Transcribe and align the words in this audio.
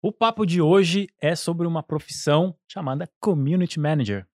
O 0.00 0.12
papo 0.12 0.46
de 0.46 0.62
hoje 0.62 1.08
é 1.20 1.34
sobre 1.34 1.66
uma 1.66 1.82
profissão 1.82 2.54
chamada 2.68 3.10
Community 3.20 3.80
Manager. 3.80 4.26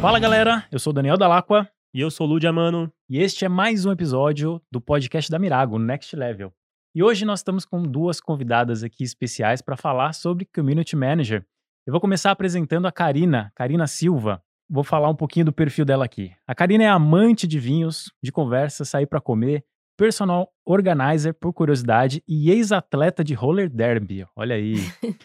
Fala 0.00 0.18
galera, 0.18 0.64
eu 0.70 0.78
sou 0.78 0.92
Daniel 0.92 1.16
Dalacqua 1.16 1.68
E 1.94 2.00
eu 2.00 2.10
sou 2.10 2.26
o 2.26 2.30
Ludia 2.30 2.52
Mano. 2.52 2.92
e 3.08 3.18
este 3.18 3.44
é 3.44 3.48
mais 3.48 3.86
um 3.86 3.92
episódio 3.92 4.60
do 4.70 4.80
podcast 4.80 5.30
da 5.30 5.38
Mirago, 5.38 5.78
Next 5.78 6.14
Level. 6.14 6.52
E 6.94 7.02
hoje 7.02 7.24
nós 7.24 7.40
estamos 7.40 7.64
com 7.64 7.82
duas 7.82 8.20
convidadas 8.20 8.82
aqui 8.84 9.02
especiais 9.02 9.62
para 9.62 9.76
falar 9.76 10.12
sobre 10.12 10.44
Community 10.54 10.94
Manager. 10.94 11.44
Eu 11.86 11.92
vou 11.92 12.00
começar 12.00 12.30
apresentando 12.30 12.86
a 12.86 12.92
Karina, 12.92 13.50
Karina 13.54 13.86
Silva. 13.86 14.42
Vou 14.68 14.82
falar 14.82 15.10
um 15.10 15.14
pouquinho 15.14 15.46
do 15.46 15.52
perfil 15.52 15.84
dela 15.84 16.04
aqui. 16.04 16.32
A 16.46 16.54
Karina 16.54 16.84
é 16.84 16.88
amante 16.88 17.46
de 17.46 17.58
vinhos, 17.58 18.10
de 18.22 18.32
conversa, 18.32 18.84
sair 18.84 19.06
para 19.06 19.20
comer, 19.20 19.64
personal 19.96 20.50
organizer 20.64 21.34
por 21.34 21.52
curiosidade 21.52 22.22
e 22.26 22.50
ex-atleta 22.50 23.22
de 23.22 23.34
roller 23.34 23.68
derby. 23.68 24.26
Olha 24.34 24.56
aí. 24.56 24.74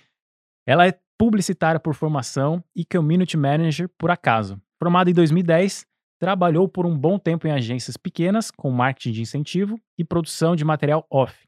Ela 0.67 0.87
é 0.87 0.99
publicitária 1.17 1.79
por 1.79 1.93
formação 1.95 2.63
e 2.75 2.85
community 2.85 3.37
manager 3.37 3.89
por 3.97 4.11
acaso. 4.11 4.61
Formada 4.77 5.09
em 5.09 5.13
2010, 5.13 5.85
trabalhou 6.19 6.67
por 6.67 6.85
um 6.85 6.97
bom 6.97 7.17
tempo 7.17 7.47
em 7.47 7.51
agências 7.51 7.97
pequenas 7.97 8.51
com 8.51 8.69
marketing 8.69 9.11
de 9.11 9.21
incentivo 9.21 9.79
e 9.97 10.03
produção 10.03 10.55
de 10.55 10.65
material 10.65 11.05
off. 11.09 11.47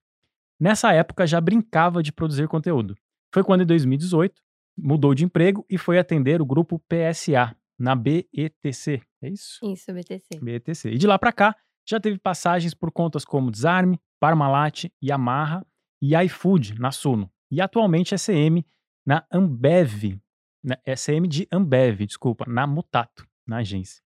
Nessa 0.60 0.94
época 0.94 1.27
já 1.27 1.40
brincava 1.40 2.02
de 2.02 2.12
produzir 2.12 2.48
conteúdo. 2.48 2.96
Foi 3.34 3.44
quando 3.44 3.62
em 3.62 3.66
2018 3.66 4.41
mudou 4.77 5.13
de 5.13 5.26
emprego 5.26 5.66
e 5.70 5.77
foi 5.77 5.99
atender 5.99 6.41
o 6.41 6.46
grupo 6.46 6.82
PSA 6.88 7.55
na 7.81 7.95
BETC. 7.95 9.02
É 9.21 9.30
isso? 9.30 9.59
Isso, 9.63 9.91
BTC. 9.91 10.40
BETC. 10.40 10.90
E 10.90 10.98
de 10.98 11.08
lá 11.08 11.17
pra 11.17 11.34
cá, 11.34 11.55
já 11.88 11.99
teve 11.99 12.20
passagens 12.20 12.73
por 12.73 12.91
contas 12.91 13.26
como 13.26 13.52
Desarme, 13.52 13.99
Parmalat, 14.20 14.85
Yamaha 15.04 15.66
e 16.02 16.16
iFood 16.16 16.79
na 16.79 16.91
Suno. 16.91 17.29
E 17.49 17.60
atualmente 17.60 18.13
é 18.13 18.18
CM 18.18 18.65
na 19.05 19.26
Ambev, 19.32 20.21
na, 20.63 20.77
é 20.85 20.96
CM 20.96 21.27
de 21.27 21.48
Ambev, 21.51 22.05
desculpa, 22.05 22.46
na 22.48 22.68
Mutato, 22.68 23.27
na 23.48 23.57
agência. 23.57 24.01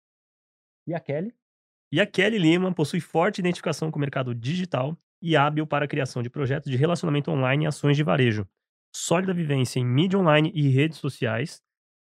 E 0.87 0.93
a 0.95 1.01
Kelly? 1.01 1.35
E 1.91 2.01
a 2.01 2.07
Kelly 2.07 2.39
Lima 2.39 2.73
possui 2.75 3.01
forte 3.01 3.39
identificação 3.39 3.91
com 3.91 3.97
o 3.97 4.01
mercado 4.01 4.35
digital 4.35 4.97
e 5.21 5.35
hábil 5.37 5.67
para 5.67 5.87
a 5.87 5.89
criação 5.89 6.23
de 6.23 6.29
projetos 6.29 6.71
de 6.71 6.77
relacionamento 6.77 7.31
online 7.31 7.65
e 7.65 7.67
ações 7.67 7.97
de 7.97 8.03
varejo. 8.03 8.47
Sólida 8.95 9.33
vivência 9.33 9.81
em 9.81 9.87
mídia 9.87 10.19
online 10.19 10.53
e 10.55 10.69
redes 10.69 10.99
sociais. 10.99 11.63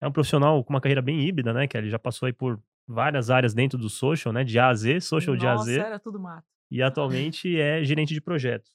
É 0.07 0.09
um 0.09 0.13
profissional 0.13 0.63
com 0.63 0.73
uma 0.73 0.81
carreira 0.81 1.03
bem 1.03 1.21
híbrida, 1.21 1.53
né, 1.53 1.67
Kelly? 1.67 1.91
Já 1.91 1.99
passou 1.99 2.27
aí 2.27 2.33
por 2.33 2.61
várias 2.87 3.29
áreas 3.29 3.53
dentro 3.53 3.77
do 3.77 3.89
social, 3.91 4.33
né? 4.33 4.45
De 4.45 4.57
A 4.59 4.69
a 4.69 4.75
Z, 4.75 5.01
social 5.01 5.35
de 5.37 5.45
A 5.47 5.51
a 5.51 5.55
Nossa, 5.57 5.65
Z. 5.65 5.81
era 5.81 5.99
tudo 5.99 6.21
mato. 6.21 6.47
e 6.71 6.81
atualmente 6.81 7.61
é 7.61 7.83
gerente 7.83 8.15
de 8.15 8.21
projetos. 8.21 8.71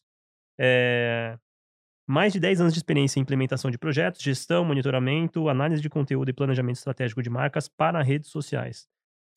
É, 0.60 1.38
Mais 2.08 2.34
de 2.34 2.40
10 2.40 2.60
anos 2.62 2.74
de 2.74 2.80
experiência 2.80 3.20
em 3.20 3.22
implementação 3.22 3.72
de 3.72 3.78
projetos, 3.78 4.22
gestão, 4.22 4.66
monitoramento, 4.66 5.48
análise 5.48 5.82
de 5.82 5.90
conteúdo 5.90 6.30
e 6.30 6.34
planejamento 6.34 6.76
estratégico 6.76 7.24
de 7.24 7.30
marcas 7.30 7.70
para 7.70 8.02
redes 8.02 8.30
sociais. 8.30 8.88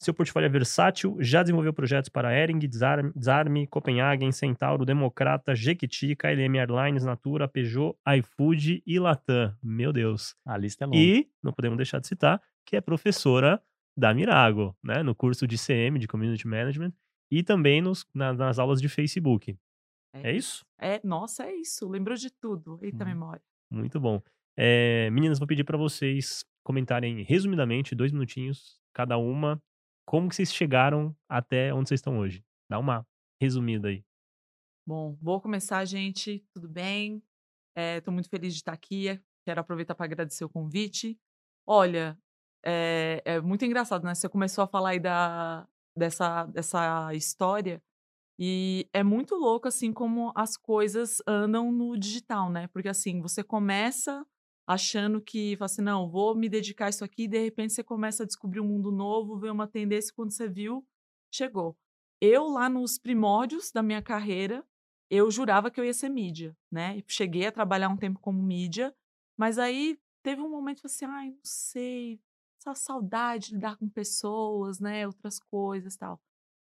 Seu 0.04 0.12
portfólio 0.12 0.46
é 0.46 0.50
versátil, 0.50 1.16
já 1.18 1.42
desenvolveu 1.42 1.72
projetos 1.72 2.10
para 2.10 2.36
Ering, 2.38 2.58
Desarme, 2.58 3.10
Desarme 3.16 3.66
Copenhagen, 3.66 4.30
Centauro, 4.32 4.84
Democrata, 4.84 5.54
Jequiti, 5.54 6.14
KLM 6.14 6.58
Airlines, 6.58 7.04
Natura, 7.04 7.48
Peugeot, 7.48 7.96
iFood 8.18 8.82
e 8.86 8.98
Latam. 8.98 9.56
Meu 9.62 9.92
Deus. 9.92 10.36
A 10.44 10.56
lista 10.58 10.84
é 10.84 10.86
longa. 10.86 10.98
E, 10.98 11.26
não 11.42 11.52
podemos 11.52 11.76
deixar 11.78 12.00
de 12.00 12.06
citar, 12.06 12.40
que 12.66 12.76
é 12.76 12.80
professora 12.82 13.62
da 13.96 14.12
Mirago, 14.12 14.76
né? 14.84 15.02
No 15.02 15.14
curso 15.14 15.46
de 15.46 15.56
CM, 15.56 15.98
de 15.98 16.06
Community 16.06 16.46
Management, 16.46 16.92
e 17.30 17.42
também 17.42 17.80
nos, 17.80 18.06
na- 18.14 18.32
nas 18.34 18.58
aulas 18.58 18.82
de 18.82 18.88
Facebook. 18.90 19.56
É 20.12 20.32
isso? 20.32 20.64
É, 20.78 21.00
nossa, 21.02 21.44
é 21.44 21.54
isso. 21.54 21.88
Lembrou 21.88 22.16
de 22.16 22.30
tudo. 22.30 22.78
Eita 22.82 23.04
Hum. 23.04 23.08
memória. 23.08 23.42
Muito 23.70 23.98
bom. 23.98 24.20
É, 24.56 25.08
meninas, 25.10 25.38
vou 25.38 25.48
pedir 25.48 25.64
para 25.64 25.78
vocês 25.78 26.44
comentarem 26.62 27.22
resumidamente, 27.22 27.94
dois 27.94 28.12
minutinhos, 28.12 28.78
cada 28.92 29.16
uma, 29.18 29.60
como 30.06 30.28
que 30.28 30.36
vocês 30.36 30.52
chegaram 30.52 31.16
até 31.28 31.72
onde 31.72 31.88
vocês 31.88 31.98
estão 31.98 32.18
hoje. 32.18 32.44
Dá 32.68 32.78
uma 32.78 33.06
resumida 33.40 33.88
aí. 33.88 34.04
Bom, 34.86 35.16
vou 35.20 35.40
começar, 35.40 35.84
gente. 35.84 36.44
Tudo 36.52 36.68
bem? 36.68 37.22
Estou 37.76 38.12
muito 38.12 38.28
feliz 38.28 38.52
de 38.52 38.60
estar 38.60 38.72
aqui. 38.72 39.20
Quero 39.44 39.60
aproveitar 39.60 39.94
para 39.94 40.06
agradecer 40.06 40.44
o 40.44 40.48
convite. 40.48 41.18
Olha, 41.66 42.18
é, 42.64 43.22
é 43.24 43.40
muito 43.40 43.64
engraçado, 43.64 44.04
né? 44.04 44.14
Você 44.14 44.28
começou 44.28 44.64
a 44.64 44.66
falar 44.66 44.90
aí 44.90 45.00
da, 45.00 45.66
dessa, 45.96 46.44
dessa 46.46 47.14
história 47.14 47.82
e 48.38 48.88
é 48.92 49.02
muito 49.02 49.36
louco, 49.36 49.68
assim, 49.68 49.92
como 49.92 50.32
as 50.34 50.56
coisas 50.56 51.22
andam 51.26 51.70
no 51.70 51.96
digital, 51.96 52.50
né? 52.50 52.66
Porque, 52.68 52.88
assim, 52.88 53.20
você 53.20 53.44
começa 53.44 54.26
achando 54.66 55.20
que, 55.20 55.56
fala 55.56 55.66
assim, 55.66 55.82
não, 55.82 56.08
vou 56.08 56.34
me 56.34 56.48
dedicar 56.48 56.86
a 56.86 56.88
isso 56.88 57.04
aqui, 57.04 57.24
e 57.24 57.28
de 57.28 57.38
repente 57.38 57.72
você 57.72 57.84
começa 57.84 58.22
a 58.22 58.26
descobrir 58.26 58.60
um 58.60 58.66
mundo 58.66 58.90
novo, 58.90 59.38
ver 59.38 59.50
uma 59.50 59.66
tendência, 59.66 60.12
quando 60.14 60.30
você 60.32 60.48
viu, 60.48 60.86
chegou. 61.32 61.76
Eu, 62.20 62.48
lá 62.48 62.68
nos 62.68 62.98
primórdios 62.98 63.70
da 63.70 63.82
minha 63.82 64.00
carreira, 64.00 64.64
eu 65.10 65.30
jurava 65.30 65.70
que 65.70 65.78
eu 65.78 65.84
ia 65.84 65.92
ser 65.92 66.08
mídia, 66.08 66.56
né? 66.70 67.02
Cheguei 67.06 67.46
a 67.46 67.52
trabalhar 67.52 67.88
um 67.88 67.96
tempo 67.96 68.18
como 68.20 68.42
mídia, 68.42 68.94
mas 69.36 69.58
aí 69.58 69.98
teve 70.22 70.40
um 70.40 70.48
momento 70.48 70.80
assim, 70.84 71.04
ai, 71.04 71.30
não 71.30 71.40
sei, 71.44 72.20
essa 72.58 72.74
saudade 72.74 73.48
de 73.48 73.54
lidar 73.54 73.76
com 73.76 73.88
pessoas, 73.88 74.80
né? 74.80 75.06
Outras 75.06 75.38
coisas 75.38 75.96
tal. 75.96 76.18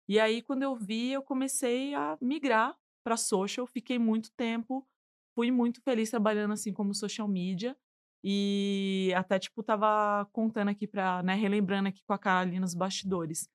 E 0.08 0.18
aí, 0.18 0.42
quando 0.42 0.62
eu 0.62 0.74
vi, 0.74 1.12
eu 1.12 1.22
comecei 1.22 1.94
a 1.94 2.16
migrar 2.20 2.76
para 3.04 3.16
social, 3.16 3.66
fiquei 3.66 3.98
muito 3.98 4.32
tempo, 4.32 4.86
fui 5.34 5.50
muito 5.50 5.80
feliz 5.82 6.10
trabalhando 6.10 6.52
assim 6.52 6.72
como 6.72 6.94
social 6.94 7.28
media. 7.28 7.76
E 8.24 9.12
até, 9.16 9.38
tipo, 9.38 9.62
tava 9.62 10.24
contando 10.32 10.68
aqui 10.68 10.86
para, 10.86 11.22
né, 11.22 11.34
relembrando 11.34 11.88
aqui 11.88 12.02
com 12.04 12.12
a 12.12 12.18
Cara 12.18 12.48
ali 12.48 12.60
nos 12.60 12.74
bastidores. 12.74 13.48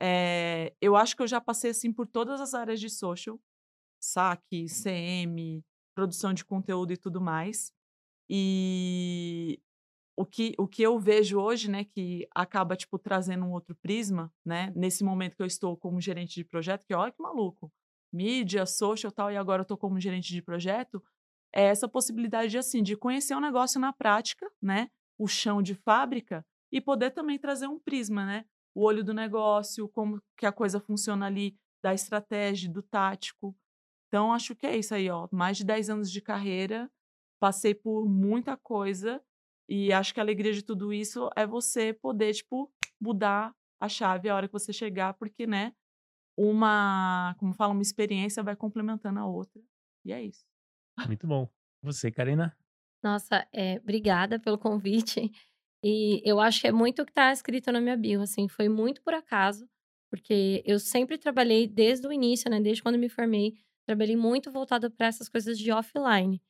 É, 0.00 0.74
eu 0.80 0.96
acho 0.96 1.16
que 1.16 1.22
eu 1.22 1.26
já 1.26 1.40
passei 1.40 1.70
assim 1.70 1.92
por 1.92 2.06
todas 2.06 2.40
as 2.40 2.54
áreas 2.54 2.80
de 2.80 2.88
social, 2.88 3.40
saque, 4.00 4.66
CM, 4.68 5.64
produção 5.94 6.32
de 6.32 6.44
conteúdo 6.44 6.92
e 6.92 6.96
tudo 6.96 7.20
mais. 7.20 7.72
E 8.28 9.60
o 10.16 10.24
que, 10.24 10.54
o 10.58 10.68
que 10.68 10.82
eu 10.82 10.98
vejo 10.98 11.38
hoje, 11.38 11.70
né, 11.70 11.84
que 11.84 12.26
acaba, 12.34 12.76
tipo, 12.76 12.98
trazendo 12.98 13.44
um 13.44 13.52
outro 13.52 13.74
prisma, 13.76 14.32
né, 14.44 14.72
nesse 14.76 15.02
momento 15.02 15.36
que 15.36 15.42
eu 15.42 15.46
estou 15.46 15.76
como 15.76 16.00
gerente 16.00 16.34
de 16.34 16.44
projeto, 16.44 16.86
que 16.86 16.94
olha 16.94 17.12
que 17.12 17.22
maluco, 17.22 17.72
mídia, 18.12 18.66
social 18.66 19.10
tal, 19.10 19.30
e 19.32 19.36
agora 19.36 19.62
eu 19.62 19.66
tô 19.66 19.76
como 19.76 19.98
gerente 19.98 20.32
de 20.32 20.42
projeto, 20.42 21.02
é 21.52 21.64
essa 21.64 21.88
possibilidade 21.88 22.50
de, 22.50 22.58
assim, 22.58 22.82
de 22.82 22.96
conhecer 22.96 23.34
o 23.34 23.40
negócio 23.40 23.80
na 23.80 23.92
prática, 23.92 24.50
né, 24.60 24.90
o 25.18 25.26
chão 25.26 25.62
de 25.62 25.74
fábrica, 25.74 26.44
e 26.70 26.80
poder 26.80 27.10
também 27.10 27.38
trazer 27.38 27.66
um 27.66 27.78
prisma, 27.78 28.24
né, 28.24 28.44
o 28.74 28.82
olho 28.82 29.04
do 29.04 29.12
negócio, 29.12 29.88
como 29.88 30.20
que 30.36 30.46
a 30.46 30.52
coisa 30.52 30.80
funciona 30.80 31.26
ali, 31.26 31.56
da 31.82 31.92
estratégia, 31.92 32.70
do 32.70 32.82
tático. 32.82 33.54
Então, 34.08 34.32
acho 34.32 34.54
que 34.54 34.66
é 34.66 34.76
isso 34.76 34.94
aí, 34.94 35.10
ó, 35.10 35.28
mais 35.30 35.56
de 35.56 35.64
10 35.64 35.90
anos 35.90 36.10
de 36.10 36.20
carreira, 36.20 36.90
passei 37.40 37.74
por 37.74 38.08
muita 38.08 38.56
coisa, 38.56 39.22
e 39.68 39.92
acho 39.92 40.14
que 40.14 40.20
a 40.20 40.22
alegria 40.22 40.52
de 40.52 40.62
tudo 40.62 40.92
isso 40.92 41.28
é 41.36 41.46
você 41.46 41.92
poder, 41.92 42.32
tipo, 42.32 42.72
mudar 43.00 43.54
a 43.80 43.88
chave 43.88 44.28
a 44.28 44.36
hora 44.36 44.46
que 44.46 44.52
você 44.52 44.72
chegar, 44.72 45.14
porque, 45.14 45.46
né, 45.46 45.74
uma, 46.36 47.34
como 47.38 47.52
fala, 47.52 47.72
uma 47.72 47.82
experiência 47.82 48.42
vai 48.42 48.56
complementando 48.56 49.18
a 49.18 49.26
outra. 49.26 49.60
E 50.04 50.12
é 50.12 50.22
isso. 50.22 50.44
Muito 51.06 51.26
bom. 51.26 51.48
Você, 51.82 52.10
Karina? 52.10 52.56
Nossa, 53.02 53.46
é, 53.52 53.78
obrigada 53.82 54.38
pelo 54.38 54.58
convite. 54.58 55.30
E 55.84 56.22
eu 56.24 56.38
acho 56.38 56.60
que 56.60 56.68
é 56.68 56.72
muito 56.72 57.02
o 57.02 57.04
que 57.04 57.10
está 57.10 57.32
escrito 57.32 57.72
na 57.72 57.80
minha 57.80 57.96
bio, 57.96 58.22
assim, 58.22 58.46
foi 58.46 58.68
muito 58.68 59.02
por 59.02 59.14
acaso, 59.14 59.68
porque 60.08 60.62
eu 60.64 60.78
sempre 60.78 61.18
trabalhei 61.18 61.66
desde 61.66 62.06
o 62.06 62.12
início, 62.12 62.48
né, 62.48 62.60
desde 62.60 62.82
quando 62.82 62.98
me 62.98 63.08
formei, 63.08 63.54
trabalhei 63.84 64.14
muito 64.14 64.52
voltado 64.52 64.90
para 64.92 65.08
essas 65.08 65.28
coisas 65.28 65.58
de 65.58 65.72
offline. 65.72 66.40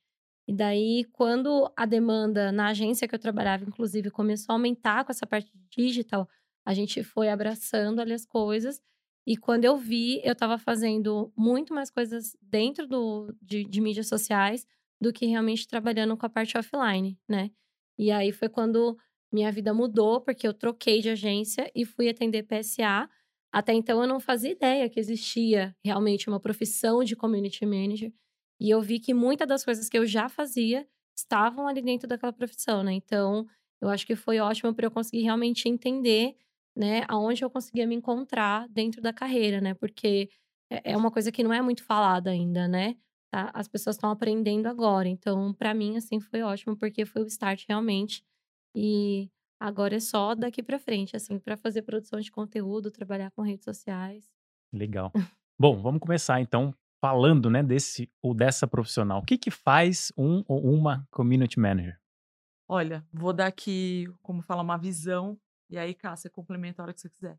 E 0.46 0.52
daí, 0.52 1.04
quando 1.12 1.72
a 1.76 1.86
demanda 1.86 2.52
na 2.52 2.68
agência 2.68 3.08
que 3.08 3.14
eu 3.14 3.18
trabalhava, 3.18 3.64
inclusive, 3.64 4.10
começou 4.10 4.52
a 4.52 4.56
aumentar 4.56 5.04
com 5.04 5.12
essa 5.12 5.26
parte 5.26 5.50
digital, 5.70 6.28
a 6.64 6.74
gente 6.74 7.02
foi 7.02 7.30
abraçando 7.30 8.00
ali 8.00 8.12
as 8.12 8.26
coisas. 8.26 8.80
E 9.26 9.36
quando 9.36 9.64
eu 9.64 9.76
vi, 9.76 10.20
eu 10.24 10.32
estava 10.32 10.58
fazendo 10.58 11.32
muito 11.36 11.72
mais 11.72 11.90
coisas 11.90 12.36
dentro 12.40 12.86
do, 12.86 13.34
de, 13.40 13.64
de 13.64 13.80
mídias 13.80 14.08
sociais 14.08 14.66
do 15.00 15.12
que 15.12 15.26
realmente 15.26 15.66
trabalhando 15.66 16.16
com 16.16 16.26
a 16.26 16.28
parte 16.28 16.56
offline, 16.58 17.18
né? 17.28 17.50
E 17.98 18.10
aí 18.10 18.32
foi 18.32 18.48
quando 18.48 18.96
minha 19.32 19.50
vida 19.50 19.72
mudou, 19.72 20.20
porque 20.20 20.46
eu 20.46 20.52
troquei 20.52 21.00
de 21.00 21.10
agência 21.10 21.70
e 21.74 21.84
fui 21.84 22.08
atender 22.08 22.44
PSA. 22.44 23.08
Até 23.52 23.72
então 23.72 24.00
eu 24.00 24.08
não 24.08 24.20
fazia 24.20 24.50
ideia 24.50 24.88
que 24.88 24.98
existia 24.98 25.74
realmente 25.84 26.28
uma 26.28 26.40
profissão 26.40 27.04
de 27.04 27.16
community 27.16 27.64
manager. 27.64 28.12
E 28.60 28.70
eu 28.70 28.80
vi 28.80 29.00
que 29.00 29.12
muitas 29.14 29.48
das 29.48 29.64
coisas 29.64 29.88
que 29.88 29.98
eu 29.98 30.06
já 30.06 30.28
fazia 30.28 30.86
estavam 31.16 31.66
ali 31.66 31.82
dentro 31.82 32.08
daquela 32.08 32.32
profissão, 32.32 32.82
né? 32.82 32.92
Então, 32.92 33.46
eu 33.80 33.88
acho 33.88 34.06
que 34.06 34.14
foi 34.14 34.38
ótimo 34.38 34.72
para 34.74 34.86
eu 34.86 34.90
conseguir 34.90 35.22
realmente 35.22 35.68
entender, 35.68 36.36
né, 36.76 37.02
aonde 37.08 37.44
eu 37.44 37.50
conseguia 37.50 37.86
me 37.86 37.94
encontrar 37.94 38.68
dentro 38.68 39.00
da 39.00 39.12
carreira, 39.12 39.60
né? 39.60 39.74
Porque 39.74 40.28
é, 40.70 40.92
é 40.92 40.96
uma 40.96 41.10
coisa 41.10 41.30
que 41.30 41.42
não 41.42 41.52
é 41.52 41.60
muito 41.60 41.84
falada 41.84 42.30
ainda, 42.30 42.66
né? 42.66 42.96
Tá? 43.30 43.50
As 43.54 43.68
pessoas 43.68 43.96
estão 43.96 44.10
aprendendo 44.10 44.66
agora. 44.66 45.08
Então, 45.08 45.54
para 45.54 45.72
mim, 45.72 45.96
assim, 45.96 46.20
foi 46.20 46.42
ótimo, 46.42 46.76
porque 46.76 47.04
foi 47.04 47.22
o 47.22 47.26
start 47.26 47.64
realmente. 47.68 48.22
E 48.74 49.30
agora 49.60 49.96
é 49.96 50.00
só 50.00 50.34
daqui 50.34 50.62
para 50.62 50.78
frente, 50.78 51.16
assim, 51.16 51.38
para 51.38 51.56
fazer 51.56 51.82
produção 51.82 52.20
de 52.20 52.30
conteúdo, 52.30 52.90
trabalhar 52.90 53.30
com 53.30 53.42
redes 53.42 53.64
sociais. 53.64 54.30
Legal. 54.72 55.12
Bom, 55.58 55.80
vamos 55.80 56.00
começar 56.00 56.40
então 56.40 56.74
falando, 57.00 57.50
né, 57.50 57.62
desse 57.62 58.10
ou 58.22 58.32
dessa 58.32 58.66
profissional. 58.66 59.20
O 59.20 59.24
que 59.24 59.36
que 59.36 59.50
faz 59.50 60.12
um 60.16 60.44
ou 60.46 60.62
uma 60.64 61.06
community 61.10 61.58
manager? 61.58 61.98
Olha, 62.68 63.04
vou 63.12 63.32
dar 63.32 63.46
aqui, 63.46 64.06
como 64.22 64.40
fala, 64.40 64.62
uma 64.62 64.78
visão, 64.78 65.38
e 65.72 65.78
aí, 65.78 65.94
Cá, 65.94 66.14
você 66.14 66.28
complementa 66.28 66.82
a 66.82 66.84
hora 66.84 66.92
que 66.92 67.00
você 67.00 67.08
quiser. 67.08 67.38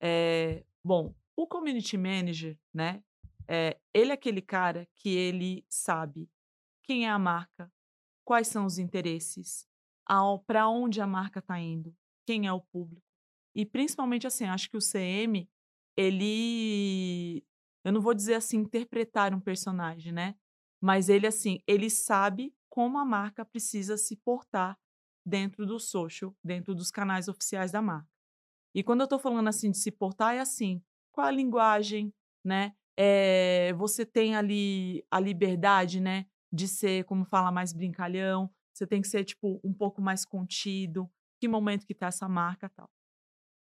É, 0.00 0.64
bom, 0.82 1.14
o 1.36 1.46
community 1.46 1.98
manager, 1.98 2.58
né, 2.72 3.04
é, 3.46 3.78
ele 3.92 4.10
é 4.10 4.14
aquele 4.14 4.40
cara 4.40 4.88
que 4.94 5.10
ele 5.10 5.62
sabe 5.68 6.26
quem 6.82 7.04
é 7.04 7.10
a 7.10 7.18
marca, 7.18 7.70
quais 8.24 8.48
são 8.48 8.64
os 8.64 8.78
interesses, 8.78 9.68
para 10.46 10.66
onde 10.68 11.02
a 11.02 11.06
marca 11.06 11.40
está 11.40 11.60
indo, 11.60 11.94
quem 12.26 12.46
é 12.46 12.52
o 12.52 12.62
público. 12.62 13.06
E 13.54 13.66
principalmente 13.66 14.26
assim, 14.26 14.44
acho 14.44 14.70
que 14.70 14.76
o 14.76 14.80
CM, 14.80 15.46
ele. 15.96 17.44
Eu 17.84 17.92
não 17.92 18.00
vou 18.00 18.14
dizer 18.14 18.34
assim, 18.34 18.58
interpretar 18.58 19.34
um 19.34 19.40
personagem, 19.40 20.12
né? 20.12 20.34
Mas 20.80 21.08
ele, 21.08 21.26
assim, 21.26 21.60
ele 21.66 21.90
sabe 21.90 22.54
como 22.70 22.98
a 22.98 23.04
marca 23.04 23.44
precisa 23.44 23.96
se 23.96 24.16
portar 24.16 24.78
dentro 25.26 25.66
do 25.66 25.80
social, 25.80 26.32
dentro 26.42 26.74
dos 26.74 26.92
canais 26.92 27.26
oficiais 27.26 27.72
da 27.72 27.82
marca. 27.82 28.08
E 28.72 28.82
quando 28.82 29.00
eu 29.00 29.04
estou 29.04 29.18
falando 29.18 29.48
assim 29.48 29.70
de 29.70 29.78
se 29.78 29.90
portar, 29.90 30.34
é 30.34 30.38
assim: 30.38 30.80
qual 31.10 31.26
a 31.26 31.30
linguagem, 31.30 32.14
né? 32.44 32.74
É, 32.96 33.72
você 33.74 34.06
tem 34.06 34.36
ali 34.36 35.04
a 35.10 35.18
liberdade, 35.18 36.00
né? 36.00 36.26
De 36.52 36.68
ser, 36.68 37.04
como 37.04 37.24
fala, 37.24 37.50
mais 37.50 37.72
brincalhão. 37.72 38.50
Você 38.72 38.86
tem 38.86 39.02
que 39.02 39.08
ser, 39.08 39.24
tipo, 39.24 39.60
um 39.64 39.72
pouco 39.72 40.00
mais 40.00 40.24
contido. 40.24 41.10
Que 41.40 41.48
momento 41.48 41.86
que 41.86 41.94
tá 41.94 42.06
essa 42.06 42.28
marca 42.28 42.68
tal. 42.70 42.88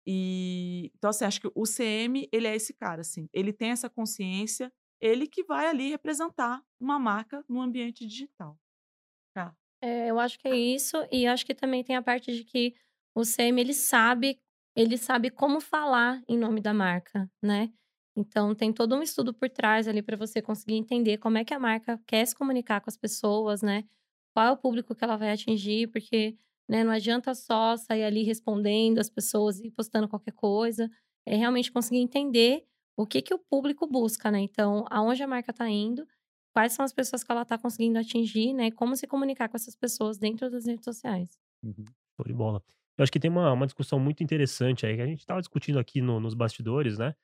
E, 0.06 0.92
então, 0.96 1.10
assim, 1.10 1.24
acho 1.24 1.40
que 1.40 1.50
o 1.54 1.64
CM, 1.64 2.28
ele 2.30 2.46
é 2.46 2.54
esse 2.54 2.74
cara, 2.74 3.00
assim. 3.00 3.28
Ele 3.32 3.52
tem 3.52 3.70
essa 3.70 3.88
consciência, 3.88 4.72
ele 5.00 5.26
que 5.26 5.42
vai 5.44 5.66
ali 5.66 5.90
representar 5.90 6.62
uma 6.78 6.98
marca 6.98 7.44
no 7.48 7.60
ambiente 7.60 8.06
digital. 8.06 8.58
É, 9.84 10.10
eu 10.10 10.18
acho 10.18 10.38
que 10.38 10.48
é 10.48 10.56
isso. 10.56 10.96
E 11.12 11.26
acho 11.26 11.44
que 11.44 11.54
também 11.54 11.84
tem 11.84 11.94
a 11.94 12.02
parte 12.02 12.34
de 12.34 12.42
que 12.42 12.74
o 13.14 13.22
CM, 13.22 13.60
ele 13.60 13.74
sabe, 13.74 14.40
ele 14.74 14.96
sabe 14.96 15.30
como 15.30 15.60
falar 15.60 16.22
em 16.26 16.38
nome 16.38 16.60
da 16.62 16.72
marca, 16.72 17.30
né? 17.42 17.70
Então, 18.16 18.54
tem 18.54 18.72
todo 18.72 18.94
um 18.96 19.02
estudo 19.02 19.34
por 19.34 19.50
trás 19.50 19.86
ali 19.86 20.00
para 20.00 20.16
você 20.16 20.40
conseguir 20.40 20.76
entender 20.76 21.18
como 21.18 21.36
é 21.36 21.44
que 21.44 21.52
a 21.52 21.58
marca 21.58 22.00
quer 22.06 22.24
se 22.26 22.34
comunicar 22.34 22.80
com 22.80 22.88
as 22.88 22.96
pessoas, 22.96 23.60
né? 23.60 23.84
Qual 24.32 24.46
é 24.46 24.50
o 24.52 24.56
público 24.56 24.94
que 24.94 25.04
ela 25.04 25.16
vai 25.18 25.30
atingir, 25.32 25.88
porque 25.88 26.34
né, 26.68 26.82
não 26.82 26.92
adianta 26.92 27.34
só 27.34 27.76
sair 27.76 28.04
ali 28.04 28.22
respondendo 28.22 28.98
as 29.00 29.10
pessoas 29.10 29.60
e 29.60 29.70
postando 29.70 30.08
qualquer 30.08 30.32
coisa. 30.32 30.90
É 31.26 31.36
realmente 31.36 31.70
conseguir 31.70 31.98
entender 31.98 32.64
o 32.96 33.06
que, 33.06 33.20
que 33.20 33.34
o 33.34 33.38
público 33.38 33.86
busca, 33.86 34.30
né? 34.30 34.40
Então, 34.40 34.86
aonde 34.90 35.22
a 35.22 35.26
marca 35.26 35.50
está 35.50 35.68
indo, 35.68 36.06
quais 36.54 36.72
são 36.72 36.84
as 36.84 36.92
pessoas 36.92 37.22
que 37.22 37.30
ela 37.30 37.42
está 37.42 37.58
conseguindo 37.58 37.98
atingir, 37.98 38.54
né? 38.54 38.70
Como 38.70 38.96
se 38.96 39.06
comunicar 39.06 39.48
com 39.48 39.56
essas 39.56 39.76
pessoas 39.76 40.16
dentro 40.16 40.50
das 40.50 40.64
redes 40.64 40.84
sociais. 40.84 41.38
Uhum. 41.62 41.84
Show 42.16 42.26
de 42.26 42.32
bola. 42.32 42.62
Eu 42.96 43.02
acho 43.02 43.12
que 43.12 43.20
tem 43.20 43.30
uma, 43.30 43.52
uma 43.52 43.66
discussão 43.66 43.98
muito 43.98 44.22
interessante 44.22 44.86
aí, 44.86 44.94
que 44.94 45.02
a 45.02 45.06
gente 45.06 45.18
estava 45.18 45.40
discutindo 45.40 45.78
aqui 45.78 46.00
no, 46.00 46.20
nos 46.20 46.32
bastidores, 46.32 46.96
né? 46.96 47.14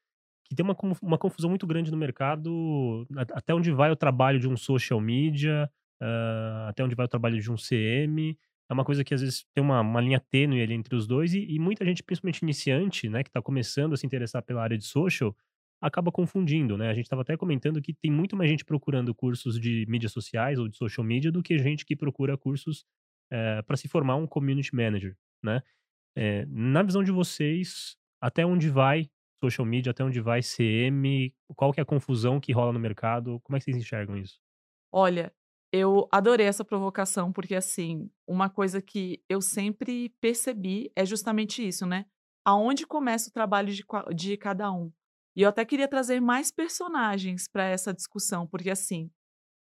que 0.50 0.54
tem 0.56 0.64
uma, 0.64 0.76
uma 1.00 1.16
confusão 1.16 1.48
muito 1.48 1.64
grande 1.64 1.92
no 1.92 1.96
mercado, 1.96 3.06
até 3.32 3.54
onde 3.54 3.70
vai 3.70 3.88
o 3.92 3.94
trabalho 3.94 4.40
de 4.40 4.48
um 4.48 4.56
social 4.56 5.00
media, 5.00 5.70
uh, 6.02 6.68
até 6.68 6.82
onde 6.82 6.96
vai 6.96 7.06
o 7.06 7.08
trabalho 7.08 7.40
de 7.40 7.52
um 7.52 7.54
CM. 7.54 8.36
É 8.68 8.72
uma 8.72 8.84
coisa 8.84 9.04
que 9.04 9.14
às 9.14 9.20
vezes 9.20 9.46
tem 9.54 9.62
uma, 9.62 9.80
uma 9.80 10.00
linha 10.00 10.18
tênue 10.18 10.60
ali 10.60 10.74
entre 10.74 10.96
os 10.96 11.06
dois, 11.06 11.34
e, 11.34 11.46
e 11.48 11.58
muita 11.60 11.84
gente, 11.84 12.02
principalmente 12.02 12.42
iniciante, 12.42 13.08
né, 13.08 13.22
que 13.22 13.28
está 13.28 13.40
começando 13.40 13.92
a 13.92 13.96
se 13.96 14.04
interessar 14.04 14.42
pela 14.42 14.60
área 14.60 14.76
de 14.76 14.84
social, 14.84 15.36
acaba 15.80 16.12
confundindo, 16.12 16.76
né? 16.76 16.90
A 16.90 16.94
gente 16.94 17.04
estava 17.04 17.22
até 17.22 17.36
comentando 17.36 17.80
que 17.80 17.94
tem 17.94 18.10
muito 18.10 18.36
mais 18.36 18.50
gente 18.50 18.64
procurando 18.64 19.14
cursos 19.14 19.58
de 19.58 19.86
mídias 19.88 20.12
sociais 20.12 20.58
ou 20.58 20.68
de 20.68 20.76
social 20.76 21.04
media 21.04 21.32
do 21.32 21.42
que 21.42 21.58
gente 21.58 21.84
que 21.86 21.96
procura 21.96 22.36
cursos 22.36 22.84
é, 23.32 23.58
eh, 23.58 23.62
para 23.62 23.76
se 23.76 23.88
formar 23.88 24.16
um 24.16 24.26
community 24.26 24.74
manager, 24.74 25.16
né? 25.42 25.62
É, 26.16 26.44
na 26.46 26.82
visão 26.82 27.02
de 27.02 27.12
vocês, 27.12 27.96
até 28.20 28.44
onde 28.44 28.68
vai 28.68 29.08
social 29.42 29.64
media, 29.64 29.90
até 29.90 30.04
onde 30.04 30.20
vai 30.20 30.40
CM? 30.42 31.34
Qual 31.56 31.72
que 31.72 31.80
é 31.80 31.82
a 31.82 31.86
confusão 31.86 32.38
que 32.38 32.52
rola 32.52 32.72
no 32.72 32.78
mercado? 32.78 33.40
Como 33.40 33.56
é 33.56 33.58
que 33.58 33.64
vocês 33.64 33.76
enxergam 33.76 34.16
isso? 34.16 34.38
Olha, 34.92 35.32
eu 35.72 36.08
adorei 36.12 36.46
essa 36.46 36.64
provocação, 36.64 37.32
porque 37.32 37.54
assim, 37.54 38.10
uma 38.26 38.50
coisa 38.50 38.82
que 38.82 39.22
eu 39.28 39.40
sempre 39.40 40.10
percebi 40.20 40.92
é 40.94 41.06
justamente 41.06 41.66
isso, 41.66 41.86
né? 41.86 42.06
Aonde 42.44 42.86
começa 42.86 43.30
o 43.30 43.32
trabalho 43.32 43.72
de, 43.72 43.84
de 44.14 44.36
cada 44.36 44.70
um. 44.72 44.92
E 45.36 45.42
eu 45.42 45.48
até 45.48 45.64
queria 45.64 45.88
trazer 45.88 46.20
mais 46.20 46.50
personagens 46.50 47.46
para 47.48 47.64
essa 47.64 47.92
discussão, 47.94 48.46
porque 48.46 48.70
assim, 48.70 49.10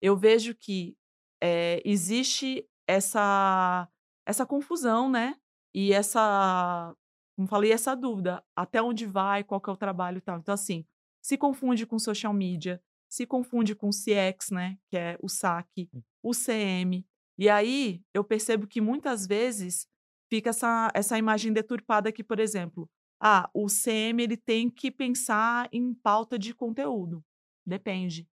eu 0.00 0.16
vejo 0.16 0.54
que 0.54 0.96
é, 1.42 1.82
existe 1.84 2.66
essa, 2.86 3.88
essa 4.26 4.46
confusão, 4.46 5.10
né? 5.10 5.36
E 5.74 5.92
essa 5.92 6.94
como 7.38 7.46
falei, 7.46 7.70
essa 7.70 7.94
dúvida, 7.94 8.44
até 8.56 8.82
onde 8.82 9.06
vai, 9.06 9.44
qual 9.44 9.60
que 9.60 9.70
é 9.70 9.72
o 9.72 9.76
trabalho 9.76 10.18
e 10.18 10.20
tal. 10.20 10.38
Então, 10.38 10.52
assim, 10.52 10.84
se 11.22 11.38
confunde 11.38 11.86
com 11.86 11.96
social 11.96 12.34
media, 12.34 12.82
se 13.08 13.24
confunde 13.24 13.76
com 13.76 13.90
CX, 13.90 14.50
né, 14.50 14.76
que 14.90 14.96
é 14.96 15.16
o 15.22 15.28
saque, 15.28 15.88
hum. 15.94 16.02
o 16.20 16.32
CM. 16.32 17.06
E 17.38 17.48
aí, 17.48 18.02
eu 18.12 18.24
percebo 18.24 18.66
que 18.66 18.80
muitas 18.80 19.24
vezes 19.24 19.86
fica 20.28 20.50
essa, 20.50 20.90
essa 20.92 21.16
imagem 21.16 21.52
deturpada 21.52 22.10
que, 22.10 22.24
por 22.24 22.40
exemplo, 22.40 22.90
ah, 23.20 23.50
o 23.52 23.66
CM 23.66 24.22
ele 24.22 24.36
tem 24.36 24.70
que 24.70 24.90
pensar 24.90 25.68
em 25.72 25.92
pauta 25.92 26.38
de 26.38 26.54
conteúdo. 26.54 27.24
Depende. 27.66 28.28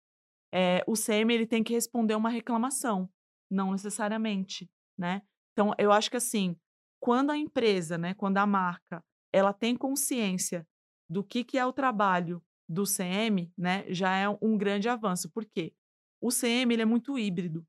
É, 0.53 0.83
o 0.87 0.95
CM 0.95 1.33
ele 1.33 1.47
tem 1.47 1.63
que 1.63 1.73
responder 1.73 2.15
uma 2.15 2.29
reclamação, 2.29 3.09
não 3.51 3.73
necessariamente, 3.73 4.69
né? 4.99 5.23
Então, 5.53 5.73
eu 5.79 5.93
acho 5.93 6.11
que 6.11 6.17
assim, 6.17 6.57
quando 7.01 7.31
a 7.31 7.39
empresa, 7.39 7.97
né, 7.97 8.15
quando 8.15 8.39
a 8.39 8.47
marca, 8.47 9.05
ela 9.33 9.53
tem 9.53 9.77
consciência 9.77 10.67
do 11.09 11.23
que, 11.23 11.45
que 11.45 11.59
é 11.59 11.65
o 11.65 11.73
trabalho 11.73 12.43
do 12.69 12.85
CM, 12.85 13.53
né, 13.57 13.85
já 13.89 14.15
é 14.17 14.29
um 14.29 14.57
grande 14.57 14.89
avanço. 14.89 15.31
Por 15.31 15.45
quê? 15.45 15.73
O 16.21 16.31
CM 16.31 16.73
ele 16.73 16.83
é 16.83 16.87
muito 16.87 17.19
híbrido. 17.19 17.67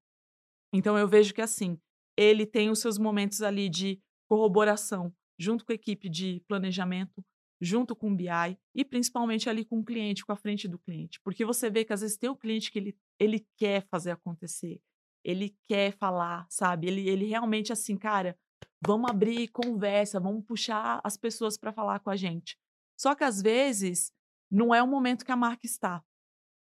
Então 0.73 0.97
eu 0.97 1.07
vejo 1.07 1.33
que 1.33 1.41
assim, 1.41 1.79
ele 2.17 2.45
tem 2.45 2.69
os 2.69 2.79
seus 2.79 2.97
momentos 2.97 3.41
ali 3.41 3.69
de 3.69 4.01
corroboração 4.27 5.13
junto 5.43 5.65
com 5.65 5.71
a 5.71 5.75
equipe 5.75 6.09
de 6.09 6.41
planejamento, 6.47 7.23
junto 7.61 7.95
com 7.95 8.11
o 8.11 8.15
BI 8.15 8.57
e 8.75 8.83
principalmente 8.83 9.49
ali 9.49 9.63
com 9.63 9.79
o 9.79 9.85
cliente, 9.85 10.25
com 10.25 10.31
a 10.31 10.35
frente 10.35 10.67
do 10.67 10.79
cliente. 10.79 11.19
Porque 11.21 11.45
você 11.45 11.69
vê 11.69 11.85
que 11.85 11.93
às 11.93 12.01
vezes 12.01 12.17
tem 12.17 12.29
o 12.29 12.35
cliente 12.35 12.71
que 12.71 12.79
ele, 12.79 12.97
ele 13.19 13.47
quer 13.57 13.85
fazer 13.89 14.11
acontecer, 14.11 14.81
ele 15.23 15.55
quer 15.67 15.93
falar, 15.93 16.45
sabe? 16.49 16.87
Ele, 16.87 17.07
ele 17.07 17.25
realmente 17.25 17.71
assim, 17.71 17.97
cara, 17.97 18.37
vamos 18.85 19.09
abrir 19.09 19.47
conversa, 19.49 20.19
vamos 20.19 20.45
puxar 20.45 20.99
as 21.03 21.15
pessoas 21.15 21.57
para 21.57 21.71
falar 21.71 21.99
com 21.99 22.09
a 22.09 22.15
gente. 22.15 22.57
Só 22.99 23.15
que 23.15 23.23
às 23.23 23.41
vezes 23.41 24.11
não 24.51 24.73
é 24.73 24.83
o 24.83 24.87
momento 24.87 25.25
que 25.25 25.31
a 25.31 25.37
marca 25.37 25.65
está, 25.65 26.03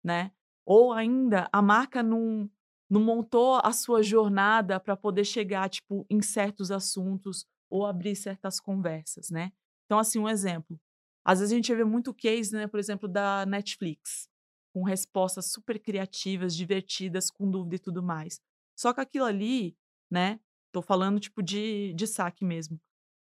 né? 0.03 0.31
Ou 0.65 0.91
ainda 0.91 1.47
a 1.53 1.61
marca 1.61 2.01
não, 2.03 2.49
não 2.89 3.01
montou 3.01 3.61
a 3.63 3.71
sua 3.71 4.01
jornada 4.01 4.79
para 4.79 4.97
poder 4.97 5.23
chegar 5.23 5.69
tipo 5.69 6.05
em 6.09 6.21
certos 6.21 6.71
assuntos 6.71 7.45
ou 7.69 7.85
abrir 7.85 8.15
certas 8.15 8.59
conversas, 8.59 9.29
né? 9.29 9.51
Então 9.85 9.99
assim, 9.99 10.19
um 10.19 10.29
exemplo. 10.29 10.79
Às 11.25 11.39
vezes 11.39 11.51
a 11.51 11.55
gente 11.55 11.75
vê 11.75 11.83
muito 11.83 12.13
case, 12.13 12.53
né, 12.53 12.67
por 12.67 12.79
exemplo, 12.79 13.07
da 13.07 13.45
Netflix, 13.45 14.29
com 14.73 14.83
respostas 14.83 15.51
super 15.51 15.77
criativas, 15.79 16.55
divertidas, 16.55 17.29
com 17.29 17.49
dúvida 17.49 17.75
e 17.75 17.79
tudo 17.79 18.01
mais. 18.01 18.39
Só 18.77 18.93
que 18.93 19.01
aquilo 19.01 19.25
ali, 19.25 19.75
né, 20.09 20.39
Tô 20.71 20.81
falando 20.81 21.19
tipo 21.19 21.41
de, 21.41 21.91
de 21.93 22.05
saque 22.05 22.45
mesmo. 22.45 22.79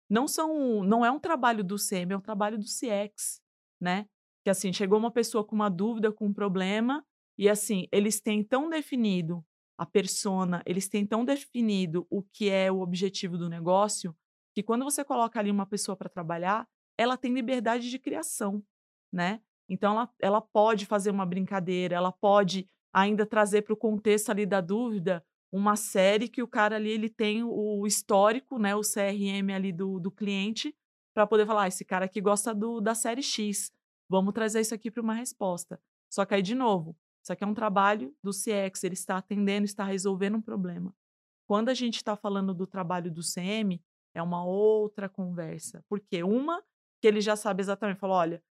Não 0.10 0.28
são, 0.28 0.84
não 0.84 1.06
é 1.06 1.10
um 1.10 1.20
trabalho 1.20 1.64
do 1.64 1.78
CM, 1.78 2.14
é 2.14 2.18
um 2.18 2.22
trabalho 2.22 2.58
do 2.58 2.66
CX, 2.66 3.42
né? 3.80 4.08
Que 4.44 4.50
assim, 4.50 4.74
chegou 4.74 5.00
uma 5.00 5.10
pessoa 5.10 5.42
com 5.42 5.56
uma 5.56 5.70
dúvida, 5.70 6.12
com 6.12 6.28
um 6.28 6.34
problema, 6.34 7.02
e 7.38 7.50
assim, 7.50 7.88
eles 7.94 8.20
têm 8.20 8.44
tão 8.44 8.70
definido 8.70 9.42
a 9.78 9.86
persona, 9.86 10.62
eles 10.66 10.90
têm 10.90 11.06
tão 11.06 11.26
definido 11.26 12.06
o 12.10 12.22
que 12.22 12.50
é 12.50 12.70
o 12.72 12.82
objetivo 12.82 13.38
do 13.38 13.48
negócio, 13.50 14.16
que 14.56 14.64
quando 14.64 14.86
você 14.86 15.04
coloca 15.04 15.38
ali 15.38 15.52
uma 15.52 15.66
pessoa 15.66 15.98
para 15.98 16.08
trabalhar, 16.08 16.66
ela 16.98 17.18
tem 17.18 17.34
liberdade 17.34 17.90
de 17.90 18.00
criação, 18.00 18.64
né? 19.12 19.42
Então 19.68 19.92
ela, 19.92 20.10
ela 20.22 20.42
pode 20.42 20.86
fazer 20.86 21.12
uma 21.12 21.26
brincadeira, 21.26 21.98
ela 21.98 22.12
pode 22.12 22.70
ainda 22.94 23.26
trazer 23.26 23.64
para 23.64 23.74
o 23.74 23.78
contexto 23.78 24.30
ali 24.30 24.46
da 24.46 24.62
dúvida 24.62 25.22
uma 25.52 25.76
série 25.76 26.30
que 26.30 26.42
o 26.42 26.48
cara 26.48 26.78
ali 26.78 26.90
ele 26.90 27.10
tem 27.10 27.44
o 27.44 27.86
histórico, 27.86 28.58
né, 28.58 28.74
o 28.76 28.82
CRM 28.82 29.54
ali 29.54 29.74
do, 29.74 30.00
do 30.00 30.10
cliente, 30.10 30.74
para 31.14 31.28
poder 31.28 31.46
falar, 31.46 31.64
ah, 31.64 31.68
esse 31.68 31.84
cara 31.84 32.06
aqui 32.06 32.22
gosta 32.22 32.54
do, 32.54 32.80
da 32.80 32.96
série 32.96 33.22
X, 33.22 33.74
vamos 34.08 34.34
trazer 34.34 34.62
isso 34.62 34.74
aqui 34.74 34.90
para 34.90 35.02
uma 35.02 35.14
resposta. 35.14 35.80
Só 36.10 36.26
que 36.26 36.34
aí, 36.34 36.42
de 36.42 36.56
novo, 36.56 36.96
isso 37.22 37.32
aqui 37.32 37.44
é 37.44 37.48
um 37.48 37.54
trabalho 37.54 38.14
do 38.24 38.32
CX, 38.32 38.84
ele 38.84 38.94
está 38.94 39.18
atendendo, 39.18 39.66
está 39.66 39.84
resolvendo 39.84 40.36
um 40.36 40.42
problema. 40.42 40.94
Quando 41.46 41.70
a 41.70 41.74
gente 41.74 41.98
está 41.98 42.16
falando 42.16 42.54
do 42.54 42.68
trabalho 42.68 43.12
do 43.12 43.22
CM, 43.22 43.82
é 44.16 44.24
uma 44.24 44.44
outra 44.44 45.08
conversa. 45.10 45.84
Porque 45.88 46.24
uma, 46.24 46.64
que 47.02 47.08
ele 47.08 47.22
já 47.22 47.36
sabe 47.36 47.62
exatamente, 47.62 48.00
falou, 48.00 48.16
olha, 48.16 48.44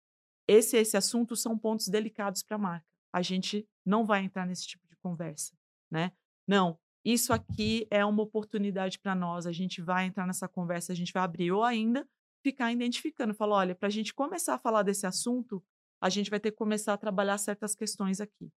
esse 0.47 0.77
esse 0.77 0.97
assunto 0.97 1.35
são 1.35 1.57
pontos 1.57 1.87
delicados 1.87 2.43
para 2.43 2.55
a 2.55 2.59
marca. 2.59 2.87
A 3.11 3.21
gente 3.21 3.67
não 3.85 4.05
vai 4.05 4.23
entrar 4.23 4.45
nesse 4.45 4.67
tipo 4.67 4.85
de 4.87 4.95
conversa, 4.97 5.55
né? 5.89 6.11
Não, 6.45 6.77
isso 7.05 7.31
aqui 7.31 7.87
é 7.89 8.03
uma 8.03 8.21
oportunidade 8.21 8.99
para 8.99 9.15
nós, 9.15 9.47
a 9.47 9.51
gente 9.51 9.81
vai 9.81 10.05
entrar 10.05 10.27
nessa 10.27 10.47
conversa, 10.47 10.91
a 10.91 10.95
gente 10.95 11.13
vai 11.13 11.23
abrir 11.23 11.51
ou 11.51 11.63
ainda 11.63 12.07
ficar 12.43 12.71
identificando, 12.71 13.33
falar, 13.33 13.57
olha, 13.57 13.75
para 13.75 13.87
a 13.87 13.91
gente 13.91 14.13
começar 14.13 14.55
a 14.55 14.59
falar 14.59 14.83
desse 14.83 15.07
assunto, 15.07 15.63
a 16.01 16.09
gente 16.09 16.29
vai 16.29 16.39
ter 16.39 16.51
que 16.51 16.57
começar 16.57 16.93
a 16.93 16.97
trabalhar 16.97 17.37
certas 17.37 17.73
questões 17.73 18.19
aqui. 18.19 18.51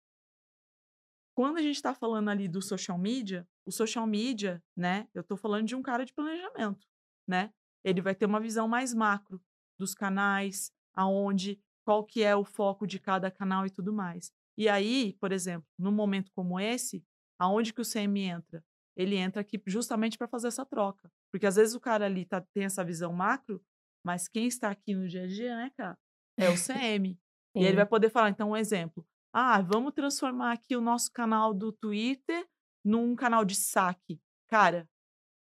Quando 1.36 1.58
a 1.58 1.62
gente 1.62 1.76
está 1.76 1.92
falando 1.94 2.30
ali 2.30 2.48
do 2.48 2.62
social 2.62 2.96
media, 2.96 3.46
o 3.66 3.72
social 3.72 4.06
media, 4.06 4.62
né? 4.74 5.08
Eu 5.12 5.20
estou 5.20 5.36
falando 5.36 5.66
de 5.66 5.74
um 5.74 5.82
cara 5.82 6.04
de 6.04 6.14
planejamento, 6.14 6.86
né? 7.26 7.52
Ele 7.82 8.00
vai 8.00 8.14
ter 8.14 8.26
uma 8.26 8.40
visão 8.40 8.66
mais 8.66 8.94
macro 8.94 9.40
dos 9.78 9.94
canais, 9.94 10.72
aonde, 10.94 11.60
qual 11.84 12.04
que 12.04 12.22
é 12.22 12.34
o 12.34 12.44
foco 12.44 12.86
de 12.86 12.98
cada 12.98 13.30
canal 13.30 13.66
e 13.66 13.70
tudo 13.70 13.92
mais. 13.92 14.32
E 14.56 14.68
aí, 14.68 15.14
por 15.20 15.32
exemplo, 15.32 15.66
num 15.78 15.92
momento 15.92 16.30
como 16.32 16.58
esse, 16.58 17.04
aonde 17.38 17.72
que 17.72 17.80
o 17.80 17.84
CM 17.84 18.20
entra? 18.20 18.64
Ele 18.96 19.16
entra 19.16 19.40
aqui 19.40 19.60
justamente 19.66 20.16
para 20.16 20.28
fazer 20.28 20.48
essa 20.48 20.64
troca. 20.64 21.10
Porque 21.32 21.46
às 21.46 21.56
vezes 21.56 21.74
o 21.74 21.80
cara 21.80 22.06
ali 22.06 22.24
tá, 22.24 22.40
tem 22.40 22.64
essa 22.64 22.84
visão 22.84 23.12
macro, 23.12 23.60
mas 24.04 24.28
quem 24.28 24.46
está 24.46 24.70
aqui 24.70 24.94
no 24.94 25.08
dia 25.08 25.24
a 25.24 25.26
dia, 25.26 25.56
né, 25.56 25.70
cara? 25.76 25.98
É 26.38 26.48
o 26.48 26.54
CM. 26.54 27.18
e 27.56 27.64
ele 27.64 27.76
vai 27.76 27.86
poder 27.86 28.10
falar, 28.10 28.30
então, 28.30 28.50
um 28.50 28.56
exemplo. 28.56 29.04
Ah, 29.32 29.60
vamos 29.60 29.92
transformar 29.92 30.52
aqui 30.52 30.76
o 30.76 30.80
nosso 30.80 31.10
canal 31.12 31.52
do 31.52 31.72
Twitter 31.72 32.46
num 32.84 33.16
canal 33.16 33.44
de 33.44 33.56
saque. 33.56 34.20
Cara, 34.46 34.88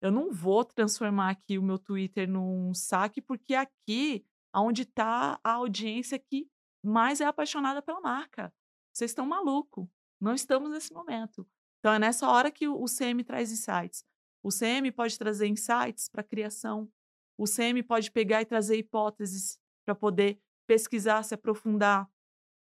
eu 0.04 0.12
não 0.12 0.34
vou 0.34 0.66
transformar 0.66 1.30
aqui 1.30 1.58
o 1.58 1.64
meu 1.64 1.80
Twitter 1.80 2.30
num 2.30 2.74
saque, 2.74 3.22
porque 3.22 3.56
aqui 3.56 4.26
onde 4.54 4.82
está 4.82 5.40
a 5.42 5.54
audiência 5.54 6.20
que 6.20 6.46
mais 6.84 7.22
é 7.22 7.26
apaixonada 7.26 7.82
pela 7.82 8.02
marca. 8.02 8.54
Vocês 8.92 9.12
estão 9.12 9.26
maluco. 9.26 9.90
Não 10.20 10.36
estamos 10.36 10.70
nesse 10.70 10.94
momento. 10.94 11.48
Então 11.80 11.94
é 11.94 11.98
nessa 11.98 12.28
hora 12.28 12.52
que 12.52 12.68
o 12.68 12.84
CM 12.84 13.24
traz 13.24 13.50
insights. 13.50 14.04
O 14.44 14.50
CM 14.50 14.92
pode 14.92 15.18
trazer 15.18 15.48
insights 15.48 16.10
para 16.10 16.22
criação. 16.22 16.92
O 17.38 17.46
CM 17.46 17.82
pode 17.82 18.12
pegar 18.12 18.42
e 18.42 18.46
trazer 18.46 18.76
hipóteses 18.76 19.58
para 19.86 19.96
poder 19.96 20.38
pesquisar, 20.68 21.24
se 21.24 21.34
aprofundar 21.34 22.12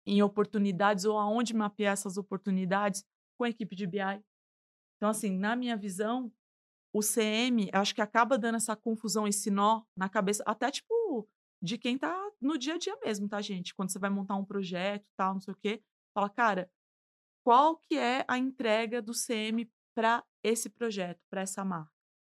em 0.04 0.20
oportunidades 0.24 1.04
ou 1.04 1.16
aonde 1.16 1.54
mapear 1.54 1.92
essas 1.92 2.16
oportunidades 2.16 3.04
com 3.38 3.44
a 3.44 3.48
equipe 3.48 3.76
de 3.76 3.86
BI. 3.86 4.24
Então, 4.96 5.08
assim, 5.08 5.38
na 5.38 5.54
minha 5.54 5.76
visão, 5.76 6.32
o 6.98 7.02
CM, 7.02 7.70
acho 7.72 7.94
que 7.94 8.00
acaba 8.00 8.36
dando 8.36 8.56
essa 8.56 8.74
confusão, 8.74 9.26
esse 9.26 9.50
nó 9.50 9.84
na 9.96 10.08
cabeça, 10.08 10.42
até 10.44 10.70
tipo 10.70 11.28
de 11.62 11.78
quem 11.78 11.96
tá 11.96 12.30
no 12.40 12.58
dia 12.58 12.74
a 12.74 12.78
dia 12.78 12.96
mesmo, 13.04 13.28
tá, 13.28 13.40
gente? 13.40 13.74
Quando 13.74 13.90
você 13.90 13.98
vai 13.98 14.10
montar 14.10 14.34
um 14.34 14.44
projeto, 14.44 15.06
tal, 15.16 15.34
não 15.34 15.40
sei 15.40 15.54
o 15.54 15.56
quê, 15.56 15.82
fala, 16.12 16.28
cara, 16.28 16.70
qual 17.44 17.76
que 17.76 17.96
é 17.96 18.24
a 18.26 18.36
entrega 18.36 19.00
do 19.00 19.12
CM 19.12 19.70
para 19.94 20.24
esse 20.42 20.68
projeto, 20.68 21.20
para 21.30 21.42
essa 21.42 21.64
marca? 21.64 21.92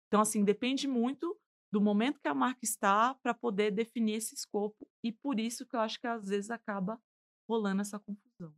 Então, 0.08 0.22
assim, 0.22 0.44
depende 0.44 0.88
muito 0.88 1.40
do 1.72 1.80
momento 1.80 2.20
que 2.20 2.28
a 2.28 2.34
marca 2.34 2.60
está 2.64 3.14
para 3.16 3.34
poder 3.34 3.72
definir 3.72 4.16
esse 4.16 4.36
escopo 4.36 4.88
e 5.04 5.12
por 5.12 5.40
isso 5.40 5.66
que 5.66 5.76
eu 5.76 5.80
acho 5.80 6.00
que 6.00 6.08
às 6.08 6.28
vezes 6.28 6.50
acaba 6.50 7.00
rolando 7.48 7.82
essa 7.82 8.00
confusão. 8.00 8.54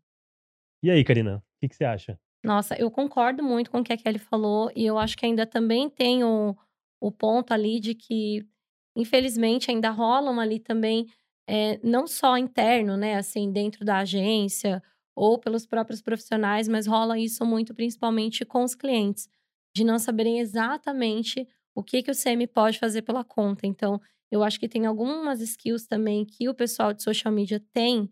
E 0.81 0.89
aí, 0.89 1.03
Karina, 1.03 1.37
o 1.37 1.59
que, 1.59 1.69
que 1.69 1.75
você 1.75 1.83
acha? 1.83 2.19
Nossa, 2.43 2.75
eu 2.75 2.89
concordo 2.89 3.43
muito 3.43 3.69
com 3.69 3.79
o 3.79 3.83
que 3.83 3.93
a 3.93 3.97
Kelly 3.97 4.17
falou 4.19 4.71
e 4.75 4.85
eu 4.85 4.97
acho 4.97 5.15
que 5.17 5.25
ainda 5.25 5.45
também 5.45 5.89
tem 5.89 6.23
o, 6.23 6.55
o 6.99 7.11
ponto 7.11 7.51
ali 7.53 7.79
de 7.79 7.93
que, 7.93 8.43
infelizmente, 8.95 9.69
ainda 9.69 9.91
rolam 9.91 10.39
ali 10.39 10.59
também, 10.59 11.07
é, 11.47 11.79
não 11.83 12.07
só 12.07 12.37
interno, 12.37 12.97
né, 12.97 13.15
assim, 13.15 13.51
dentro 13.51 13.85
da 13.85 13.99
agência 13.99 14.81
ou 15.15 15.37
pelos 15.37 15.65
próprios 15.67 16.01
profissionais, 16.01 16.67
mas 16.67 16.87
rola 16.87 17.19
isso 17.19 17.45
muito 17.45 17.75
principalmente 17.75 18.43
com 18.45 18.63
os 18.63 18.73
clientes, 18.73 19.29
de 19.75 19.83
não 19.83 19.99
saberem 19.99 20.39
exatamente 20.39 21.47
o 21.75 21.83
que, 21.83 22.01
que 22.01 22.11
o 22.11 22.15
CM 22.15 22.47
pode 22.47 22.79
fazer 22.79 23.03
pela 23.03 23.23
conta. 23.23 23.67
Então, 23.67 24.01
eu 24.31 24.43
acho 24.43 24.59
que 24.59 24.67
tem 24.67 24.85
algumas 24.85 25.41
skills 25.41 25.85
também 25.85 26.25
que 26.25 26.49
o 26.49 26.55
pessoal 26.55 26.91
de 26.93 27.03
social 27.03 27.31
media 27.33 27.61
tem 27.73 28.09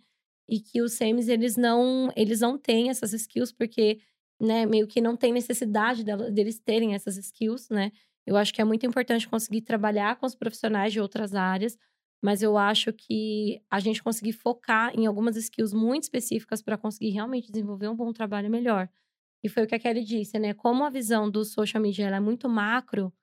e 0.47 0.59
que 0.59 0.81
os 0.81 0.93
SEMs, 0.93 1.29
eles 1.29 1.55
não, 1.57 2.09
eles 2.15 2.41
não 2.41 2.57
têm 2.57 2.89
essas 2.89 3.13
skills 3.13 3.51
porque, 3.51 3.99
né, 4.39 4.65
meio 4.65 4.87
que 4.87 5.01
não 5.01 5.15
tem 5.17 5.33
necessidade 5.33 6.03
deles 6.03 6.59
terem 6.59 6.93
essas 6.93 7.17
skills, 7.17 7.69
né? 7.69 7.91
Eu 8.25 8.37
acho 8.37 8.53
que 8.53 8.61
é 8.61 8.65
muito 8.65 8.85
importante 8.85 9.27
conseguir 9.27 9.61
trabalhar 9.61 10.17
com 10.17 10.25
os 10.25 10.35
profissionais 10.35 10.93
de 10.93 10.99
outras 11.01 11.33
áreas, 11.33 11.77
mas 12.21 12.41
eu 12.41 12.57
acho 12.57 12.93
que 12.93 13.61
a 13.69 13.79
gente 13.79 14.03
conseguir 14.03 14.33
focar 14.33 14.93
em 14.97 15.05
algumas 15.05 15.35
skills 15.35 15.73
muito 15.73 16.03
específicas 16.03 16.61
para 16.61 16.77
conseguir 16.77 17.09
realmente 17.09 17.51
desenvolver 17.51 17.87
um 17.87 17.95
bom 17.95 18.13
trabalho 18.13 18.49
melhor. 18.49 18.89
E 19.43 19.49
foi 19.49 19.63
o 19.63 19.67
que 19.67 19.75
a 19.75 19.79
Kelly 19.79 20.03
disse, 20.03 20.37
né? 20.37 20.53
Como 20.53 20.83
a 20.83 20.89
visão 20.89 21.29
do 21.29 21.43
social 21.45 21.81
media 21.81 22.07
é 22.07 22.19
muito 22.19 22.47
macro, 22.49 23.13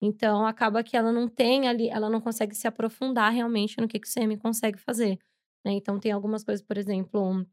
então 0.00 0.46
acaba 0.46 0.82
que 0.82 0.96
ela 0.96 1.12
não 1.12 1.28
tem 1.28 1.68
ali, 1.68 1.88
ela 1.88 2.10
não 2.10 2.20
consegue 2.20 2.54
se 2.54 2.66
aprofundar 2.66 3.32
realmente 3.32 3.80
no 3.80 3.88
que, 3.88 4.00
que 4.00 4.08
o 4.08 4.12
CM 4.12 4.36
consegue 4.36 4.78
fazer. 4.78 5.18
Né? 5.64 5.72
Então, 5.72 5.98
tem 5.98 6.12
algumas 6.12 6.44
coisas, 6.44 6.64
por 6.64 6.76
exemplo, 6.76 7.46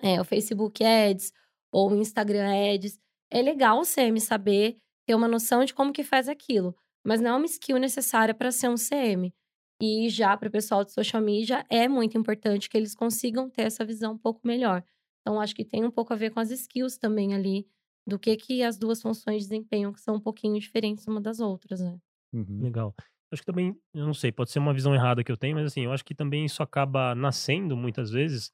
é, 0.00 0.20
o 0.20 0.24
Facebook 0.24 0.84
Ads 0.84 1.32
ou 1.74 1.90
o 1.90 1.96
Instagram 1.96 2.48
Ads. 2.72 3.00
É 3.28 3.42
legal 3.42 3.80
o 3.80 3.84
CM 3.84 4.20
saber, 4.20 4.76
ter 5.04 5.14
uma 5.16 5.26
noção 5.26 5.64
de 5.64 5.74
como 5.74 5.92
que 5.92 6.04
faz 6.04 6.28
aquilo, 6.28 6.76
mas 7.04 7.20
não 7.20 7.32
é 7.32 7.36
uma 7.36 7.46
skill 7.46 7.78
necessária 7.78 8.32
para 8.32 8.52
ser 8.52 8.68
um 8.68 8.76
CM. 8.76 9.34
E 9.82 10.08
já 10.08 10.36
para 10.36 10.48
o 10.48 10.52
pessoal 10.52 10.84
de 10.84 10.92
social 10.92 11.20
media, 11.20 11.66
é 11.68 11.88
muito 11.88 12.16
importante 12.16 12.70
que 12.70 12.76
eles 12.76 12.94
consigam 12.94 13.50
ter 13.50 13.62
essa 13.62 13.84
visão 13.84 14.12
um 14.12 14.18
pouco 14.18 14.40
melhor. 14.46 14.84
Então, 15.20 15.40
acho 15.40 15.54
que 15.54 15.64
tem 15.64 15.84
um 15.84 15.90
pouco 15.90 16.12
a 16.12 16.16
ver 16.16 16.30
com 16.30 16.38
as 16.38 16.52
skills 16.52 16.96
também 16.96 17.34
ali, 17.34 17.66
do 18.06 18.18
que, 18.18 18.36
que 18.36 18.62
as 18.62 18.78
duas 18.78 19.02
funções 19.02 19.42
desempenham, 19.42 19.92
que 19.92 20.00
são 20.00 20.14
um 20.14 20.20
pouquinho 20.20 20.58
diferentes 20.60 21.06
uma 21.08 21.20
das 21.20 21.40
outras, 21.40 21.80
né? 21.80 21.98
Uhum. 22.32 22.60
Legal. 22.62 22.94
Acho 23.32 23.42
que 23.42 23.46
também, 23.46 23.76
eu 23.92 24.06
não 24.06 24.14
sei, 24.14 24.30
pode 24.30 24.52
ser 24.52 24.60
uma 24.60 24.72
visão 24.72 24.94
errada 24.94 25.24
que 25.24 25.32
eu 25.32 25.36
tenho, 25.36 25.56
mas 25.56 25.66
assim, 25.66 25.80
eu 25.80 25.92
acho 25.92 26.04
que 26.04 26.14
também 26.14 26.44
isso 26.44 26.62
acaba 26.62 27.16
nascendo 27.16 27.76
muitas 27.76 28.10
vezes 28.10 28.52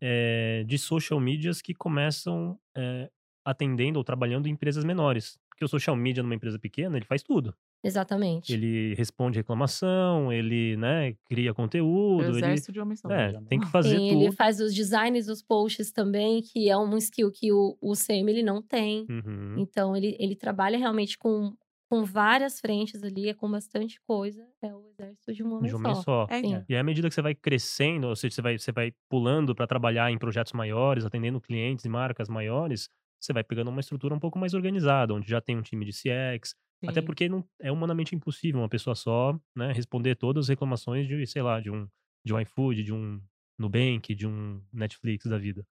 é, 0.00 0.64
de 0.66 0.78
social 0.78 1.18
medias 1.20 1.62
que 1.62 1.74
começam 1.74 2.58
é, 2.76 3.10
atendendo 3.44 3.98
ou 3.98 4.04
trabalhando 4.04 4.48
em 4.48 4.52
empresas 4.52 4.84
menores. 4.84 5.38
Porque 5.48 5.64
o 5.64 5.68
social 5.68 5.96
media 5.96 6.22
numa 6.22 6.34
empresa 6.34 6.58
pequena, 6.58 6.96
ele 6.96 7.06
faz 7.06 7.22
tudo. 7.22 7.54
Exatamente. 7.82 8.52
Ele 8.52 8.94
responde 8.94 9.38
reclamação, 9.38 10.32
ele, 10.32 10.76
né, 10.76 11.14
cria 11.28 11.54
conteúdo. 11.54 12.32
O 12.32 12.36
exército 12.36 12.70
ele, 12.70 12.74
de 12.74 12.80
homens 12.80 13.02
é, 13.04 13.40
tem 13.48 13.60
que 13.60 13.66
fazer 13.70 13.96
tudo. 13.96 14.22
Ele 14.22 14.32
faz 14.32 14.60
os 14.60 14.74
designs 14.74 15.26
dos 15.26 15.42
posts 15.42 15.92
também, 15.92 16.42
que 16.42 16.68
é 16.68 16.76
um 16.76 16.96
skill 16.96 17.30
que 17.30 17.52
o, 17.52 17.76
o 17.80 17.92
CM 17.94 18.30
ele 18.30 18.42
não 18.42 18.60
tem. 18.60 19.06
Uhum. 19.08 19.54
Então, 19.58 19.96
ele, 19.96 20.16
ele 20.18 20.34
trabalha 20.34 20.76
realmente 20.76 21.16
com 21.16 21.54
com 21.88 22.04
várias 22.04 22.60
frentes 22.60 23.02
ali, 23.02 23.28
é 23.28 23.34
com 23.34 23.50
bastante 23.50 24.00
coisa, 24.06 24.46
é 24.62 24.74
o 24.74 24.86
exército 24.88 25.32
de 25.32 25.42
um 25.42 25.54
homem 25.54 25.70
De 25.70 25.74
um 25.74 25.78
homem 25.78 25.94
só. 25.94 26.02
só. 26.02 26.26
É. 26.30 26.40
E 26.68 26.74
aí, 26.74 26.80
à 26.80 26.82
medida 26.82 27.08
que 27.08 27.14
você 27.14 27.22
vai 27.22 27.34
crescendo, 27.34 28.08
ou 28.08 28.16
seja, 28.16 28.34
você 28.34 28.42
vai, 28.42 28.58
você 28.58 28.72
vai 28.72 28.92
pulando 29.08 29.54
para 29.54 29.66
trabalhar 29.66 30.10
em 30.10 30.18
projetos 30.18 30.52
maiores, 30.52 31.04
atendendo 31.04 31.40
clientes 31.40 31.84
e 31.84 31.88
marcas 31.88 32.28
maiores, 32.28 32.88
você 33.20 33.32
vai 33.32 33.44
pegando 33.44 33.70
uma 33.70 33.80
estrutura 33.80 34.14
um 34.14 34.18
pouco 34.18 34.38
mais 34.38 34.54
organizada, 34.54 35.14
onde 35.14 35.28
já 35.28 35.40
tem 35.40 35.56
um 35.56 35.62
time 35.62 35.84
de 35.84 35.92
CX. 35.92 36.54
Até 36.86 37.00
Sim. 37.00 37.06
porque 37.06 37.28
não 37.28 37.44
é 37.60 37.72
humanamente 37.72 38.14
impossível 38.14 38.60
uma 38.60 38.68
pessoa 38.68 38.94
só 38.94 39.38
né, 39.56 39.72
responder 39.72 40.14
todas 40.16 40.44
as 40.44 40.48
reclamações 40.48 41.08
de, 41.08 41.26
sei 41.26 41.42
lá, 41.42 41.60
de 41.60 41.70
um, 41.70 41.88
de 42.24 42.34
um 42.34 42.40
iFood, 42.40 42.82
de 42.84 42.92
um 42.92 43.20
Nubank, 43.58 44.14
de 44.14 44.26
um 44.26 44.62
Netflix 44.72 45.26
da 45.26 45.38
vida. 45.38 45.64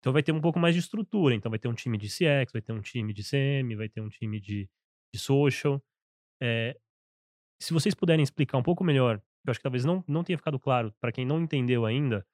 Então 0.00 0.12
vai 0.12 0.22
ter 0.22 0.32
um 0.32 0.40
pouco 0.40 0.58
mais 0.58 0.74
de 0.74 0.80
estrutura. 0.80 1.34
Então 1.34 1.50
vai 1.50 1.58
ter 1.58 1.68
um 1.68 1.74
time 1.74 1.98
de 1.98 2.08
CX, 2.08 2.52
vai 2.52 2.62
ter 2.62 2.72
um 2.72 2.80
time 2.80 3.12
de 3.12 3.22
CM, 3.22 3.74
vai 3.76 3.88
ter 3.88 4.00
um 4.00 4.08
time 4.08 4.40
de, 4.40 4.68
de 5.14 5.20
social. 5.20 5.82
É, 6.42 6.78
se 7.60 7.72
vocês 7.72 7.94
puderem 7.94 8.22
explicar 8.22 8.58
um 8.58 8.62
pouco 8.62 8.84
melhor, 8.84 9.22
eu 9.44 9.50
acho 9.50 9.58
que 9.58 9.62
talvez 9.64 9.84
não, 9.84 10.04
não 10.06 10.24
tenha 10.24 10.36
ficado 10.36 10.58
claro 10.58 10.92
para 11.00 11.12
quem 11.12 11.24
não 11.24 11.40
entendeu 11.40 11.86
ainda, 11.86 12.26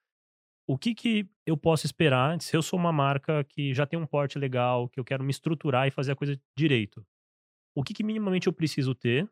o 0.66 0.78
que, 0.78 0.94
que 0.94 1.28
eu 1.44 1.56
posso 1.56 1.86
esperar 1.86 2.40
se 2.40 2.56
eu 2.56 2.62
sou 2.62 2.78
uma 2.78 2.92
marca 2.92 3.44
que 3.44 3.74
já 3.74 3.84
tem 3.84 3.98
um 3.98 4.06
porte 4.06 4.38
legal, 4.38 4.88
que 4.88 4.98
eu 4.98 5.04
quero 5.04 5.24
me 5.24 5.30
estruturar 5.30 5.86
e 5.86 5.90
fazer 5.90 6.12
a 6.12 6.16
coisa 6.16 6.40
direito? 6.56 7.04
O 7.74 7.82
que, 7.82 7.92
que 7.94 8.04
minimamente 8.04 8.46
eu 8.46 8.52
preciso 8.52 8.94
ter? 8.94 9.28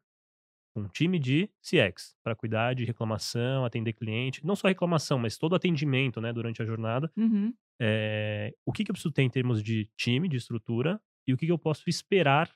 Um 0.76 0.86
time 0.86 1.18
de 1.18 1.48
CX 1.60 2.16
para 2.22 2.34
cuidar 2.36 2.74
de 2.74 2.84
reclamação, 2.84 3.64
atender 3.64 3.92
cliente, 3.92 4.44
não 4.44 4.54
só 4.54 4.68
reclamação, 4.68 5.18
mas 5.18 5.36
todo 5.36 5.54
atendimento 5.54 6.20
né, 6.20 6.32
durante 6.32 6.62
a 6.62 6.64
jornada. 6.64 7.10
Uhum. 7.16 7.52
É, 7.80 8.54
o 8.64 8.72
que, 8.72 8.84
que 8.84 8.90
eu 8.90 8.94
preciso 8.94 9.12
ter 9.12 9.22
em 9.22 9.30
termos 9.30 9.62
de 9.62 9.88
time, 9.96 10.28
de 10.28 10.36
estrutura, 10.36 11.00
e 11.26 11.34
o 11.34 11.36
que, 11.36 11.46
que 11.46 11.52
eu 11.52 11.58
posso 11.58 11.88
esperar 11.88 12.50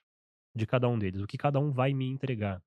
de 0.54 0.66
cada 0.66 0.88
um 0.88 0.98
deles, 0.98 1.20
o 1.20 1.26
que 1.26 1.36
cada 1.36 1.58
um 1.58 1.70
vai 1.70 1.92
me 1.92 2.08
entregar. 2.08 2.62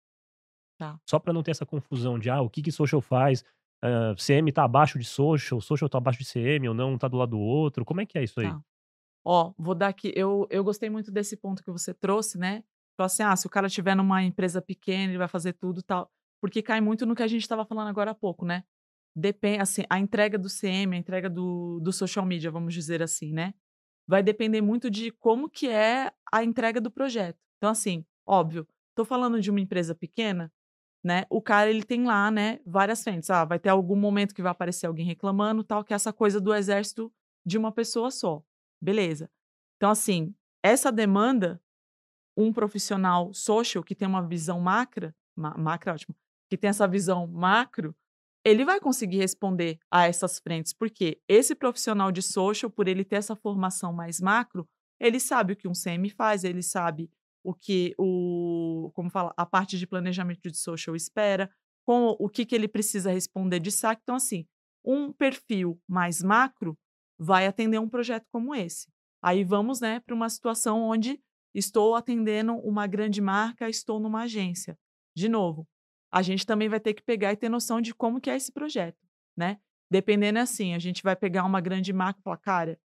Tá. 0.77 1.00
Só 1.08 1.20
para 1.20 1.34
não 1.34 1.41
ter 1.41 1.51
essa 1.51 1.65
confusão 1.65 2.20
de, 2.20 2.29
ah, 2.29 2.41
o 2.41 2.50
que 2.50 2.62
que 2.62 2.72
social 2.72 3.01
faz? 3.01 3.44
uh, 3.84 4.15
CM 4.15 4.51
tá 4.51 4.63
abaixo 4.63 4.98
de 4.98 5.06
social, 5.06 5.62
social 5.62 5.89
tá 5.89 5.98
abaixo 5.98 6.20
de 6.20 6.25
CM 6.25 6.67
ou 6.67 6.74
não, 6.74 6.98
tá 6.98 7.08
do 7.08 7.17
lado 7.17 7.32
do 7.32 7.39
outro? 7.39 7.86
Como 7.86 8.01
é 8.01 8.06
que 8.06 8.17
é 8.17 8.24
isso 8.24 8.39
aí? 8.39 8.48
Tá. 8.48 8.62
Ó, 9.25 9.53
vou 9.58 9.75
dar 9.75 9.89
aqui. 9.89 10.12
Eu, 10.15 10.48
eu 10.50 10.63
gostei 10.63 10.89
muito 10.89 11.12
desse 11.12 11.36
ponto 11.36 11.63
que 11.63 11.72
você 11.72 11.94
trouxe, 11.94 12.38
né? 12.38 12.63
Falou 12.96 13.08
assim: 13.08 13.24
ah, 13.24 13.36
se 13.36 13.46
o 13.46 13.50
cara 13.50 13.70
tiver 13.70 13.96
numa 13.96 14.24
empresa 14.24 14.62
pequena, 14.62 15.12
ele 15.12 15.17
vai 15.17 15.27
fazer 15.27 15.53
tudo 15.53 15.82
tal. 15.84 16.10
Porque 16.41 16.62
cai 16.62 16.79
muito 16.79 17.06
no 17.06 17.15
que 17.15 17.24
a 17.24 17.27
gente 17.27 17.41
estava 17.41 17.65
falando 17.65 17.89
agora 17.89 18.12
há 18.12 18.15
pouco, 18.15 18.46
né? 18.46 18.63
Depende, 19.15 19.62
assim, 19.62 19.84
a 19.89 20.00
entrega 20.00 20.38
do 20.38 20.48
CM, 20.48 20.96
a 20.96 21.00
entrega 21.00 21.29
do, 21.29 21.79
do 21.82 21.91
social 21.91 22.24
media, 22.24 22.51
vamos 22.51 22.74
dizer 22.74 23.01
assim, 23.01 23.34
né? 23.34 23.53
Vai 24.08 24.22
depender 24.22 24.62
muito 24.62 24.89
de 24.89 25.12
como 25.12 25.50
que 25.50 25.67
é 25.67 26.12
a 26.32 26.44
entrega 26.44 26.79
do 26.79 26.91
projeto. 26.91 27.39
Então, 27.58 27.70
assim, 27.72 28.06
óbvio, 28.26 28.68
tô 28.96 29.06
falando 29.06 29.40
de 29.42 29.50
uma 29.50 29.60
empresa 29.60 29.96
pequena, 29.96 30.52
né? 31.04 31.26
O 31.30 31.42
cara 31.42 31.70
ele 31.70 31.84
tem 31.84 32.06
lá, 32.06 32.30
né, 32.32 32.60
várias 32.66 33.04
frentes. 33.04 33.30
Ah, 33.30 33.46
vai 33.46 33.60
ter 33.60 33.70
algum 33.70 33.96
momento 33.96 34.36
que 34.36 34.42
vai 34.42 34.52
aparecer 34.52 34.88
alguém 34.88 35.06
reclamando, 35.06 35.64
tal, 35.64 35.84
que 35.84 35.94
é 35.94 35.96
essa 35.96 36.14
coisa 36.14 36.40
do 36.42 36.54
exército 36.54 37.12
de 37.46 37.58
uma 37.58 37.72
pessoa 37.72 38.12
só. 38.12 38.44
Beleza. 38.82 39.30
Então 39.78 39.90
assim, 39.90 40.34
essa 40.64 40.92
demanda 40.92 41.62
um 42.38 42.54
profissional 42.54 43.34
social 43.34 43.84
que 43.84 43.96
tem 43.96 44.08
uma 44.08 44.26
visão 44.26 44.60
macra, 44.60 45.16
ma 45.36 45.58
macro 45.58 45.92
ótimo, 45.94 46.16
que 46.50 46.58
tem 46.58 46.70
essa 46.70 46.88
visão 46.88 47.26
macro, 47.26 47.96
ele 48.46 48.64
vai 48.64 48.80
conseguir 48.80 49.18
responder 49.18 49.80
a 49.92 50.08
essas 50.08 50.40
frentes, 50.40 50.72
porque 50.72 51.20
esse 51.28 51.56
profissional 51.56 52.12
de 52.12 52.22
social, 52.22 52.70
por 52.70 52.88
ele 52.88 53.04
ter 53.04 53.16
essa 53.18 53.36
formação 53.36 53.92
mais 53.92 54.22
macro, 54.22 54.70
ele 55.00 55.20
sabe 55.20 55.54
o 55.54 55.56
que 55.56 55.68
um 55.68 55.74
CM 55.74 56.10
faz, 56.10 56.44
ele 56.44 56.62
sabe 56.62 57.10
o 57.48 57.54
que 57.54 57.96
o, 57.98 58.92
como 58.94 59.10
fala, 59.10 59.34
a 59.38 59.46
parte 59.46 59.77
de 59.77 59.88
planejamento 59.88 60.51
de 60.51 60.58
social 60.58 60.98
espera, 60.98 61.50
com 61.86 62.13
o 62.20 62.27
que, 62.27 62.46
que 62.46 62.54
ele 62.54 62.68
precisa 62.68 63.10
responder 63.10 63.62
de 63.62 63.72
saque. 63.72 64.01
Então, 64.04 64.18
assim, 64.18 64.46
um 64.84 65.13
perfil 65.13 65.80
mais 65.88 66.22
macro 66.22 66.77
vai 67.18 67.48
atender 67.48 67.80
um 67.80 67.88
projeto 67.88 68.25
como 68.34 68.54
esse. 68.54 68.92
Aí 69.24 69.46
vamos, 69.46 69.80
né, 69.80 70.01
para 70.01 70.13
uma 70.13 70.30
situação 70.30 70.82
onde 70.82 71.22
estou 71.56 71.96
atendendo 71.96 72.54
uma 72.56 72.86
grande 72.86 73.22
marca, 73.22 73.70
estou 73.70 73.98
numa 73.98 74.24
agência. 74.24 74.77
De 75.16 75.30
novo, 75.30 75.66
a 76.12 76.22
gente 76.22 76.46
também 76.46 76.68
vai 76.68 76.82
ter 76.82 76.94
que 76.94 77.01
pegar 77.01 77.32
e 77.32 77.38
ter 77.38 77.48
noção 77.48 77.80
de 77.80 77.96
como 77.96 78.20
que 78.20 78.30
é 78.30 78.36
esse 78.36 78.51
projeto, 78.51 79.00
né? 79.38 79.58
Dependendo 79.89 80.39
assim, 80.39 80.74
a 80.74 80.80
gente 80.80 81.01
vai 81.01 81.16
pegar 81.16 81.46
uma 81.46 81.62
grande 81.62 81.94
marca 81.94 82.20
e 82.20 82.24
falar, 82.24 82.38
cara, 82.39 82.80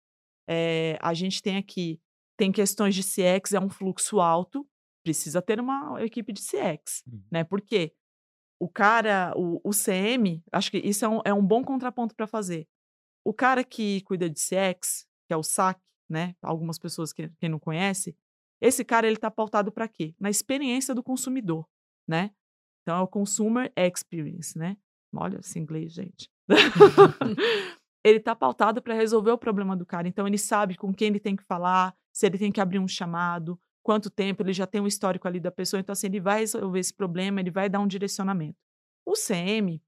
é, 0.47 0.97
a 1.01 1.13
gente 1.13 1.41
tem 1.41 1.57
aqui 1.57 1.99
tem 2.37 2.51
questões 2.51 2.95
de 2.95 3.03
CX, 3.03 3.53
é 3.53 3.59
um 3.59 3.69
fluxo 3.69 4.19
alto, 4.19 4.67
precisa 5.03 5.41
ter 5.41 5.59
uma 5.59 6.01
equipe 6.03 6.31
de 6.31 6.41
CX, 6.41 7.03
uhum. 7.05 7.23
né? 7.31 7.43
Porque 7.43 7.93
o 8.59 8.69
cara, 8.69 9.33
o, 9.35 9.59
o 9.63 9.71
CM, 9.71 10.41
acho 10.51 10.71
que 10.71 10.77
isso 10.77 11.03
é 11.03 11.09
um, 11.09 11.21
é 11.25 11.33
um 11.33 11.45
bom 11.45 11.63
contraponto 11.63 12.15
para 12.15 12.25
fazer. 12.25 12.67
O 13.25 13.33
cara 13.33 13.63
que 13.63 14.01
cuida 14.01 14.29
de 14.29 14.39
CX, 14.39 15.05
que 15.27 15.33
é 15.33 15.37
o 15.37 15.43
SAC, 15.43 15.79
né? 16.09 16.35
Algumas 16.41 16.77
pessoas 16.79 17.11
que 17.11 17.29
quem 17.39 17.49
não 17.49 17.59
conhece, 17.59 18.15
esse 18.61 18.85
cara 18.85 19.07
ele 19.07 19.17
está 19.17 19.29
pautado 19.29 19.71
para 19.71 19.87
quê? 19.87 20.15
Na 20.19 20.29
experiência 20.29 20.95
do 20.95 21.03
consumidor, 21.03 21.67
né? 22.07 22.31
Então 22.81 22.97
é 22.97 23.01
o 23.01 23.07
consumer 23.07 23.71
experience, 23.75 24.57
né? 24.57 24.77
Olha 25.13 25.39
esse 25.39 25.59
inglês, 25.59 25.93
gente. 25.93 26.29
ele 28.03 28.17
está 28.17 28.35
pautado 28.35 28.81
para 28.81 28.93
resolver 28.93 29.31
o 29.31 29.37
problema 29.37 29.75
do 29.75 29.85
cara. 29.85 30.07
Então 30.07 30.27
ele 30.27 30.37
sabe 30.37 30.75
com 30.75 30.93
quem 30.93 31.07
ele 31.09 31.19
tem 31.19 31.35
que 31.35 31.43
falar, 31.43 31.95
se 32.13 32.25
ele 32.25 32.37
tem 32.37 32.51
que 32.51 32.61
abrir 32.61 32.79
um 32.79 32.87
chamado, 32.87 33.59
quanto 33.81 34.09
tempo, 34.09 34.41
ele 34.43 34.53
já 34.53 34.65
tem 34.65 34.79
um 34.79 34.87
histórico 34.87 35.27
ali 35.27 35.39
da 35.39 35.51
pessoa, 35.51 35.79
então 35.79 35.91
assim, 35.91 36.07
ele 36.07 36.21
vai 36.21 36.39
resolver 36.39 36.79
esse 36.79 36.93
problema, 36.93 37.39
ele 37.39 37.51
vai 37.51 37.67
dar 37.67 37.79
um 37.79 37.87
direcionamento. 37.87 38.57
O 39.05 39.13
CM, 39.13 39.81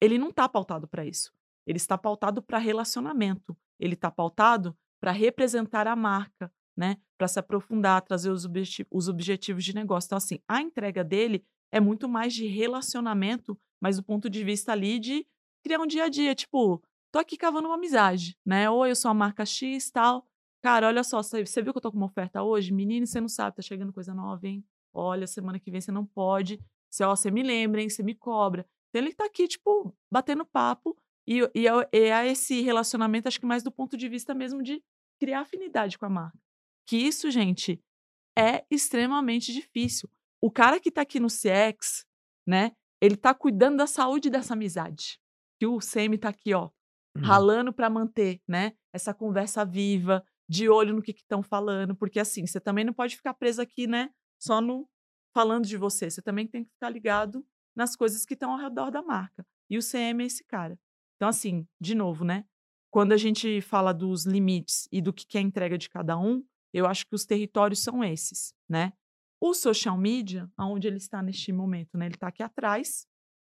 ele 0.00 0.18
não 0.18 0.30
está 0.30 0.48
pautado 0.48 0.88
para 0.88 1.04
isso. 1.04 1.32
Ele 1.64 1.76
está 1.76 1.96
pautado 1.96 2.42
para 2.42 2.58
relacionamento. 2.58 3.56
Ele 3.78 3.94
está 3.94 4.10
pautado 4.10 4.76
para 5.00 5.12
representar 5.12 5.86
a 5.86 5.94
marca, 5.94 6.52
né? 6.76 6.96
Para 7.16 7.28
se 7.28 7.38
aprofundar, 7.38 8.02
trazer 8.02 8.30
os, 8.30 8.48
os 8.90 9.08
objetivos 9.08 9.64
de 9.64 9.74
negócio. 9.74 10.08
Então, 10.08 10.18
assim, 10.18 10.40
a 10.48 10.60
entrega 10.60 11.04
dele 11.04 11.44
é 11.70 11.80
muito 11.80 12.08
mais 12.08 12.34
de 12.34 12.46
relacionamento, 12.46 13.58
mas 13.80 13.96
do 13.96 14.02
ponto 14.02 14.28
de 14.28 14.42
vista 14.42 14.72
ali 14.72 14.98
de 14.98 15.26
criar 15.62 15.80
um 15.80 15.86
dia 15.86 16.04
a 16.04 16.08
dia. 16.08 16.34
Tipo, 16.34 16.82
tô 17.12 17.18
aqui 17.18 17.36
cavando 17.36 17.68
uma 17.68 17.76
amizade, 17.76 18.36
né? 18.44 18.68
Ou 18.68 18.86
eu 18.86 18.96
sou 18.96 19.10
a 19.10 19.14
marca 19.14 19.46
X 19.46 19.90
tal. 19.90 20.26
Cara, 20.62 20.86
olha 20.86 21.02
só, 21.02 21.20
você 21.20 21.42
viu 21.60 21.72
que 21.72 21.78
eu 21.78 21.82
tô 21.82 21.90
com 21.90 21.96
uma 21.96 22.06
oferta 22.06 22.40
hoje? 22.42 22.72
Menino, 22.72 23.04
você 23.04 23.20
não 23.20 23.28
sabe, 23.28 23.56
tá 23.56 23.62
chegando 23.62 23.92
coisa 23.92 24.14
nova, 24.14 24.46
hein? 24.46 24.64
Olha, 24.94 25.26
semana 25.26 25.58
que 25.58 25.70
vem 25.70 25.80
você 25.80 25.90
não 25.90 26.06
pode. 26.06 26.60
Você, 26.88 27.02
ó, 27.02 27.16
você 27.16 27.30
me 27.30 27.42
lembra, 27.42 27.82
hein? 27.82 27.88
Você 27.88 28.02
me 28.02 28.14
cobra. 28.14 28.64
Então 28.88 29.02
ele 29.02 29.12
tá 29.12 29.24
aqui, 29.24 29.48
tipo, 29.48 29.92
batendo 30.10 30.44
papo. 30.44 30.96
E, 31.26 31.40
e, 31.54 31.66
é, 31.66 31.72
é 31.92 32.28
esse 32.28 32.60
relacionamento, 32.60 33.26
acho 33.26 33.40
que 33.40 33.46
mais 33.46 33.62
do 33.62 33.72
ponto 33.72 33.96
de 33.96 34.08
vista 34.08 34.34
mesmo 34.34 34.62
de 34.62 34.82
criar 35.18 35.40
afinidade 35.40 35.98
com 35.98 36.06
a 36.06 36.10
marca. 36.10 36.38
Que 36.86 36.96
isso, 36.96 37.30
gente, 37.30 37.80
é 38.38 38.64
extremamente 38.70 39.52
difícil. 39.52 40.08
O 40.40 40.50
cara 40.50 40.78
que 40.78 40.90
tá 40.90 41.02
aqui 41.02 41.18
no 41.18 41.28
CX, 41.28 42.04
né? 42.46 42.72
Ele 43.00 43.16
tá 43.16 43.34
cuidando 43.34 43.78
da 43.78 43.86
saúde 43.86 44.30
dessa 44.30 44.54
amizade. 44.54 45.18
Que 45.58 45.66
o 45.66 45.78
CM 45.78 46.18
tá 46.18 46.28
aqui, 46.28 46.54
ó, 46.54 46.70
uhum. 47.16 47.22
ralando 47.22 47.72
para 47.72 47.90
manter, 47.90 48.40
né? 48.46 48.74
Essa 48.92 49.14
conversa 49.14 49.64
viva, 49.64 50.24
de 50.48 50.68
olho 50.68 50.94
no 50.94 51.02
que 51.02 51.12
estão 51.12 51.42
falando, 51.42 51.94
porque 51.94 52.20
assim, 52.20 52.46
você 52.46 52.60
também 52.60 52.84
não 52.84 52.92
pode 52.92 53.16
ficar 53.16 53.34
preso 53.34 53.62
aqui, 53.62 53.86
né? 53.86 54.10
Só 54.38 54.60
no 54.60 54.88
falando 55.34 55.66
de 55.66 55.76
você. 55.76 56.10
Você 56.10 56.20
também 56.20 56.46
tem 56.46 56.64
que 56.64 56.70
ficar 56.70 56.90
ligado 56.90 57.44
nas 57.74 57.96
coisas 57.96 58.24
que 58.24 58.34
estão 58.34 58.52
ao 58.52 58.58
redor 58.58 58.90
da 58.90 59.02
marca. 59.02 59.46
E 59.70 59.78
o 59.78 59.80
CM 59.80 60.22
é 60.22 60.26
esse 60.26 60.44
cara. 60.44 60.78
Então, 61.16 61.28
assim, 61.28 61.66
de 61.80 61.94
novo, 61.94 62.24
né? 62.24 62.44
Quando 62.90 63.12
a 63.12 63.16
gente 63.16 63.60
fala 63.62 63.92
dos 63.94 64.26
limites 64.26 64.86
e 64.92 65.00
do 65.00 65.12
que 65.12 65.38
é 65.38 65.40
a 65.40 65.42
entrega 65.42 65.78
de 65.78 65.88
cada 65.88 66.18
um, 66.18 66.44
eu 66.74 66.86
acho 66.86 67.06
que 67.06 67.14
os 67.14 67.24
territórios 67.24 67.82
são 67.82 68.04
esses, 68.04 68.54
né? 68.68 68.92
O 69.40 69.54
social 69.54 69.96
media, 69.96 70.50
aonde 70.56 70.88
ele 70.88 70.98
está 70.98 71.22
neste 71.22 71.52
momento, 71.52 71.96
né? 71.96 72.06
Ele 72.06 72.14
está 72.14 72.28
aqui 72.28 72.42
atrás, 72.42 73.06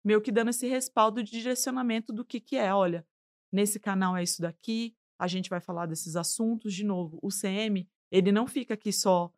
meio 0.04 0.22
que 0.22 0.32
dando 0.32 0.50
esse 0.50 0.68
respaldo 0.68 1.24
de 1.24 1.32
direcionamento 1.32 2.12
do 2.12 2.26
que, 2.26 2.40
que 2.40 2.58
é. 2.58 2.74
Olha, 2.74 3.06
nesse 3.52 3.80
canal 3.80 4.16
é 4.16 4.24
isso 4.24 4.42
daqui, 4.42 4.96
a 5.20 5.28
gente 5.28 5.50
vai 5.50 5.60
falar 5.60 5.86
desses 5.86 6.16
assuntos. 6.16 6.74
De 6.74 6.86
novo, 6.86 7.20
o 7.22 7.28
CM, 7.28 7.88
ele 8.10 8.32
não 8.32 8.48
fica 8.48 8.74
aqui 8.74 8.92
só 8.94 9.32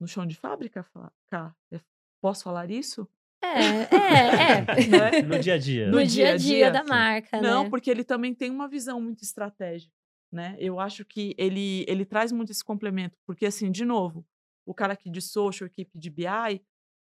no 0.00 0.08
chão 0.08 0.26
de 0.26 0.34
fábrica, 0.34 0.84
cá. 1.28 1.54
É, 1.70 1.80
posso 2.20 2.42
falar 2.42 2.70
isso? 2.70 3.08
É, 3.42 3.48
é, 3.94 5.16
é. 5.16 5.18
é? 5.18 5.22
No 5.22 5.38
dia 5.38 5.54
a 5.54 5.58
dia. 5.58 5.86
No, 5.86 5.98
no 6.00 6.06
dia 6.06 6.32
a 6.32 6.36
dia, 6.36 6.56
dia 6.56 6.70
da 6.70 6.84
marca, 6.84 7.40
Não, 7.40 7.64
né? 7.64 7.70
porque 7.70 7.90
ele 7.90 8.04
também 8.04 8.34
tem 8.34 8.50
uma 8.50 8.68
visão 8.68 9.00
muito 9.00 9.22
estratégica, 9.22 9.94
né? 10.32 10.56
Eu 10.58 10.78
acho 10.80 11.04
que 11.04 11.34
ele, 11.38 11.84
ele 11.88 12.04
traz 12.04 12.32
muito 12.32 12.50
esse 12.50 12.64
complemento, 12.64 13.16
porque 13.24 13.46
assim, 13.46 13.70
de 13.70 13.84
novo, 13.84 14.26
o 14.66 14.74
cara 14.74 14.92
aqui 14.92 15.10
de 15.10 15.20
social, 15.20 15.66
equipe 15.66 15.98
de 15.98 16.10
BI, 16.10 16.26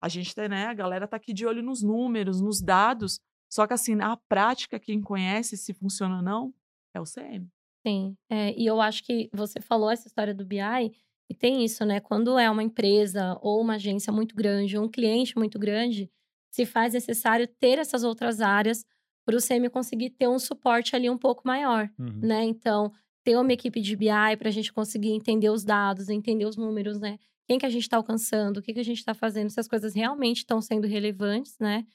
a 0.01 0.07
gente 0.07 0.33
tem, 0.33 0.47
né, 0.47 0.65
a 0.67 0.73
galera 0.73 1.07
tá 1.07 1.17
aqui 1.17 1.33
de 1.33 1.45
olho 1.45 1.61
nos 1.61 1.83
números, 1.83 2.39
nos 2.39 2.61
dados, 2.61 3.19
só 3.51 3.67
que 3.67 3.73
assim, 3.73 3.95
na 3.95 4.15
prática, 4.15 4.79
quem 4.79 5.01
conhece 5.01 5.57
se 5.57 5.73
funciona 5.73 6.17
ou 6.17 6.21
não, 6.21 6.53
é 6.93 7.01
o 7.01 7.03
CM. 7.03 7.49
Sim, 7.85 8.15
é, 8.29 8.53
e 8.59 8.65
eu 8.65 8.81
acho 8.81 9.03
que 9.03 9.29
você 9.33 9.61
falou 9.61 9.89
essa 9.89 10.07
história 10.07 10.33
do 10.33 10.45
BI, 10.45 10.91
e 11.29 11.35
tem 11.35 11.63
isso, 11.63 11.85
né? 11.85 11.99
Quando 11.99 12.39
é 12.39 12.49
uma 12.49 12.63
empresa 12.63 13.37
ou 13.41 13.61
uma 13.61 13.75
agência 13.75 14.11
muito 14.11 14.35
grande, 14.35 14.77
ou 14.77 14.85
um 14.85 14.89
cliente 14.89 15.37
muito 15.37 15.59
grande, 15.59 16.09
se 16.51 16.65
faz 16.65 16.93
necessário 16.93 17.47
ter 17.59 17.77
essas 17.77 18.03
outras 18.03 18.41
áreas 18.41 18.83
para 19.23 19.37
o 19.37 19.41
CM 19.41 19.69
conseguir 19.69 20.09
ter 20.09 20.27
um 20.27 20.39
suporte 20.39 20.95
ali 20.95 21.07
um 21.07 21.17
pouco 21.17 21.43
maior, 21.45 21.87
uhum. 21.99 22.19
né? 22.21 22.43
Então, 22.45 22.91
ter 23.23 23.37
uma 23.37 23.53
equipe 23.53 23.79
de 23.79 23.95
BI 23.95 24.37
para 24.39 24.49
a 24.49 24.51
gente 24.51 24.73
conseguir 24.73 25.11
entender 25.11 25.51
os 25.51 25.63
dados, 25.63 26.09
entender 26.09 26.45
os 26.45 26.57
números, 26.57 26.99
né? 26.99 27.19
Quem 27.47 27.59
que 27.59 27.65
a 27.65 27.69
gente 27.69 27.83
está 27.83 27.97
alcançando, 27.97 28.57
o 28.57 28.61
que, 28.61 28.73
que 28.73 28.79
a 28.79 28.85
gente 28.85 28.97
está 28.97 29.13
fazendo, 29.13 29.51
se 29.51 29.59
as 29.59 29.67
coisas 29.67 29.93
realmente 29.93 30.37
estão 30.37 30.59
sendo 30.61 30.87
relevantes, 30.87 31.55
né? 31.59 31.85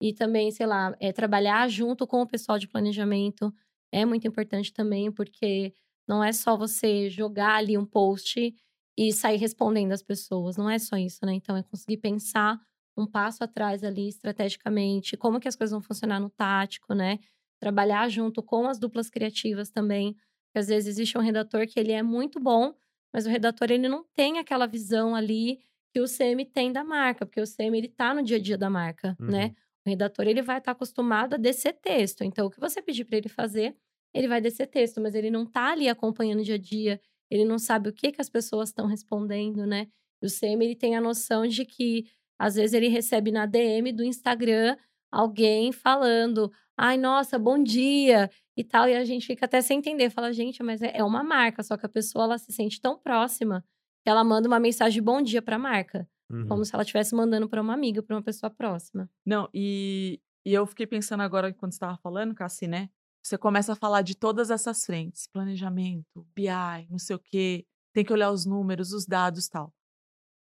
E 0.00 0.12
também, 0.12 0.52
sei 0.52 0.66
lá, 0.66 0.94
é, 1.00 1.12
trabalhar 1.12 1.68
junto 1.68 2.06
com 2.06 2.22
o 2.22 2.26
pessoal 2.26 2.58
de 2.58 2.68
planejamento, 2.68 3.52
é 3.94 4.04
muito 4.04 4.26
importante 4.26 4.72
também, 4.72 5.12
porque 5.12 5.72
não 6.06 6.22
é 6.22 6.32
só 6.32 6.56
você 6.56 7.08
jogar 7.08 7.54
ali 7.54 7.78
um 7.78 7.86
post 7.86 8.52
e 8.98 9.12
sair 9.12 9.36
respondendo 9.36 9.92
as 9.92 10.02
pessoas, 10.02 10.56
não 10.56 10.68
é 10.68 10.80
só 10.80 10.96
isso, 10.96 11.24
né? 11.24 11.34
Então 11.34 11.56
é 11.56 11.62
conseguir 11.62 11.98
pensar 11.98 12.60
um 12.96 13.06
passo 13.06 13.44
atrás 13.44 13.84
ali 13.84 14.08
estrategicamente, 14.08 15.16
como 15.16 15.38
que 15.38 15.46
as 15.46 15.54
coisas 15.54 15.72
vão 15.72 15.80
funcionar 15.80 16.18
no 16.18 16.28
tático, 16.28 16.92
né? 16.92 17.20
Trabalhar 17.60 18.08
junto 18.08 18.42
com 18.42 18.66
as 18.66 18.80
duplas 18.80 19.08
criativas 19.08 19.70
também, 19.70 20.14
porque 20.14 20.58
às 20.58 20.66
vezes 20.66 20.88
existe 20.88 21.16
um 21.16 21.20
redator 21.20 21.64
que 21.66 21.78
ele 21.78 21.92
é 21.92 22.02
muito 22.02 22.40
bom, 22.40 22.74
mas 23.12 23.26
o 23.26 23.30
redator 23.30 23.70
ele 23.70 23.88
não 23.88 24.04
tem 24.12 24.38
aquela 24.38 24.66
visão 24.66 25.14
ali 25.14 25.60
que 25.92 26.00
o 26.00 26.06
CM 26.06 26.44
tem 26.44 26.72
da 26.72 26.82
marca, 26.82 27.24
porque 27.24 27.40
o 27.40 27.46
CM 27.46 27.78
ele 27.78 27.88
tá 27.88 28.12
no 28.12 28.24
dia 28.24 28.38
a 28.38 28.40
dia 28.40 28.58
da 28.58 28.68
marca, 28.68 29.16
né? 29.20 29.24
uhum. 29.24 29.30
né? 29.30 29.54
O 29.86 29.90
redator 29.90 30.26
ele 30.26 30.42
vai 30.42 30.58
estar 30.58 30.72
tá 30.72 30.76
acostumado 30.76 31.34
a 31.34 31.36
descer 31.36 31.74
texto. 31.74 32.24
Então, 32.24 32.46
o 32.46 32.50
que 32.50 32.58
você 32.58 32.80
pedir 32.80 33.04
para 33.04 33.18
ele 33.18 33.28
fazer, 33.28 33.76
ele 34.14 34.28
vai 34.28 34.40
descer 34.40 34.68
texto, 34.68 35.00
mas 35.00 35.14
ele 35.14 35.30
não 35.30 35.44
tá 35.44 35.72
ali 35.72 35.88
acompanhando 35.88 36.40
o 36.40 36.44
dia 36.44 36.54
a 36.54 36.58
dia, 36.58 37.00
ele 37.30 37.44
não 37.44 37.58
sabe 37.58 37.88
o 37.88 37.92
que, 37.92 38.12
que 38.12 38.20
as 38.20 38.30
pessoas 38.30 38.68
estão 38.68 38.86
respondendo, 38.86 39.66
né? 39.66 39.88
E 40.22 40.26
o 40.26 40.30
CM 40.30 40.64
ele 40.64 40.76
tem 40.76 40.96
a 40.96 41.00
noção 41.00 41.46
de 41.46 41.64
que 41.64 42.04
às 42.38 42.54
vezes 42.54 42.72
ele 42.72 42.88
recebe 42.88 43.30
na 43.30 43.46
DM 43.46 43.92
do 43.92 44.04
Instagram 44.04 44.76
alguém 45.10 45.72
falando: 45.72 46.50
ai, 46.76 46.96
nossa, 46.96 47.38
bom 47.38 47.62
dia 47.62 48.30
e 48.56 48.64
tal. 48.64 48.88
E 48.88 48.94
a 48.94 49.04
gente 49.04 49.26
fica 49.26 49.46
até 49.46 49.60
sem 49.60 49.78
entender. 49.78 50.10
Fala, 50.10 50.32
gente, 50.32 50.62
mas 50.62 50.82
é, 50.82 50.96
é 50.96 51.04
uma 51.04 51.22
marca. 51.22 51.62
Só 51.62 51.76
que 51.76 51.86
a 51.86 51.88
pessoa, 51.88 52.24
ela 52.24 52.38
se 52.38 52.52
sente 52.52 52.80
tão 52.80 52.98
próxima 52.98 53.64
que 54.02 54.10
ela 54.10 54.24
manda 54.24 54.48
uma 54.48 54.60
mensagem 54.60 54.94
de 54.94 55.00
bom 55.00 55.22
dia 55.22 55.40
pra 55.40 55.58
marca. 55.58 56.08
Uhum. 56.30 56.46
Como 56.46 56.64
se 56.64 56.74
ela 56.74 56.82
estivesse 56.82 57.14
mandando 57.14 57.48
pra 57.48 57.60
uma 57.60 57.74
amiga, 57.74 58.02
pra 58.02 58.16
uma 58.16 58.22
pessoa 58.22 58.50
próxima. 58.50 59.08
Não, 59.24 59.48
e, 59.52 60.20
e 60.44 60.52
eu 60.52 60.66
fiquei 60.66 60.86
pensando 60.86 61.22
agora, 61.22 61.52
quando 61.52 61.72
você 61.72 61.76
estava 61.76 61.96
falando, 61.98 62.34
Cassi, 62.34 62.66
né? 62.66 62.88
Você 63.24 63.38
começa 63.38 63.72
a 63.72 63.76
falar 63.76 64.02
de 64.02 64.14
todas 64.14 64.50
essas 64.50 64.84
frentes: 64.84 65.26
planejamento, 65.26 66.26
BI, 66.36 66.86
não 66.90 66.98
sei 66.98 67.16
o 67.16 67.18
quê, 67.18 67.66
tem 67.94 68.04
que 68.04 68.12
olhar 68.12 68.30
os 68.30 68.44
números, 68.44 68.92
os 68.92 69.06
dados 69.06 69.48
tal. 69.48 69.72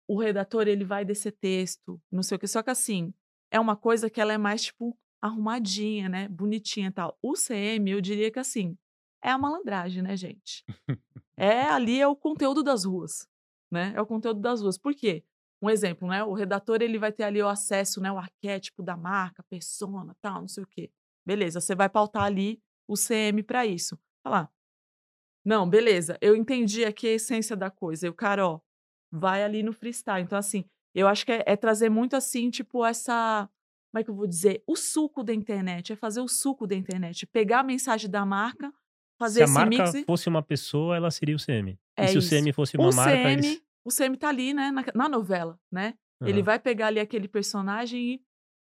O 0.07 0.19
redator, 0.19 0.67
ele 0.67 0.83
vai 0.83 1.05
descer 1.05 1.31
texto, 1.31 1.99
não 2.11 2.21
sei 2.21 2.35
o 2.35 2.39
quê. 2.39 2.47
Só 2.47 2.61
que 2.61 2.69
assim, 2.69 3.13
é 3.49 3.59
uma 3.59 3.77
coisa 3.77 4.09
que 4.09 4.19
ela 4.19 4.33
é 4.33 4.37
mais, 4.37 4.65
tipo, 4.65 4.95
arrumadinha, 5.21 6.09
né? 6.09 6.27
Bonitinha 6.27 6.89
e 6.89 6.91
tal. 6.91 7.17
O 7.21 7.33
CM, 7.33 7.89
eu 7.89 8.01
diria 8.01 8.29
que 8.29 8.39
assim, 8.39 8.77
é 9.23 9.31
a 9.31 9.37
malandragem, 9.37 10.03
né, 10.03 10.17
gente? 10.17 10.65
É 11.37 11.61
ali 11.71 11.99
é 11.99 12.07
o 12.07 12.15
conteúdo 12.15 12.61
das 12.61 12.83
ruas, 12.83 13.25
né? 13.71 13.93
É 13.95 14.01
o 14.01 14.05
conteúdo 14.05 14.41
das 14.41 14.61
ruas. 14.61 14.77
Por 14.77 14.93
quê? 14.93 15.23
Um 15.61 15.69
exemplo, 15.69 16.09
né? 16.09 16.23
O 16.25 16.33
redator 16.33 16.81
ele 16.81 16.99
vai 16.99 17.13
ter 17.13 17.23
ali 17.23 17.41
o 17.41 17.47
acesso, 17.47 18.01
né? 18.01 18.11
O 18.11 18.17
arquétipo 18.17 18.83
da 18.83 18.97
marca, 18.97 19.41
persona, 19.43 20.13
tal, 20.21 20.41
não 20.41 20.47
sei 20.49 20.63
o 20.63 20.67
quê. 20.67 20.91
Beleza, 21.25 21.59
você 21.59 21.75
vai 21.75 21.89
pautar 21.89 22.23
ali 22.23 22.61
o 22.87 22.95
CM 22.95 23.41
para 23.43 23.65
isso. 23.65 23.97
Falar, 24.23 24.51
não, 25.45 25.69
beleza, 25.69 26.17
eu 26.21 26.35
entendi 26.35 26.83
aqui 26.83 27.07
a 27.07 27.13
essência 27.13 27.55
da 27.55 27.69
coisa. 27.69 28.07
E 28.07 28.09
o 28.09 28.13
cara, 28.13 28.47
ó, 28.47 28.59
vai 29.11 29.43
ali 29.43 29.61
no 29.61 29.71
freestyle. 29.71 30.23
Então, 30.23 30.37
assim, 30.37 30.65
eu 30.93 31.07
acho 31.07 31.23
que 31.25 31.31
é, 31.31 31.43
é 31.45 31.55
trazer 31.55 31.89
muito 31.89 32.15
assim, 32.15 32.49
tipo, 32.49 32.83
essa. 32.83 33.47
Como 33.91 34.01
é 34.01 34.03
que 34.03 34.09
eu 34.09 34.15
vou 34.15 34.27
dizer? 34.27 34.63
O 34.67 34.75
suco 34.75 35.23
da 35.23 35.33
internet. 35.33 35.93
É 35.93 35.95
fazer 35.95 36.19
o 36.19 36.27
suco 36.27 36.65
da 36.65 36.75
internet. 36.75 37.27
Pegar 37.27 37.59
a 37.59 37.63
mensagem 37.63 38.09
da 38.09 38.25
marca, 38.25 38.73
fazer 39.19 39.39
Se 39.39 39.41
a 39.41 39.45
esse 39.45 39.53
marca 39.53 39.91
mix. 39.93 40.05
fosse 40.05 40.27
uma 40.27 40.41
pessoa, 40.41 40.95
ela 40.95 41.11
seria 41.11 41.35
o 41.35 41.39
CM. 41.39 41.79
É 41.95 42.05
e 42.05 42.07
se 42.07 42.17
isso. 42.17 42.27
o 42.27 42.37
CM 42.37 42.51
fosse 42.51 42.75
uma 42.75 42.89
o 42.89 42.95
marca, 42.95 43.11
CM, 43.15 43.31
eles... 43.33 43.61
o 43.85 43.89
CM 43.89 44.17
tá 44.17 44.29
ali, 44.29 44.53
né, 44.53 44.71
na, 44.71 44.83
na 44.93 45.07
novela, 45.07 45.59
né? 45.71 45.93
Ele 46.21 46.39
Aham. 46.39 46.43
vai 46.43 46.59
pegar 46.59 46.87
ali 46.87 46.99
aquele 46.99 47.27
personagem 47.27 48.15
e 48.15 48.21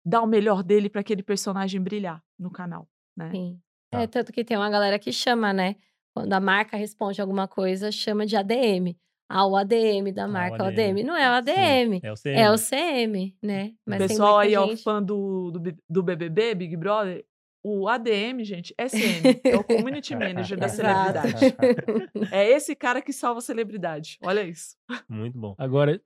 dar 0.05 0.21
o 0.21 0.27
melhor 0.27 0.63
dele 0.63 0.89
para 0.89 1.01
aquele 1.01 1.23
personagem 1.23 1.81
brilhar 1.81 2.21
no 2.37 2.51
canal, 2.51 2.87
né? 3.15 3.29
Sim. 3.31 3.59
Tá. 3.91 4.01
É, 4.01 4.07
tanto 4.07 4.31
que 4.33 4.43
tem 4.43 4.57
uma 4.57 4.69
galera 4.69 4.97
que 4.99 5.11
chama, 5.11 5.53
né? 5.53 5.75
Quando 6.15 6.31
a 6.33 6.39
marca 6.39 6.75
responde 6.77 7.21
alguma 7.21 7.47
coisa, 7.47 7.91
chama 7.91 8.25
de 8.25 8.35
ADM. 8.35 8.95
Ah, 9.29 9.47
o 9.47 9.55
ADM 9.55 10.11
da 10.13 10.25
Ah, 10.25 10.27
o 10.27 10.31
marca, 10.31 10.63
o 10.63 10.67
ADM. 10.67 10.91
ADM. 10.91 11.03
Não 11.03 11.15
é 11.15 11.29
o 11.29 11.43
Sim, 11.43 11.51
ADM, 11.51 11.99
É 12.03 12.11
o 12.11 12.15
CM. 12.15 12.35
é 12.39 12.51
o 12.51 12.55
CM, 12.57 13.37
né? 13.41 13.73
Mas 13.85 14.03
o 14.03 14.07
pessoal 14.07 14.37
aí, 14.37 14.55
ó, 14.55 14.67
gente... 14.67 14.83
fã 14.83 15.01
do, 15.01 15.51
do, 15.51 15.75
do 15.89 16.03
BBB, 16.03 16.53
Big 16.55 16.75
Brother, 16.77 17.25
o 17.63 17.87
ADM, 17.87 18.43
gente, 18.43 18.75
é 18.77 18.87
CM, 18.89 19.39
é 19.43 19.55
o 19.55 19.63
Community 19.63 20.13
Manager 20.15 20.57
da 20.59 20.67
celebridade. 20.69 21.33
É 22.31 22.47
esse 22.51 22.75
cara 22.75 23.01
que 23.01 23.13
salva 23.13 23.39
a 23.39 23.41
celebridade. 23.41 24.17
Olha 24.21 24.43
isso. 24.43 24.75
Muito 25.09 25.37
bom. 25.39 25.55
Agora, 25.57 25.99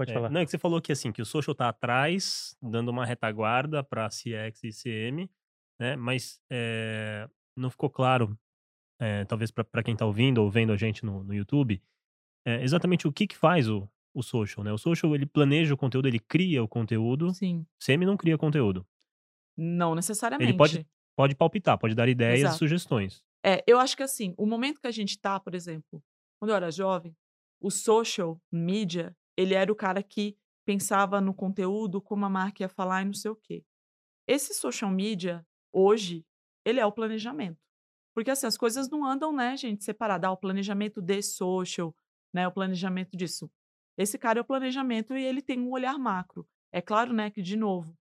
pode 0.00 0.10
É, 0.10 0.14
falar. 0.14 0.30
Não, 0.30 0.40
é 0.40 0.44
que 0.44 0.50
você 0.50 0.58
falou 0.58 0.80
que 0.80 0.92
assim, 0.92 1.12
que 1.12 1.22
o 1.22 1.26
social 1.26 1.54
tá 1.54 1.68
atrás, 1.68 2.56
dando 2.62 2.88
uma 2.90 3.04
retaguarda 3.04 3.82
para 3.84 4.08
CX 4.08 4.64
e 4.64 4.70
CM, 4.72 5.30
né? 5.78 5.96
Mas 5.96 6.40
é, 6.50 7.28
não 7.56 7.70
ficou 7.70 7.90
claro, 7.90 8.38
é, 9.00 9.24
talvez 9.24 9.50
para 9.50 9.82
quem 9.82 9.96
tá 9.96 10.06
ouvindo 10.06 10.38
ou 10.42 10.50
vendo 10.50 10.72
a 10.72 10.76
gente 10.76 11.04
no, 11.04 11.22
no 11.22 11.34
YouTube, 11.34 11.82
é, 12.46 12.62
exatamente 12.62 13.06
o 13.06 13.12
que 13.12 13.26
que 13.26 13.36
faz 13.36 13.68
o, 13.68 13.88
o 14.14 14.22
social, 14.22 14.64
né? 14.64 14.72
O 14.72 14.78
social, 14.78 15.14
ele 15.14 15.26
planeja 15.26 15.74
o 15.74 15.76
conteúdo, 15.76 16.08
ele 16.08 16.18
cria 16.18 16.62
o 16.62 16.68
conteúdo, 16.68 17.32
Sim. 17.34 17.66
CM 17.78 18.06
não 18.06 18.16
cria 18.16 18.38
conteúdo. 18.38 18.86
Não 19.56 19.94
necessariamente. 19.94 20.56
pode- 20.56 20.86
Pode 21.16 21.34
palpitar, 21.34 21.76
pode 21.76 21.94
dar 21.94 22.08
ideias 22.08 22.40
Exato. 22.40 22.54
e 22.54 22.58
sugestões. 22.58 23.22
É, 23.44 23.62
eu 23.66 23.78
acho 23.78 23.94
que 23.94 24.02
assim, 24.02 24.32
o 24.38 24.46
momento 24.46 24.80
que 24.80 24.86
a 24.86 24.90
gente 24.92 25.18
tá, 25.18 25.38
por 25.38 25.54
exemplo, 25.54 26.02
quando 26.40 26.50
eu 26.52 26.56
era 26.56 26.70
jovem, 26.70 27.14
o 27.60 27.70
social 27.70 28.40
media, 28.50 29.14
ele 29.40 29.54
era 29.54 29.72
o 29.72 29.76
cara 29.76 30.02
que 30.02 30.36
pensava 30.64 31.20
no 31.20 31.34
conteúdo, 31.34 32.00
como 32.00 32.24
a 32.24 32.28
marca 32.30 32.62
ia 32.62 32.68
falar 32.68 33.02
e 33.02 33.06
não 33.06 33.12
sei 33.12 33.30
o 33.30 33.36
quê. 33.36 33.64
Esse 34.26 34.54
social 34.54 34.90
media, 34.90 35.44
hoje, 35.72 36.24
ele 36.64 36.78
é 36.78 36.86
o 36.86 36.92
planejamento. 36.92 37.58
Porque 38.14 38.30
assim, 38.30 38.46
as 38.46 38.56
coisas 38.56 38.88
não 38.88 39.04
andam, 39.04 39.32
né, 39.32 39.56
gente, 39.56 39.84
separada. 39.84 40.28
Ah, 40.28 40.32
o 40.32 40.36
planejamento 40.36 41.00
de 41.00 41.22
social, 41.22 41.94
né, 42.32 42.46
o 42.46 42.52
planejamento 42.52 43.16
disso. 43.16 43.50
Esse 43.96 44.18
cara 44.18 44.38
é 44.38 44.42
o 44.42 44.44
planejamento 44.44 45.16
e 45.16 45.24
ele 45.24 45.42
tem 45.42 45.58
um 45.60 45.70
olhar 45.70 45.98
macro. 45.98 46.46
É 46.72 46.80
claro, 46.80 47.12
né, 47.12 47.30
que, 47.30 47.42
de 47.42 47.56
novo, 47.56 47.96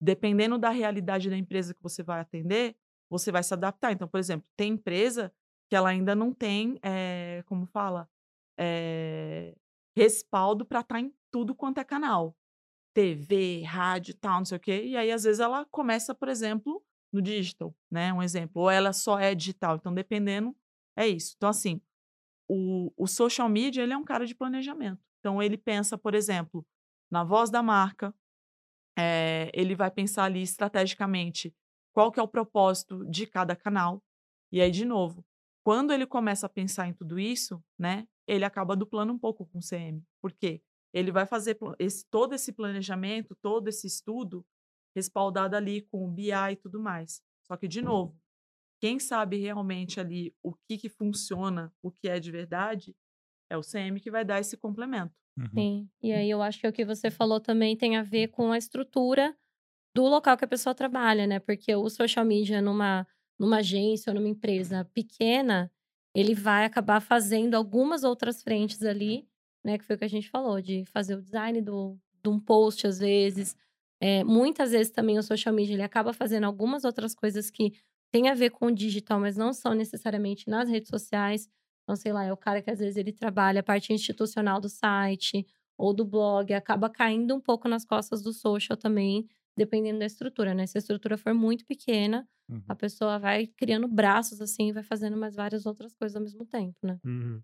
dependendo 0.00 0.58
da 0.58 0.70
realidade 0.70 1.30
da 1.30 1.36
empresa 1.36 1.74
que 1.74 1.82
você 1.82 2.02
vai 2.02 2.20
atender, 2.20 2.76
você 3.08 3.30
vai 3.30 3.42
se 3.42 3.54
adaptar. 3.54 3.92
Então, 3.92 4.08
por 4.08 4.18
exemplo, 4.18 4.46
tem 4.56 4.72
empresa 4.72 5.32
que 5.68 5.76
ela 5.76 5.90
ainda 5.90 6.14
não 6.14 6.32
tem, 6.32 6.78
eh, 6.82 7.42
como 7.46 7.66
fala, 7.66 8.08
eh, 8.58 9.54
respaldo 9.96 10.64
para 10.64 10.80
estar 10.80 11.00
em 11.00 11.12
tudo 11.30 11.54
quanto 11.54 11.78
é 11.78 11.84
canal. 11.84 12.36
TV, 12.94 13.62
rádio, 13.62 14.14
tal, 14.16 14.38
não 14.38 14.44
sei 14.44 14.56
o 14.56 14.60
quê. 14.60 14.84
E 14.84 14.96
aí, 14.96 15.12
às 15.12 15.22
vezes, 15.24 15.40
ela 15.40 15.64
começa, 15.66 16.14
por 16.14 16.28
exemplo, 16.28 16.84
no 17.12 17.22
digital, 17.22 17.74
né? 17.90 18.12
Um 18.12 18.22
exemplo. 18.22 18.62
Ou 18.62 18.70
ela 18.70 18.92
só 18.92 19.18
é 19.18 19.34
digital. 19.34 19.76
Então, 19.76 19.94
dependendo, 19.94 20.56
é 20.96 21.06
isso. 21.06 21.34
Então, 21.36 21.48
assim, 21.48 21.80
o, 22.48 22.92
o 22.96 23.06
social 23.06 23.48
media, 23.48 23.82
ele 23.82 23.92
é 23.92 23.96
um 23.96 24.04
cara 24.04 24.26
de 24.26 24.34
planejamento. 24.34 25.00
Então, 25.20 25.42
ele 25.42 25.56
pensa, 25.56 25.96
por 25.96 26.14
exemplo, 26.14 26.66
na 27.10 27.22
voz 27.22 27.50
da 27.50 27.62
marca, 27.62 28.14
eh, 28.98 29.50
ele 29.54 29.74
vai 29.74 29.90
pensar 29.90 30.24
ali 30.24 30.42
estrategicamente 30.42 31.54
qual 31.92 32.10
que 32.10 32.20
é 32.20 32.22
o 32.22 32.28
propósito 32.28 33.04
de 33.06 33.26
cada 33.26 33.54
canal. 33.54 34.02
E 34.52 34.60
aí, 34.60 34.70
de 34.70 34.84
novo, 34.84 35.24
quando 35.64 35.92
ele 35.92 36.06
começa 36.06 36.46
a 36.46 36.48
pensar 36.48 36.88
em 36.88 36.92
tudo 36.92 37.18
isso, 37.18 37.62
né, 37.78 38.06
ele 38.30 38.44
acaba 38.44 38.76
duplando 38.76 39.12
um 39.12 39.18
pouco 39.18 39.44
com 39.44 39.58
o 39.58 39.62
CM. 39.62 40.00
Por 40.22 40.32
quê? 40.32 40.62
Ele 40.94 41.10
vai 41.10 41.26
fazer 41.26 41.58
esse, 41.80 42.06
todo 42.08 42.32
esse 42.32 42.52
planejamento, 42.52 43.34
todo 43.42 43.66
esse 43.68 43.88
estudo 43.88 44.46
respaldado 44.94 45.56
ali 45.56 45.82
com 45.82 46.04
o 46.04 46.10
BI 46.10 46.30
e 46.52 46.56
tudo 46.56 46.80
mais. 46.80 47.20
Só 47.42 47.56
que, 47.56 47.66
de 47.66 47.82
novo, 47.82 48.16
quem 48.80 49.00
sabe 49.00 49.36
realmente 49.38 49.98
ali 49.98 50.32
o 50.42 50.54
que, 50.54 50.78
que 50.78 50.88
funciona, 50.88 51.72
o 51.82 51.90
que 51.90 52.08
é 52.08 52.20
de 52.20 52.30
verdade, 52.30 52.96
é 53.50 53.56
o 53.56 53.62
CM 53.62 54.00
que 54.00 54.10
vai 54.10 54.24
dar 54.24 54.38
esse 54.38 54.56
complemento. 54.56 55.14
Uhum. 55.36 55.48
Sim. 55.54 55.90
E 56.00 56.12
aí 56.12 56.30
eu 56.30 56.40
acho 56.40 56.60
que 56.60 56.68
o 56.68 56.72
que 56.72 56.84
você 56.84 57.10
falou 57.10 57.40
também 57.40 57.76
tem 57.76 57.96
a 57.96 58.02
ver 58.02 58.28
com 58.28 58.52
a 58.52 58.58
estrutura 58.58 59.36
do 59.94 60.04
local 60.04 60.36
que 60.36 60.44
a 60.44 60.48
pessoa 60.48 60.74
trabalha, 60.74 61.26
né? 61.26 61.40
Porque 61.40 61.74
o 61.74 61.88
social 61.90 62.24
media 62.24 62.62
numa, 62.62 63.06
numa 63.38 63.58
agência 63.58 64.10
ou 64.10 64.14
numa 64.14 64.28
empresa 64.28 64.84
pequena, 64.94 65.70
ele 66.14 66.34
vai 66.34 66.64
acabar 66.64 67.00
fazendo 67.00 67.54
algumas 67.54 68.04
outras 68.04 68.42
frentes 68.42 68.82
ali, 68.82 69.26
né? 69.64 69.78
Que 69.78 69.84
foi 69.84 69.96
o 69.96 69.98
que 69.98 70.04
a 70.04 70.08
gente 70.08 70.28
falou, 70.30 70.60
de 70.60 70.84
fazer 70.86 71.14
o 71.16 71.22
design 71.22 71.60
do, 71.60 71.98
de 72.22 72.28
um 72.28 72.38
post, 72.38 72.86
às 72.86 72.98
vezes. 72.98 73.56
É, 74.00 74.24
muitas 74.24 74.72
vezes 74.72 74.90
também 74.92 75.18
o 75.18 75.22
social 75.22 75.54
media 75.54 75.74
ele 75.74 75.82
acaba 75.82 76.12
fazendo 76.12 76.44
algumas 76.44 76.84
outras 76.84 77.14
coisas 77.14 77.50
que 77.50 77.72
têm 78.10 78.28
a 78.28 78.34
ver 78.34 78.50
com 78.50 78.66
o 78.66 78.74
digital, 78.74 79.20
mas 79.20 79.36
não 79.36 79.52
são 79.52 79.74
necessariamente 79.74 80.48
nas 80.48 80.68
redes 80.68 80.88
sociais. 80.88 81.48
Então, 81.82 81.96
sei 81.96 82.12
lá, 82.12 82.24
é 82.24 82.32
o 82.32 82.36
cara 82.36 82.62
que 82.62 82.70
às 82.70 82.78
vezes 82.78 82.96
ele 82.96 83.12
trabalha 83.12 83.60
a 83.60 83.62
parte 83.62 83.92
institucional 83.92 84.60
do 84.60 84.68
site 84.68 85.46
ou 85.76 85.94
do 85.94 86.04
blog, 86.04 86.52
acaba 86.52 86.90
caindo 86.90 87.34
um 87.34 87.40
pouco 87.40 87.68
nas 87.68 87.84
costas 87.84 88.22
do 88.22 88.32
social 88.32 88.76
também, 88.76 89.26
dependendo 89.56 89.98
da 90.00 90.06
estrutura, 90.06 90.54
né? 90.54 90.66
Se 90.66 90.78
a 90.78 90.80
estrutura 90.80 91.18
for 91.18 91.34
muito 91.34 91.66
pequena, 91.66 92.28
Uhum. 92.48 92.62
a 92.68 92.74
pessoa 92.74 93.18
vai 93.18 93.46
criando 93.46 93.88
braços 93.88 94.40
assim 94.40 94.68
e 94.68 94.72
vai 94.72 94.82
fazendo 94.82 95.16
mais 95.16 95.34
várias 95.36 95.66
outras 95.66 95.94
coisas 95.94 96.16
ao 96.16 96.22
mesmo 96.22 96.46
tempo, 96.46 96.76
né? 96.84 96.98
Uhum. 97.04 97.42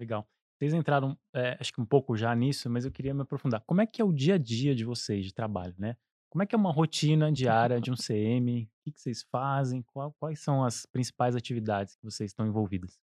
Legal. 0.00 0.28
Vocês 0.58 0.74
entraram, 0.74 1.18
é, 1.34 1.56
acho 1.60 1.72
que 1.72 1.80
um 1.80 1.86
pouco 1.86 2.16
já 2.16 2.34
nisso, 2.34 2.70
mas 2.70 2.84
eu 2.84 2.92
queria 2.92 3.14
me 3.14 3.22
aprofundar. 3.22 3.62
Como 3.66 3.80
é 3.80 3.86
que 3.86 4.02
é 4.02 4.04
o 4.04 4.12
dia 4.12 4.36
a 4.36 4.38
dia 4.38 4.74
de 4.74 4.84
vocês 4.84 5.24
de 5.26 5.34
trabalho, 5.34 5.74
né? 5.78 5.96
Como 6.30 6.42
é 6.42 6.46
que 6.46 6.54
é 6.54 6.58
uma 6.58 6.72
rotina 6.72 7.30
diária 7.32 7.80
de 7.80 7.90
um 7.92 7.96
CM? 7.96 8.64
O 8.64 8.84
que, 8.84 8.92
que 8.92 9.00
vocês 9.00 9.22
fazem? 9.30 9.82
Qual- 9.82 10.12
quais 10.20 10.40
são 10.40 10.64
as 10.64 10.86
principais 10.86 11.36
atividades 11.36 11.96
que 11.96 12.04
vocês 12.04 12.30
estão 12.32 12.46
envolvidas? 12.46 12.98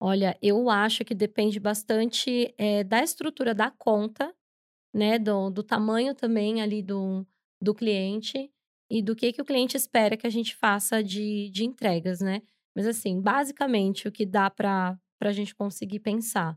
Olha, 0.00 0.36
eu 0.42 0.68
acho 0.68 1.04
que 1.04 1.14
depende 1.14 1.58
bastante 1.60 2.54
eh, 2.58 2.84
da 2.84 3.02
estrutura 3.02 3.54
da 3.54 3.70
conta, 3.70 4.34
né? 4.94 5.18
Do, 5.18 5.50
do 5.50 5.62
tamanho 5.64 6.14
também 6.14 6.62
ali 6.62 6.82
do, 6.82 7.26
do 7.64 7.74
cliente 7.74 8.50
e 8.90 9.02
do 9.02 9.16
que, 9.16 9.32
que 9.32 9.42
o 9.42 9.44
cliente 9.44 9.76
espera 9.76 10.16
que 10.16 10.26
a 10.26 10.30
gente 10.30 10.54
faça 10.54 11.02
de, 11.02 11.50
de 11.50 11.64
entregas, 11.64 12.20
né? 12.20 12.42
Mas 12.76 12.86
assim, 12.86 13.20
basicamente, 13.20 14.06
o 14.06 14.12
que 14.12 14.26
dá 14.26 14.50
para 14.50 14.98
a 15.20 15.32
gente 15.32 15.54
conseguir 15.54 16.00
pensar. 16.00 16.56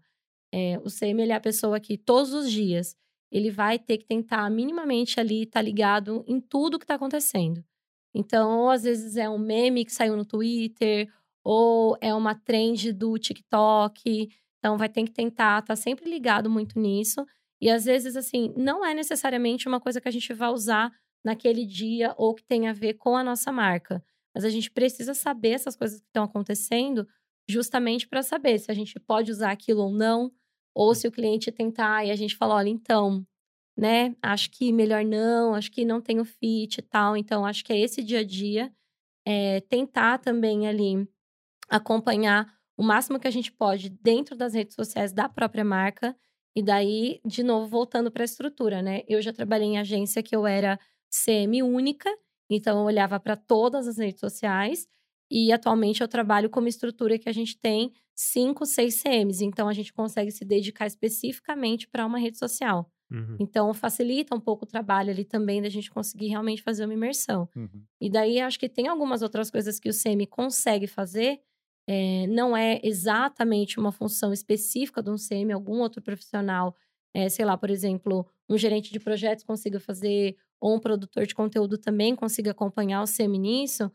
É, 0.54 0.80
o 0.80 0.90
CM 0.90 1.22
ele 1.22 1.32
é 1.32 1.36
a 1.36 1.42
pessoa 1.42 1.80
que 1.80 1.98
todos 1.98 2.34
os 2.34 2.52
dias 2.52 2.96
ele 3.32 3.52
vai 3.52 3.78
ter 3.78 3.98
que 3.98 4.06
tentar 4.06 4.50
minimamente 4.50 5.20
ali 5.20 5.44
estar 5.44 5.62
ligado 5.62 6.24
em 6.28 6.40
tudo 6.40 6.80
que 6.80 6.86
está 6.86 6.96
acontecendo. 6.96 7.64
Então, 8.14 8.62
ou 8.62 8.70
às 8.70 8.84
vezes 8.84 9.18
é 9.18 9.30
um 9.30 9.38
meme 9.38 9.86
que 9.86 9.92
saiu 9.92 10.16
no 10.16 10.26
Twitter, 10.26 11.12
ou 11.44 11.98
é 12.02 12.14
uma 12.14 12.34
trend 12.34 12.92
do 12.94 13.18
TikTok. 13.18 14.30
Então, 14.58 14.78
vai 14.78 14.90
ter 14.90 15.04
que 15.04 15.12
tentar 15.12 15.60
estar 15.60 15.76
sempre 15.76 16.10
ligado 16.10 16.50
muito 16.50 16.80
nisso. 16.80 17.26
E 17.62 17.70
às 17.70 17.86
vezes, 17.86 18.16
assim, 18.16 18.54
não 18.56 18.86
é 18.86 18.94
necessariamente 18.94 19.68
uma 19.68 19.80
coisa 19.80 20.00
que 20.00 20.08
a 20.08 20.12
gente 20.12 20.34
vai 20.34 20.50
usar 20.50 20.92
naquele 21.24 21.66
dia 21.66 22.14
ou 22.18 22.34
que 22.34 22.44
tem 22.44 22.68
a 22.68 22.74
ver 22.74 22.96
com 22.96 23.16
a 23.18 23.24
nossa 23.24 23.52
marca. 23.52 24.04
Mas 24.34 24.46
a 24.46 24.50
gente 24.50 24.70
precisa 24.70 25.14
saber 25.14 25.50
essas 25.50 25.76
coisas 25.76 26.00
que 26.00 26.06
estão 26.06 26.24
acontecendo 26.24 27.08
justamente 27.50 28.08
para 28.08 28.22
saber 28.22 28.60
se 28.60 28.70
a 28.70 28.74
gente 28.74 29.00
pode 29.00 29.32
usar 29.32 29.52
aquilo 29.52 29.84
ou 29.84 29.92
não, 29.92 30.32
ou 30.76 30.94
se 30.94 31.08
o 31.08 31.12
cliente 31.12 31.52
tentar 31.52 32.06
e 32.06 32.12
a 32.12 32.16
gente 32.16 32.36
fala, 32.36 32.56
olha, 32.56 32.70
então, 32.70 33.26
né, 33.76 34.16
acho 34.22 34.52
que 34.52 34.72
melhor 34.72 35.04
não, 35.04 35.56
acho 35.56 35.72
que 35.72 35.86
não 35.86 36.02
tem 36.02 36.20
o 36.20 36.26
fit 36.26 36.78
e 36.78 36.82
tal. 36.82 37.18
Então, 37.18 37.46
acho 37.46 37.64
que 37.64 37.74
é 37.74 37.80
esse 37.80 38.04
dia 38.04 38.20
a 38.20 38.24
dia, 38.24 38.72
é, 39.26 39.62
tentar 39.62 40.20
também 40.20 40.68
ali 40.68 41.08
acompanhar 41.70 42.48
o 42.78 42.84
máximo 42.84 43.20
que 43.20 43.28
a 43.28 43.32
gente 43.32 43.52
pode 43.52 43.90
dentro 43.90 44.36
das 44.36 44.54
redes 44.54 44.76
sociais 44.76 45.12
da 45.12 45.28
própria 45.28 45.66
marca. 45.66 46.16
E 46.58 46.64
daí, 46.64 47.22
de 47.24 47.44
novo, 47.44 47.68
voltando 47.68 48.10
para 48.10 48.24
a 48.24 48.26
estrutura, 48.26 48.82
né? 48.82 49.04
Eu 49.08 49.22
já 49.22 49.32
trabalhei 49.32 49.68
em 49.68 49.78
agência 49.78 50.24
que 50.24 50.36
eu 50.36 50.48
era 50.48 50.80
CM 51.08 51.62
única, 51.62 52.10
então 52.50 52.80
eu 52.80 52.86
olhava 52.86 53.20
para 53.20 53.36
todas 53.36 53.88
as 53.88 54.00
redes 54.00 54.20
sociais. 54.20 54.88
E 55.30 55.52
atualmente 55.52 56.02
eu 56.02 56.08
trabalho 56.08 56.50
com 56.50 56.60
uma 56.60 56.68
estrutura 56.68 57.20
que 57.20 57.30
a 57.30 57.32
gente 57.32 57.56
tem 57.60 57.94
cinco, 58.16 58.66
seis 58.66 59.00
CMs. 59.04 59.46
Então 59.46 59.70
a 59.70 59.74
gente 59.74 59.94
consegue 59.94 60.32
se 60.32 60.44
dedicar 60.44 60.88
especificamente 60.88 61.88
para 61.88 62.08
uma 62.08 62.18
rede 62.18 62.40
social. 62.40 62.92
Uhum. 63.12 63.38
Então 63.40 63.72
facilita 63.72 64.36
um 64.36 64.40
pouco 64.40 64.66
o 64.66 64.68
trabalho 64.68 65.12
ali 65.12 65.26
também 65.26 65.62
da 65.62 65.70
gente 65.70 65.92
conseguir 65.92 66.30
realmente 66.30 66.64
fazer 66.64 66.86
uma 66.86 66.94
imersão. 66.96 67.48
Uhum. 67.56 67.84
E 68.02 68.10
daí 68.10 68.40
acho 68.40 68.58
que 68.58 68.68
tem 68.68 68.88
algumas 68.88 69.22
outras 69.22 69.52
coisas 69.52 69.80
que 69.80 69.90
o 69.90 69.94
CM 69.94 70.26
consegue 70.26 70.88
fazer. 70.88 71.40
É, 71.88 72.28
não 72.28 72.56
é 72.56 72.80
exatamente 72.84 73.80
uma 73.80 73.92
função 73.92 74.34
específica 74.34 75.02
de 75.02 75.10
um 75.10 75.16
CM, 75.16 75.54
algum 75.54 75.80
outro 75.80 76.02
profissional, 76.02 76.76
é, 77.14 77.30
sei 77.30 77.46
lá, 77.46 77.58
por 77.58 77.70
exemplo, 77.70 78.28
um 78.50 78.58
gerente 78.58 78.92
de 78.92 79.00
projetos 79.00 79.44
consiga 79.44 79.80
fazer, 79.80 80.36
ou 80.60 80.76
um 80.76 80.80
produtor 80.80 81.26
de 81.26 81.34
conteúdo 81.36 81.78
também 81.78 82.16
consiga 82.16 82.52
acompanhar 82.52 83.02
o 83.04 83.08
CM 83.08 83.38
nisso, 83.40 83.92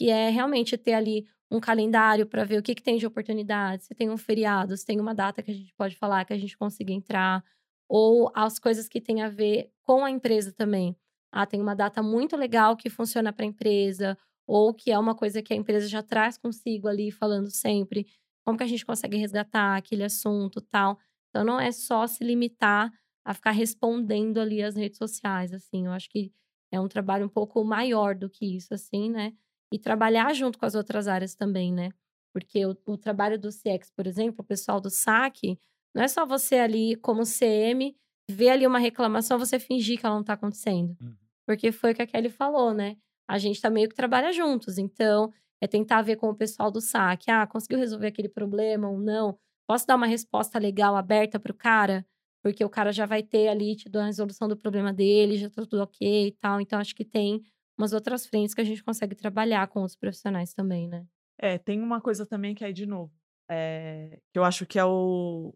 e 0.00 0.10
é 0.10 0.28
realmente 0.30 0.76
ter 0.76 0.94
ali 0.94 1.26
um 1.50 1.60
calendário 1.60 2.26
para 2.26 2.44
ver 2.44 2.58
o 2.58 2.62
que, 2.62 2.74
que 2.74 2.82
tem 2.82 2.96
de 2.98 3.06
oportunidade, 3.06 3.84
se 3.84 3.94
tem 3.94 4.10
um 4.10 4.16
feriado, 4.16 4.76
se 4.76 4.84
tem 4.84 5.00
uma 5.00 5.14
data 5.14 5.42
que 5.42 5.50
a 5.50 5.54
gente 5.54 5.72
pode 5.74 5.96
falar 5.96 6.24
que 6.24 6.32
a 6.32 6.38
gente 6.38 6.56
consiga 6.56 6.92
entrar, 6.92 7.44
ou 7.88 8.30
as 8.34 8.58
coisas 8.58 8.88
que 8.88 9.00
tem 9.00 9.22
a 9.22 9.28
ver 9.28 9.70
com 9.84 10.04
a 10.04 10.10
empresa 10.10 10.52
também. 10.52 10.96
Ah, 11.32 11.46
tem 11.46 11.60
uma 11.60 11.74
data 11.76 12.02
muito 12.02 12.36
legal 12.36 12.76
que 12.76 12.90
funciona 12.90 13.32
para 13.32 13.44
a 13.44 13.48
empresa, 13.48 14.18
ou 14.46 14.72
que 14.72 14.90
é 14.90 14.98
uma 14.98 15.14
coisa 15.14 15.42
que 15.42 15.52
a 15.52 15.56
empresa 15.56 15.88
já 15.88 16.02
traz 16.02 16.38
consigo 16.38 16.86
ali, 16.88 17.10
falando 17.10 17.50
sempre. 17.50 18.06
Como 18.44 18.56
que 18.56 18.64
a 18.64 18.68
gente 18.68 18.86
consegue 18.86 19.16
resgatar 19.16 19.76
aquele 19.76 20.04
assunto 20.04 20.60
tal. 20.60 20.98
Então, 21.30 21.44
não 21.44 21.60
é 21.60 21.72
só 21.72 22.06
se 22.06 22.22
limitar 22.22 22.92
a 23.24 23.34
ficar 23.34 23.50
respondendo 23.50 24.38
ali 24.38 24.62
as 24.62 24.76
redes 24.76 24.98
sociais, 24.98 25.52
assim. 25.52 25.86
Eu 25.86 25.92
acho 25.92 26.08
que 26.08 26.32
é 26.70 26.80
um 26.80 26.88
trabalho 26.88 27.26
um 27.26 27.28
pouco 27.28 27.64
maior 27.64 28.14
do 28.14 28.30
que 28.30 28.56
isso, 28.56 28.72
assim, 28.72 29.10
né? 29.10 29.32
E 29.72 29.78
trabalhar 29.78 30.32
junto 30.32 30.58
com 30.58 30.64
as 30.64 30.76
outras 30.76 31.08
áreas 31.08 31.34
também, 31.34 31.72
né? 31.72 31.90
Porque 32.32 32.64
o, 32.64 32.76
o 32.86 32.96
trabalho 32.96 33.38
do 33.38 33.48
CX, 33.48 33.90
por 33.90 34.06
exemplo, 34.06 34.42
o 34.42 34.44
pessoal 34.44 34.80
do 34.80 34.90
SAC, 34.90 35.58
não 35.94 36.02
é 36.02 36.08
só 36.08 36.24
você 36.24 36.56
ali, 36.56 36.94
como 36.96 37.22
CM, 37.24 37.96
ver 38.30 38.50
ali 38.50 38.66
uma 38.66 38.78
reclamação, 38.78 39.38
você 39.38 39.58
fingir 39.58 39.98
que 39.98 40.06
ela 40.06 40.14
não 40.14 40.24
tá 40.24 40.34
acontecendo. 40.34 40.96
Uhum. 41.00 41.16
Porque 41.46 41.72
foi 41.72 41.92
o 41.92 41.94
que 41.94 42.02
a 42.02 42.06
Kelly 42.06 42.28
falou, 42.28 42.74
né? 42.74 42.96
A 43.28 43.38
gente 43.38 43.60
tá 43.60 43.70
meio 43.70 43.88
que 43.88 43.94
trabalha 43.94 44.32
juntos. 44.32 44.78
Então, 44.78 45.32
é 45.60 45.66
tentar 45.66 46.02
ver 46.02 46.16
com 46.16 46.28
o 46.28 46.34
pessoal 46.34 46.70
do 46.70 46.80
SAC. 46.80 47.28
Ah, 47.30 47.46
conseguiu 47.46 47.78
resolver 47.78 48.08
aquele 48.08 48.28
problema 48.28 48.88
ou 48.88 48.98
não? 48.98 49.38
Posso 49.66 49.86
dar 49.86 49.96
uma 49.96 50.06
resposta 50.06 50.58
legal, 50.58 50.96
aberta 50.96 51.40
pro 51.40 51.54
cara? 51.54 52.06
Porque 52.42 52.64
o 52.64 52.70
cara 52.70 52.92
já 52.92 53.06
vai 53.06 53.22
ter 53.22 53.48
ali, 53.48 53.74
te 53.74 53.88
dando 53.88 54.04
a 54.04 54.06
resolução 54.06 54.46
do 54.46 54.56
problema 54.56 54.92
dele, 54.92 55.36
já 55.36 55.50
tá 55.50 55.62
tudo 55.62 55.82
ok 55.82 56.28
e 56.28 56.32
tal. 56.32 56.60
Então, 56.60 56.78
acho 56.78 56.94
que 56.94 57.04
tem 57.04 57.42
umas 57.76 57.92
outras 57.92 58.26
frentes 58.26 58.54
que 58.54 58.60
a 58.60 58.64
gente 58.64 58.82
consegue 58.82 59.14
trabalhar 59.14 59.66
com 59.68 59.82
os 59.82 59.96
profissionais 59.96 60.54
também, 60.54 60.88
né? 60.88 61.04
É, 61.38 61.58
tem 61.58 61.80
uma 61.80 62.00
coisa 62.00 62.24
também 62.24 62.54
que 62.54 62.64
aí, 62.64 62.72
de 62.72 62.86
novo, 62.86 63.12
é, 63.50 64.18
que 64.32 64.38
eu 64.38 64.44
acho 64.44 64.64
que 64.64 64.78
é 64.78 64.84
o, 64.84 65.54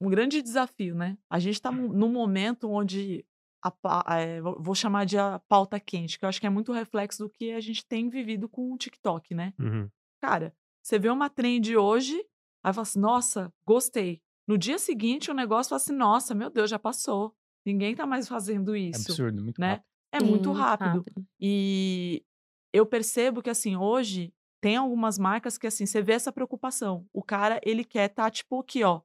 um 0.00 0.08
grande 0.08 0.40
desafio, 0.40 0.94
né? 0.94 1.18
A 1.28 1.38
gente 1.38 1.54
está 1.54 1.70
num 1.70 2.08
momento 2.08 2.70
onde 2.70 3.24
a, 3.62 4.20
é, 4.20 4.40
vou 4.40 4.74
chamar 4.74 5.04
de 5.04 5.18
a 5.18 5.40
pauta 5.48 5.78
quente, 5.80 6.18
que 6.18 6.24
eu 6.24 6.28
acho 6.28 6.40
que 6.40 6.46
é 6.46 6.50
muito 6.50 6.72
reflexo 6.72 7.24
do 7.24 7.30
que 7.30 7.52
a 7.52 7.60
gente 7.60 7.84
tem 7.86 8.08
vivido 8.08 8.48
com 8.48 8.72
o 8.72 8.78
TikTok, 8.78 9.34
né? 9.34 9.52
Uhum. 9.58 9.88
Cara, 10.22 10.54
você 10.82 10.98
vê 10.98 11.08
uma 11.08 11.28
trend 11.28 11.76
hoje, 11.76 12.16
aí 12.62 12.72
fala 12.72 12.82
assim, 12.82 13.00
nossa, 13.00 13.52
gostei. 13.66 14.22
No 14.46 14.56
dia 14.56 14.78
seguinte, 14.78 15.30
o 15.30 15.34
negócio 15.34 15.70
fala 15.70 15.80
assim, 15.80 15.94
nossa, 15.94 16.34
meu 16.34 16.50
Deus, 16.50 16.70
já 16.70 16.78
passou. 16.78 17.34
Ninguém 17.66 17.94
tá 17.94 18.06
mais 18.06 18.26
fazendo 18.26 18.74
É 18.74 18.78
isso, 18.78 19.12
absurdo, 19.12 19.42
muito 19.42 19.60
né? 19.60 19.72
rápido. 19.72 19.86
É 20.10 20.20
muito 20.20 20.52
rápido. 20.52 21.04
rápido. 21.04 21.26
E 21.38 22.24
eu 22.72 22.86
percebo 22.86 23.42
que, 23.42 23.50
assim, 23.50 23.76
hoje 23.76 24.32
tem 24.60 24.76
algumas 24.76 25.18
marcas 25.18 25.58
que, 25.58 25.66
assim, 25.66 25.84
você 25.84 26.00
vê 26.00 26.14
essa 26.14 26.32
preocupação. 26.32 27.06
O 27.12 27.22
cara, 27.22 27.60
ele 27.62 27.84
quer 27.84 28.08
estar, 28.08 28.30
tipo, 28.30 28.60
aqui, 28.60 28.82
ó, 28.82 29.02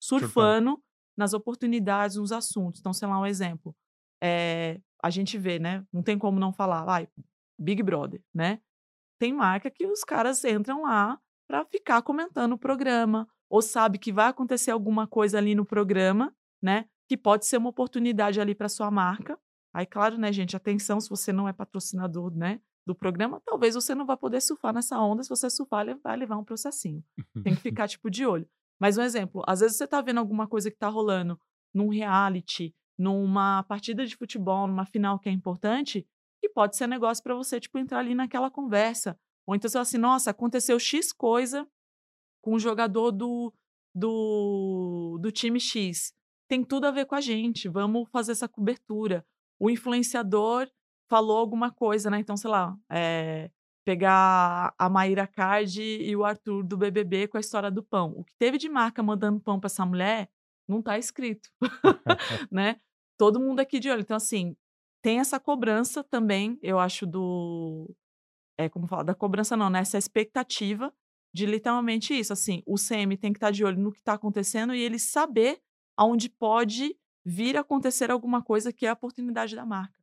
surfando 0.00 0.82
nas 1.16 1.32
oportunidades, 1.32 2.16
nos 2.16 2.32
assuntos. 2.32 2.80
Então, 2.80 2.92
sei 2.92 3.08
lá, 3.08 3.18
um 3.18 3.26
exemplo. 3.26 3.74
É, 4.22 4.80
a 5.02 5.10
gente 5.10 5.38
vê, 5.38 5.58
né? 5.58 5.84
Não 5.92 6.02
tem 6.02 6.18
como 6.18 6.38
não 6.38 6.52
falar, 6.52 6.84
vai, 6.84 7.08
Big 7.58 7.82
Brother, 7.82 8.22
né? 8.34 8.60
Tem 9.18 9.32
marca 9.32 9.70
que 9.70 9.86
os 9.86 10.04
caras 10.04 10.44
entram 10.44 10.82
lá 10.82 11.18
para 11.48 11.64
ficar 11.64 12.02
comentando 12.02 12.52
o 12.52 12.58
programa, 12.58 13.28
ou 13.48 13.62
sabe 13.62 13.98
que 13.98 14.12
vai 14.12 14.28
acontecer 14.28 14.70
alguma 14.70 15.06
coisa 15.06 15.38
ali 15.38 15.54
no 15.54 15.64
programa, 15.64 16.34
né? 16.62 16.86
Que 17.08 17.16
pode 17.16 17.46
ser 17.46 17.56
uma 17.56 17.70
oportunidade 17.70 18.40
ali 18.40 18.54
para 18.54 18.68
sua 18.68 18.90
marca. 18.90 19.38
Aí, 19.72 19.86
claro, 19.86 20.18
né, 20.18 20.32
gente, 20.32 20.56
atenção, 20.56 21.00
se 21.00 21.08
você 21.08 21.32
não 21.32 21.48
é 21.48 21.52
patrocinador, 21.52 22.34
né, 22.34 22.60
do 22.86 22.94
programa, 22.94 23.42
talvez 23.44 23.74
você 23.74 23.94
não 23.94 24.06
vai 24.06 24.16
poder 24.16 24.40
surfar 24.40 24.72
nessa 24.72 24.98
onda. 24.98 25.22
Se 25.22 25.28
você 25.28 25.50
surfar, 25.50 25.86
ele 25.86 25.98
vai 26.02 26.16
levar 26.16 26.36
um 26.38 26.44
processinho. 26.44 27.04
Tem 27.42 27.54
que 27.54 27.60
ficar, 27.60 27.88
tipo, 27.88 28.10
de 28.10 28.24
olho. 28.24 28.48
Mas 28.80 28.98
um 28.98 29.02
exemplo, 29.02 29.42
às 29.46 29.60
vezes 29.60 29.76
você 29.76 29.86
tá 29.86 30.00
vendo 30.00 30.18
alguma 30.18 30.46
coisa 30.46 30.70
que 30.70 30.76
tá 30.76 30.88
rolando 30.88 31.40
num 31.72 31.88
reality, 31.88 32.74
numa 32.98 33.62
partida 33.64 34.06
de 34.06 34.16
futebol, 34.16 34.66
numa 34.66 34.86
final 34.86 35.18
que 35.18 35.28
é 35.28 35.32
importante, 35.32 36.06
e 36.42 36.48
pode 36.48 36.76
ser 36.76 36.86
negócio 36.86 37.22
para 37.22 37.34
você, 37.34 37.58
tipo, 37.60 37.78
entrar 37.78 37.98
ali 37.98 38.14
naquela 38.14 38.50
conversa. 38.50 39.18
Ou 39.46 39.54
então 39.54 39.68
você 39.68 39.74
fala 39.74 39.82
assim, 39.82 39.98
nossa, 39.98 40.30
aconteceu 40.30 40.78
X 40.78 41.12
coisa 41.12 41.66
com 42.42 42.54
o 42.54 42.58
jogador 42.58 43.10
do, 43.10 43.52
do, 43.94 45.18
do 45.20 45.32
time 45.32 45.60
X. 45.60 46.14
Tem 46.48 46.64
tudo 46.64 46.86
a 46.86 46.90
ver 46.90 47.06
com 47.06 47.14
a 47.14 47.20
gente, 47.20 47.68
vamos 47.68 48.08
fazer 48.10 48.32
essa 48.32 48.48
cobertura. 48.48 49.26
O 49.58 49.70
influenciador 49.70 50.70
falou 51.08 51.38
alguma 51.38 51.70
coisa, 51.72 52.10
né? 52.10 52.18
Então, 52.18 52.36
sei 52.36 52.50
lá, 52.50 52.76
é, 52.90 53.50
pegar 53.86 54.74
a 54.76 54.90
Maíra 54.90 55.28
Card 55.28 55.80
e 55.80 56.16
o 56.16 56.24
Arthur 56.24 56.64
do 56.64 56.76
BBB 56.76 57.28
com 57.28 57.36
a 57.36 57.40
história 57.40 57.70
do 57.70 57.84
pão. 57.84 58.14
O 58.16 58.24
que 58.24 58.34
teve 58.34 58.58
de 58.58 58.68
marca 58.68 59.00
mandando 59.00 59.38
pão 59.38 59.60
para 59.60 59.68
essa 59.68 59.86
mulher 59.86 60.28
não 60.68 60.82
tá 60.82 60.98
escrito, 60.98 61.48
né? 62.50 62.80
Todo 63.16 63.38
mundo 63.38 63.60
aqui 63.60 63.78
de 63.78 63.88
olho. 63.88 64.00
Então, 64.00 64.16
assim, 64.16 64.56
tem 65.00 65.20
essa 65.20 65.38
cobrança 65.38 66.02
também, 66.02 66.58
eu 66.60 66.80
acho, 66.80 67.06
do. 67.06 67.88
É, 68.58 68.68
como 68.68 68.88
falar? 68.88 69.04
Da 69.04 69.14
cobrança, 69.14 69.56
não, 69.56 69.70
né? 69.70 69.78
Essa 69.78 69.98
expectativa 69.98 70.92
de 71.32 71.46
literalmente 71.46 72.12
isso. 72.12 72.32
Assim, 72.32 72.64
o 72.66 72.74
CM 72.74 73.16
tem 73.16 73.32
que 73.32 73.36
estar 73.36 73.52
de 73.52 73.64
olho 73.64 73.78
no 73.78 73.92
que 73.92 74.00
está 74.00 74.14
acontecendo 74.14 74.74
e 74.74 74.80
ele 74.80 74.98
saber 74.98 75.62
aonde 75.96 76.28
pode 76.28 76.98
vir 77.24 77.56
acontecer 77.56 78.10
alguma 78.10 78.42
coisa 78.42 78.72
que 78.72 78.84
é 78.84 78.88
a 78.88 78.94
oportunidade 78.94 79.54
da 79.54 79.64
marca. 79.64 80.02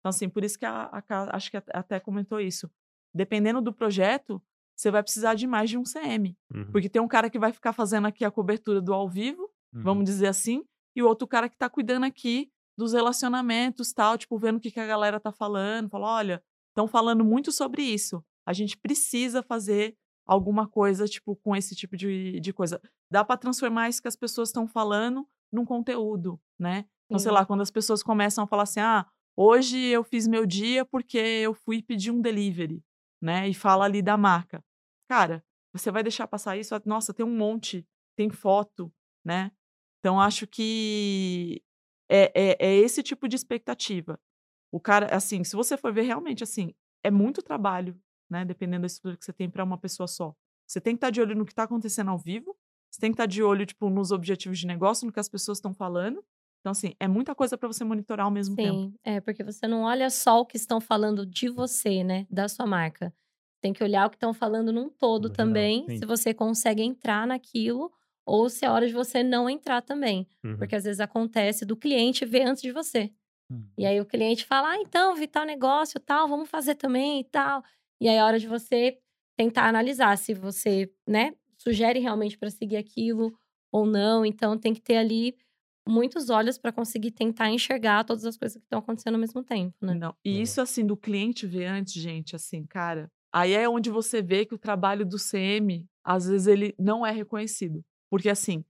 Então, 0.00 0.10
assim, 0.10 0.28
por 0.28 0.44
isso 0.44 0.58
que 0.58 0.66
a, 0.66 0.90
a, 0.92 1.36
acho 1.36 1.50
que 1.50 1.56
até 1.56 1.98
comentou 1.98 2.38
isso. 2.38 2.70
Dependendo 3.14 3.60
do 3.60 3.72
projeto, 3.72 4.40
você 4.76 4.90
vai 4.90 5.02
precisar 5.02 5.34
de 5.34 5.46
mais 5.46 5.68
de 5.70 5.78
um 5.78 5.82
CM. 5.84 6.36
Uhum. 6.54 6.70
Porque 6.72 6.88
tem 6.88 7.00
um 7.02 7.08
cara 7.08 7.28
que 7.30 7.38
vai 7.38 7.52
ficar 7.52 7.72
fazendo 7.72 8.06
aqui 8.06 8.24
a 8.24 8.30
cobertura 8.30 8.80
do 8.80 8.92
ao 8.92 9.08
vivo, 9.08 9.50
Uhum. 9.74 9.82
vamos 9.82 10.04
dizer 10.04 10.26
assim, 10.26 10.62
e 10.94 11.02
o 11.02 11.06
outro 11.06 11.26
cara 11.26 11.48
que 11.48 11.56
tá 11.56 11.68
cuidando 11.68 12.04
aqui 12.04 12.50
dos 12.76 12.92
relacionamentos, 12.92 13.92
tal, 13.92 14.18
tipo, 14.18 14.36
vendo 14.38 14.56
o 14.56 14.60
que, 14.60 14.70
que 14.70 14.80
a 14.80 14.86
galera 14.86 15.18
tá 15.18 15.32
falando, 15.32 15.88
fala, 15.88 16.08
olha, 16.14 16.42
estão 16.70 16.86
falando 16.86 17.24
muito 17.24 17.50
sobre 17.52 17.82
isso. 17.82 18.22
A 18.46 18.52
gente 18.52 18.76
precisa 18.76 19.42
fazer 19.42 19.96
alguma 20.26 20.68
coisa, 20.68 21.06
tipo, 21.06 21.36
com 21.36 21.56
esse 21.56 21.74
tipo 21.74 21.96
de, 21.96 22.38
de 22.40 22.52
coisa. 22.52 22.80
Dá 23.10 23.24
para 23.24 23.36
transformar 23.38 23.88
isso 23.88 24.02
que 24.02 24.08
as 24.08 24.16
pessoas 24.16 24.48
estão 24.50 24.66
falando 24.66 25.26
num 25.52 25.64
conteúdo, 25.64 26.38
né? 26.58 26.84
Então, 27.06 27.18
sei 27.18 27.30
lá, 27.32 27.44
quando 27.44 27.60
as 27.60 27.70
pessoas 27.70 28.02
começam 28.02 28.44
a 28.44 28.46
falar 28.46 28.62
assim, 28.62 28.80
ah, 28.80 29.06
hoje 29.36 29.78
eu 29.78 30.02
fiz 30.02 30.26
meu 30.26 30.46
dia 30.46 30.84
porque 30.84 31.18
eu 31.18 31.52
fui 31.54 31.82
pedir 31.82 32.10
um 32.10 32.20
delivery, 32.22 32.82
né? 33.22 33.48
E 33.48 33.54
fala 33.54 33.84
ali 33.84 34.02
da 34.02 34.16
marca. 34.16 34.64
Cara, 35.08 35.44
você 35.72 35.90
vai 35.90 36.02
deixar 36.02 36.26
passar 36.26 36.56
isso? 36.56 36.74
Nossa, 36.84 37.14
tem 37.14 37.24
um 37.24 37.36
monte, 37.36 37.86
tem 38.16 38.28
foto, 38.28 38.92
né? 39.24 39.52
Então, 40.00 40.20
acho 40.20 40.46
que 40.46 41.62
é, 42.10 42.32
é, 42.34 42.56
é 42.58 42.76
esse 42.76 43.02
tipo 43.02 43.28
de 43.28 43.36
expectativa. 43.36 44.18
O 44.72 44.80
cara, 44.80 45.14
assim, 45.14 45.44
se 45.44 45.54
você 45.54 45.76
for 45.76 45.92
ver 45.92 46.02
realmente, 46.02 46.42
assim, 46.42 46.74
é 47.04 47.10
muito 47.10 47.42
trabalho, 47.42 47.96
né? 48.28 48.44
Dependendo 48.44 48.82
da 48.82 48.86
estrutura 48.86 49.16
que 49.16 49.24
você 49.24 49.32
tem 49.32 49.48
para 49.48 49.62
uma 49.62 49.78
pessoa 49.78 50.08
só. 50.08 50.34
Você 50.66 50.80
tem 50.80 50.94
que 50.94 50.98
estar 50.98 51.10
de 51.10 51.20
olho 51.20 51.36
no 51.36 51.44
que 51.44 51.52
está 51.52 51.64
acontecendo 51.64 52.10
ao 52.10 52.18
vivo, 52.18 52.56
você 52.90 53.00
tem 53.00 53.10
que 53.10 53.14
estar 53.14 53.26
de 53.26 53.42
olho, 53.42 53.64
tipo, 53.64 53.88
nos 53.88 54.10
objetivos 54.10 54.58
de 54.58 54.66
negócio, 54.66 55.06
no 55.06 55.12
que 55.12 55.20
as 55.20 55.28
pessoas 55.28 55.58
estão 55.58 55.72
falando, 55.72 56.24
Então, 56.62 56.72
assim, 56.72 56.94
é 57.00 57.08
muita 57.08 57.34
coisa 57.34 57.58
para 57.58 57.68
você 57.68 57.84
monitorar 57.84 58.26
ao 58.26 58.32
mesmo 58.32 58.56
tempo. 58.56 58.80
Sim, 58.80 58.94
é 59.04 59.20
porque 59.20 59.44
você 59.44 59.66
não 59.68 59.82
olha 59.82 60.10
só 60.10 60.40
o 60.40 60.46
que 60.46 60.56
estão 60.56 60.80
falando 60.80 61.24
de 61.24 61.48
você, 61.48 62.02
né? 62.02 62.26
Da 62.28 62.48
sua 62.48 62.66
marca. 62.66 63.14
Tem 63.60 63.72
que 63.72 63.82
olhar 63.84 64.06
o 64.06 64.10
que 64.10 64.16
estão 64.16 64.34
falando 64.34 64.72
num 64.72 64.88
todo 64.88 65.28
No 65.28 65.34
geral, 65.34 65.70
também, 65.70 65.88
sim. 65.88 65.98
se 65.98 66.04
você 66.04 66.34
consegue 66.34 66.82
entrar 66.82 67.26
naquilo 67.26 67.92
ou 68.26 68.48
se 68.50 68.64
é 68.64 68.70
hora 68.70 68.86
de 68.86 68.92
você 68.92 69.22
não 69.22 69.48
entrar 69.48 69.80
também. 69.82 70.26
Uhum. 70.44 70.56
Porque 70.58 70.74
às 70.74 70.84
vezes 70.84 71.00
acontece 71.00 71.64
do 71.64 71.76
cliente 71.76 72.24
ver 72.24 72.42
antes 72.42 72.62
de 72.62 72.72
você. 72.72 73.12
Hum. 73.50 73.72
E 73.78 73.86
aí 73.86 74.00
o 74.00 74.06
cliente 74.06 74.44
fala: 74.44 74.70
"Ah, 74.72 74.78
então, 74.78 75.14
vi 75.14 75.26
tal 75.28 75.44
negócio, 75.46 76.00
tal, 76.00 76.28
vamos 76.28 76.48
fazer 76.50 76.74
também 76.76 77.20
e 77.20 77.24
tal". 77.24 77.62
E 78.00 78.08
aí 78.08 78.16
é 78.16 78.24
hora 78.24 78.38
de 78.38 78.46
você 78.48 78.98
tentar 79.36 79.66
analisar 79.68 80.16
se 80.18 80.34
você, 80.34 80.92
né, 81.08 81.34
sugere 81.58 81.98
realmente 82.00 82.38
para 82.38 82.50
seguir 82.50 82.76
aquilo 82.76 83.32
ou 83.72 83.86
não. 83.86 84.26
Então 84.26 84.58
tem 84.58 84.74
que 84.74 84.80
ter 84.82 84.96
ali 84.98 85.36
muitos 85.88 86.30
olhos 86.30 86.58
para 86.58 86.72
conseguir 86.72 87.10
tentar 87.10 87.50
enxergar 87.50 88.04
todas 88.04 88.24
as 88.24 88.36
coisas 88.36 88.56
que 88.56 88.64
estão 88.64 88.78
acontecendo 88.78 89.14
ao 89.14 89.20
mesmo 89.20 89.42
tempo, 89.42 89.74
né? 89.82 89.94
Não. 89.94 90.14
E 90.24 90.30
Boa. 90.32 90.42
isso, 90.42 90.60
assim, 90.60 90.86
do 90.86 90.96
cliente 90.96 91.46
ver 91.46 91.66
antes, 91.66 91.94
gente, 91.94 92.36
assim, 92.36 92.64
cara, 92.66 93.10
aí 93.32 93.52
é 93.52 93.68
onde 93.68 93.90
você 93.90 94.22
vê 94.22 94.44
que 94.46 94.54
o 94.54 94.58
trabalho 94.58 95.04
do 95.04 95.18
CM, 95.18 95.86
às 96.04 96.26
vezes, 96.26 96.46
ele 96.46 96.74
não 96.78 97.04
é 97.06 97.10
reconhecido. 97.10 97.84
Porque, 98.10 98.28
assim, 98.28 98.64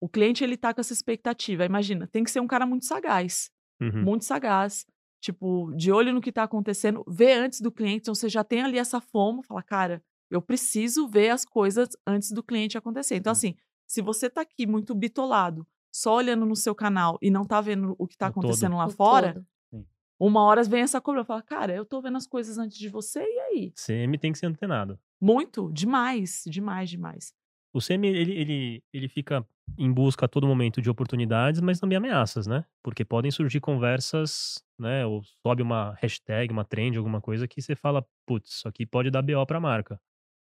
o 0.00 0.08
cliente, 0.08 0.44
ele 0.44 0.56
tá 0.56 0.72
com 0.74 0.80
essa 0.80 0.92
expectativa. 0.92 1.64
Imagina, 1.64 2.06
tem 2.06 2.24
que 2.24 2.30
ser 2.30 2.40
um 2.40 2.46
cara 2.46 2.66
muito 2.66 2.84
sagaz, 2.86 3.50
Uhum. 3.80 4.02
muito 4.04 4.24
sagaz, 4.24 4.86
tipo, 5.20 5.72
de 5.76 5.90
olho 5.90 6.12
no 6.12 6.20
que 6.20 6.30
tá 6.32 6.42
acontecendo, 6.44 7.04
ver 7.08 7.32
antes 7.32 7.60
do 7.60 7.72
cliente. 7.72 8.02
Então, 8.02 8.14
você 8.14 8.28
já 8.28 8.44
tem 8.44 8.62
ali 8.62 8.78
essa 8.78 9.00
fome, 9.00 9.42
fala, 9.42 9.62
cara, 9.62 10.02
eu 10.30 10.40
preciso 10.42 11.08
ver 11.08 11.30
as 11.30 11.44
coisas 11.44 11.88
antes 12.06 12.30
do 12.32 12.42
cliente 12.42 12.78
acontecer. 12.78 13.16
Então, 13.16 13.30
Hum. 13.30 13.32
assim, 13.32 13.54
se 13.86 14.00
você 14.02 14.30
tá 14.30 14.40
aqui 14.42 14.66
muito 14.66 14.94
bitolado, 14.94 15.66
só 15.94 16.16
olhando 16.16 16.44
no 16.44 16.56
seu 16.56 16.74
canal 16.74 17.16
e 17.22 17.30
não 17.30 17.44
tá 17.44 17.60
vendo 17.60 17.94
o 17.96 18.06
que 18.08 18.16
tá 18.16 18.26
O 18.26 18.32
todo. 18.32 18.40
acontecendo 18.40 18.76
lá 18.76 18.86
O 18.86 18.90
fora, 18.90 19.34
todo. 19.70 19.86
uma 20.18 20.42
hora 20.42 20.64
vem 20.64 20.82
essa 20.82 21.00
cobrança, 21.00 21.26
fala, 21.26 21.42
cara, 21.42 21.72
eu 21.72 21.84
tô 21.84 22.02
vendo 22.02 22.16
as 22.16 22.26
coisas 22.26 22.58
antes 22.58 22.76
de 22.76 22.88
você, 22.88 23.20
e 23.20 23.38
aí? 23.40 23.72
CM 23.76 24.18
tem 24.18 24.32
que 24.32 24.38
ser 24.38 24.46
antenado. 24.46 24.98
Muito, 25.20 25.70
demais, 25.72 26.42
demais, 26.46 26.90
demais. 26.90 27.32
O 27.72 27.80
CM, 27.80 28.08
ele, 28.08 28.32
ele, 28.32 28.82
ele 28.92 29.08
fica 29.08 29.46
em 29.78 29.92
busca 29.92 30.26
a 30.26 30.28
todo 30.28 30.46
momento 30.46 30.82
de 30.82 30.90
oportunidades, 30.90 31.60
mas 31.60 31.78
também 31.78 31.96
ameaças, 31.96 32.46
né? 32.46 32.64
Porque 32.82 33.04
podem 33.04 33.30
surgir 33.30 33.60
conversas, 33.60 34.62
né? 34.78 35.06
Ou 35.06 35.22
sobe 35.46 35.62
uma 35.62 35.94
hashtag, 36.00 36.52
uma 36.52 36.64
trend, 36.64 36.98
alguma 36.98 37.20
coisa 37.20 37.46
que 37.46 37.62
você 37.62 37.76
fala, 37.76 38.04
putz, 38.26 38.50
isso 38.56 38.68
aqui 38.68 38.84
pode 38.84 39.10
dar 39.10 39.22
BO 39.22 39.46
pra 39.46 39.60
marca. 39.60 40.00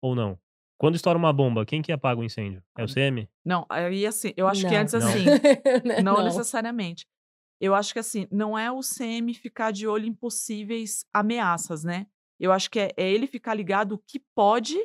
Ou 0.01 0.15
não. 0.15 0.37
Quando 0.83 0.95
estoura 0.95 1.17
uma 1.17 1.31
bomba, 1.31 1.65
quem 1.65 1.81
que 1.81 1.93
apaga 1.93 2.19
o 2.19 2.25
incêndio? 2.25 2.61
É 2.77 2.83
o 2.83 2.89
CM? 2.89 3.25
Não, 3.45 3.65
aí 3.69 4.05
assim, 4.05 4.33
eu 4.35 4.49
acho 4.49 4.67
que 4.67 4.73
Não. 4.73 4.81
antes 4.81 4.93
Não. 4.93 4.99
assim, 4.99 5.23
Né, 5.81 6.01
não, 6.01 6.21
necessariamente. 6.21 7.07
Eu 7.57 7.73
acho 7.73 7.93
que 7.93 7.99
assim, 7.99 8.27
não 8.29 8.59
é 8.59 8.69
o 8.69 8.81
CM 8.81 9.33
ficar 9.33 9.71
de 9.71 9.87
olho 9.87 10.05
em 10.05 10.13
possíveis 10.13 11.05
ameaças, 11.13 11.85
né? 11.85 12.05
Eu 12.37 12.51
acho 12.51 12.69
que 12.69 12.81
é, 12.81 12.91
é 12.97 13.09
ele 13.09 13.27
ficar 13.27 13.53
ligado 13.53 13.93
o 13.93 13.97
que 13.97 14.19
pode 14.35 14.77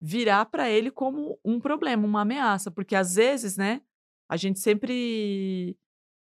virar 0.00 0.46
para 0.46 0.70
ele 0.70 0.90
como 0.90 1.38
um 1.44 1.60
problema, 1.60 2.06
uma 2.06 2.22
ameaça, 2.22 2.70
porque 2.70 2.96
às 2.96 3.16
vezes, 3.16 3.58
né, 3.58 3.82
a 4.30 4.36
gente 4.38 4.58
sempre 4.58 5.76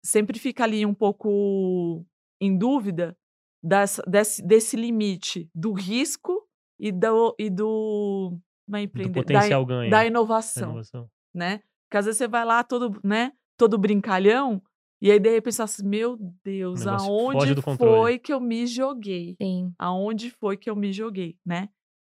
sempre 0.05 0.37
fica 0.37 0.65
ali 0.65 0.85
um 0.85 0.95
pouco 0.95 2.05
em 2.41 2.59
dúvida 2.59 3.17
dessa- 3.63 4.03
desse, 4.03 4.43
desse 4.45 4.77
limite 4.77 5.49
do 5.55 5.73
risco 5.73 6.45
e 6.77 6.91
do, 6.91 7.37
e 7.39 7.49
do, 7.49 8.37
como 8.71 8.77
é 8.77 8.81
Do 8.81 8.85
empreender- 8.85 9.13
da, 9.21 9.23
potencial 9.23 9.67
ganho. 9.67 9.91
da 9.91 9.99
da 9.99 10.07
inovação 10.07 10.71
inovação. 10.71 11.11
né? 11.35 11.59
Porque 11.89 11.97
às 11.99 12.05
vezes 12.05 12.19
você 12.19 12.29
vai 12.29 12.45
lá 12.45 12.63
todo, 12.63 13.01
né, 13.03 13.33
todo 13.59 13.77
brincalhão, 13.77 14.63
e 15.03 15.11
aí 15.11 15.19
de 15.19 15.29
repente 15.31 15.55
você 15.55 15.57
fala 15.59 15.65
assim, 15.65 15.89
meu 15.89 16.17
Deus, 16.45 16.87
aonde 16.87 17.55
foi 17.77 18.19
que 18.19 18.33
eu 18.33 18.41
me 18.41 18.67
joguei? 18.67 19.35
Sim. 19.43 19.73
Aonde 19.79 20.31
foi 20.31 20.57
que 20.57 20.71
eu 20.71 20.77
me 20.77 20.93
joguei, 20.93 21.37
né? 21.45 21.69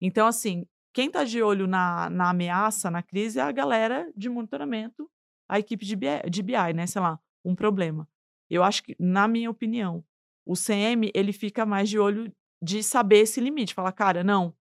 Então, 0.01 0.27
assim, 0.27 0.67
quem 0.93 1.11
tá 1.11 1.25
de 1.25 1.43
olho 1.43 1.67
na, 1.67 2.11
na 2.11 2.31
ameaça, 2.31 2.91
na 2.91 3.03
crise, 3.03 3.39
é 3.39 3.43
a 3.43 3.53
galera 3.53 4.13
de 4.17 4.29
monitoramento, 4.29 5.09
a 5.49 5.59
equipe 5.59 5.87
de 5.87 5.95
BI, 5.97 6.09
de 6.31 6.43
BI, 6.43 6.73
né? 6.75 6.87
Sei 6.87 7.01
lá, 7.01 7.19
um 7.45 7.55
problema. 7.55 8.07
Eu 8.51 8.63
acho 8.63 8.83
que, 8.83 8.95
na 8.99 9.27
minha 9.29 9.49
opinião, 9.51 10.05
o 10.45 10.55
CM, 10.55 11.11
ele 11.15 11.33
fica 11.33 11.65
mais 11.65 11.89
de 11.89 11.99
olho 11.99 12.31
de 12.63 12.83
saber 12.83 13.21
esse 13.21 13.41
limite. 13.41 13.73
Falar, 13.75 13.93
cara, 13.93 14.23
não, 14.25 14.53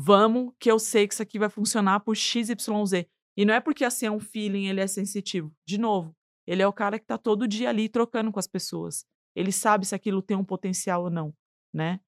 vamos 0.00 0.52
que 0.60 0.70
eu 0.70 0.78
sei 0.78 1.08
que 1.08 1.14
isso 1.14 1.22
aqui 1.22 1.38
vai 1.40 1.48
funcionar 1.48 2.00
por 2.00 2.16
XYZ. 2.16 3.08
E 3.36 3.44
não 3.44 3.52
é 3.52 3.60
porque 3.60 3.84
assim 3.84 4.06
é 4.06 4.10
um 4.10 4.20
feeling, 4.20 4.66
ele 4.68 4.80
é 4.80 4.86
sensitivo. 4.86 5.52
De 5.66 5.76
novo, 5.78 6.14
ele 6.46 6.62
é 6.62 6.66
o 6.66 6.72
cara 6.72 6.98
que 6.98 7.04
tá 7.06 7.18
todo 7.18 7.48
dia 7.48 7.68
ali 7.68 7.88
trocando 7.88 8.30
com 8.30 8.38
as 8.38 8.46
pessoas. 8.46 9.04
Ele 9.34 9.50
sabe 9.50 9.84
se 9.86 9.94
aquilo 9.94 10.22
tem 10.22 10.36
um 10.36 10.44
potencial 10.44 11.04
ou 11.04 11.10
não, 11.10 11.34
né? 11.74 12.00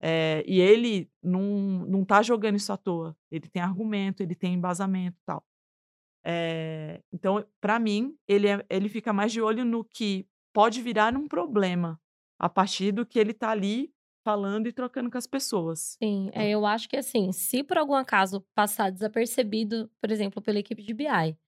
É, 0.00 0.44
e 0.46 0.60
ele 0.60 1.08
não, 1.22 1.40
não 1.88 2.04
tá 2.04 2.22
jogando 2.22 2.56
isso 2.56 2.72
à 2.72 2.76
toa. 2.76 3.16
Ele 3.30 3.48
tem 3.48 3.62
argumento, 3.62 4.22
ele 4.22 4.34
tem 4.34 4.54
embasamento 4.54 5.16
tal. 5.24 5.44
É, 6.24 7.00
então, 7.12 7.44
para 7.60 7.78
mim, 7.78 8.16
ele, 8.26 8.48
é- 8.48 8.66
ele 8.68 8.88
fica 8.88 9.12
mais 9.12 9.32
de 9.32 9.40
olho 9.40 9.64
no 9.64 9.84
que 9.84 10.26
pode 10.52 10.82
virar 10.82 11.16
um 11.16 11.28
problema 11.28 12.00
a 12.38 12.48
partir 12.48 12.92
do 12.92 13.06
que 13.06 13.18
ele 13.18 13.32
tá 13.32 13.50
ali 13.50 13.92
falando 14.26 14.66
e 14.66 14.72
trocando 14.72 15.08
com 15.08 15.16
as 15.16 15.26
pessoas. 15.28 15.96
Sim, 16.02 16.30
é, 16.32 16.50
eu 16.50 16.66
acho 16.66 16.88
que 16.88 16.96
assim, 16.96 17.30
se 17.30 17.62
por 17.62 17.78
algum 17.78 17.94
acaso 17.94 18.40
passar 18.56 18.90
desapercebido, 18.90 19.88
por 20.00 20.10
exemplo, 20.10 20.42
pela 20.42 20.58
equipe 20.58 20.82
de 20.82 20.92
BI, 20.92 21.38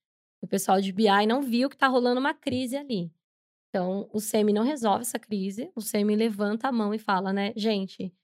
o 0.41 0.47
pessoal 0.47 0.81
de 0.81 0.93
BI 0.93 1.27
não 1.27 1.43
viu 1.43 1.69
que 1.69 1.77
tá 1.77 1.89
rolando 1.89 2.21
uma 2.21 2.33
crise 2.33 2.77
ali. 2.77 3.13
Então, 3.69 4.09
o 4.13 4.21
CM 4.21 4.53
não 4.53 4.63
resolve 4.63 5.03
essa 5.03 5.19
crise, 5.19 5.73
o 5.75 5.81
CM 5.81 6.15
levanta 6.15 6.69
a 6.69 6.73
mão 6.73 6.95
e 6.95 7.01
fala, 7.01 7.33
né, 7.33 7.53
gente, 7.57 8.15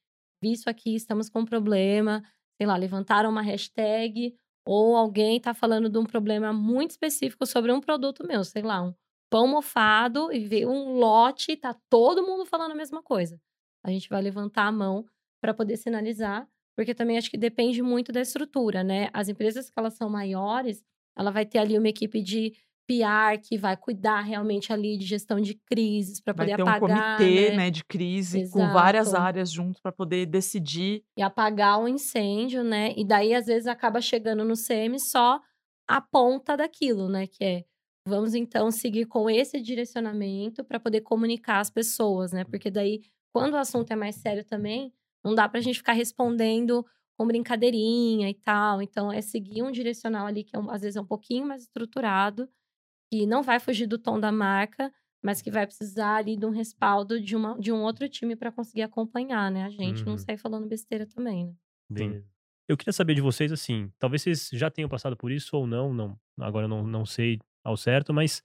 vi 0.40 0.52
isso 0.52 0.70
aqui, 0.70 0.94
estamos 0.94 1.28
com 1.28 1.40
um 1.40 1.44
problema, 1.44 2.22
sei 2.56 2.66
lá, 2.68 2.76
levantaram 2.76 3.30
uma 3.30 3.42
hashtag, 3.42 4.36
ou 4.64 4.96
alguém 4.96 5.40
tá 5.40 5.52
falando 5.52 5.90
de 5.90 5.98
um 5.98 6.06
problema 6.06 6.52
muito 6.52 6.92
específico 6.92 7.44
sobre 7.44 7.72
um 7.72 7.80
produto 7.80 8.24
meu, 8.24 8.44
sei 8.44 8.62
lá, 8.62 8.80
um 8.82 8.94
pão 9.28 9.48
mofado, 9.48 10.32
e 10.32 10.46
veio 10.46 10.70
um 10.70 10.96
lote, 10.96 11.56
tá 11.56 11.74
todo 11.90 12.24
mundo 12.24 12.46
falando 12.46 12.70
a 12.70 12.76
mesma 12.76 13.02
coisa. 13.02 13.40
A 13.84 13.90
gente 13.90 14.08
vai 14.08 14.22
levantar 14.22 14.66
a 14.66 14.72
mão 14.72 15.04
para 15.40 15.52
poder 15.52 15.76
sinalizar, 15.76 16.48
porque 16.74 16.94
também 16.94 17.18
acho 17.18 17.30
que 17.30 17.36
depende 17.36 17.82
muito 17.82 18.10
da 18.10 18.20
estrutura, 18.20 18.82
né? 18.82 19.10
As 19.12 19.28
empresas 19.28 19.68
que 19.68 19.78
elas 19.78 19.94
são 19.94 20.08
maiores, 20.08 20.82
ela 21.16 21.30
vai 21.30 21.44
ter 21.44 21.58
ali 21.58 21.78
uma 21.78 21.88
equipe 21.88 22.22
de 22.22 22.52
PR 22.86 23.40
que 23.42 23.56
vai 23.56 23.76
cuidar 23.76 24.20
realmente 24.20 24.72
ali 24.72 24.96
de 24.98 25.06
gestão 25.06 25.40
de 25.40 25.54
crises 25.54 26.20
para 26.20 26.34
Vai 26.34 26.46
poder 26.46 26.56
ter 26.56 26.62
um 26.62 26.68
apagar, 26.68 27.18
comitê 27.18 27.50
né? 27.50 27.56
né, 27.56 27.70
de 27.70 27.84
crise 27.84 28.50
com 28.50 28.68
várias 28.70 29.08
Exato. 29.08 29.22
áreas 29.22 29.50
junto 29.50 29.80
para 29.80 29.92
poder 29.92 30.26
decidir. 30.26 31.02
E 31.16 31.22
apagar 31.22 31.80
o 31.80 31.88
incêndio, 31.88 32.62
né? 32.62 32.92
E 32.96 33.04
daí 33.06 33.34
às 33.34 33.46
vezes 33.46 33.66
acaba 33.66 34.00
chegando 34.00 34.44
no 34.44 34.54
CM 34.54 34.98
só 34.98 35.40
a 35.88 36.00
ponta 36.00 36.56
daquilo, 36.56 37.08
né? 37.08 37.26
Que 37.26 37.44
é 37.44 37.64
vamos 38.06 38.34
então 38.34 38.70
seguir 38.70 39.06
com 39.06 39.30
esse 39.30 39.60
direcionamento 39.62 40.62
para 40.62 40.78
poder 40.78 41.00
comunicar 41.00 41.60
às 41.60 41.70
pessoas, 41.70 42.32
né? 42.32 42.44
Porque 42.44 42.70
daí 42.70 43.00
quando 43.34 43.54
o 43.54 43.58
assunto 43.58 43.92
é 43.92 43.96
mais 43.96 44.16
sério 44.16 44.44
também, 44.44 44.94
não 45.24 45.34
dá 45.36 45.48
pra 45.50 45.60
gente 45.62 45.78
ficar 45.78 45.94
respondendo 45.94 46.86
com 47.18 47.26
brincadeirinha 47.26 48.30
e 48.30 48.34
tal. 48.34 48.82
Então, 48.82 49.12
é 49.12 49.22
seguir 49.22 49.62
um 49.64 49.72
direcional 49.72 50.26
ali 50.28 50.44
que 50.44 50.56
é 50.56 50.60
um- 50.60 50.70
às 50.70 50.82
vezes 50.82 50.96
é 50.96 51.02
um 51.02 51.06
pouquinho 51.06 51.46
mais 51.46 51.64
estruturado, 51.64 52.48
que 53.10 53.26
não 53.26 53.42
vai 53.42 53.60
fugir 53.60 53.86
do 53.86 53.98
tom 53.98 54.20
da 54.20 54.32
marca, 54.32 54.92
mas 55.22 55.42
que 55.42 55.50
vai 55.50 55.66
precisar 55.66 56.16
ali 56.16 56.36
de 56.36 56.46
um 56.46 56.50
respaldo 56.50 57.20
de, 57.20 57.36
uma, 57.36 57.58
de 57.58 57.72
um 57.72 57.82
outro 57.82 58.08
time 58.08 58.36
para 58.36 58.52
conseguir 58.52 58.82
acompanhar, 58.82 59.50
né? 59.52 59.64
A 59.64 59.70
gente 59.70 60.06
não 60.06 60.14
Uhum. 60.14 60.18
sair 60.18 60.38
falando 60.38 60.68
besteira 60.68 61.06
também, 61.06 61.46
né? 61.46 61.54
Beleza. 61.90 62.26
Eu 62.68 62.76
queria 62.76 62.92
saber 62.92 63.14
de 63.14 63.20
vocês, 63.20 63.52
assim, 63.52 63.92
talvez 63.98 64.22
vocês 64.22 64.48
já 64.52 64.70
tenham 64.70 64.88
passado 64.88 65.16
por 65.16 65.30
isso 65.30 65.56
ou 65.56 65.66
não, 65.66 65.92
não 65.92 66.18
agora 66.40 66.64
eu 66.64 66.68
não, 66.68 66.86
não 66.86 67.04
sei 67.04 67.38
ao 67.62 67.76
certo, 67.76 68.12
mas 68.14 68.42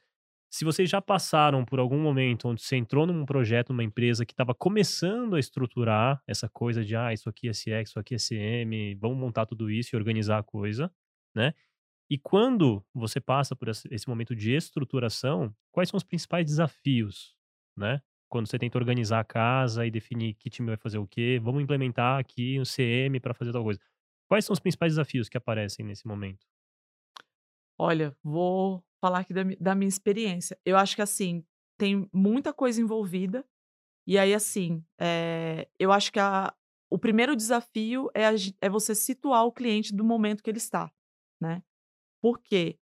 se 0.49 0.65
vocês 0.65 0.89
já 0.89 1.01
passaram 1.01 1.63
por 1.63 1.79
algum 1.79 1.99
momento 1.99 2.47
onde 2.47 2.61
você 2.61 2.75
entrou 2.75 3.05
num 3.05 3.25
projeto, 3.25 3.69
numa 3.69 3.83
empresa 3.83 4.25
que 4.25 4.33
estava 4.33 4.53
começando 4.53 5.35
a 5.35 5.39
estruturar 5.39 6.21
essa 6.27 6.49
coisa 6.49 6.83
de, 6.83 6.95
ah, 6.95 7.13
isso 7.13 7.29
aqui 7.29 7.47
é 7.47 7.53
CX, 7.53 7.89
isso 7.91 7.99
aqui 7.99 8.15
é 8.15 8.17
CM, 8.17 8.95
vamos 8.95 9.17
montar 9.17 9.45
tudo 9.45 9.69
isso 9.69 9.95
e 9.95 9.97
organizar 9.97 10.39
a 10.39 10.43
coisa, 10.43 10.91
né? 11.35 11.53
E 12.09 12.17
quando 12.17 12.83
você 12.93 13.21
passa 13.21 13.55
por 13.55 13.69
esse 13.69 14.07
momento 14.07 14.35
de 14.35 14.53
estruturação, 14.55 15.53
quais 15.71 15.89
são 15.89 15.97
os 15.97 16.03
principais 16.03 16.45
desafios, 16.45 17.35
né? 17.77 18.01
Quando 18.27 18.47
você 18.47 18.57
tenta 18.59 18.77
organizar 18.77 19.19
a 19.19 19.23
casa 19.23 19.85
e 19.85 19.91
definir 19.91 20.33
que 20.35 20.49
time 20.49 20.67
vai 20.69 20.77
fazer 20.77 20.97
o 20.97 21.07
quê, 21.07 21.39
vamos 21.41 21.63
implementar 21.63 22.19
aqui 22.19 22.59
um 22.59 22.63
CM 22.65 23.19
para 23.19 23.33
fazer 23.33 23.51
tal 23.51 23.63
coisa. 23.63 23.79
Quais 24.27 24.45
são 24.45 24.53
os 24.53 24.59
principais 24.59 24.93
desafios 24.93 25.29
que 25.29 25.37
aparecem 25.37 25.85
nesse 25.85 26.07
momento? 26.07 26.45
Olha, 27.77 28.15
vou 28.23 28.83
falar 29.01 29.19
aqui 29.19 29.33
da, 29.33 29.43
da 29.59 29.75
minha 29.75 29.89
experiência. 29.89 30.57
Eu 30.65 30.77
acho 30.77 30.95
que 30.95 31.01
assim, 31.01 31.43
tem 31.77 32.09
muita 32.13 32.53
coisa 32.53 32.81
envolvida. 32.81 33.45
E 34.07 34.17
aí, 34.17 34.33
assim, 34.33 34.83
é, 34.99 35.67
eu 35.79 35.91
acho 35.91 36.11
que 36.11 36.19
a- 36.19 36.53
o 36.91 36.97
primeiro 36.97 37.35
desafio 37.35 38.09
é, 38.13 38.25
a 38.27 38.31
é 38.61 38.69
você 38.69 38.95
situar 38.95 39.45
o 39.45 39.51
cliente 39.51 39.93
do 39.95 40.03
momento 40.03 40.41
que 40.43 40.49
ele 40.49 40.57
está, 40.57 40.91
né? 41.41 41.63
Por 42.21 42.39
quê? 42.39 42.77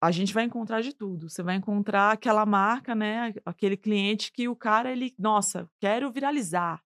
a 0.00 0.12
gente 0.12 0.32
vai 0.32 0.44
encontrar 0.44 0.80
de 0.80 0.92
tudo. 0.94 1.28
Você 1.28 1.42
vai 1.42 1.56
encontrar 1.56 2.12
aquela 2.12 2.46
marca, 2.46 2.94
né? 2.94 3.34
Aquele 3.44 3.76
cliente 3.76 4.30
que 4.32 4.48
o 4.48 4.54
cara, 4.54 4.92
ele, 4.92 5.12
nossa, 5.18 5.68
quero 5.80 6.10
viralizar. 6.12 6.80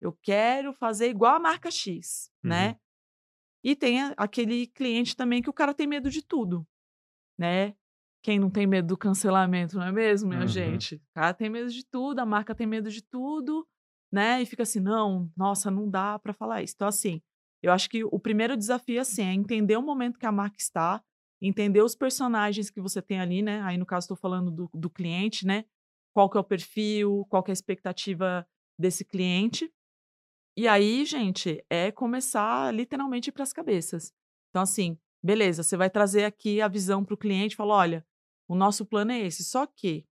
Eu 0.00 0.12
quero 0.12 0.72
fazer 0.72 1.08
igual 1.08 1.36
a 1.36 1.38
marca 1.38 1.70
X, 1.70 2.28
Uhum. 2.42 2.50
né? 2.50 2.76
E 3.62 3.76
tem 3.76 4.00
aquele 4.16 4.66
cliente 4.66 5.14
também 5.16 5.40
que 5.40 5.48
o 5.50 5.52
cara 5.52 5.72
tem 5.72 5.86
medo 5.86 6.10
de 6.10 6.22
tudo, 6.22 6.66
né? 7.38 7.74
Quem 8.26 8.40
não 8.40 8.50
tem 8.50 8.66
medo 8.66 8.88
do 8.88 8.96
cancelamento, 8.96 9.76
não 9.76 9.86
é 9.86 9.92
mesmo, 9.92 10.30
minha 10.30 10.40
Uhum. 10.40 10.48
gente? 10.48 10.96
O 10.96 11.14
cara 11.14 11.32
tem 11.32 11.48
medo 11.48 11.70
de 11.70 11.86
tudo, 11.86 12.18
a 12.18 12.26
marca 12.26 12.56
tem 12.56 12.66
medo 12.66 12.90
de 12.90 13.00
tudo, 13.00 13.64
né? 14.12 14.42
E 14.42 14.46
fica 14.46 14.64
assim, 14.64 14.80
não, 14.80 15.30
nossa, 15.36 15.70
não 15.70 15.88
dá 15.88 16.18
pra 16.18 16.32
falar 16.32 16.60
isso. 16.60 16.72
Então, 16.74 16.88
assim, 16.88 17.22
eu 17.62 17.70
acho 17.70 17.88
que 17.88 18.02
o 18.02 18.18
primeiro 18.18 18.56
desafio, 18.56 19.00
assim, 19.00 19.22
é 19.22 19.32
entender 19.32 19.76
o 19.76 19.82
momento 19.82 20.18
que 20.18 20.26
a 20.26 20.32
marca 20.32 20.56
está, 20.58 21.00
entender 21.40 21.80
os 21.82 21.94
personagens 21.94 22.68
que 22.68 22.80
você 22.80 23.00
tem 23.00 23.20
ali, 23.20 23.42
né? 23.42 23.62
Aí, 23.62 23.78
no 23.78 23.86
caso, 23.86 24.06
estou 24.06 24.16
falando 24.16 24.50
do, 24.50 24.68
do 24.74 24.90
cliente, 24.90 25.46
né? 25.46 25.64
Qual 26.12 26.28
que 26.28 26.36
é 26.36 26.40
o 26.40 26.42
perfil, 26.42 27.24
qual 27.30 27.44
que 27.44 27.52
é 27.52 27.52
a 27.52 27.60
expectativa 27.60 28.44
desse 28.76 29.04
cliente. 29.04 29.72
E 30.56 30.66
aí, 30.66 31.04
gente, 31.04 31.64
é 31.70 31.92
começar 31.92 32.74
literalmente 32.74 33.30
para 33.30 33.44
as 33.44 33.52
cabeças. 33.52 34.12
Então, 34.50 34.62
assim, 34.62 34.98
beleza, 35.22 35.62
você 35.62 35.76
vai 35.76 35.88
trazer 35.88 36.24
aqui 36.24 36.60
a 36.60 36.66
visão 36.66 37.04
para 37.04 37.14
o 37.14 37.16
cliente 37.16 37.54
falar: 37.54 37.76
olha, 37.76 38.06
o 38.48 38.54
nosso 38.54 38.84
plano 38.84 39.12
é 39.12 39.20
esse. 39.20 39.44
Só 39.44 39.66
que, 39.66 40.06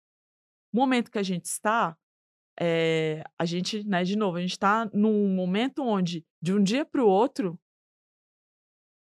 no 0.74 0.82
momento 0.82 1.12
que 1.12 1.20
a 1.20 1.24
gente 1.24 1.46
está, 1.46 1.98
é, 2.60 3.24
a 3.38 3.46
gente, 3.46 3.84
né, 3.88 4.04
de 4.04 4.16
novo, 4.16 4.38
a 4.38 4.42
gente 4.42 4.52
está 4.52 4.90
num 4.94 5.28
momento 5.30 5.84
onde, 5.84 6.26
de 6.42 6.54
um 6.54 6.62
dia 6.64 6.86
para 6.86 7.04
o 7.04 7.08
outro, 7.08 7.60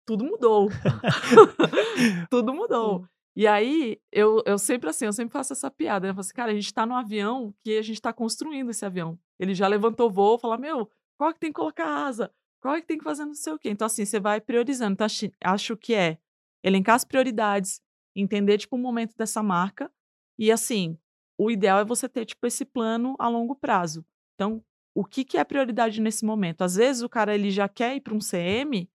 tudo 0.05 0.23
mudou. 0.23 0.69
tudo 2.29 2.53
mudou. 2.53 3.07
E 3.35 3.47
aí, 3.47 3.99
eu, 4.11 4.41
eu 4.45 4.57
sempre 4.57 4.89
assim, 4.89 5.05
eu 5.05 5.13
sempre 5.13 5.33
faço 5.33 5.51
essa 5.51 5.69
piada. 5.69 6.05
né, 6.05 6.11
Eu 6.11 6.13
falo 6.13 6.21
assim, 6.21 6.33
cara, 6.33 6.51
a 6.51 6.55
gente 6.55 6.73
tá 6.73 6.85
num 6.85 6.95
avião 6.95 7.53
que 7.63 7.77
a 7.77 7.81
gente 7.81 8.01
tá 8.01 8.13
construindo 8.13 8.69
esse 8.69 8.85
avião. 8.85 9.19
Ele 9.37 9.53
já 9.53 9.67
levantou 9.67 10.09
voo, 10.09 10.39
fala, 10.39 10.57
meu, 10.57 10.89
qual 11.17 11.33
que 11.33 11.39
tem 11.39 11.49
que 11.49 11.55
colocar 11.55 12.05
asa? 12.05 12.31
Qual 12.61 12.75
que 12.75 12.87
tem 12.87 12.97
que 12.97 13.03
fazer 13.03 13.25
não 13.25 13.33
sei 13.33 13.53
o 13.53 13.59
quê? 13.59 13.69
Então, 13.69 13.85
assim, 13.85 14.05
você 14.05 14.19
vai 14.19 14.39
priorizando. 14.39 14.93
Então, 14.93 15.05
acho, 15.05 15.29
acho 15.43 15.77
que 15.77 15.93
é 15.93 16.17
elencar 16.63 16.95
as 16.95 17.03
prioridades, 17.03 17.81
entender, 18.15 18.57
tipo, 18.57 18.75
o 18.75 18.79
momento 18.79 19.15
dessa 19.15 19.43
marca. 19.43 19.91
E, 20.37 20.51
assim, 20.51 20.97
o 21.37 21.51
ideal 21.51 21.79
é 21.79 21.85
você 21.85 22.07
ter, 22.07 22.25
tipo, 22.25 22.45
esse 22.47 22.65
plano 22.65 23.15
a 23.19 23.27
longo 23.27 23.55
prazo. 23.55 24.05
Então, 24.35 24.63
o 24.93 25.03
que, 25.03 25.25
que 25.25 25.37
é 25.37 25.43
prioridade 25.43 26.01
nesse 26.01 26.25
momento? 26.25 26.63
Às 26.63 26.75
vezes, 26.75 27.01
o 27.01 27.09
cara, 27.09 27.35
ele 27.35 27.51
já 27.51 27.67
quer 27.67 27.95
ir 27.95 28.01
para 28.01 28.13
um 28.13 28.19
CM, 28.19 28.89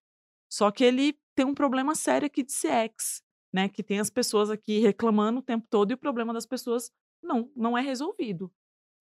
só 0.50 0.70
que 0.70 0.84
ele 0.84 1.18
tem 1.34 1.46
um 1.46 1.54
problema 1.54 1.94
sério 1.94 2.26
aqui 2.26 2.42
de 2.42 2.52
CX 2.52 3.22
né? 3.52 3.68
Que 3.68 3.82
tem 3.82 3.98
as 3.98 4.10
pessoas 4.10 4.50
aqui 4.50 4.78
reclamando 4.78 5.40
o 5.40 5.42
tempo 5.42 5.66
todo 5.68 5.90
e 5.90 5.94
o 5.94 5.98
problema 5.98 6.32
das 6.32 6.46
pessoas 6.46 6.92
não, 7.22 7.50
não 7.54 7.76
é 7.76 7.80
resolvido. 7.80 8.52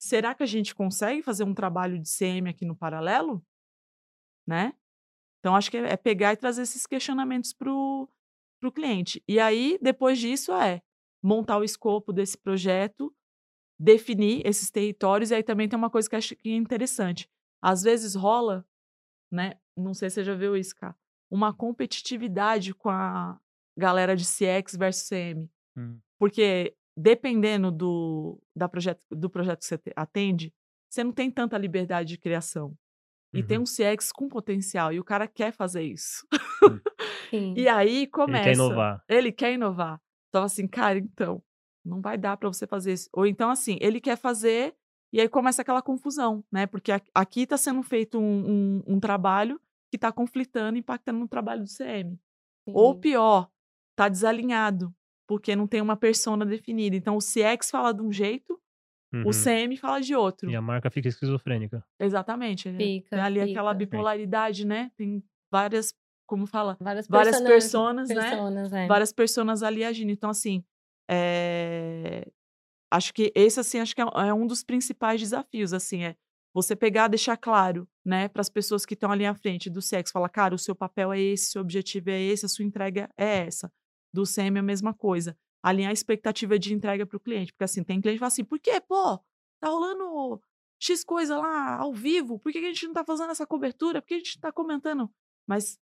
Será 0.01 0.33
que 0.33 0.43
a 0.43 0.45
gente 0.45 0.73
consegue 0.73 1.21
fazer 1.21 1.43
um 1.43 1.53
trabalho 1.53 1.99
de 1.99 2.09
CM 2.09 2.49
aqui 2.49 2.65
no 2.65 2.75
paralelo? 2.75 3.45
Né? 4.47 4.73
Então, 5.39 5.55
acho 5.55 5.69
que 5.69 5.77
é, 5.77 5.93
é 5.93 5.97
pegar 5.97 6.33
e 6.33 6.37
trazer 6.37 6.63
esses 6.63 6.85
questionamentos 6.85 7.53
para 7.53 7.71
o 7.71 8.09
cliente. 8.71 9.23
E 9.27 9.39
aí, 9.39 9.77
depois 9.81 10.19
disso, 10.19 10.51
é 10.53 10.81
montar 11.23 11.57
o 11.57 11.63
escopo 11.63 12.11
desse 12.11 12.37
projeto, 12.37 13.13
definir 13.79 14.45
esses 14.45 14.69
territórios, 14.69 15.31
e 15.31 15.35
aí 15.35 15.43
também 15.43 15.69
tem 15.69 15.77
uma 15.77 15.89
coisa 15.89 16.09
que 16.09 16.15
acho 16.15 16.35
que 16.35 16.49
é 16.49 16.55
interessante. 16.55 17.29
Às 17.61 17.81
vezes 17.83 18.15
rola, 18.15 18.65
né? 19.31 19.53
Não 19.75 19.93
sei 19.93 20.09
se 20.09 20.15
você 20.15 20.23
já 20.23 20.35
viu 20.35 20.57
isso, 20.57 20.75
cara, 20.75 20.95
uma 21.31 21.53
competitividade 21.53 22.73
com 22.73 22.89
a 22.89 23.39
galera 23.77 24.15
de 24.15 24.25
CX 24.25 24.75
versus 24.75 25.07
CM. 25.07 25.49
Hum. 25.77 25.99
Porque 26.17 26.75
dependendo 26.97 27.71
do, 27.71 28.41
da 28.53 28.67
projeto, 28.67 29.05
do 29.09 29.29
projeto 29.29 29.59
que 29.59 29.65
você 29.65 29.77
te- 29.77 29.93
atende, 29.95 30.53
você 30.89 31.03
não 31.03 31.13
tem 31.13 31.31
tanta 31.31 31.57
liberdade 31.57 32.09
de 32.09 32.17
criação. 32.17 32.75
E 33.33 33.43
tem 33.43 33.57
Uhum. 33.57 33.63
um 33.63 33.65
CX 33.65 34.11
com 34.11 34.27
potencial, 34.27 34.91
e 34.91 34.99
o 34.99 35.03
cara 35.03 35.27
quer 35.27 35.51
fazer 35.51 35.83
isso. 35.83 36.25
Sim. 37.29 37.53
E 37.55 37.67
aí 37.67 37.97
Ele 37.97 38.07
começa. 38.07 38.43
quer 38.43 38.53
inovar. 38.53 39.03
Ele 39.07 39.31
quer 39.31 39.53
inovar. 39.53 40.01
Então, 40.29 40.43
assim, 40.43 40.67
cara, 40.67 40.97
então, 40.97 41.41
não 41.85 42.01
vai 42.01 42.17
dar 42.17 42.37
para 42.37 42.47
você 42.49 42.65
fazer 42.67 42.93
isso. 42.93 43.09
Ou 43.13 43.25
então, 43.25 43.49
assim, 43.49 43.77
ele 43.81 43.99
quer 44.01 44.17
fazer, 44.17 44.75
e 45.13 45.19
aí 45.21 45.29
começa 45.29 45.61
aquela 45.61 45.81
confusão, 45.81 46.43
né? 46.51 46.65
Porque 46.67 46.91
aqui 47.13 47.41
está 47.41 47.57
sendo 47.57 47.81
feito 47.83 48.17
um, 48.19 48.49
um, 48.77 48.95
um 48.95 48.99
trabalho 48.99 49.59
que 49.91 49.97
está 49.97 50.11
conflitando, 50.11 50.77
impactando 50.77 51.19
no 51.19 51.27
trabalho 51.27 51.63
do 51.63 51.69
CM. 51.69 52.19
Ou 52.67 52.93
Sim. 52.93 52.99
pior, 52.99 53.49
tá 53.95 54.07
desalinhado, 54.09 54.93
porque 55.27 55.55
não 55.55 55.65
tem 55.67 55.81
uma 55.81 55.95
persona 55.97 56.45
definida. 56.45 56.95
Então, 56.95 57.15
o 57.15 57.19
CX 57.19 57.69
fala 57.71 57.91
de 57.93 58.01
um 58.01 58.11
jeito, 58.11 58.59
Uhum. 59.13 59.23
o 59.25 59.31
CM 59.31 59.75
fala 59.75 59.99
de 59.99 60.15
outro. 60.15 60.49
E 60.49 60.55
a 60.55 60.61
marca 60.61 60.89
fica 60.89 61.07
esquizofrênica. 61.07 61.83
Exatamente. 61.99 62.69
né? 62.69 62.77
Fica, 62.77 63.15
Tem 63.15 63.19
ali 63.19 63.41
aquela 63.41 63.71
fica. 63.73 63.85
bipolaridade, 63.85 64.65
né? 64.65 64.91
Tem 64.95 65.23
várias, 65.51 65.93
como 66.27 66.45
fala? 66.45 66.77
Várias, 66.79 67.07
várias 67.07 67.41
personas, 67.41 68.07
personas, 68.07 68.09
né? 68.09 68.29
personas, 68.29 68.73
é. 68.73 68.87
várias 68.87 69.11
pessoas 69.11 69.63
ali 69.63 69.83
agindo. 69.83 70.11
Então, 70.11 70.29
assim, 70.29 70.63
é, 71.09 72.27
acho 72.91 73.13
que 73.13 73.31
esse, 73.35 73.59
assim, 73.59 73.79
acho 73.79 73.95
que 73.95 74.01
é 74.01 74.05
é 74.27 74.33
um 74.33 74.45
dos 74.45 74.63
principais 74.63 75.19
desafios, 75.19 75.73
assim, 75.73 76.03
é 76.03 76.15
você 76.53 76.75
pegar, 76.75 77.07
deixar 77.07 77.37
claro, 77.37 77.87
né, 78.05 78.27
para 78.27 78.41
as 78.41 78.49
pessoas 78.49 78.85
que 78.85 78.93
estão 78.93 79.11
ali 79.11 79.25
à 79.25 79.35
frente 79.35 79.69
do 79.69 79.81
sexo, 79.81 80.13
falar, 80.13 80.29
cara, 80.29 80.55
o 80.55 80.57
seu 80.57 80.75
papel 80.75 81.13
é 81.13 81.19
esse, 81.19 81.51
seu 81.51 81.61
objetivo 81.61 82.09
é 82.09 82.19
esse, 82.19 82.45
a 82.45 82.49
sua 82.49 82.65
entrega 82.65 83.09
é 83.17 83.45
essa. 83.45 83.71
Do 84.13 84.23
CM 84.23 84.57
é 84.57 84.59
a 84.59 84.63
mesma 84.63 84.93
coisa. 84.93 85.37
Alinhar 85.61 85.89
a 85.89 85.93
expectativa 85.93 86.57
de 86.57 86.73
entrega 86.73 87.05
para 87.05 87.17
o 87.17 87.19
cliente, 87.19 87.51
porque 87.51 87.65
assim, 87.65 87.83
tem 87.83 87.99
cliente 87.99 88.17
que 88.17 88.19
fala 88.19 88.27
assim, 88.27 88.45
por 88.45 88.59
quê, 88.59 88.79
pô, 88.79 89.17
tá 89.59 89.67
rolando 89.67 90.41
X 90.79 91.03
coisa 91.03 91.37
lá 91.37 91.77
ao 91.77 91.93
vivo, 91.93 92.39
por 92.39 92.51
que 92.51 92.59
a 92.59 92.61
gente 92.61 92.87
não 92.87 92.93
tá 92.93 93.03
fazendo 93.03 93.31
essa 93.31 93.45
cobertura, 93.45 94.01
por 94.01 94.07
que 94.07 94.13
a 94.13 94.17
gente 94.17 94.37
não 94.37 94.41
tá 94.41 94.51
comentando? 94.51 95.11
Mas 95.45 95.77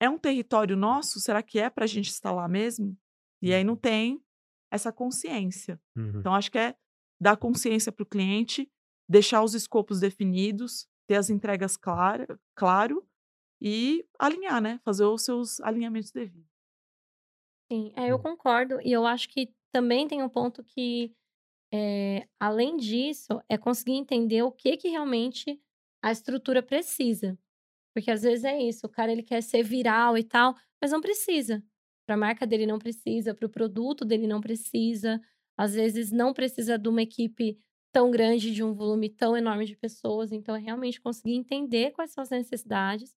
é 0.00 0.08
um 0.08 0.18
território 0.18 0.76
nosso? 0.76 1.20
Será 1.20 1.42
que 1.42 1.58
é 1.58 1.68
para 1.68 1.84
a 1.84 1.88
gente 1.88 2.08
estar 2.08 2.32
lá 2.32 2.48
mesmo? 2.48 2.96
E 3.42 3.52
aí 3.52 3.62
não 3.62 3.76
tem 3.76 4.22
essa 4.70 4.92
consciência. 4.92 5.80
Uhum. 5.96 6.20
Então, 6.20 6.34
acho 6.34 6.50
que 6.50 6.58
é 6.58 6.74
dar 7.20 7.36
consciência 7.36 7.92
para 7.92 8.02
o 8.02 8.06
cliente, 8.06 8.70
deixar 9.08 9.42
os 9.42 9.54
escopos 9.54 10.00
definidos, 10.00 10.86
ter 11.06 11.16
as 11.16 11.30
entregas 11.30 11.76
clara, 11.76 12.38
claro 12.54 13.06
e 13.60 14.06
alinhar, 14.18 14.60
né? 14.60 14.80
Fazer 14.84 15.04
os 15.04 15.24
seus 15.24 15.60
alinhamentos 15.60 16.10
devidos. 16.10 16.47
Sim, 17.70 17.92
é, 17.96 18.08
eu 18.08 18.18
Hum. 18.18 18.18
concordo. 18.18 18.80
E 18.82 18.92
eu 18.92 19.06
acho 19.06 19.28
que 19.28 19.52
também 19.72 20.08
tem 20.08 20.22
um 20.22 20.28
ponto 20.28 20.62
que, 20.64 21.14
é, 21.72 22.28
além 22.40 22.76
disso, 22.76 23.40
é 23.48 23.58
conseguir 23.58 23.94
entender 23.94 24.42
o 24.42 24.52
que 24.52 24.76
que 24.76 24.88
realmente 24.88 25.60
a 26.02 26.12
estrutura 26.12 26.62
precisa. 26.62 27.38
Porque 27.94 28.10
às 28.10 28.22
vezes 28.22 28.44
é 28.44 28.58
isso, 28.60 28.86
o 28.86 28.90
cara 28.90 29.12
ele 29.12 29.22
quer 29.22 29.42
ser 29.42 29.62
viral 29.64 30.18
e 30.18 30.24
tal, 30.24 30.54
mas 30.82 30.92
não 30.92 31.00
precisa. 31.00 31.62
Para 32.06 32.16
a 32.16 32.18
marca 32.18 32.46
dele 32.46 32.66
não 32.66 32.78
precisa, 32.78 33.34
para 33.34 33.46
o 33.46 33.50
produto 33.50 34.04
dele 34.04 34.26
não 34.28 34.40
precisa. 34.40 35.20
Às 35.58 35.74
vezes 35.74 36.12
não 36.12 36.32
precisa 36.34 36.78
de 36.78 36.88
uma 36.88 37.02
equipe 37.02 37.58
tão 37.92 38.10
grande, 38.10 38.52
de 38.54 38.62
um 38.64 38.74
volume 38.74 39.10
tão 39.10 39.36
enorme 39.36 39.66
de 39.66 39.76
pessoas. 39.76 40.32
Então 40.32 40.56
é 40.56 40.60
realmente 40.60 41.00
conseguir 41.00 41.34
entender 41.34 41.92
quais 41.92 42.12
são 42.12 42.22
as 42.22 42.30
necessidades 42.30 43.14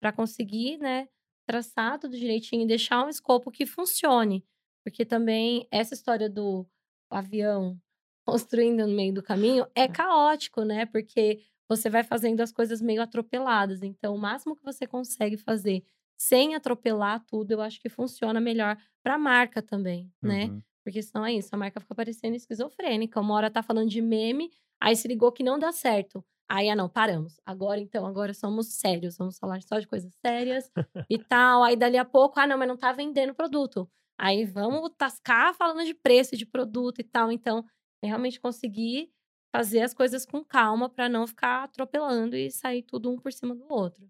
para 0.00 0.12
conseguir, 0.12 0.78
né, 0.78 1.08
traçar 1.46 1.98
tudo 1.98 2.16
direitinho 2.16 2.62
e 2.62 2.66
deixar 2.66 3.04
um 3.04 3.08
escopo 3.08 3.50
que 3.50 3.66
funcione. 3.66 4.44
Porque 4.82 5.04
também 5.04 5.66
essa 5.70 5.94
história 5.94 6.28
do 6.28 6.66
avião 7.10 7.78
construindo 8.26 8.86
no 8.86 8.94
meio 8.94 9.12
do 9.12 9.22
caminho 9.22 9.66
é 9.74 9.86
caótico, 9.88 10.62
né? 10.62 10.86
Porque 10.86 11.40
você 11.68 11.88
vai 11.88 12.02
fazendo 12.02 12.40
as 12.40 12.52
coisas 12.52 12.80
meio 12.80 13.02
atropeladas. 13.02 13.82
Então, 13.82 14.14
o 14.14 14.18
máximo 14.18 14.56
que 14.56 14.64
você 14.64 14.86
consegue 14.86 15.36
fazer 15.36 15.84
sem 16.16 16.54
atropelar 16.54 17.24
tudo, 17.26 17.52
eu 17.52 17.60
acho 17.60 17.80
que 17.80 17.88
funciona 17.88 18.40
melhor 18.40 18.76
para 19.02 19.14
a 19.14 19.18
marca 19.18 19.60
também, 19.60 20.12
né? 20.22 20.46
Uhum. 20.46 20.62
Porque 20.84 21.02
senão 21.02 21.24
é 21.24 21.32
isso, 21.32 21.48
a 21.52 21.58
marca 21.58 21.80
fica 21.80 21.94
parecendo 21.94 22.36
esquizofrênica. 22.36 23.20
Uma 23.20 23.34
hora 23.34 23.50
tá 23.50 23.62
falando 23.62 23.88
de 23.88 24.02
meme, 24.02 24.50
aí 24.80 24.94
se 24.94 25.08
ligou 25.08 25.32
que 25.32 25.42
não 25.42 25.58
dá 25.58 25.72
certo. 25.72 26.24
Aí, 26.48 26.68
ah, 26.68 26.76
não, 26.76 26.88
paramos. 26.88 27.40
Agora, 27.44 27.80
então, 27.80 28.06
agora 28.06 28.34
somos 28.34 28.74
sérios. 28.74 29.16
Vamos 29.16 29.38
falar 29.38 29.62
só 29.62 29.78
de 29.78 29.86
coisas 29.86 30.12
sérias 30.24 30.70
e 31.10 31.18
tal. 31.18 31.62
Aí, 31.62 31.76
dali 31.76 31.96
a 31.96 32.04
pouco, 32.04 32.38
ah, 32.38 32.46
não, 32.46 32.58
mas 32.58 32.68
não 32.68 32.76
tá 32.76 32.92
vendendo 32.92 33.34
produto. 33.34 33.88
Aí, 34.18 34.44
vamos 34.44 34.90
tascar 34.96 35.54
falando 35.54 35.84
de 35.84 35.94
preço 35.94 36.36
de 36.36 36.46
produto 36.46 37.00
e 37.00 37.04
tal. 37.04 37.32
Então, 37.32 37.64
é 38.02 38.06
realmente 38.06 38.40
conseguir 38.40 39.10
fazer 39.54 39.82
as 39.82 39.94
coisas 39.94 40.26
com 40.26 40.44
calma 40.44 40.90
para 40.90 41.08
não 41.08 41.26
ficar 41.26 41.64
atropelando 41.64 42.36
e 42.36 42.50
sair 42.50 42.82
tudo 42.82 43.10
um 43.10 43.18
por 43.18 43.32
cima 43.32 43.54
do 43.54 43.66
outro. 43.72 44.08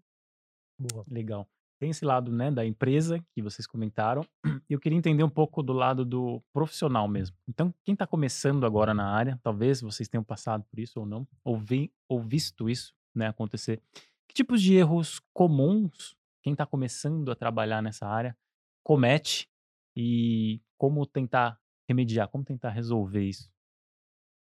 Boa. 0.79 1.05
Legal. 1.09 1.47
Tem 1.85 1.91
esse 1.91 2.03
lado, 2.03 2.31
né, 2.31 2.49
da 2.49 2.65
empresa 2.65 3.23
que 3.31 3.43
vocês 3.43 3.67
comentaram. 3.67 4.25
E 4.67 4.73
eu 4.73 4.79
queria 4.79 4.97
entender 4.97 5.23
um 5.23 5.29
pouco 5.29 5.61
do 5.61 5.71
lado 5.71 6.03
do 6.03 6.41
profissional 6.51 7.07
mesmo. 7.07 7.37
Então, 7.47 7.71
quem 7.83 7.93
está 7.93 8.07
começando 8.07 8.65
agora 8.65 8.91
na 8.91 9.07
área, 9.07 9.39
talvez 9.43 9.81
vocês 9.81 10.09
tenham 10.09 10.23
passado 10.23 10.63
por 10.63 10.79
isso 10.79 10.99
ou 10.99 11.05
não, 11.05 11.27
ou, 11.43 11.59
vi, 11.59 11.93
ou 12.09 12.19
visto 12.19 12.67
isso 12.67 12.91
né, 13.13 13.27
acontecer. 13.27 13.79
Que 14.27 14.33
tipos 14.33 14.63
de 14.63 14.73
erros 14.73 15.21
comuns 15.31 16.15
quem 16.41 16.53
está 16.53 16.65
começando 16.65 17.29
a 17.29 17.35
trabalhar 17.35 17.83
nessa 17.83 18.07
área 18.07 18.35
comete 18.83 19.47
e 19.95 20.59
como 20.79 21.05
tentar 21.05 21.59
remediar, 21.87 22.27
como 22.29 22.43
tentar 22.43 22.71
resolver 22.71 23.23
isso? 23.23 23.47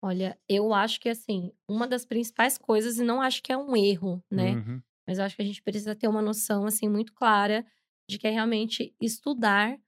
Olha, 0.02 0.38
eu 0.48 0.72
acho 0.72 0.98
que 0.98 1.10
assim, 1.10 1.52
uma 1.68 1.86
das 1.86 2.06
principais 2.06 2.56
coisas, 2.56 2.98
e 2.98 3.04
não 3.04 3.20
acho 3.20 3.42
que 3.42 3.52
é 3.52 3.58
um 3.58 3.76
erro, 3.76 4.24
né? 4.30 4.52
Uhum. 4.52 4.82
Mas 5.06 5.18
eu 5.18 5.24
acho 5.24 5.36
que 5.36 5.42
a 5.42 5.44
gente 5.44 5.62
precisa 5.62 5.94
ter 5.94 6.08
uma 6.08 6.22
noção 6.22 6.66
assim 6.66 6.88
muito 6.88 7.12
clara 7.14 7.64
de 8.08 8.18
que 8.18 8.26
é 8.26 8.30
realmente 8.30 8.94
estudar, 9.00 9.78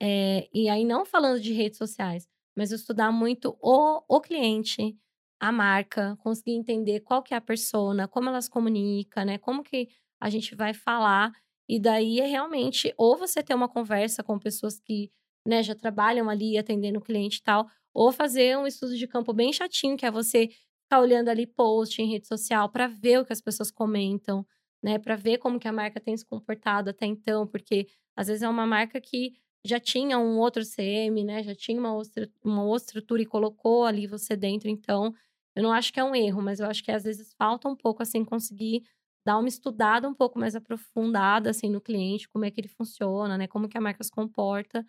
eh, 0.00 0.48
e 0.52 0.68
aí 0.68 0.84
não 0.84 1.04
falando 1.04 1.40
de 1.40 1.52
redes 1.52 1.78
sociais, 1.78 2.28
mas 2.56 2.72
estudar 2.72 3.12
muito 3.12 3.56
o, 3.60 4.02
o 4.08 4.20
cliente, 4.20 4.96
a 5.40 5.50
marca, 5.52 6.16
conseguir 6.22 6.52
entender 6.52 7.00
qual 7.00 7.22
que 7.22 7.34
é 7.34 7.36
a 7.36 7.40
persona, 7.40 8.06
como 8.08 8.28
elas 8.28 8.48
comunicam, 8.48 9.24
né? 9.24 9.38
Como 9.38 9.62
que 9.62 9.88
a 10.20 10.30
gente 10.30 10.54
vai 10.54 10.74
falar. 10.74 11.32
E 11.68 11.80
daí 11.80 12.20
é 12.20 12.26
realmente, 12.26 12.92
ou 12.96 13.16
você 13.16 13.42
ter 13.42 13.54
uma 13.54 13.68
conversa 13.68 14.22
com 14.22 14.38
pessoas 14.38 14.78
que 14.78 15.10
né, 15.46 15.62
já 15.62 15.74
trabalham 15.74 16.28
ali 16.28 16.56
atendendo 16.58 16.98
o 16.98 17.02
cliente 17.02 17.38
e 17.38 17.42
tal, 17.42 17.66
ou 17.94 18.12
fazer 18.12 18.56
um 18.56 18.66
estudo 18.66 18.96
de 18.96 19.06
campo 19.08 19.32
bem 19.32 19.52
chatinho, 19.52 19.96
que 19.96 20.06
é 20.06 20.10
você 20.10 20.48
ficar 20.84 21.00
olhando 21.00 21.28
ali 21.28 21.46
post 21.46 22.00
em 22.00 22.10
rede 22.10 22.26
social 22.26 22.70
para 22.70 22.86
ver 22.86 23.20
o 23.20 23.24
que 23.24 23.32
as 23.32 23.40
pessoas 23.40 23.70
comentam, 23.70 24.46
né, 24.82 24.98
para 24.98 25.16
ver 25.16 25.38
como 25.38 25.58
que 25.60 25.68
a 25.68 25.72
marca 25.72 26.00
tem 26.00 26.16
se 26.16 26.24
comportado 26.24 26.90
até 26.90 27.06
então, 27.06 27.46
porque 27.46 27.86
às 28.16 28.26
vezes 28.28 28.42
é 28.42 28.48
uma 28.48 28.66
marca 28.66 29.00
que 29.00 29.32
já 29.64 29.78
tinha 29.78 30.18
um 30.18 30.38
outro 30.38 30.64
CM, 30.64 31.24
né, 31.24 31.42
já 31.42 31.54
tinha 31.54 31.78
uma 31.78 31.94
outra, 31.94 32.28
uma 32.44 32.64
outra 32.64 32.86
estrutura 32.86 33.22
e 33.22 33.26
colocou 33.26 33.84
ali 33.84 34.06
você 34.06 34.36
dentro, 34.36 34.68
então 34.68 35.14
eu 35.56 35.62
não 35.62 35.72
acho 35.72 35.92
que 35.92 36.00
é 36.00 36.04
um 36.04 36.14
erro, 36.14 36.42
mas 36.42 36.60
eu 36.60 36.66
acho 36.66 36.82
que 36.82 36.90
às 36.90 37.04
vezes 37.04 37.32
falta 37.34 37.68
um 37.68 37.76
pouco 37.76 38.02
assim 38.02 38.24
conseguir 38.24 38.82
dar 39.24 39.38
uma 39.38 39.48
estudada 39.48 40.08
um 40.08 40.14
pouco 40.14 40.38
mais 40.38 40.56
aprofundada 40.56 41.50
assim 41.50 41.70
no 41.70 41.80
cliente, 41.80 42.28
como 42.28 42.44
é 42.44 42.50
que 42.50 42.60
ele 42.60 42.68
funciona, 42.68 43.38
né, 43.38 43.46
como 43.46 43.68
que 43.68 43.78
a 43.78 43.80
marca 43.80 44.02
se 44.02 44.10
comporta 44.10 44.84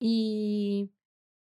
e 0.00 0.88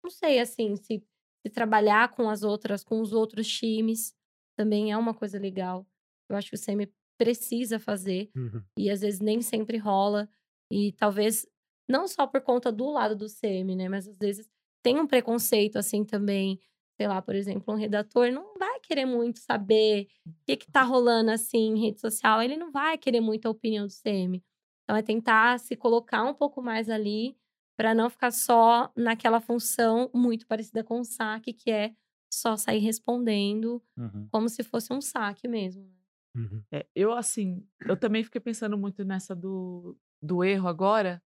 não 0.03 0.09
sei, 0.09 0.39
assim, 0.39 0.75
se, 0.75 1.03
se 1.45 1.49
trabalhar 1.51 2.09
com 2.09 2.29
as 2.29 2.43
outras, 2.43 2.83
com 2.83 3.01
os 3.01 3.13
outros 3.13 3.47
times, 3.47 4.15
também 4.55 4.91
é 4.91 4.97
uma 4.97 5.13
coisa 5.13 5.39
legal. 5.39 5.85
Eu 6.29 6.35
acho 6.35 6.49
que 6.49 6.55
o 6.55 6.59
CM 6.59 6.91
precisa 7.23 7.79
fazer 7.79 8.31
Uhum. 8.35 8.61
e 8.77 8.89
às 8.89 9.01
vezes 9.01 9.19
nem 9.19 9.41
sempre 9.41 9.77
rola. 9.77 10.27
E 10.71 10.91
talvez, 10.93 11.45
não 11.87 12.07
só 12.07 12.25
por 12.25 12.41
conta 12.41 12.71
do 12.71 12.89
lado 12.89 13.15
do 13.15 13.27
CM, 13.29 13.75
né? 13.75 13.87
Mas 13.89 14.07
às 14.07 14.17
vezes 14.17 14.49
tem 14.83 14.99
um 14.99 15.05
preconceito, 15.07 15.77
assim, 15.77 16.03
também. 16.03 16.59
Sei 16.97 17.07
lá, 17.07 17.21
por 17.21 17.35
exemplo, 17.35 17.73
um 17.73 17.77
redator 17.77 18.31
não 18.31 18.53
vai 18.57 18.79
querer 18.79 19.05
muito 19.05 19.39
saber 19.39 20.07
o 20.25 20.31
que, 20.45 20.55
que 20.57 20.71
tá 20.71 20.81
rolando, 20.83 21.31
assim, 21.31 21.73
em 21.73 21.79
rede 21.81 21.99
social. 22.01 22.41
Ele 22.41 22.57
não 22.57 22.71
vai 22.71 22.97
querer 22.97 23.21
muito 23.21 23.45
a 23.47 23.51
opinião 23.51 23.85
do 23.87 23.93
CM. 23.93 24.43
Então, 24.83 24.95
é 24.97 25.01
tentar 25.03 25.59
se 25.59 25.75
colocar 25.75 26.23
um 26.23 26.33
pouco 26.33 26.61
mais 26.61 26.89
ali 26.89 27.35
para 27.77 27.93
não 27.93 28.09
ficar 28.09 28.31
só 28.31 28.91
naquela 28.95 29.39
função 29.41 30.09
muito 30.13 30.45
parecida 30.47 30.83
com 30.83 30.99
o 30.99 31.05
saque, 31.05 31.53
que 31.53 31.69
é 31.71 31.93
só 32.33 32.55
sair 32.57 32.79
respondendo 32.79 33.81
Uhum. 33.97 34.27
como 34.31 34.47
se 34.49 34.63
fosse 34.63 34.93
um 34.93 35.01
saque 35.01 35.47
mesmo. 35.47 35.89
Uhum. 36.35 36.63
É, 36.71 36.85
eu, 36.95 37.11
assim, 37.13 37.67
eu 37.81 37.97
também 37.97 38.23
fiquei 38.23 38.39
pensando 38.39 38.77
muito 38.77 39.03
nessa 39.03 39.35
do, 39.35 39.97
do 40.21 40.43
erro 40.43 40.67
agora, 40.67 41.21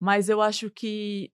mas 0.00 0.28
eu 0.28 0.40
acho 0.40 0.70
que 0.70 1.32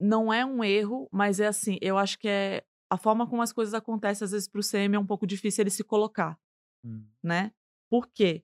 não 0.00 0.32
é 0.32 0.44
um 0.44 0.64
erro, 0.64 1.08
mas 1.12 1.40
é 1.40 1.46
assim, 1.46 1.78
eu 1.82 1.98
acho 1.98 2.18
que 2.18 2.28
é 2.28 2.64
a 2.90 2.96
forma 2.96 3.26
como 3.28 3.42
as 3.42 3.52
coisas 3.52 3.74
acontecem, 3.74 4.24
às 4.24 4.32
vezes, 4.32 4.48
para 4.48 4.58
o 4.60 4.62
CM 4.64 4.96
é 4.96 4.98
um 4.98 5.06
pouco 5.06 5.26
difícil 5.26 5.62
ele 5.62 5.70
se 5.70 5.84
colocar, 5.84 6.38
Hum. 6.84 7.06
né? 7.22 7.52
Por 7.90 8.08
quê? 8.08 8.42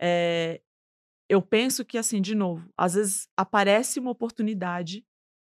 É, 0.00 0.62
eu 1.28 1.42
penso 1.42 1.84
que, 1.84 1.98
assim, 1.98 2.20
de 2.20 2.34
novo, 2.34 2.70
às 2.76 2.94
vezes 2.94 3.28
aparece 3.36 4.00
uma 4.00 4.10
oportunidade 4.10 5.04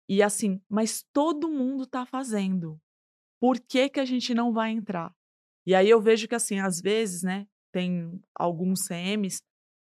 e, 0.08 0.22
assim, 0.22 0.60
mas 0.68 1.04
todo 1.12 1.50
mundo 1.50 1.86
tá 1.86 2.06
fazendo. 2.06 2.80
Por 3.40 3.60
que, 3.60 3.88
que 3.88 4.00
a 4.00 4.04
gente 4.04 4.34
não 4.34 4.52
vai 4.52 4.70
entrar? 4.70 5.14
E 5.66 5.74
aí 5.74 5.88
eu 5.90 6.00
vejo 6.00 6.28
que, 6.28 6.34
assim, 6.34 6.58
às 6.60 6.80
vezes, 6.80 7.22
né, 7.22 7.46
tem 7.72 8.20
alguns 8.34 8.86
CMs 8.86 9.42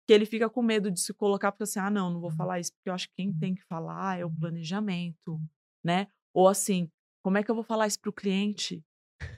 que 0.07 0.12
ele 0.12 0.26
fica 0.26 0.49
com 0.51 0.62
medo 0.62 0.91
de 0.91 1.01
se 1.01 1.14
colocar, 1.14 1.53
porque 1.53 1.64
assim, 1.64 1.78
ah, 1.78 1.91
não, 1.91 2.11
não 2.11 2.20
vou 2.20 2.31
falar 2.31 2.59
isso, 2.59 2.72
porque 2.72 2.91
eu 2.91 2.95
acho 2.95 3.09
que 3.09 3.14
quem 3.16 3.33
tem 3.33 3.55
que 3.55 3.62
falar 3.64 4.18
é 4.18 4.24
o 4.24 4.31
planejamento, 4.31 5.41
né? 5.85 6.07
Ou 6.35 6.49
assim, 6.49 6.89
como 7.22 7.39
é 7.39 7.43
que 7.43 7.51
eu 7.51 7.55
vou 7.55 7.64
falar 7.64 7.87
isso 7.87 8.01
pro 8.01 8.12
cliente? 8.12 8.83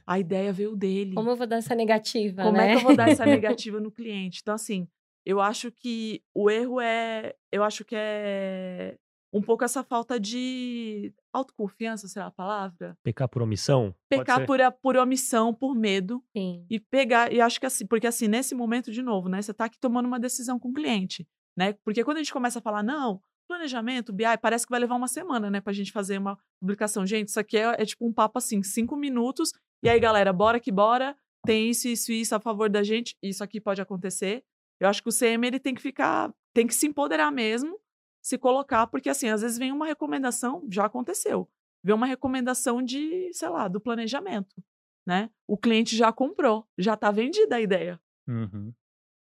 A 0.07 0.19
ideia 0.19 0.53
veio 0.53 0.77
dele. 0.77 1.15
Como 1.15 1.29
eu 1.31 1.37
vou 1.37 1.47
dar 1.47 1.57
essa 1.57 1.75
negativa, 1.75 2.43
Como 2.45 2.57
né? 2.57 2.69
é 2.69 2.71
que 2.71 2.77
eu 2.79 2.83
vou 2.83 2.97
dar 2.97 3.11
essa 3.11 3.27
negativa 3.27 3.81
no 3.81 3.91
cliente? 3.91 4.41
Então, 4.41 4.55
assim, 4.55 4.89
eu 5.27 5.41
acho 5.41 5.71
que 5.71 6.23
o 6.35 6.51
erro 6.51 6.81
é. 6.81 7.35
Eu 7.51 7.63
acho 7.63 7.85
que 7.85 7.95
é 7.97 8.97
um 9.33 9.41
pouco 9.41 9.65
essa 9.65 9.83
falta 9.83 10.21
de 10.21 11.13
autoconfiança, 11.33 12.07
será 12.07 12.27
a 12.27 12.31
palavra? 12.31 12.97
Pecar 13.03 13.29
por 13.29 13.43
omissão? 13.43 13.95
Pecar 14.09 14.45
por, 14.45 14.59
por 14.83 14.97
omissão, 14.97 15.55
por 15.55 15.75
medo. 15.75 16.23
Sim. 16.37 16.67
E 16.69 16.79
pegar. 16.79 17.33
E 17.33 17.41
acho 17.41 17.59
que 17.59 17.67
assim, 17.67 17.87
porque 17.87 18.07
assim, 18.07 18.29
nesse 18.29 18.55
momento, 18.55 18.93
de 18.93 19.03
novo, 19.03 19.29
né? 19.29 19.41
Você 19.41 19.55
tá 19.55 19.65
aqui 19.65 19.79
tomando 19.79 20.07
uma 20.07 20.21
decisão 20.21 20.59
com 20.59 20.69
o 20.69 20.73
cliente, 20.73 21.27
né? 21.57 21.75
Porque 21.85 22.05
quando 22.05 22.19
a 22.19 22.21
gente 22.21 22.33
começa 22.33 22.59
a 22.59 22.63
falar, 22.63 22.83
não, 22.83 23.23
planejamento, 23.49 24.13
BI, 24.13 24.25
parece 24.41 24.67
que 24.67 24.71
vai 24.71 24.81
levar 24.81 24.97
uma 24.97 25.09
semana, 25.09 25.51
né? 25.51 25.61
Pra 25.61 25.73
gente 25.73 25.93
fazer 25.93 26.19
uma 26.19 26.39
publicação. 26.61 27.07
Gente, 27.07 27.29
isso 27.29 27.41
aqui 27.41 27.57
é, 27.57 27.75
é 27.79 27.85
tipo 27.87 28.07
um 28.07 28.13
papo 28.13 28.39
assim, 28.39 28.63
cinco 28.63 28.97
minutos. 28.97 29.53
E 29.83 29.89
aí, 29.89 29.99
galera, 29.99 30.33
bora 30.33 30.61
que 30.61 30.71
bora. 30.71 31.17
Tem 31.45 31.71
isso, 31.71 31.89
isso, 31.89 32.13
isso 32.13 32.35
a 32.35 32.41
favor 32.41 32.69
da 32.69 32.83
gente. 32.83 33.17
Isso 33.23 33.43
aqui 33.43 33.61
pode 33.61 33.81
acontecer. 33.81 34.45
Eu 34.79 34.89
acho 34.89 35.03
que 35.03 35.09
o 35.09 35.13
CM 35.13 35.47
ele 35.47 35.61
tem 35.61 35.75
que 35.75 35.81
ficar, 35.81 36.33
tem 36.53 36.67
que 36.67 36.75
se 36.75 36.87
empoderar 36.87 37.31
mesmo, 37.31 37.79
se 38.23 38.39
colocar, 38.39 38.87
porque 38.87 39.09
assim, 39.11 39.29
às 39.29 39.43
vezes 39.43 39.59
vem 39.59 39.73
uma 39.73 39.87
recomendação, 39.87 40.65
já 40.71 40.85
aconteceu. 40.87 41.49
Vem 41.85 41.95
uma 41.95 42.07
recomendação 42.07 42.81
de, 42.83 43.31
sei 43.33 43.49
lá, 43.49 43.67
do 43.69 43.81
planejamento, 43.81 44.63
né? 45.07 45.29
O 45.49 45.57
cliente 45.59 45.97
já 45.97 46.13
comprou, 46.13 46.65
já 46.79 46.97
tá 46.97 47.11
vendida 47.11 47.57
a 47.57 47.61
ideia. 47.61 48.01
Uhum. 48.29 48.73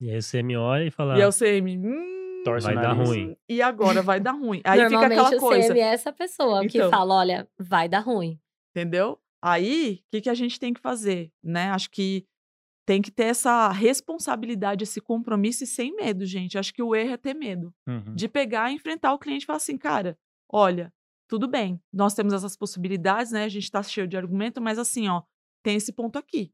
E 0.01 0.11
aí 0.11 0.21
você 0.21 0.43
me 0.43 0.57
olha 0.57 0.85
e 0.85 0.91
fala, 0.91 1.17
E 1.19 1.23
aí 1.23 1.29
o 1.29 1.33
CM, 1.33 1.79
hum, 1.79 2.43
Torce 2.45 2.67
vai 2.67 2.77
o 2.77 2.81
dar 2.81 2.93
ruim. 2.93 3.37
e 3.49 3.63
agora 3.63 4.03
vai 4.03 4.21
dar 4.21 4.33
ruim. 4.33 4.61
Aí 4.65 4.79
fica 4.81 4.91
Normalmente 4.91 5.21
aquela 5.21 5.37
o 5.37 5.41
coisa, 5.41 5.69
CM 5.69 5.81
é 5.81 5.93
essa 5.93 6.13
pessoa 6.13 6.67
que 6.67 6.79
Então. 6.79 6.91
fala, 6.91 7.15
olha, 7.15 7.49
vai 7.59 7.89
dar 7.89 8.01
ruim. 8.01 8.39
entendeu? 8.75 9.19
Aí, 9.43 10.03
o 10.07 10.11
que, 10.11 10.21
que 10.23 10.29
a 10.31 10.35
gente 10.35 10.61
tem 10.61 10.73
que 10.75 10.81
fazer, 10.81 11.33
né? 11.43 11.71
Acho 11.71 11.91
que 11.91 12.27
tem 12.91 13.01
que 13.01 13.13
ter 13.13 13.27
essa 13.27 13.69
responsabilidade, 13.69 14.83
esse 14.83 15.01
compromisso 15.01 15.63
e 15.63 15.67
sem 15.69 15.95
medo, 15.95 16.27
gente. 16.27 16.59
Acho 16.59 16.75
que 16.75 16.83
o 16.83 16.93
erro 16.93 17.13
é 17.13 17.17
ter 17.17 17.35
medo. 17.35 17.73
Uhum. 17.87 18.17
de 18.17 18.29
pegar, 18.29 18.73
enfrentar 18.73 19.15
o 19.15 19.19
cliente 19.21 19.45
e 19.45 19.47
falar 19.47 19.59
assim, 19.59 19.79
cara, 19.79 20.19
olha, 20.49 20.93
tudo 21.29 21.47
bem, 21.47 21.81
nós 21.93 22.15
temos 22.15 22.33
essas 22.33 22.57
possibilidades, 22.57 23.31
né? 23.31 23.45
A 23.45 23.49
gente 23.49 23.71
tá 23.71 23.81
cheio 23.81 24.09
de 24.09 24.17
argumento, 24.17 24.61
mas 24.61 24.77
assim, 24.77 25.07
ó, 25.09 25.23
tem 25.63 25.77
esse 25.77 25.93
ponto 25.93 26.19
aqui. 26.19 26.53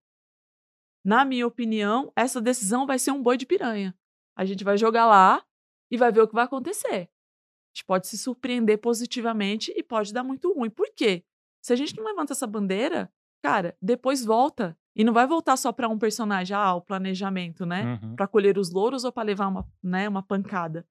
Na 1.03 1.25
minha 1.25 1.47
opinião, 1.47 2.13
essa 2.15 2.39
decisão 2.39 2.85
vai 2.85 2.99
ser 2.99 3.13
um 3.13 3.23
boi 3.23 3.39
de 3.39 3.47
piranha. 3.47 3.97
A 4.37 4.45
gente 4.45 4.63
vai 4.63 4.77
jogar 4.77 5.07
lá 5.07 5.43
e 5.91 5.97
vai 5.97 6.13
ver 6.13 6.21
o 6.21 6.29
que 6.29 6.35
vai 6.35 6.45
acontecer. 6.45 7.09
A 7.09 7.73
gente 7.73 7.87
pode 7.87 8.09
se 8.09 8.19
surpreender 8.19 8.77
positivamente 8.77 9.73
e 9.75 9.83
pode 9.83 10.13
dar 10.13 10.23
muito 10.23 10.53
ruim. 10.53 10.69
Por 10.69 10.93
quê? 10.95 11.25
Se 11.63 11.73
a 11.73 11.77
gente 11.77 11.97
não 11.97 12.05
levanta 12.05 12.35
essa 12.35 12.47
bandeira, 12.47 13.11
cara, 13.43 13.75
depois 13.81 14.23
volta. 14.23 14.77
E 14.97 15.05
não 15.05 15.13
vai 15.13 15.27
voltar 15.27 15.57
só 15.59 15.71
para 15.73 15.89
um 15.89 15.99
personagem, 15.99 16.57
ah, 16.57 16.75
o 16.75 16.81
planejamento, 16.81 17.67
né? 17.67 18.01
Uhum. 18.03 18.17
para 18.17 18.27
colher 18.27 18.57
os 18.57 18.71
louros 18.73 19.05
ou 19.05 19.13
para 19.13 19.23
levar 19.25 19.47
uma, 19.49 19.67
né, 19.83 20.09
uma 20.09 20.23
pancada. 20.23 20.87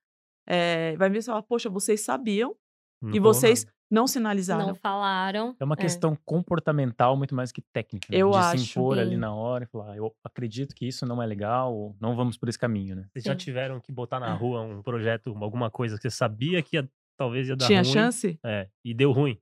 É, 0.47 0.95
vai 0.97 1.09
ver 1.09 1.21
se 1.23 1.25
fala, 1.27 1.41
poxa, 1.41 1.69
vocês 1.71 2.01
sabiam 2.01 2.55
Não 3.01 3.15
e 3.15 3.19
vocês 3.19 3.65
nada. 3.65 3.75
não 3.89 4.05
sinalizaram. 4.05 4.67
Não 4.67 4.75
falaram. 4.75 5.55
É 5.59 5.63
uma 5.65 5.75
questão 5.75 6.15
comportamental 6.23 7.17
muito 7.17 7.33
mais 7.33 7.51
que 7.51 7.61
técnica. 7.73 8.07
né? 8.11 8.17
Eu 8.19 8.29
de 8.29 8.37
acho. 8.37 8.57
se 8.63 8.71
impor 8.79 8.99
ali 8.99 9.17
na 9.17 9.33
hora 9.33 9.63
e 9.63 9.67
falar, 9.67 9.97
eu 9.97 10.15
acredito 10.23 10.75
que 10.75 10.87
isso 10.87 11.03
não 11.05 11.21
é 11.21 11.25
legal, 11.25 11.73
ou 11.75 11.95
não 11.99 12.15
vamos 12.15 12.37
por 12.37 12.47
esse 12.47 12.59
caminho, 12.59 12.95
né? 12.95 13.07
Vocês 13.11 13.25
já 13.25 13.31
Sim. 13.33 13.37
tiveram 13.39 13.79
que 13.79 13.91
botar 13.91 14.19
na 14.19 14.31
rua 14.35 14.61
um 14.61 14.83
projeto, 14.83 15.35
alguma 15.41 15.71
coisa 15.71 15.95
que 15.97 16.03
você 16.03 16.11
sabia 16.15 16.61
que 16.61 16.75
ia- 16.77 16.87
talvez 17.17 17.49
ia 17.49 17.55
dar 17.55 17.65
Tinha 17.65 17.81
ruim? 17.81 17.91
chance? 17.91 18.39
É, 18.45 18.69
e 18.83 18.93
deu 18.93 19.11
ruim. 19.11 19.39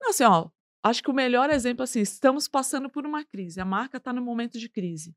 Não, 0.00 0.08
assim, 0.10 0.24
ó, 0.24 0.48
acho 0.88 1.02
que 1.02 1.10
o 1.10 1.14
melhor 1.14 1.50
exemplo, 1.50 1.82
assim, 1.82 2.00
estamos 2.00 2.48
passando 2.48 2.88
por 2.88 3.04
uma 3.06 3.24
crise. 3.24 3.60
A 3.60 3.64
marca 3.64 3.98
está 3.98 4.12
no 4.12 4.22
momento 4.22 4.58
de 4.58 4.68
crise. 4.68 5.14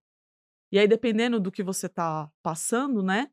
E 0.72 0.78
aí, 0.78 0.88
dependendo 0.88 1.40
do 1.40 1.52
que 1.52 1.64
você 1.64 1.88
está 1.88 2.32
passando, 2.44 3.02
né? 3.02 3.30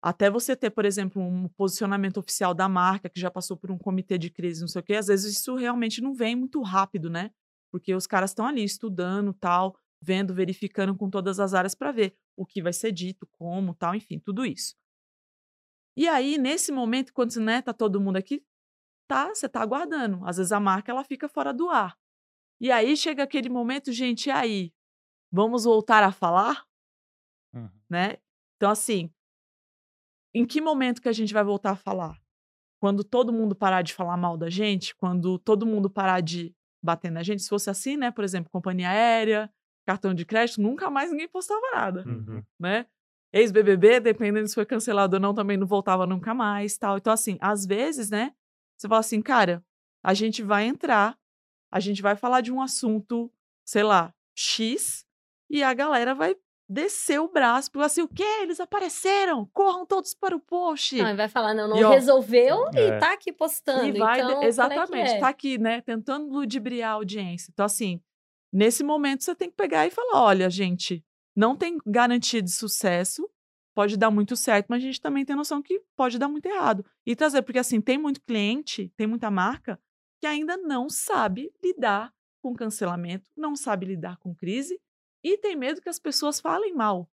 Até 0.00 0.28
você 0.28 0.56
ter, 0.56 0.70
por 0.70 0.84
exemplo, 0.84 1.22
um 1.22 1.48
posicionamento 1.48 2.18
oficial 2.18 2.52
da 2.52 2.68
marca 2.68 3.08
que 3.08 3.20
já 3.20 3.30
passou 3.30 3.56
por 3.56 3.70
um 3.70 3.78
comitê 3.78 4.18
de 4.18 4.30
crise, 4.30 4.60
não 4.60 4.68
sei 4.68 4.80
o 4.80 4.84
quê, 4.84 4.94
às 4.94 5.06
vezes 5.06 5.36
isso 5.36 5.54
realmente 5.54 6.00
não 6.00 6.12
vem 6.12 6.34
muito 6.34 6.60
rápido, 6.60 7.08
né? 7.08 7.30
Porque 7.70 7.94
os 7.94 8.06
caras 8.06 8.30
estão 8.30 8.46
ali 8.46 8.64
estudando, 8.64 9.32
tal, 9.32 9.76
vendo, 10.00 10.34
verificando 10.34 10.94
com 10.96 11.08
todas 11.08 11.38
as 11.38 11.54
áreas 11.54 11.74
para 11.74 11.92
ver 11.92 12.16
o 12.36 12.44
que 12.44 12.60
vai 12.60 12.72
ser 12.72 12.90
dito, 12.90 13.26
como, 13.38 13.74
tal, 13.74 13.94
enfim, 13.94 14.18
tudo 14.18 14.44
isso. 14.44 14.74
E 15.96 16.08
aí, 16.08 16.38
nesse 16.38 16.72
momento, 16.72 17.12
quando 17.12 17.38
né, 17.40 17.62
tá 17.62 17.72
todo 17.72 18.00
mundo 18.00 18.16
aqui, 18.16 18.44
tá, 19.12 19.28
você 19.34 19.48
tá 19.48 19.60
aguardando. 19.60 20.20
Às 20.26 20.36
vezes 20.36 20.52
a 20.52 20.60
marca 20.60 20.90
ela 20.92 21.04
fica 21.04 21.28
fora 21.28 21.52
do 21.52 21.68
ar. 21.68 21.96
E 22.60 22.70
aí 22.70 22.96
chega 22.96 23.22
aquele 23.22 23.48
momento, 23.48 23.92
gente, 23.92 24.26
e 24.26 24.30
aí? 24.30 24.72
Vamos 25.30 25.64
voltar 25.64 26.02
a 26.02 26.12
falar, 26.12 26.64
Uhum. 27.54 27.68
né? 27.90 28.16
Então 28.56 28.70
assim, 28.70 29.10
em 30.34 30.46
que 30.46 30.60
momento 30.60 31.00
que 31.02 31.08
a 31.08 31.12
gente 31.12 31.32
vai 31.34 31.44
voltar 31.44 31.72
a 31.72 31.76
falar? 31.76 32.20
quando 32.80 33.04
todo 33.04 33.32
mundo 33.32 33.54
parar 33.54 33.82
de 33.82 33.94
falar 33.94 34.16
mal 34.16 34.36
da 34.36 34.50
gente, 34.50 34.92
quando 34.96 35.38
todo 35.38 35.64
mundo 35.64 35.88
parar 35.88 36.20
de 36.20 36.52
bater 36.82 37.12
na 37.12 37.22
gente, 37.22 37.40
se 37.40 37.48
fosse 37.48 37.70
assim, 37.70 37.96
né? 37.96 38.10
Por 38.10 38.24
exemplo, 38.24 38.50
companhia 38.50 38.88
aérea, 38.90 39.48
cartão 39.86 40.12
de 40.12 40.24
crédito, 40.26 40.60
nunca 40.60 40.90
mais 40.90 41.08
ninguém 41.12 41.28
postava 41.28 41.60
nada, 41.72 42.02
Uhum. 42.04 42.42
né? 42.58 42.86
Ex-BBB, 43.32 44.00
dependendo 44.00 44.48
se 44.48 44.54
foi 44.56 44.66
cancelado 44.66 45.14
ou 45.14 45.20
não, 45.20 45.32
também 45.32 45.56
não 45.56 45.64
voltava 45.64 46.08
nunca 46.08 46.34
mais, 46.34 46.76
tal. 46.76 46.98
Então, 46.98 47.12
assim, 47.12 47.38
às 47.40 47.64
vezes, 47.64 48.10
né? 48.10 48.34
Você 48.82 48.88
fala 48.88 48.98
assim, 48.98 49.22
cara, 49.22 49.64
a 50.02 50.12
gente 50.12 50.42
vai 50.42 50.64
entrar, 50.64 51.16
a 51.70 51.78
gente 51.78 52.02
vai 52.02 52.16
falar 52.16 52.40
de 52.40 52.52
um 52.52 52.60
assunto, 52.60 53.32
sei 53.64 53.84
lá, 53.84 54.12
X, 54.34 55.06
e 55.48 55.62
a 55.62 55.72
galera 55.72 56.16
vai 56.16 56.34
descer 56.68 57.20
o 57.20 57.28
braço, 57.28 57.70
porque 57.70 57.86
assim, 57.86 58.02
o 58.02 58.08
quê? 58.08 58.24
Eles 58.42 58.58
apareceram! 58.58 59.48
Corram 59.52 59.86
todos 59.86 60.14
para 60.14 60.34
o 60.34 60.40
post! 60.40 60.96
Não, 60.96 61.06
ele 61.06 61.16
vai 61.16 61.28
falar, 61.28 61.54
não, 61.54 61.68
não 61.68 61.76
E, 61.76 61.84
ó, 61.84 61.90
resolveu 61.90 62.56
e 62.74 62.78
É. 62.80 62.98
tá 62.98 63.12
aqui 63.12 63.32
postando. 63.32 63.86
E 63.86 63.92
vai, 63.92 64.18
então, 64.20 64.42
é 64.42 64.46
exatamente, 64.46 65.12
é? 65.12 65.18
tá 65.20 65.28
aqui, 65.28 65.58
né, 65.58 65.80
tentando 65.80 66.28
ludibriar 66.32 66.90
a 66.90 66.94
audiência. 66.94 67.50
Então, 67.52 67.64
assim, 67.64 68.02
nesse 68.52 68.82
momento 68.82 69.22
você 69.22 69.32
tem 69.32 69.48
que 69.48 69.56
pegar 69.56 69.86
e 69.86 69.90
falar: 69.90 70.24
olha, 70.24 70.50
gente, 70.50 71.04
não 71.36 71.54
tem 71.54 71.78
garantia 71.86 72.42
de 72.42 72.50
sucesso, 72.50 73.30
pode 73.74 73.96
dar 73.96 74.10
muito 74.10 74.36
certo, 74.36 74.66
mas 74.68 74.82
a 74.82 74.86
gente 74.86 75.00
também 75.00 75.24
tem 75.24 75.36
noção 75.36 75.62
que 75.62 75.80
pode 75.96 76.18
dar 76.18 76.28
muito 76.28 76.46
errado. 76.46 76.84
E 77.06 77.16
trazer, 77.16 77.42
porque 77.42 77.58
assim, 77.58 77.80
tem 77.80 77.98
muito 77.98 78.20
cliente, 78.20 78.92
tem 78.96 79.06
muita 79.06 79.30
marca 79.30 79.80
que 80.20 80.26
ainda 80.26 80.56
não 80.56 80.88
sabe 80.88 81.52
lidar 81.62 82.12
com 82.40 82.54
cancelamento, 82.54 83.30
não 83.36 83.56
sabe 83.56 83.86
lidar 83.86 84.16
com 84.18 84.34
crise 84.34 84.80
e 85.22 85.38
tem 85.38 85.56
medo 85.56 85.80
que 85.80 85.88
as 85.88 85.98
pessoas 85.98 86.40
falem 86.40 86.74
mal. 86.74 87.08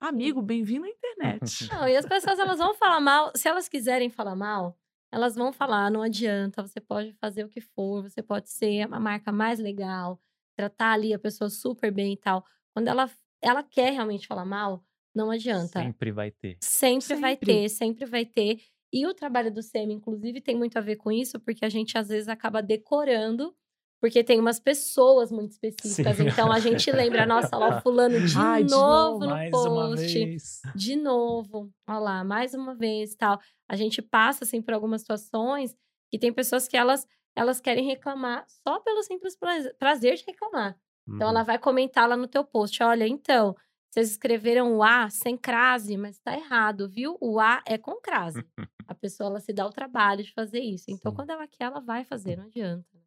Amigo, 0.00 0.42
bem-vindo 0.42 0.84
à 0.84 0.88
internet. 0.88 1.68
Não, 1.72 1.88
e 1.88 1.96
as 1.96 2.04
pessoas 2.04 2.38
elas 2.38 2.58
vão 2.58 2.74
falar 2.74 3.00
mal, 3.00 3.32
se 3.34 3.48
elas 3.48 3.68
quiserem 3.68 4.10
falar 4.10 4.36
mal, 4.36 4.78
elas 5.10 5.34
vão 5.34 5.52
falar, 5.52 5.90
não 5.90 6.02
adianta, 6.02 6.60
você 6.60 6.80
pode 6.80 7.14
fazer 7.14 7.44
o 7.44 7.48
que 7.48 7.60
for, 7.60 8.02
você 8.02 8.22
pode 8.22 8.50
ser 8.50 8.82
a 8.82 9.00
marca 9.00 9.32
mais 9.32 9.58
legal, 9.58 10.20
tratar 10.56 10.92
ali 10.92 11.14
a 11.14 11.18
pessoa 11.18 11.48
super 11.48 11.90
bem 11.90 12.14
e 12.14 12.16
tal. 12.16 12.44
Quando 12.74 12.88
ela, 12.88 13.08
ela 13.44 13.62
quer 13.62 13.92
realmente 13.92 14.26
falar 14.26 14.44
mal, 14.44 14.82
não 15.14 15.30
adianta. 15.30 15.80
Sempre 15.80 16.10
vai 16.12 16.30
ter. 16.30 16.56
Sempre, 16.62 17.14
vai 17.16 17.32
Sempre. 17.34 17.46
ter, 17.46 17.68
sempre 17.68 18.04
vai 18.06 18.24
ter. 18.26 18.58
E 18.92 19.06
o 19.06 19.14
trabalho 19.14 19.52
do 19.52 19.60
CM, 19.62 19.92
inclusive, 19.92 20.40
tem 20.40 20.56
muito 20.56 20.76
a 20.78 20.80
ver 20.80 20.96
com 20.96 21.10
isso, 21.10 21.38
porque 21.40 21.64
a 21.64 21.68
gente 21.68 21.98
às 21.98 22.08
vezes 22.08 22.28
acaba 22.28 22.62
decorando, 22.62 23.54
porque 24.00 24.22
tem 24.22 24.38
umas 24.38 24.60
pessoas 24.60 25.32
muito 25.32 25.52
específicas. 25.52 26.16
Sim. 26.16 26.28
Então 26.28 26.52
a 26.52 26.60
gente 26.60 26.90
lembra, 26.92 27.26
nossa, 27.26 27.56
lá 27.56 27.78
o 27.78 27.80
fulano 27.80 28.20
de, 28.26 28.36
Ai, 28.36 28.62
de 28.64 28.70
novo, 28.70 29.12
novo, 29.12 29.24
no 29.24 29.30
Mais 29.30 29.50
uma 29.52 29.88
post 29.88 30.06
vez. 30.24 30.60
de 30.76 30.96
novo, 30.96 31.70
olha 31.88 31.98
lá, 31.98 32.24
mais 32.24 32.54
uma 32.54 32.74
vez, 32.74 33.14
tal. 33.16 33.40
A 33.68 33.76
gente 33.76 34.00
passa 34.02 34.44
assim 34.44 34.60
por 34.62 34.74
algumas 34.74 35.00
situações 35.00 35.74
que 36.10 36.18
tem 36.18 36.32
pessoas 36.32 36.68
que 36.68 36.76
elas 36.76 37.06
elas 37.36 37.60
querem 37.60 37.84
reclamar 37.84 38.44
só 38.62 38.78
pelo 38.78 39.02
simples 39.02 39.34
pra- 39.36 39.58
prazer 39.76 40.14
de 40.14 40.24
reclamar. 40.24 40.78
Então 41.08 41.28
Uhum. 41.28 41.30
ela 41.30 41.42
vai 41.42 41.58
comentar 41.58 42.08
lá 42.08 42.16
no 42.16 42.26
teu 42.28 42.44
post, 42.44 42.82
olha, 42.82 43.06
então, 43.06 43.54
vocês 43.90 44.10
escreveram 44.10 44.76
o 44.76 44.82
A 44.82 45.08
sem 45.10 45.36
crase, 45.36 45.96
mas 45.96 46.18
tá 46.18 46.34
errado, 46.36 46.88
viu? 46.88 47.16
O 47.20 47.38
A 47.40 47.62
é 47.66 47.78
com 47.78 48.00
crase. 48.00 48.46
A 48.86 48.94
pessoa 48.94 49.30
ela 49.30 49.40
se 49.40 49.52
dá 49.52 49.66
o 49.66 49.70
trabalho 49.70 50.22
de 50.24 50.32
fazer 50.32 50.60
isso. 50.60 50.86
Então 50.90 51.12
Sim. 51.12 51.14
quando 51.14 51.30
ela 51.30 51.46
quer, 51.48 51.64
ela 51.64 51.80
vai 51.80 52.04
fazer, 52.04 52.36
não 52.36 52.44
adianta. 52.46 52.98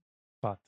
Fato. 0.41 0.61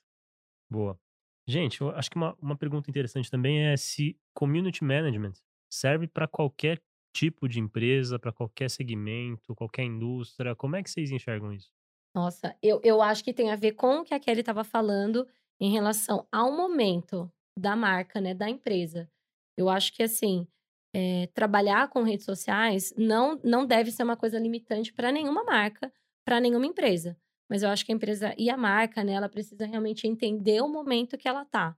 Boa. 0.72 1.00
Gente, 1.48 1.82
eu 1.82 1.92
acho 1.92 2.10
que 2.12 2.18
uma, 2.18 2.36
uma 2.42 2.58
pergunta 2.58 2.90
interessante 2.90 3.32
também 3.32 3.68
é 3.68 3.78
se 3.78 4.20
community 4.36 4.84
management 4.84 5.34
serve 5.72 6.08
para 6.08 6.28
qualquer 6.28 6.82
tipo 7.16 7.50
de 7.50 7.60
empresa, 7.60 8.20
para 8.20 8.34
qualquer 8.34 8.70
segmento, 8.70 9.56
qualquer 9.56 9.84
indústria. 9.84 10.56
Como 10.56 10.76
é 10.78 10.84
que 10.84 10.92
vocês 10.92 11.12
enxergam 11.12 11.54
isso? 11.54 11.74
Nossa, 12.14 12.56
eu, 12.62 12.82
eu 12.84 13.02
acho 13.02 13.24
que 13.24 13.34
tem 13.34 13.52
a 13.52 13.56
ver 13.56 13.74
com 13.74 14.00
o 14.00 14.04
que 14.04 14.14
a 14.14 14.20
Kelly 14.20 14.40
estava 14.42 14.64
falando 14.64 15.28
em 15.60 15.72
relação 15.72 16.28
ao 16.32 16.52
momento 16.56 17.32
da 17.58 17.76
marca, 17.76 18.22
né, 18.22 18.34
da 18.34 18.50
empresa. 18.50 19.10
Eu 19.58 19.70
acho 19.70 19.94
que, 19.94 20.04
assim, 20.04 20.48
é, 20.94 21.28
trabalhar 21.34 21.90
com 21.90 22.02
redes 22.04 22.26
sociais 22.26 22.94
não, 22.98 23.40
não 23.44 23.66
deve 23.66 23.92
ser 23.92 24.04
uma 24.04 24.18
coisa 24.18 24.40
limitante 24.40 24.94
para 24.94 25.12
nenhuma 25.12 25.44
marca, 25.44 25.92
para 26.26 26.40
nenhuma 26.40 26.66
empresa. 26.66 27.18
Mas 27.50 27.64
eu 27.64 27.70
acho 27.70 27.86
que 27.86 27.92
a 27.92 27.96
empresa 27.96 28.34
e 28.38 28.50
a 28.50 28.58
marca, 28.58 29.04
né, 29.04 29.14
ela 29.14 29.30
precisa 29.30 29.66
realmente 29.66 30.08
entender 30.08 30.62
o 30.62 30.70
momento 30.70 31.18
que 31.18 31.28
ela 31.28 31.46
tá, 31.46 31.76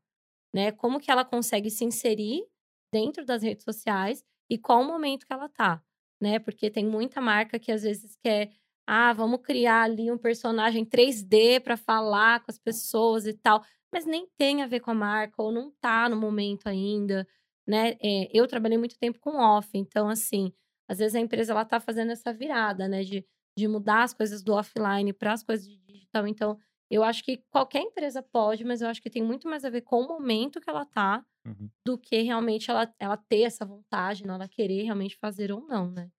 né? 0.53 0.71
Como 0.71 0.99
que 0.99 1.09
ela 1.11 1.25
consegue 1.25 1.69
se 1.69 1.86
inserir 1.86 2.45
dentro 2.93 3.25
das 3.25 3.41
redes 3.41 3.63
sociais 3.63 4.23
e 4.49 4.57
qual 4.57 4.82
o 4.82 4.86
momento 4.86 5.25
que 5.25 5.34
ela 5.34 5.47
tá, 5.49 5.82
né? 6.21 6.39
Porque 6.39 6.69
tem 6.69 6.86
muita 6.86 7.21
marca 7.21 7.57
que 7.59 7.71
às 7.71 7.84
vezes 7.84 8.15
quer 8.17 8.51
ah, 8.88 9.13
vamos 9.13 9.41
criar 9.41 9.84
ali 9.84 10.11
um 10.11 10.17
personagem 10.17 10.86
3D 10.86 11.59
para 11.59 11.77
falar 11.77 12.41
com 12.41 12.51
as 12.51 12.57
pessoas 12.59 13.25
e 13.25 13.34
tal, 13.34 13.63
mas 13.91 14.05
nem 14.05 14.27
tem 14.38 14.61
a 14.63 14.67
ver 14.67 14.79
com 14.82 14.91
a 14.91 14.93
marca 14.93 15.41
ou 15.41 15.51
não 15.51 15.71
tá 15.82 16.09
no 16.09 16.15
momento 16.17 16.67
ainda, 16.67 17.27
né? 17.67 17.91
É, 18.01 18.29
eu 18.34 18.47
trabalhei 18.47 18.77
muito 18.77 18.97
tempo 18.97 19.19
com 19.19 19.38
off, 19.38 19.69
então 19.77 20.09
assim, 20.09 20.51
às 20.88 20.99
vezes 20.99 21.15
a 21.15 21.19
empresa 21.19 21.53
ela 21.53 21.65
tá 21.65 21.79
fazendo 21.79 22.11
essa 22.11 22.34
virada, 22.34 22.88
né, 22.88 23.03
de, 23.03 23.25
de 23.57 23.67
mudar 23.67 24.03
as 24.03 24.13
coisas 24.13 24.43
do 24.43 24.53
offline 24.53 25.13
para 25.13 25.34
as 25.34 25.43
coisas 25.43 25.67
de 25.67 25.77
digital. 25.79 26.27
Então, 26.27 26.57
eu 26.89 27.03
acho 27.03 27.23
que 27.23 27.38
qualquer 27.49 27.82
empresa 27.82 28.21
pode, 28.21 28.63
mas 28.65 28.82
eu 28.82 28.88
acho 28.89 29.01
que 29.01 29.09
tem 29.09 29.23
muito 29.23 29.47
mais 29.47 29.63
a 29.63 29.69
ver 29.69 29.82
com 29.82 30.01
o 30.01 30.07
momento 30.07 30.59
que 30.59 30.69
ela 30.69 30.86
tá 30.86 31.25
Uhum. 31.45 31.71
do 31.86 31.97
que 31.97 32.21
realmente 32.21 32.69
ela, 32.69 32.93
ela 32.99 33.17
ter 33.17 33.41
essa 33.43 33.65
vontade, 33.65 34.25
não, 34.25 34.36
ela 34.36 34.47
querer 34.47 34.84
realmente 34.84 35.17
fazer 35.17 35.51
ou 35.51 35.61
não, 35.67 35.89
né? 35.91 36.11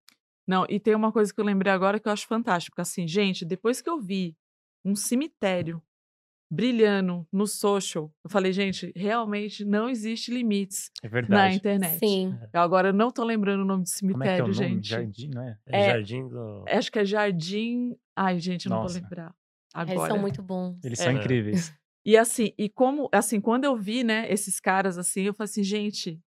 Não, 0.53 0.66
e 0.68 0.78
tem 0.78 0.94
uma 0.94 1.11
coisa 1.11 1.32
que 1.32 1.40
eu 1.40 1.44
lembrei 1.46 1.72
agora 1.72 1.98
que 1.98 2.07
eu 2.07 2.12
acho 2.12 2.26
fantástico. 2.26 2.78
Assim, 2.78 3.09
gente, 3.09 3.42
depois 3.42 3.80
que 3.80 3.88
eu 3.88 3.98
vi 3.98 4.36
um 4.84 4.94
cemitério 4.94 5.82
brilhando 6.50 7.26
no 7.32 7.46
social, 7.46 8.12
eu 8.22 8.28
falei, 8.28 8.53
gente, 8.53 8.92
realmente 8.94 9.64
não 9.64 9.88
existe 9.88 10.30
limites 10.30 10.90
É 11.03 11.07
na 11.07 11.11
verdade. 11.11 11.57
internet. 11.57 11.98
Sim. 11.98 12.38
Eu 12.53 12.61
agora 12.61 12.92
não 12.92 13.11
tô 13.11 13.24
lembrando 13.24 13.62
o 13.62 13.64
nome 13.64 13.84
do 13.84 13.90
Como 14.12 14.22
é 14.22 14.36
que 14.36 14.40
é 14.42 14.44
o 14.44 14.53
cemitério, 14.53 14.68
nome? 14.68 14.74
gente. 14.82 14.88
Jardim, 14.88 15.30
não 15.32 15.42
é? 15.42 15.59
É, 15.66 15.80
É, 15.80 15.84
Jardim 15.92 16.28
do. 16.28 16.64
Acho 16.68 16.92
que 16.92 16.98
é 16.98 17.05
Jardim. 17.07 17.96
Ai, 18.14 18.38
gente, 18.38 18.66
eu 18.66 18.70
não 18.70 18.82
Nossa. 18.82 18.92
vou 18.92 19.03
lembrar. 19.03 19.34
Eles 19.74 19.90
Agora. 19.92 20.12
são 20.12 20.18
muito 20.20 20.42
bons. 20.42 20.84
Eles 20.84 21.00
É. 21.00 21.05
são 21.05 21.12
É. 21.12 21.16
incríveis. 21.16 21.72
E 22.05 22.16
assim, 22.16 22.53
e 22.59 22.68
como, 22.68 23.09
assim, 23.12 23.40
quando 23.40 23.62
eu 23.62 23.76
vi, 23.76 24.03
né, 24.03 24.26
esses 24.30 24.59
caras 24.59 24.98
assim, 24.98 25.22
eu 25.22 25.32
falei 25.32 25.44
assim, 25.48 25.62
gente, 25.62 26.20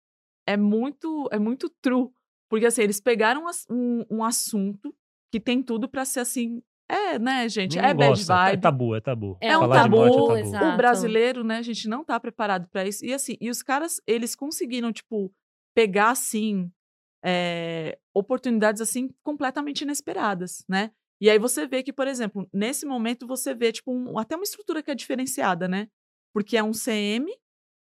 é 0.47 0.57
muito, 0.57 1.29
é 1.33 1.39
muito 1.41 1.68
true. 1.83 2.11
Porque 2.49 2.67
assim, 2.67 2.83
eles 2.83 3.01
pegaram 3.01 3.45
um 3.71 4.05
um, 4.11 4.25
assunto 4.25 4.95
que 5.33 5.41
tem 5.41 5.63
tudo 5.63 5.89
pra 5.89 6.05
ser 6.05 6.21
assim, 6.21 6.63
é, 6.89 7.19
né, 7.19 7.49
gente, 7.49 7.77
Ninguém 7.77 7.91
é 7.91 7.95
bad 7.95 8.11
gosta, 8.11 8.33
É 8.33 8.37
vibe. 8.51 8.61
tabu, 8.63 8.95
é 8.95 9.01
tabu. 9.01 9.39
É 9.41 9.59
um 9.59 9.63
de 9.63 9.89
morte 9.89 10.17
tabu, 10.17 10.23
é 10.23 10.27
tabu. 10.27 10.39
exato. 10.39 10.75
O 10.75 10.77
brasileiro, 10.77 11.43
né, 11.45 11.57
a 11.59 11.63
gente 11.63 11.89
não 11.89 12.05
tá 12.05 12.21
preparado 12.21 12.69
pra 12.69 12.87
isso. 12.87 13.05
E 13.05 13.13
assim, 13.13 13.37
e 13.41 13.51
os 13.51 13.63
caras, 13.63 14.01
eles 14.07 14.35
conseguiram, 14.37 14.93
tipo, 14.93 15.33
pegar 15.75 16.11
assim 16.11 16.71
é, 17.27 17.99
oportunidades 18.15 18.83
assim 18.83 19.09
completamente 19.23 19.81
inesperadas, 19.81 20.63
né? 20.69 20.91
E 21.21 21.31
aí 21.31 21.39
você 21.39 21.67
vê 21.67 21.83
que, 21.83 21.93
por 21.93 22.07
exemplo, 22.07 22.47
nesse 22.53 22.85
momento 22.85 23.27
você 23.27 23.55
vê 23.55 23.73
tipo 23.73 23.91
um- 23.93 24.19
até 24.19 24.37
uma 24.37 24.45
estrutura 24.45 24.83
que 24.83 24.91
é 24.91 24.95
diferenciada, 24.95 25.67
né? 25.67 25.89
Porque 26.35 26.55
é 26.57 26.63
um 26.63 26.75
CM 26.75 27.27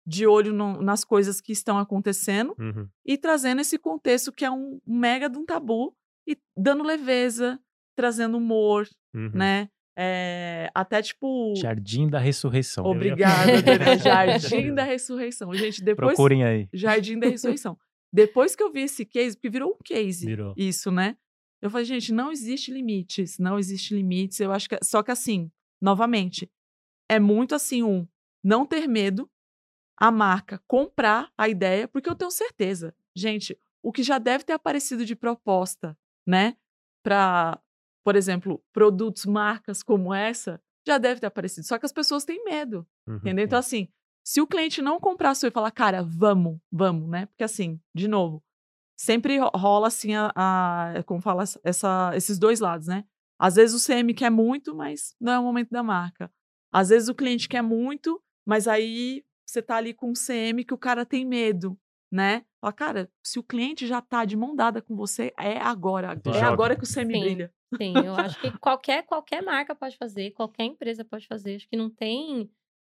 de 0.06 0.26
olho 0.26 0.52
no- 0.52 0.80
nas 0.82 1.04
coisas 1.04 1.40
que 1.40 1.52
estão 1.52 1.78
acontecendo 1.78 2.54
Uhum. 2.58 2.88
e 3.06 3.16
trazendo 3.18 3.60
esse 3.60 3.78
contexto 3.78 4.32
que 4.32 4.44
é 4.44 4.50
um 4.50 4.80
mega 4.86 5.28
de 5.28 5.38
um 5.38 5.44
tabu 5.44 5.94
e 6.26 6.36
dando 6.56 6.82
leveza, 6.82 7.60
trazendo 7.96 8.36
humor, 8.38 8.88
Uhum. 9.14 9.30
né? 9.34 9.68
É, 9.98 10.70
até 10.74 11.02
tipo 11.02 11.52
Jardim 11.56 12.08
da 12.08 12.18
Ressurreição. 12.18 12.84
Obrigada. 12.86 13.52
Jardim 14.02 14.72
da 14.74 14.82
Ressurreição. 14.84 15.52
Gente, 15.52 15.82
depois. 15.84 16.14
Procurem 16.14 16.42
aí. 16.44 16.68
Jardim 16.72 17.18
da 17.18 17.28
Ressurreição. 17.28 17.76
Depois 18.12 18.56
que 18.56 18.62
eu 18.62 18.72
vi 18.72 18.82
esse 18.82 19.04
case, 19.04 19.36
porque 19.36 19.50
virou 19.50 19.70
um 19.72 19.78
case. 19.84 20.24
Virou. 20.26 20.54
Isso, 20.56 20.90
né? 20.90 21.16
Eu 21.60 21.68
falei, 21.68 21.84
gente, 21.84 22.12
não 22.12 22.32
existe 22.32 22.72
limites. 22.72 23.38
Não 23.38 23.58
existe 23.58 23.94
limites. 23.94 24.40
Eu 24.40 24.52
acho 24.52 24.68
que. 24.68 24.78
Só 24.82 25.02
que 25.02 25.10
assim, 25.10 25.50
novamente, 25.82 26.50
é 27.08 27.20
muito 27.20 27.54
assim, 27.54 27.82
um, 27.82 28.06
não 28.42 28.64
ter 28.64 28.86
medo, 28.88 29.28
a 30.00 30.10
marca 30.10 30.60
comprar 30.66 31.30
a 31.36 31.48
ideia, 31.48 31.86
porque 31.86 32.08
eu 32.08 32.14
tenho 32.14 32.30
certeza. 32.30 32.94
Gente, 33.14 33.56
o 33.82 33.92
que 33.92 34.02
já 34.02 34.18
deve 34.18 34.44
ter 34.44 34.54
aparecido 34.54 35.04
de 35.04 35.14
proposta, 35.14 35.96
né? 36.26 36.56
Para, 37.02 37.60
por 38.04 38.16
exemplo, 38.16 38.62
produtos, 38.72 39.26
marcas 39.26 39.82
como 39.82 40.12
essa, 40.14 40.60
já 40.86 40.96
deve 40.98 41.20
ter 41.20 41.26
aparecido. 41.26 41.66
Só 41.66 41.78
que 41.78 41.86
as 41.86 41.92
pessoas 41.92 42.24
têm 42.24 42.42
medo. 42.44 42.86
Uhum. 43.06 43.16
Entendeu? 43.16 43.44
Então, 43.44 43.58
assim, 43.58 43.88
se 44.24 44.40
o 44.40 44.46
cliente 44.46 44.80
não 44.80 44.98
comprar 44.98 45.34
seu 45.34 45.48
e 45.48 45.52
falar, 45.52 45.70
cara, 45.70 46.02
vamos, 46.02 46.58
vamos, 46.72 47.08
né? 47.08 47.26
Porque, 47.26 47.44
assim, 47.44 47.78
de 47.94 48.08
novo, 48.08 48.42
sempre 48.96 49.38
ro- 49.38 49.50
rola, 49.54 49.88
assim, 49.88 50.14
a, 50.14 50.32
a- 50.34 51.02
como 51.04 51.20
fala, 51.20 51.44
essa, 51.62 52.12
esses 52.14 52.38
dois 52.38 52.60
lados, 52.60 52.86
né? 52.86 53.04
Às 53.38 53.54
vezes 53.56 53.74
o 53.74 53.78
CM 53.84 54.12
quer 54.14 54.30
muito, 54.30 54.74
mas 54.74 55.14
não 55.20 55.32
é 55.32 55.38
o 55.38 55.42
momento 55.42 55.70
da 55.70 55.82
marca. 55.82 56.30
Às 56.72 56.90
vezes 56.90 57.08
o 57.08 57.14
cliente 57.14 57.48
quer 57.48 57.62
muito, 57.62 58.22
mas 58.46 58.68
aí 58.68 59.24
você 59.50 59.62
tá 59.62 59.76
ali 59.76 59.92
com 59.92 60.10
um 60.10 60.14
CM 60.14 60.64
que 60.64 60.74
o 60.74 60.78
cara 60.78 61.04
tem 61.04 61.24
medo, 61.24 61.78
né? 62.12 62.44
Fala, 62.60 62.72
cara, 62.72 63.12
se 63.24 63.38
o 63.38 63.42
cliente 63.42 63.86
já 63.86 64.00
tá 64.00 64.24
de 64.24 64.36
mão 64.36 64.54
dada 64.54 64.82
com 64.82 64.96
você, 64.96 65.32
é 65.38 65.58
agora. 65.58 66.20
É 66.24 66.32
joga. 66.32 66.46
agora 66.46 66.76
que 66.76 66.84
o 66.84 66.86
CM 66.86 67.14
Sim. 67.14 67.20
brilha. 67.20 67.54
Sim, 67.76 67.94
eu 68.04 68.14
acho 68.14 68.40
que 68.40 68.50
qualquer, 68.58 69.04
qualquer 69.04 69.42
marca 69.42 69.74
pode 69.74 69.96
fazer, 69.96 70.32
qualquer 70.32 70.64
empresa 70.64 71.04
pode 71.04 71.26
fazer. 71.26 71.56
Acho 71.56 71.68
que 71.68 71.76
não 71.76 71.88
tem 71.88 72.50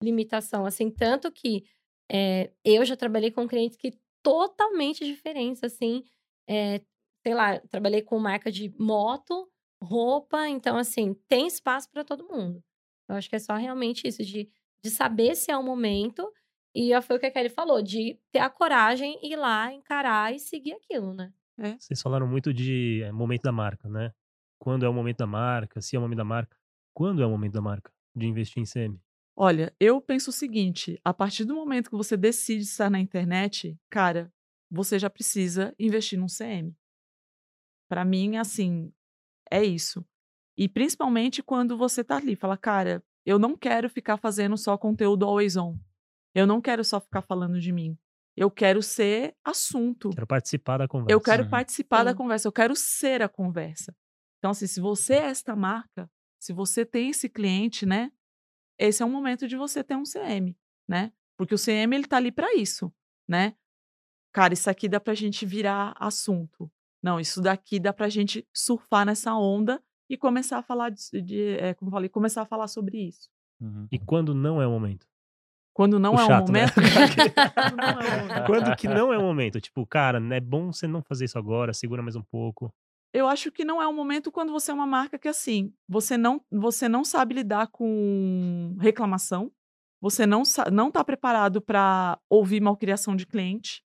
limitação. 0.02 0.64
Assim, 0.66 0.90
tanto 0.90 1.30
que 1.30 1.64
é, 2.10 2.50
eu 2.64 2.84
já 2.84 2.96
trabalhei 2.96 3.30
com 3.30 3.48
clientes 3.48 3.76
que 3.76 3.92
totalmente 4.22 5.04
diferentes, 5.04 5.62
assim. 5.62 6.04
É, 6.48 6.80
sei 7.22 7.34
lá, 7.34 7.60
trabalhei 7.60 8.02
com 8.02 8.18
marca 8.18 8.50
de 8.50 8.74
moto, 8.78 9.48
roupa, 9.82 10.48
então, 10.48 10.76
assim, 10.76 11.14
tem 11.28 11.46
espaço 11.46 11.88
para 11.90 12.04
todo 12.04 12.26
mundo. 12.28 12.62
Eu 13.08 13.16
acho 13.16 13.28
que 13.28 13.36
é 13.36 13.38
só 13.38 13.54
realmente 13.54 14.06
isso, 14.06 14.24
de, 14.24 14.50
de 14.84 14.90
saber 14.90 15.36
se 15.36 15.50
é 15.50 15.56
o 15.56 15.62
momento. 15.62 16.30
E 16.74 16.98
foi 17.02 17.16
o 17.16 17.20
que 17.20 17.26
a 17.26 17.30
Kelly 17.30 17.50
falou, 17.50 17.82
de 17.82 18.18
ter 18.30 18.38
a 18.38 18.48
coragem, 18.48 19.18
ir 19.22 19.36
lá, 19.36 19.72
encarar 19.72 20.34
e 20.34 20.38
seguir 20.38 20.72
aquilo, 20.72 21.12
né? 21.12 21.32
É. 21.58 21.76
Vocês 21.78 22.00
falaram 22.00 22.26
muito 22.26 22.52
de 22.52 23.02
é, 23.02 23.12
momento 23.12 23.42
da 23.42 23.52
marca, 23.52 23.88
né? 23.88 24.12
Quando 24.58 24.86
é 24.86 24.88
o 24.88 24.92
momento 24.92 25.18
da 25.18 25.26
marca, 25.26 25.80
se 25.80 25.96
é 25.96 25.98
o 25.98 26.02
momento 26.02 26.18
da 26.18 26.24
marca. 26.24 26.56
Quando 26.94 27.22
é 27.22 27.26
o 27.26 27.30
momento 27.30 27.52
da 27.52 27.60
marca 27.60 27.92
de 28.14 28.26
investir 28.26 28.62
em 28.62 28.66
CM? 28.66 28.98
Olha, 29.36 29.74
eu 29.78 30.00
penso 30.00 30.30
o 30.30 30.32
seguinte: 30.32 31.00
a 31.04 31.12
partir 31.12 31.44
do 31.44 31.54
momento 31.54 31.90
que 31.90 31.96
você 31.96 32.16
decide 32.16 32.62
estar 32.62 32.90
na 32.90 33.00
internet, 33.00 33.78
cara, 33.90 34.32
você 34.70 34.98
já 34.98 35.10
precisa 35.10 35.74
investir 35.78 36.18
num 36.18 36.26
CM. 36.26 36.74
Para 37.88 38.04
mim, 38.04 38.36
assim, 38.36 38.92
é 39.50 39.62
isso. 39.62 40.04
E 40.56 40.68
principalmente 40.68 41.42
quando 41.42 41.76
você 41.76 42.02
tá 42.02 42.16
ali, 42.16 42.36
fala, 42.36 42.56
cara, 42.56 43.02
eu 43.24 43.38
não 43.38 43.56
quero 43.56 43.88
ficar 43.88 44.16
fazendo 44.16 44.56
só 44.56 44.76
conteúdo 44.78 45.24
always 45.24 45.56
on. 45.56 45.76
Eu 46.34 46.46
não 46.46 46.60
quero 46.60 46.84
só 46.84 47.00
ficar 47.00 47.22
falando 47.22 47.60
de 47.60 47.72
mim. 47.72 47.98
Eu 48.36 48.50
quero 48.50 48.82
ser 48.82 49.36
assunto. 49.44 50.10
Quero 50.10 50.26
participar 50.26 50.78
da 50.78 50.88
conversa. 50.88 51.12
Eu 51.12 51.20
quero 51.20 51.48
participar 51.48 51.98
Sim. 51.98 52.04
da 52.04 52.14
conversa. 52.14 52.48
Eu 52.48 52.52
quero 52.52 52.74
ser 52.74 53.22
a 53.22 53.28
conversa. 53.28 53.94
Então, 54.38 54.50
assim, 54.50 54.66
se 54.66 54.80
você 54.80 55.14
é 55.14 55.26
esta 55.26 55.54
marca, 55.54 56.10
se 56.40 56.52
você 56.52 56.84
tem 56.84 57.10
esse 57.10 57.28
cliente, 57.28 57.84
né? 57.84 58.10
Esse 58.78 59.02
é 59.02 59.06
um 59.06 59.10
momento 59.10 59.46
de 59.46 59.56
você 59.56 59.84
ter 59.84 59.94
um 59.94 60.02
CM, 60.02 60.56
né? 60.88 61.12
Porque 61.36 61.54
o 61.54 61.58
CM, 61.58 61.94
ele 61.94 62.06
tá 62.06 62.16
ali 62.16 62.32
para 62.32 62.54
isso, 62.56 62.92
né? 63.28 63.54
Cara, 64.32 64.54
isso 64.54 64.68
aqui 64.70 64.88
dá 64.88 64.98
pra 64.98 65.14
gente 65.14 65.44
virar 65.44 65.94
assunto. 66.00 66.70
Não, 67.02 67.20
isso 67.20 67.40
daqui 67.40 67.78
dá 67.78 67.92
pra 67.92 68.08
gente 68.08 68.48
surfar 68.52 69.04
nessa 69.04 69.34
onda 69.34 69.82
e 70.08 70.16
começar 70.16 70.58
a 70.58 70.62
falar 70.62 70.90
de, 70.90 71.22
de 71.22 71.56
é, 71.58 71.74
como 71.74 71.90
falei, 71.90 72.08
começar 72.08 72.42
a 72.42 72.46
falar 72.46 72.68
sobre 72.68 72.98
isso. 72.98 73.28
Uhum. 73.60 73.86
E 73.92 73.98
quando 73.98 74.34
não 74.34 74.60
é 74.60 74.66
o 74.66 74.70
momento? 74.70 75.06
Quando 75.74 75.98
não, 75.98 76.14
é, 76.14 76.26
chato, 76.26 76.52
né? 76.52 76.66
momento, 76.66 78.46
quando 78.46 78.76
que 78.76 78.86
não 78.86 79.12
é 79.12 79.16
o 79.16 79.22
momento? 79.22 79.60
Tipo, 79.60 79.86
cara, 79.86 80.20
é 80.34 80.40
bom 80.40 80.70
você 80.70 80.86
não 80.86 81.02
fazer 81.02 81.24
isso 81.24 81.38
agora, 81.38 81.72
segura 81.72 82.02
mais 82.02 82.14
um 82.14 82.22
pouco. 82.22 82.72
Eu 83.12 83.26
acho 83.26 83.50
que 83.50 83.64
não 83.64 83.80
é 83.80 83.86
o 83.86 83.92
momento 83.92 84.30
quando 84.30 84.52
você 84.52 84.70
é 84.70 84.74
uma 84.74 84.86
marca 84.86 85.18
que 85.18 85.28
assim, 85.28 85.72
você 85.88 86.16
não 86.16 86.40
você 86.50 86.88
não 86.88 87.04
sabe 87.04 87.34
lidar 87.34 87.68
com 87.68 88.74
reclamação, 88.80 89.50
você 90.00 90.26
não 90.26 90.42
não 90.70 90.88
está 90.88 91.04
preparado 91.04 91.60
para 91.60 92.18
ouvir 92.28 92.60
malcriação 92.60 93.14
de 93.14 93.26
cliente, 93.26 93.82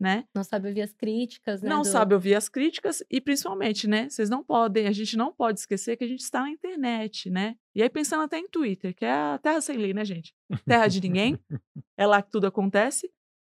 né? 0.00 0.24
Não 0.34 0.42
sabe 0.42 0.68
ouvir 0.68 0.80
as 0.80 0.92
críticas, 0.94 1.60
né? 1.60 1.68
Não 1.68 1.82
do... 1.82 1.86
sabe 1.86 2.14
ouvir 2.14 2.34
as 2.34 2.48
críticas 2.48 3.04
e 3.10 3.20
principalmente, 3.20 3.86
né? 3.86 4.08
Vocês 4.08 4.30
não 4.30 4.42
podem, 4.42 4.86
a 4.86 4.92
gente 4.92 5.14
não 5.14 5.30
pode 5.30 5.60
esquecer 5.60 5.96
que 5.96 6.04
a 6.04 6.08
gente 6.08 6.20
está 6.20 6.40
na 6.40 6.50
internet, 6.50 7.28
né? 7.28 7.54
E 7.74 7.82
aí 7.82 7.90
pensando 7.90 8.22
até 8.22 8.38
em 8.38 8.48
Twitter, 8.48 8.94
que 8.94 9.04
é 9.04 9.12
a 9.12 9.38
terra 9.38 9.60
sem 9.60 9.76
lei, 9.76 9.92
né, 9.92 10.02
gente? 10.04 10.34
Terra 10.64 10.88
de 10.88 11.02
ninguém, 11.02 11.38
é 11.98 12.06
lá 12.06 12.22
que 12.22 12.30
tudo 12.30 12.46
acontece. 12.46 13.12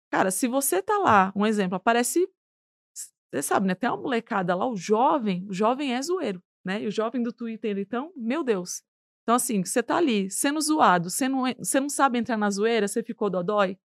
Cara, 0.09 0.31
se 0.31 0.47
você 0.47 0.81
tá 0.81 0.97
lá, 0.97 1.33
um 1.35 1.45
exemplo, 1.45 1.75
aparece, 1.75 2.25
você 3.29 3.41
sabe, 3.41 3.67
né? 3.67 3.75
Tem 3.75 3.89
uma 3.89 3.97
molecada 3.97 4.55
lá, 4.55 4.65
o 4.65 4.77
jovem, 4.77 5.45
o 5.49 5.53
jovem 5.53 5.93
é 5.93 6.01
zoeiro, 6.01 6.41
né? 6.65 6.81
E 6.81 6.87
o 6.87 6.91
jovem 6.91 7.21
do 7.21 7.33
Twitter, 7.33 7.77
então, 7.77 8.13
meu 8.15 8.41
Deus. 8.41 8.81
Então, 9.23 9.35
assim, 9.35 9.61
você 9.65 9.83
tá 9.83 9.97
ali 9.97 10.31
sendo 10.31 10.61
zoado, 10.61 11.09
você 11.09 11.27
não, 11.27 11.43
você 11.59 11.81
não 11.81 11.89
sabe 11.89 12.17
entrar 12.17 12.37
na 12.37 12.49
zoeira, 12.49 12.87
você 12.87 13.03
ficou 13.03 13.29
dodói, 13.29 13.77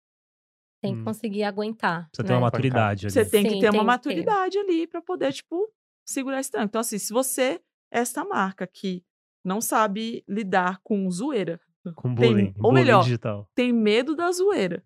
tem 0.81 0.95
que 0.95 1.01
hum. 1.01 1.05
conseguir 1.05 1.43
aguentar. 1.43 2.09
Você 2.11 2.23
né? 2.23 2.27
tem 2.27 2.35
uma 2.35 2.41
maturidade 2.41 3.05
ali. 3.05 3.13
Você 3.13 3.25
tem 3.25 3.47
que 3.47 3.59
ter 3.59 3.69
uma 3.69 3.83
maturidade 3.83 4.53
ter. 4.53 4.59
ali 4.59 4.87
para 4.87 5.01
poder, 5.01 5.31
tipo, 5.31 5.71
segurar 6.03 6.39
esse 6.39 6.51
tranco. 6.51 6.65
Então, 6.65 6.81
assim, 6.81 6.97
se 6.97 7.13
você 7.13 7.61
é 7.91 7.99
essa 7.99 8.25
marca 8.25 8.65
que 8.65 9.03
não 9.45 9.61
sabe 9.61 10.23
lidar 10.27 10.79
com 10.83 11.09
zoeira. 11.09 11.59
Com 11.95 12.13
bullying. 12.13 12.53
Tem, 12.53 12.63
ou 12.63 12.71
melhor, 12.71 13.03
digital. 13.03 13.49
tem 13.55 13.71
medo 13.71 14.15
da 14.15 14.31
zoeira, 14.31 14.83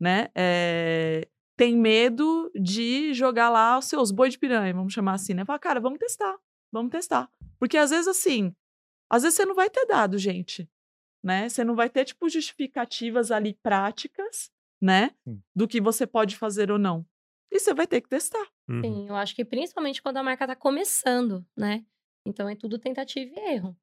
né? 0.00 0.28
É, 0.34 1.28
tem 1.56 1.76
medo 1.76 2.50
de 2.54 3.12
jogar 3.14 3.48
lá 3.48 3.78
os 3.78 3.86
seus 3.86 4.10
boi 4.10 4.28
de 4.28 4.38
piranha, 4.38 4.72
vamos 4.72 4.92
chamar 4.92 5.14
assim, 5.14 5.34
né? 5.34 5.44
Fala, 5.44 5.58
cara, 5.58 5.80
vamos 5.80 5.98
testar, 5.98 6.36
vamos 6.72 6.90
testar. 6.90 7.28
Porque 7.58 7.76
às 7.76 7.90
vezes, 7.90 8.06
assim, 8.06 8.54
às 9.10 9.22
vezes 9.22 9.36
você 9.36 9.44
não 9.44 9.54
vai 9.54 9.68
ter 9.68 9.86
dado, 9.86 10.18
gente, 10.18 10.68
né? 11.22 11.48
Você 11.48 11.64
não 11.64 11.74
vai 11.74 11.88
ter, 11.88 12.04
tipo, 12.04 12.28
justificativas 12.28 13.32
ali 13.32 13.54
práticas 13.54 14.50
né? 14.80 15.10
Sim. 15.24 15.42
Do 15.54 15.66
que 15.66 15.80
você 15.80 16.06
pode 16.06 16.36
fazer 16.36 16.70
ou 16.70 16.78
não. 16.78 17.06
E 17.50 17.58
você 17.58 17.72
vai 17.72 17.86
ter 17.86 18.00
que 18.00 18.08
testar. 18.08 18.46
Uhum. 18.68 18.80
Sim, 18.82 19.08
eu 19.08 19.16
acho 19.16 19.34
que 19.34 19.44
principalmente 19.44 20.02
quando 20.02 20.16
a 20.16 20.22
marca 20.22 20.44
está 20.44 20.56
começando, 20.56 21.46
né? 21.56 21.84
Então 22.26 22.48
é 22.48 22.56
tudo 22.56 22.78
tentativa 22.78 23.32
e 23.34 23.54
erro. 23.54 23.76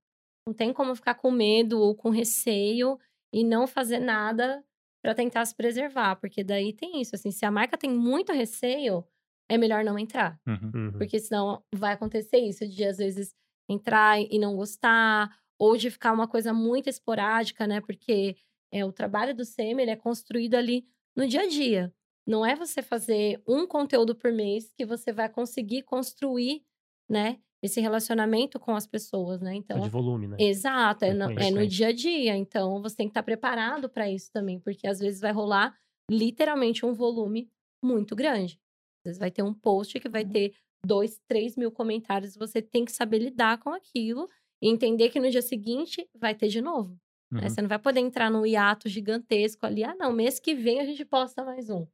Não 0.45 0.53
tem 0.53 0.73
como 0.73 0.95
ficar 0.95 1.15
com 1.15 1.31
medo 1.31 1.79
ou 1.79 1.95
com 1.95 2.09
receio 2.09 2.99
e 3.33 3.43
não 3.43 3.65
fazer 3.65 3.99
nada 3.99 4.63
para 5.01 5.15
tentar 5.15 5.45
se 5.45 5.55
preservar, 5.55 6.15
porque 6.17 6.43
daí 6.43 6.73
tem 6.73 7.01
isso, 7.01 7.15
assim, 7.15 7.31
se 7.31 7.45
a 7.45 7.51
marca 7.51 7.77
tem 7.77 7.89
muito 7.89 8.31
receio, 8.31 9.05
é 9.49 9.57
melhor 9.57 9.83
não 9.83 9.99
entrar. 9.99 10.39
Uhum. 10.47 10.71
uhum. 10.73 10.91
Porque 10.93 11.19
senão 11.19 11.61
vai 11.73 11.93
acontecer 11.93 12.37
isso 12.37 12.67
de 12.67 12.83
às 12.83 12.97
vezes 12.97 13.33
entrar 13.69 14.19
e 14.19 14.37
não 14.39 14.55
gostar, 14.55 15.29
ou 15.59 15.77
de 15.77 15.89
ficar 15.89 16.11
uma 16.11 16.27
coisa 16.27 16.53
muito 16.53 16.89
esporádica, 16.89 17.65
né? 17.67 17.81
Porque 17.81 18.35
é, 18.73 18.83
o 18.83 18.91
trabalho 18.91 19.35
do 19.35 19.43
CM 19.45 19.79
ele 19.79 19.91
é 19.91 19.95
construído 19.95 20.55
ali 20.55 20.87
no 21.15 21.27
dia 21.27 21.41
a 21.41 21.47
dia. 21.47 21.93
Não 22.25 22.43
é 22.43 22.55
você 22.55 22.81
fazer 22.81 23.41
um 23.47 23.67
conteúdo 23.67 24.15
por 24.15 24.31
mês 24.31 24.73
que 24.73 24.83
você 24.83 25.13
vai 25.13 25.29
conseguir 25.29 25.83
construir, 25.83 26.63
né, 27.07 27.39
esse 27.61 27.79
relacionamento 27.79 28.59
com 28.59 28.75
as 28.75 28.87
pessoas, 28.87 29.41
né? 29.41 29.53
Então, 29.55 29.77
é 29.77 29.81
de 29.81 29.89
volume, 29.89 30.27
né? 30.27 30.37
Exato, 30.39 31.05
é 31.05 31.13
no, 31.13 31.31
é 31.39 31.51
no 31.51 31.67
dia 31.67 31.87
a 31.87 31.91
dia. 31.93 32.35
Então, 32.35 32.81
você 32.81 32.95
tem 32.95 33.07
que 33.07 33.11
estar 33.11 33.23
preparado 33.23 33.87
para 33.87 34.09
isso 34.09 34.31
também, 34.31 34.59
porque 34.59 34.87
às 34.87 34.99
vezes 34.99 35.21
vai 35.21 35.31
rolar 35.31 35.77
literalmente 36.09 36.85
um 36.85 36.93
volume 36.93 37.49
muito 37.81 38.15
grande. 38.15 38.59
Às 38.99 39.11
vezes 39.11 39.19
vai 39.19 39.31
ter 39.31 39.43
um 39.43 39.53
post 39.53 39.99
que 39.99 40.09
vai 40.09 40.23
uhum. 40.23 40.29
ter 40.29 40.55
dois, 40.85 41.21
três 41.27 41.55
mil 41.55 41.71
comentários. 41.71 42.35
Você 42.35 42.61
tem 42.61 42.83
que 42.83 42.91
saber 42.91 43.19
lidar 43.19 43.59
com 43.59 43.69
aquilo 43.69 44.27
e 44.61 44.69
entender 44.69 45.09
que 45.09 45.19
no 45.19 45.29
dia 45.29 45.41
seguinte 45.41 46.09
vai 46.15 46.33
ter 46.33 46.47
de 46.47 46.61
novo. 46.61 46.97
Né, 47.33 47.39
uhum. 47.39 47.43
Né? 47.43 47.49
Você 47.49 47.61
não 47.61 47.69
vai 47.69 47.79
poder 47.79 47.99
entrar 47.99 48.29
num 48.29 48.45
hiato 48.45 48.87
gigantesco 48.87 49.65
ali. 49.65 49.83
Ah, 49.83 49.95
não, 49.95 50.13
mês 50.13 50.39
que 50.39 50.53
vem 50.53 50.79
a 50.79 50.85
gente 50.85 51.03
posta 51.03 51.43
mais 51.43 51.69
um. 51.69 51.87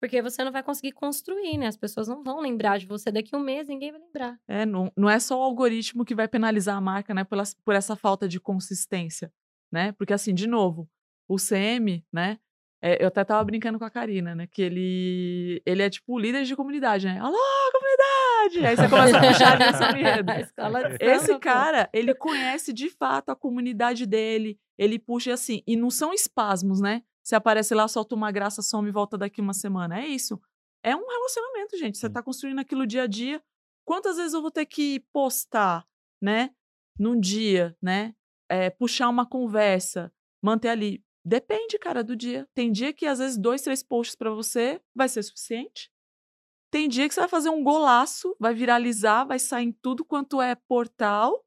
Porque 0.00 0.20
você 0.20 0.44
não 0.44 0.52
vai 0.52 0.62
conseguir 0.62 0.92
construir, 0.92 1.56
né? 1.56 1.66
As 1.66 1.76
pessoas 1.76 2.06
não 2.06 2.22
vão 2.22 2.40
lembrar 2.40 2.78
de 2.78 2.86
você 2.86 3.10
daqui 3.10 3.34
a 3.34 3.38
um 3.38 3.42
mês, 3.42 3.68
ninguém 3.68 3.90
vai 3.90 4.00
lembrar. 4.00 4.38
É, 4.46 4.66
não, 4.66 4.92
não 4.96 5.08
é 5.08 5.18
só 5.18 5.38
o 5.38 5.42
algoritmo 5.42 6.04
que 6.04 6.14
vai 6.14 6.28
penalizar 6.28 6.76
a 6.76 6.80
marca, 6.80 7.14
né? 7.14 7.24
Por, 7.24 7.38
por 7.64 7.74
essa 7.74 7.96
falta 7.96 8.28
de 8.28 8.38
consistência, 8.38 9.32
né? 9.72 9.92
Porque, 9.92 10.12
assim, 10.12 10.34
de 10.34 10.46
novo, 10.46 10.88
o 11.26 11.36
CM, 11.36 12.04
né? 12.12 12.38
É, 12.86 13.02
eu 13.02 13.08
até 13.08 13.24
tava 13.24 13.42
brincando 13.42 13.78
com 13.78 13.84
a 13.86 13.90
Karina, 13.90 14.34
né? 14.34 14.46
Que 14.46 14.60
ele, 14.60 15.62
ele 15.64 15.82
é 15.82 15.88
tipo 15.88 16.12
o 16.12 16.18
líder 16.18 16.44
de 16.44 16.54
comunidade, 16.54 17.06
né? 17.06 17.18
Alô, 17.18 17.38
comunidade! 17.72 18.66
Aí 18.66 18.76
você 18.76 18.88
começa 18.90 19.16
a 19.16 19.20
puxar 19.22 19.88
ali 19.88 20.00
enredo. 20.00 20.30
Esse 21.00 21.38
cara, 21.38 21.88
ele 21.94 22.14
conhece 22.14 22.74
de 22.74 22.90
fato 22.90 23.30
a 23.30 23.36
comunidade 23.36 24.04
dele, 24.04 24.60
ele 24.76 24.98
puxa 24.98 25.32
assim, 25.32 25.62
e 25.66 25.76
não 25.76 25.88
são 25.88 26.12
espasmos, 26.12 26.78
né? 26.78 27.02
Você 27.22 27.34
aparece 27.34 27.74
lá, 27.74 27.88
solta 27.88 28.14
uma 28.14 28.30
graça, 28.30 28.60
some 28.60 28.86
e 28.86 28.92
volta 28.92 29.16
daqui 29.16 29.40
uma 29.40 29.54
semana. 29.54 30.00
É 30.00 30.06
isso. 30.06 30.38
É 30.82 30.94
um 30.94 31.06
relacionamento, 31.08 31.78
gente. 31.78 31.96
Você 31.96 32.10
tá 32.10 32.22
construindo 32.22 32.58
aquilo 32.58 32.86
dia 32.86 33.04
a 33.04 33.06
dia. 33.06 33.42
Quantas 33.86 34.18
vezes 34.18 34.34
eu 34.34 34.42
vou 34.42 34.50
ter 34.50 34.66
que 34.66 35.00
postar, 35.10 35.86
né? 36.20 36.50
Num 36.98 37.18
dia, 37.18 37.74
né? 37.80 38.14
É, 38.46 38.68
puxar 38.68 39.08
uma 39.08 39.24
conversa, 39.24 40.12
manter 40.42 40.68
ali. 40.68 41.02
Depende, 41.24 41.78
cara, 41.78 42.04
do 42.04 42.14
dia. 42.14 42.46
Tem 42.54 42.70
dia 42.70 42.92
que 42.92 43.06
às 43.06 43.18
vezes 43.18 43.38
dois, 43.38 43.62
três 43.62 43.82
posts 43.82 44.14
para 44.14 44.30
você 44.30 44.80
vai 44.94 45.08
ser 45.08 45.22
suficiente. 45.22 45.90
Tem 46.70 46.88
dia 46.88 47.08
que 47.08 47.14
você 47.14 47.20
vai 47.20 47.28
fazer 47.28 47.50
um 47.50 47.62
golaço, 47.62 48.36
vai 48.38 48.52
viralizar, 48.52 49.24
vai 49.24 49.38
sair 49.38 49.66
em 49.66 49.72
tudo 49.72 50.04
quanto 50.04 50.42
é 50.42 50.54
portal. 50.54 51.44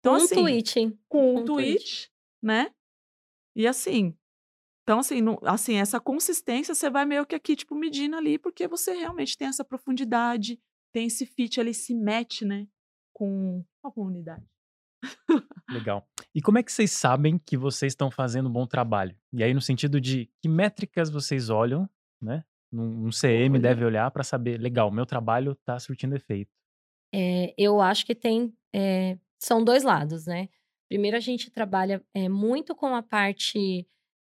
Então, 0.00 0.14
um 0.14 0.16
assim, 0.16 0.34
tweet. 0.34 0.98
Com 1.08 1.34
um, 1.34 1.40
um 1.40 1.44
tweet, 1.44 1.78
tweet, 1.78 2.12
né? 2.42 2.72
E 3.56 3.66
assim, 3.66 4.16
então, 4.84 4.98
assim, 4.98 5.20
assim, 5.42 5.74
essa 5.76 5.98
consistência 5.98 6.74
você 6.74 6.90
vai 6.90 7.06
meio 7.06 7.24
que 7.24 7.34
aqui, 7.34 7.56
tipo, 7.56 7.74
medindo 7.74 8.16
ali, 8.16 8.38
porque 8.38 8.68
você 8.68 8.92
realmente 8.92 9.36
tem 9.36 9.48
essa 9.48 9.64
profundidade, 9.64 10.60
tem 10.92 11.06
esse 11.06 11.24
fit 11.24 11.58
ali, 11.58 11.72
se 11.72 11.94
mete, 11.94 12.44
né, 12.44 12.68
com 13.12 13.64
a 13.82 13.90
comunidade. 13.90 14.44
Legal. 15.70 16.06
E 16.34 16.40
como 16.40 16.58
é 16.58 16.62
que 16.62 16.72
vocês 16.72 16.90
sabem 16.92 17.38
que 17.38 17.56
vocês 17.56 17.92
estão 17.92 18.10
fazendo 18.10 18.48
um 18.48 18.52
bom 18.52 18.66
trabalho? 18.66 19.16
E 19.32 19.42
aí, 19.42 19.54
no 19.54 19.60
sentido 19.60 20.00
de 20.00 20.30
que 20.42 20.48
métricas 20.48 21.10
vocês 21.10 21.50
olham, 21.50 21.88
né? 22.20 22.44
Um, 22.72 23.10
CM 23.10 23.52
Olha. 23.52 23.60
deve 23.60 23.84
olhar 23.84 24.10
para 24.10 24.24
saber, 24.24 24.58
legal, 24.60 24.90
meu 24.90 25.06
trabalho 25.06 25.52
está 25.52 25.78
surtindo 25.78 26.16
efeito. 26.16 26.50
É, 27.14 27.54
eu 27.56 27.80
acho 27.80 28.04
que 28.04 28.14
tem 28.14 28.52
é, 28.74 29.16
são 29.38 29.62
dois 29.62 29.84
lados, 29.84 30.26
né? 30.26 30.48
Primeiro, 30.88 31.16
a 31.16 31.20
gente 31.20 31.50
trabalha 31.50 32.04
é, 32.12 32.28
muito 32.28 32.74
com 32.74 32.94
a 32.94 33.02
parte 33.02 33.86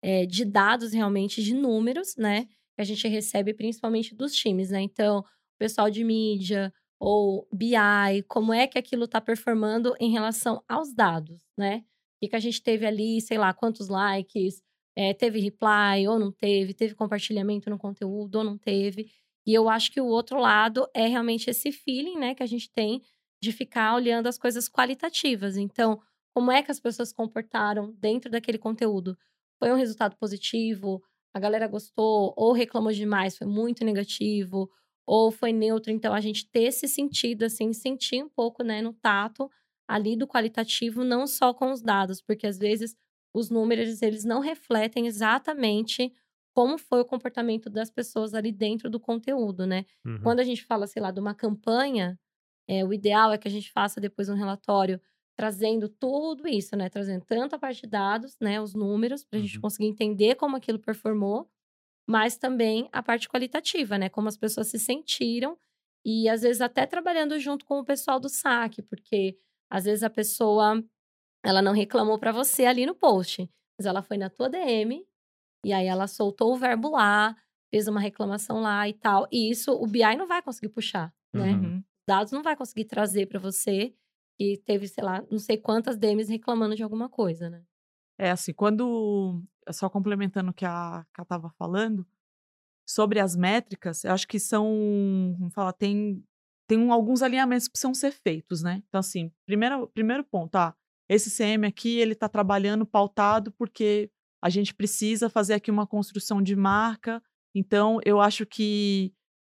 é, 0.02 0.24
de 0.24 0.44
dados, 0.44 0.92
realmente, 0.92 1.42
de 1.42 1.54
números, 1.54 2.16
né? 2.16 2.44
Que 2.74 2.80
a 2.80 2.84
gente 2.84 3.06
recebe 3.08 3.52
principalmente 3.52 4.14
dos 4.14 4.34
times, 4.34 4.70
né? 4.70 4.80
Então, 4.80 5.18
o 5.18 5.58
pessoal 5.58 5.90
de 5.90 6.02
mídia 6.02 6.72
ou 7.00 7.48
BI, 7.50 8.22
como 8.28 8.52
é 8.52 8.66
que 8.66 8.78
aquilo 8.78 9.06
está 9.06 9.22
performando 9.22 9.94
em 9.98 10.10
relação 10.10 10.62
aos 10.68 10.92
dados, 10.92 11.42
né? 11.56 11.82
O 12.22 12.28
que, 12.28 12.36
a 12.36 12.40
gente 12.40 12.62
teve 12.62 12.84
ali, 12.86 13.22
sei 13.22 13.38
lá, 13.38 13.54
quantos 13.54 13.88
likes, 13.88 14.62
é, 14.94 15.14
teve 15.14 15.40
reply 15.40 16.06
ou 16.06 16.18
não 16.18 16.30
teve, 16.30 16.74
teve 16.74 16.94
compartilhamento 16.94 17.70
no 17.70 17.78
conteúdo 17.78 18.36
ou 18.36 18.44
não 18.44 18.58
teve. 18.58 19.10
E 19.46 19.54
eu 19.54 19.70
acho 19.70 19.90
que 19.90 20.00
o 20.00 20.06
outro 20.06 20.38
lado 20.38 20.86
é 20.92 21.06
realmente 21.06 21.48
esse 21.48 21.72
feeling, 21.72 22.18
né, 22.18 22.34
que 22.34 22.42
a 22.42 22.46
gente 22.46 22.70
tem 22.70 23.02
de 23.42 23.50
ficar 23.50 23.94
olhando 23.94 24.26
as 24.26 24.36
coisas 24.36 24.68
qualitativas. 24.68 25.56
Então, 25.56 25.98
como 26.34 26.52
é 26.52 26.62
que 26.62 26.70
as 26.70 26.78
pessoas 26.78 27.08
se 27.08 27.14
comportaram 27.14 27.94
dentro 27.98 28.30
daquele 28.30 28.58
conteúdo? 28.58 29.16
Foi 29.58 29.72
um 29.72 29.76
resultado 29.76 30.16
positivo? 30.16 31.02
A 31.32 31.40
galera 31.40 31.66
gostou? 31.66 32.34
Ou 32.36 32.52
reclamou 32.52 32.92
demais? 32.92 33.38
Foi 33.38 33.46
muito 33.46 33.84
negativo? 33.84 34.70
Ou 35.10 35.30
foi 35.32 35.52
neutro? 35.52 35.90
Então, 35.90 36.14
a 36.14 36.20
gente 36.20 36.46
ter 36.48 36.64
esse 36.64 36.86
sentido, 36.88 37.44
assim, 37.44 37.72
sentir 37.72 38.22
um 38.22 38.28
pouco, 38.28 38.62
né, 38.62 38.80
no 38.82 38.92
tato 38.92 39.50
ali 39.88 40.16
do 40.16 40.26
qualitativo, 40.28 41.02
não 41.04 41.26
só 41.26 41.52
com 41.52 41.72
os 41.72 41.82
dados, 41.82 42.22
porque 42.22 42.46
às 42.46 42.58
vezes 42.58 42.96
os 43.34 43.50
números, 43.50 44.02
eles 44.02 44.24
não 44.24 44.40
refletem 44.40 45.06
exatamente 45.06 46.12
como 46.54 46.78
foi 46.78 47.00
o 47.00 47.04
comportamento 47.04 47.70
das 47.70 47.90
pessoas 47.90 48.34
ali 48.34 48.52
dentro 48.52 48.90
do 48.90 49.00
conteúdo, 49.00 49.66
né? 49.66 49.84
Uhum. 50.04 50.20
Quando 50.22 50.40
a 50.40 50.44
gente 50.44 50.64
fala, 50.64 50.86
sei 50.86 51.02
lá, 51.02 51.10
de 51.10 51.20
uma 51.20 51.34
campanha, 51.34 52.18
é, 52.68 52.84
o 52.84 52.92
ideal 52.92 53.32
é 53.32 53.38
que 53.38 53.48
a 53.48 53.50
gente 53.50 53.70
faça 53.72 54.00
depois 54.00 54.28
um 54.28 54.34
relatório 54.34 55.00
trazendo 55.36 55.88
tudo 55.88 56.46
isso, 56.48 56.76
né? 56.76 56.88
Trazendo 56.88 57.24
tanto 57.24 57.54
a 57.56 57.58
parte 57.58 57.82
de 57.82 57.88
dados, 57.88 58.36
né? 58.40 58.60
Os 58.60 58.74
números, 58.74 59.24
para 59.24 59.38
a 59.38 59.42
gente 59.42 59.58
Uhum. 59.58 59.60
conseguir 59.60 59.86
entender 59.88 60.34
como 60.36 60.56
aquilo 60.56 60.78
performou, 60.78 61.48
mas 62.10 62.36
também 62.36 62.88
a 62.90 63.00
parte 63.00 63.28
qualitativa, 63.28 63.96
né? 63.96 64.08
Como 64.08 64.26
as 64.26 64.36
pessoas 64.36 64.66
se 64.66 64.80
sentiram 64.80 65.56
e 66.04 66.28
às 66.28 66.42
vezes 66.42 66.60
até 66.60 66.84
trabalhando 66.84 67.38
junto 67.38 67.64
com 67.64 67.78
o 67.78 67.84
pessoal 67.84 68.18
do 68.18 68.28
saque, 68.28 68.82
porque 68.82 69.38
às 69.70 69.84
vezes 69.84 70.02
a 70.02 70.10
pessoa 70.10 70.82
ela 71.44 71.62
não 71.62 71.72
reclamou 71.72 72.18
para 72.18 72.32
você 72.32 72.64
ali 72.64 72.84
no 72.84 72.96
post, 72.96 73.48
mas 73.78 73.86
ela 73.86 74.02
foi 74.02 74.16
na 74.18 74.28
tua 74.28 74.50
DM 74.50 75.06
e 75.64 75.72
aí 75.72 75.86
ela 75.86 76.08
soltou 76.08 76.52
o 76.52 76.56
verbo 76.56 76.90
lá, 76.90 77.36
fez 77.72 77.86
uma 77.86 78.00
reclamação 78.00 78.60
lá 78.60 78.88
e 78.88 78.92
tal. 78.92 79.28
E 79.30 79.48
isso 79.48 79.72
o 79.72 79.86
BI 79.86 80.16
não 80.16 80.26
vai 80.26 80.42
conseguir 80.42 80.70
puxar, 80.70 81.14
né? 81.32 81.52
Uhum. 81.52 81.84
Dados 82.08 82.32
não 82.32 82.42
vai 82.42 82.56
conseguir 82.56 82.86
trazer 82.86 83.26
para 83.26 83.38
você 83.38 83.94
que 84.36 84.60
teve, 84.66 84.88
sei 84.88 85.04
lá, 85.04 85.24
não 85.30 85.38
sei 85.38 85.56
quantas 85.56 85.96
DMs 85.96 86.28
reclamando 86.28 86.74
de 86.74 86.82
alguma 86.82 87.08
coisa, 87.08 87.48
né? 87.48 87.62
É 88.18 88.32
assim, 88.32 88.52
quando. 88.52 89.42
Só 89.70 89.88
complementando 89.88 90.50
o 90.50 90.54
que 90.54 90.64
a 90.64 91.04
Ká 91.12 91.22
estava 91.22 91.50
falando, 91.58 92.06
sobre 92.90 93.20
as 93.20 93.36
métricas, 93.36 94.04
eu 94.04 94.12
acho 94.12 94.26
que 94.26 94.40
são. 94.40 95.36
Vamos 95.38 95.54
falar, 95.54 95.72
tem, 95.72 96.24
tem 96.68 96.90
alguns 96.90 97.22
alinhamentos 97.22 97.68
que 97.68 97.72
precisam 97.72 97.94
ser 97.94 98.10
feitos, 98.10 98.62
né? 98.62 98.82
Então, 98.88 98.98
assim, 98.98 99.30
primeiro, 99.46 99.88
primeiro 99.88 100.24
ponto, 100.24 100.56
ah, 100.56 100.74
esse 101.08 101.30
CM 101.30 101.66
aqui, 101.66 101.98
ele 101.98 102.12
está 102.12 102.28
trabalhando 102.28 102.84
pautado 102.84 103.52
porque 103.52 104.10
a 104.42 104.48
gente 104.48 104.74
precisa 104.74 105.28
fazer 105.28 105.54
aqui 105.54 105.70
uma 105.70 105.86
construção 105.86 106.42
de 106.42 106.56
marca. 106.56 107.22
Então, 107.54 108.00
eu 108.04 108.20
acho 108.20 108.44
que 108.46 109.12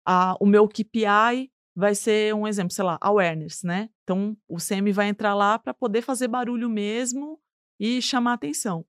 a, 0.05 0.35
o 0.39 0.45
meu 0.45 0.67
KPI 0.67 1.51
vai 1.75 1.95
ser 1.95 2.35
um 2.35 2.47
exemplo, 2.47 2.73
sei 2.73 2.83
lá, 2.83 2.97
awareness, 3.01 3.63
né? 3.63 3.89
Então, 4.03 4.37
o 4.47 4.57
CM 4.57 4.91
vai 4.91 5.07
entrar 5.07 5.33
lá 5.33 5.57
para 5.57 5.73
poder 5.73 6.01
fazer 6.01 6.27
barulho 6.27 6.69
mesmo 6.69 7.39
e 7.79 8.01
chamar 8.01 8.33
atenção. 8.33 8.85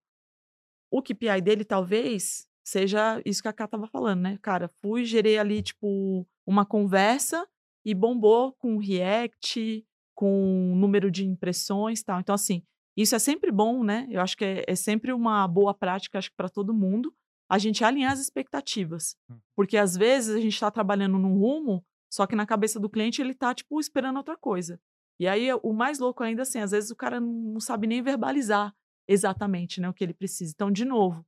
O 0.95 1.03
KPI 1.03 1.41
dele 1.43 1.65
talvez 1.65 2.47
seja 2.65 3.21
isso 3.27 3.43
que 3.43 3.49
a 3.49 3.53
Ká 3.53 3.67
tava 3.67 3.89
falando, 3.89 4.21
né? 4.21 4.39
Cara, 4.41 4.71
fui, 4.81 5.05
gerei 5.05 5.37
ali, 5.37 5.61
tipo, 5.61 6.25
uma 6.47 6.65
conversa 6.65 7.45
e 7.85 7.93
bombou 7.93 8.53
com 8.61 8.79
react, 8.79 9.85
com 10.15 10.73
número 10.77 11.11
de 11.11 11.27
impressões 11.27 11.99
e 11.99 12.05
tal. 12.05 12.21
Então, 12.21 12.33
assim, 12.33 12.63
isso 12.97 13.13
é 13.17 13.19
sempre 13.19 13.51
bom, 13.51 13.83
né? 13.83 14.07
Eu 14.09 14.21
acho 14.21 14.37
que 14.37 14.45
é, 14.45 14.65
é 14.69 14.77
sempre 14.77 15.13
uma 15.13 15.49
boa 15.49 15.75
prática, 15.75 16.17
acho 16.17 16.31
que 16.31 16.37
para 16.37 16.49
todo 16.49 16.73
mundo, 16.73 17.13
a 17.51 17.59
gente 17.59 17.83
alinhar 17.83 18.13
as 18.13 18.21
expectativas. 18.21 19.17
Hum. 19.29 19.41
Porque 19.57 19.77
às 19.77 19.97
vezes 19.97 20.37
a 20.37 20.41
gente 20.41 20.55
está 20.55 20.71
trabalhando 20.71 21.19
num 21.19 21.37
rumo, 21.37 21.85
só 22.09 22.25
que 22.25 22.37
na 22.37 22.47
cabeça 22.47 22.79
do 22.79 22.89
cliente 22.89 23.21
ele 23.21 23.35
tá, 23.35 23.53
tipo, 23.53 23.81
esperando 23.81 24.19
outra 24.19 24.37
coisa. 24.37 24.81
E 25.19 25.27
aí, 25.27 25.49
o 25.61 25.73
mais 25.73 25.99
louco 25.99 26.23
ainda, 26.23 26.43
assim, 26.43 26.61
às 26.61 26.71
vezes 26.71 26.93
o 26.93 26.97
cara 26.97 27.19
não 27.19 27.59
sabe 27.59 27.89
nem 27.89 28.01
verbalizar 28.01 28.73
exatamente 29.09 29.81
né, 29.81 29.89
o 29.89 29.95
que 29.95 30.05
ele 30.05 30.15
precisa. 30.15 30.53
Então, 30.55 30.71
de 30.71 30.85
novo, 30.85 31.25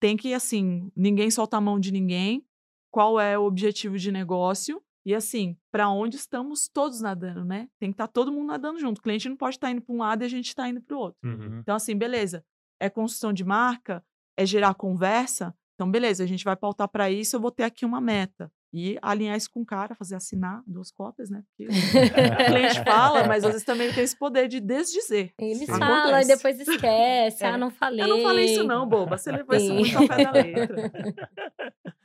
tem 0.00 0.16
que, 0.16 0.32
assim, 0.32 0.90
ninguém 0.96 1.30
solta 1.30 1.56
a 1.56 1.60
mão 1.60 1.78
de 1.78 1.92
ninguém, 1.92 2.44
qual 2.90 3.20
é 3.20 3.38
o 3.38 3.44
objetivo 3.44 3.98
de 3.98 4.10
negócio 4.10 4.82
e, 5.04 5.14
assim, 5.14 5.56
para 5.70 5.88
onde 5.88 6.16
estamos 6.16 6.68
todos 6.68 7.00
nadando, 7.00 7.44
né? 7.44 7.68
Tem 7.78 7.90
que 7.90 7.94
estar 7.94 8.08
todo 8.08 8.32
mundo 8.32 8.48
nadando 8.48 8.78
junto. 8.78 8.98
O 8.98 9.02
cliente 9.02 9.28
não 9.28 9.36
pode 9.36 9.56
estar 9.56 9.70
indo 9.70 9.82
para 9.82 9.94
um 9.94 9.98
lado 9.98 10.22
e 10.22 10.26
a 10.26 10.28
gente 10.28 10.48
está 10.48 10.68
indo 10.68 10.80
para 10.80 10.96
o 10.96 11.00
outro. 11.00 11.18
Uhum. 11.24 11.58
Então, 11.60 11.76
assim, 11.76 11.96
beleza, 11.96 12.44
é 12.78 12.90
construção 12.90 13.32
de 13.32 13.44
marca, 13.44 14.04
é 14.36 14.44
gerar 14.44 14.74
conversa. 14.74 15.54
Então, 15.74 15.90
beleza, 15.90 16.24
a 16.24 16.26
gente 16.26 16.44
vai 16.44 16.56
pautar 16.56 16.88
para 16.88 17.10
isso, 17.10 17.36
eu 17.36 17.40
vou 17.40 17.50
ter 17.50 17.64
aqui 17.64 17.84
uma 17.84 18.00
meta. 18.00 18.52
E 18.72 18.96
alinhar 19.02 19.36
isso 19.36 19.50
com 19.50 19.62
o 19.62 19.66
cara, 19.66 19.96
fazer 19.96 20.14
assinar 20.14 20.62
duas 20.64 20.92
cópias, 20.92 21.28
né? 21.28 21.42
Porque 21.48 21.66
o 21.66 21.70
cliente 22.46 22.84
fala, 22.84 23.26
mas 23.26 23.42
às 23.42 23.50
vezes 23.50 23.64
também 23.64 23.92
tem 23.92 24.04
esse 24.04 24.16
poder 24.16 24.46
de 24.46 24.60
desdizer. 24.60 25.34
Eles 25.38 25.66
Sim. 25.66 25.78
falam 25.78 26.20
e 26.20 26.26
depois 26.26 26.58
esquece. 26.60 27.44
É. 27.44 27.48
Ah, 27.48 27.58
não 27.58 27.70
falei. 27.70 28.04
Eu 28.04 28.08
não 28.08 28.22
falei 28.22 28.44
isso 28.44 28.62
não, 28.62 28.88
boba. 28.88 29.16
Você 29.16 29.32
levou 29.32 29.56
isso 29.56 29.72
muito 29.72 29.96
ao 29.98 30.06
pé 30.06 30.24
da 30.24 30.30
letra. 30.30 30.92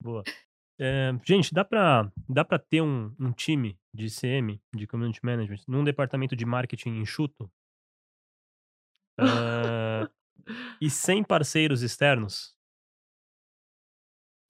Boa. 0.00 0.22
É, 0.78 1.12
gente, 1.24 1.52
dá 1.54 1.64
pra, 1.64 2.10
dá 2.28 2.44
pra 2.44 2.58
ter 2.58 2.80
um, 2.80 3.14
um 3.18 3.32
time 3.32 3.78
de 3.92 4.08
CM, 4.08 4.60
de 4.74 4.86
Community 4.86 5.20
Management, 5.22 5.60
num 5.68 5.84
departamento 5.84 6.34
de 6.34 6.44
marketing 6.44 7.00
enxuto? 7.00 7.50
Ah, 9.18 10.08
e 10.80 10.90
sem 10.90 11.22
parceiros 11.22 11.82
externos? 11.82 12.56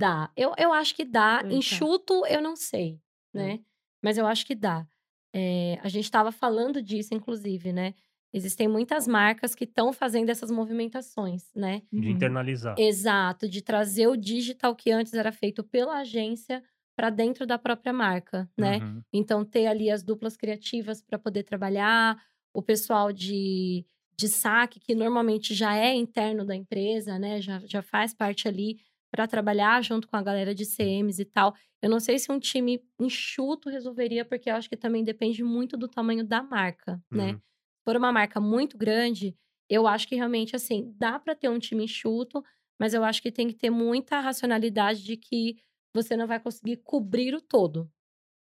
Dá. 0.00 0.30
Eu, 0.34 0.54
eu 0.56 0.72
acho 0.72 0.94
que 0.94 1.04
dá. 1.04 1.40
Eita. 1.44 1.54
Enxuto, 1.54 2.24
eu 2.26 2.40
não 2.40 2.56
sei, 2.56 2.98
né? 3.34 3.60
Mas 4.02 4.16
eu 4.16 4.26
acho 4.26 4.46
que 4.46 4.54
dá. 4.54 4.86
É, 5.34 5.78
a 5.82 5.88
gente 5.88 6.04
estava 6.04 6.32
falando 6.32 6.82
disso, 6.82 7.14
inclusive, 7.14 7.70
né? 7.72 7.94
Existem 8.32 8.66
muitas 8.66 9.06
marcas 9.06 9.54
que 9.54 9.64
estão 9.64 9.92
fazendo 9.92 10.30
essas 10.30 10.50
movimentações, 10.50 11.50
né? 11.54 11.82
De 11.92 12.08
Uhum. 12.08 12.14
internalizar. 12.14 12.74
Exato, 12.78 13.46
de 13.48 13.60
trazer 13.60 14.06
o 14.06 14.16
digital 14.16 14.74
que 14.74 14.90
antes 14.90 15.12
era 15.12 15.32
feito 15.32 15.62
pela 15.62 15.98
agência 15.98 16.62
para 16.96 17.10
dentro 17.10 17.46
da 17.46 17.58
própria 17.58 17.92
marca, 17.92 18.48
né? 18.56 18.78
Uhum. 18.78 19.02
Então, 19.12 19.44
ter 19.44 19.66
ali 19.66 19.90
as 19.90 20.02
duplas 20.02 20.36
criativas 20.36 21.02
para 21.02 21.18
poder 21.18 21.42
trabalhar, 21.42 22.16
o 22.54 22.62
pessoal 22.62 23.12
de, 23.12 23.84
de 24.16 24.28
saque, 24.28 24.80
que 24.80 24.94
normalmente 24.94 25.52
já 25.54 25.76
é 25.76 25.94
interno 25.94 26.44
da 26.44 26.54
empresa, 26.56 27.18
né? 27.18 27.40
Já, 27.40 27.60
já 27.66 27.82
faz 27.82 28.14
parte 28.14 28.48
ali 28.48 28.78
para 29.10 29.26
trabalhar 29.26 29.82
junto 29.82 30.08
com 30.08 30.16
a 30.16 30.22
galera 30.22 30.54
de 30.54 30.64
CMs 30.64 31.20
e 31.20 31.24
tal. 31.24 31.54
Eu 31.82 31.90
não 31.90 31.98
sei 32.00 32.18
se 32.18 32.30
um 32.30 32.38
time 32.38 32.80
enxuto 33.00 33.68
resolveria, 33.68 34.24
porque 34.24 34.50
eu 34.50 34.54
acho 34.54 34.68
que 34.68 34.76
também 34.76 35.02
depende 35.02 35.42
muito 35.42 35.76
do 35.76 35.88
tamanho 35.88 36.24
da 36.24 36.42
marca, 36.42 37.02
né? 37.10 37.32
Uhum. 37.32 37.38
Se 37.38 37.84
for 37.84 37.96
uma 37.96 38.12
marca 38.12 38.40
muito 38.40 38.78
grande, 38.78 39.36
eu 39.68 39.86
acho 39.86 40.06
que 40.06 40.14
realmente, 40.14 40.54
assim, 40.54 40.92
dá 40.96 41.18
para 41.18 41.34
ter 41.34 41.48
um 41.48 41.58
time 41.58 41.84
enxuto, 41.84 42.42
mas 42.78 42.94
eu 42.94 43.02
acho 43.04 43.22
que 43.22 43.32
tem 43.32 43.48
que 43.48 43.54
ter 43.54 43.70
muita 43.70 44.20
racionalidade 44.20 45.02
de 45.02 45.16
que 45.16 45.56
você 45.94 46.16
não 46.16 46.26
vai 46.26 46.38
conseguir 46.38 46.78
cobrir 46.78 47.34
o 47.34 47.40
todo. 47.40 47.90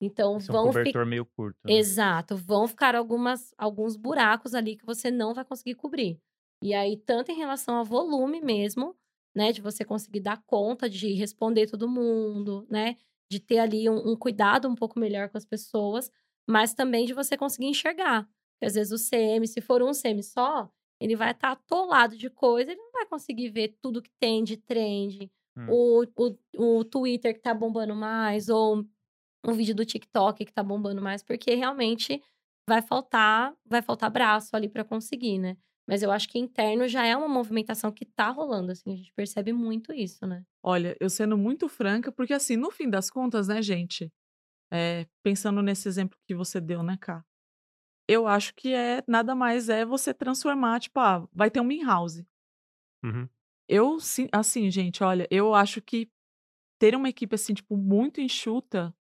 Então, 0.01 0.37
Esse 0.37 0.49
é 0.49 0.53
um 0.53 0.55
vão 0.55 0.67
cobertor 0.67 1.05
meio 1.05 1.25
curto. 1.25 1.57
né? 1.65 1.73
Exato, 1.73 2.35
vão 2.35 2.67
ficar 2.67 2.95
algumas, 2.95 3.53
alguns 3.57 3.95
buracos 3.95 4.53
ali 4.53 4.75
que 4.75 4.85
você 4.85 5.09
não 5.09 5.33
vai 5.33 5.45
conseguir 5.45 5.75
cobrir. 5.75 6.19
E 6.61 6.73
aí, 6.73 6.97
tanto 6.97 7.31
em 7.31 7.37
relação 7.37 7.75
ao 7.75 7.85
volume 7.85 8.41
mesmo, 8.41 8.95
né, 9.35 9.51
de 9.51 9.61
você 9.61 9.83
conseguir 9.85 10.21
dar 10.21 10.41
conta 10.45 10.89
de 10.89 11.13
responder 11.13 11.67
todo 11.67 11.89
mundo, 11.89 12.65
né, 12.69 12.95
de 13.31 13.39
ter 13.39 13.59
ali 13.59 13.89
um, 13.89 14.11
um 14.11 14.15
cuidado 14.15 14.67
um 14.67 14.75
pouco 14.75 14.99
melhor 14.99 15.29
com 15.29 15.37
as 15.37 15.45
pessoas, 15.45 16.09
mas 16.47 16.73
também 16.73 17.05
de 17.05 17.13
você 17.13 17.37
conseguir 17.37 17.67
enxergar. 17.67 18.23
Porque 18.53 18.65
às 18.67 18.73
vezes 18.75 18.91
o 18.93 18.97
CM, 18.97 19.47
se 19.47 19.61
for 19.61 19.81
um 19.83 19.93
CM 19.93 20.23
só, 20.23 20.69
ele 20.99 21.15
vai 21.15 21.31
estar 21.31 21.51
atolado 21.51 22.17
de 22.17 22.29
coisa, 22.29 22.71
ele 22.71 22.81
não 22.81 22.91
vai 22.91 23.05
conseguir 23.05 23.49
ver 23.49 23.77
tudo 23.81 24.01
que 24.01 24.11
tem 24.19 24.43
de 24.43 24.57
trend, 24.57 25.29
Hum. 25.55 25.69
o, 25.69 26.03
o, 26.17 26.77
o 26.79 26.85
Twitter 26.85 27.33
que 27.33 27.41
tá 27.41 27.53
bombando 27.53 27.95
mais, 27.95 28.47
ou 28.49 28.85
um 29.45 29.53
vídeo 29.53 29.75
do 29.75 29.85
TikTok 29.85 30.45
que 30.45 30.53
tá 30.53 30.63
bombando 30.63 31.01
mais, 31.01 31.23
porque 31.23 31.53
realmente 31.55 32.21
vai 32.67 32.81
faltar, 32.81 33.55
vai 33.65 33.81
faltar 33.81 34.09
braço 34.09 34.55
ali 34.55 34.67
para 34.69 34.83
conseguir, 34.83 35.37
né? 35.39 35.57
Mas 35.87 36.01
eu 36.01 36.11
acho 36.11 36.27
que 36.29 36.39
interno 36.39 36.87
já 36.87 37.05
é 37.05 37.15
uma 37.15 37.27
movimentação 37.27 37.91
que 37.91 38.05
tá 38.05 38.29
rolando, 38.29 38.71
assim, 38.71 38.93
a 38.93 38.95
gente 38.95 39.13
percebe 39.13 39.53
muito 39.53 39.93
isso, 39.93 40.25
né? 40.25 40.43
Olha, 40.63 40.97
eu 40.99 41.09
sendo 41.09 41.37
muito 41.37 41.69
franca, 41.69 42.11
porque 42.11 42.33
assim, 42.33 42.55
no 42.55 42.71
fim 42.71 42.89
das 42.89 43.09
contas, 43.09 43.47
né, 43.47 43.61
gente? 43.61 44.11
é, 44.71 45.07
pensando 45.23 45.61
nesse 45.61 45.87
exemplo 45.87 46.17
que 46.27 46.35
você 46.35 46.59
deu, 46.59 46.83
né, 46.83 46.97
Cá? 46.99 47.23
eu 48.07 48.27
acho 48.27 48.53
que 48.53 48.71
é 48.71 49.03
nada 49.07 49.33
mais 49.33 49.67
é 49.67 49.83
você 49.83 50.13
transformar, 50.13 50.79
tipo, 50.79 50.99
ah, 50.99 51.27
vai 51.33 51.49
ter 51.49 51.59
um 51.59 51.71
in-house. 51.71 52.23
Uhum. 53.03 53.27
Eu, 53.67 53.99
sim, 53.99 54.27
assim, 54.31 54.69
gente, 54.69 55.03
olha, 55.03 55.27
eu 55.31 55.55
acho 55.55 55.81
que 55.81 56.07
ter 56.79 56.95
uma 56.95 57.09
equipe 57.09 57.33
assim, 57.33 57.55
tipo, 57.55 57.75
muito 57.75 58.21
enxuta, 58.21 58.95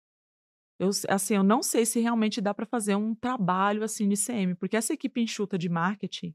eu, 0.78 0.90
assim, 1.08 1.34
eu 1.34 1.42
não 1.42 1.64
sei 1.64 1.84
se 1.84 1.98
realmente 1.98 2.40
dá 2.40 2.54
para 2.54 2.64
fazer 2.66 2.94
um 2.94 3.12
trabalho 3.12 3.82
assim 3.82 4.08
de 4.08 4.16
CM, 4.16 4.54
porque 4.54 4.76
essa 4.76 4.92
equipe 4.92 5.20
enxuta 5.20 5.58
de 5.58 5.68
marketing, 5.68 6.32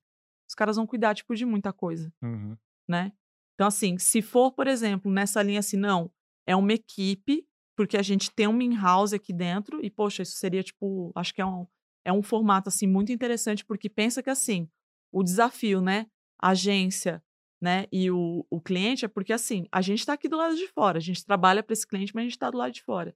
os 0.47 0.55
caras 0.55 0.75
vão 0.77 0.87
cuidar, 0.87 1.13
tipo, 1.13 1.35
de 1.35 1.45
muita 1.45 1.73
coisa 1.73 2.11
Uhum. 2.21 2.55
né? 2.87 3.11
Então, 3.55 3.67
assim, 3.67 3.97
se 3.97 4.21
for, 4.21 4.51
por 4.51 4.67
exemplo, 4.67 5.11
nessa 5.11 5.41
linha 5.41 5.59
assim, 5.59 5.77
não, 5.77 6.11
é 6.45 6.55
uma 6.55 6.73
equipe, 6.73 7.45
porque 7.75 7.97
a 7.97 8.01
gente 8.03 8.31
tem 8.31 8.47
um 8.47 8.61
in-house 8.61 9.13
aqui 9.13 9.33
dentro, 9.33 9.83
e, 9.83 9.89
poxa, 9.89 10.21
isso 10.23 10.37
seria, 10.37 10.63
tipo, 10.63 11.11
acho 11.15 11.33
que 11.33 11.41
é 11.41 11.45
um, 11.45 11.65
é 12.05 12.13
um 12.13 12.21
formato, 12.23 12.69
assim, 12.69 12.87
muito 12.87 13.11
interessante, 13.11 13.65
porque 13.65 13.89
pensa 13.89 14.21
que, 14.21 14.29
assim, 14.29 14.69
o 15.11 15.23
desafio, 15.23 15.81
né, 15.81 16.07
a 16.39 16.49
agência, 16.49 17.23
né, 17.61 17.87
e 17.91 18.11
o, 18.11 18.45
o 18.49 18.61
cliente 18.61 19.05
é 19.05 19.07
porque, 19.07 19.33
assim, 19.33 19.65
a 19.71 19.81
gente 19.81 19.99
está 19.99 20.13
aqui 20.13 20.29
do 20.29 20.37
lado 20.37 20.55
de 20.55 20.67
fora, 20.67 20.97
a 20.99 21.01
gente 21.01 21.25
trabalha 21.25 21.63
para 21.63 21.73
esse 21.73 21.85
cliente, 21.87 22.13
mas 22.13 22.21
a 22.21 22.25
gente 22.25 22.33
está 22.33 22.49
do 22.51 22.57
lado 22.57 22.71
de 22.71 22.83
fora. 22.83 23.15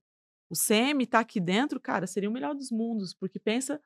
O 0.50 0.56
CM 0.56 1.06
tá 1.06 1.20
aqui 1.20 1.40
dentro, 1.40 1.80
cara, 1.80 2.06
seria 2.08 2.30
o 2.30 2.34
melhor 2.34 2.54
dos 2.56 2.72
mundos, 2.72 3.14
porque 3.14 3.40
pensa 3.40 3.80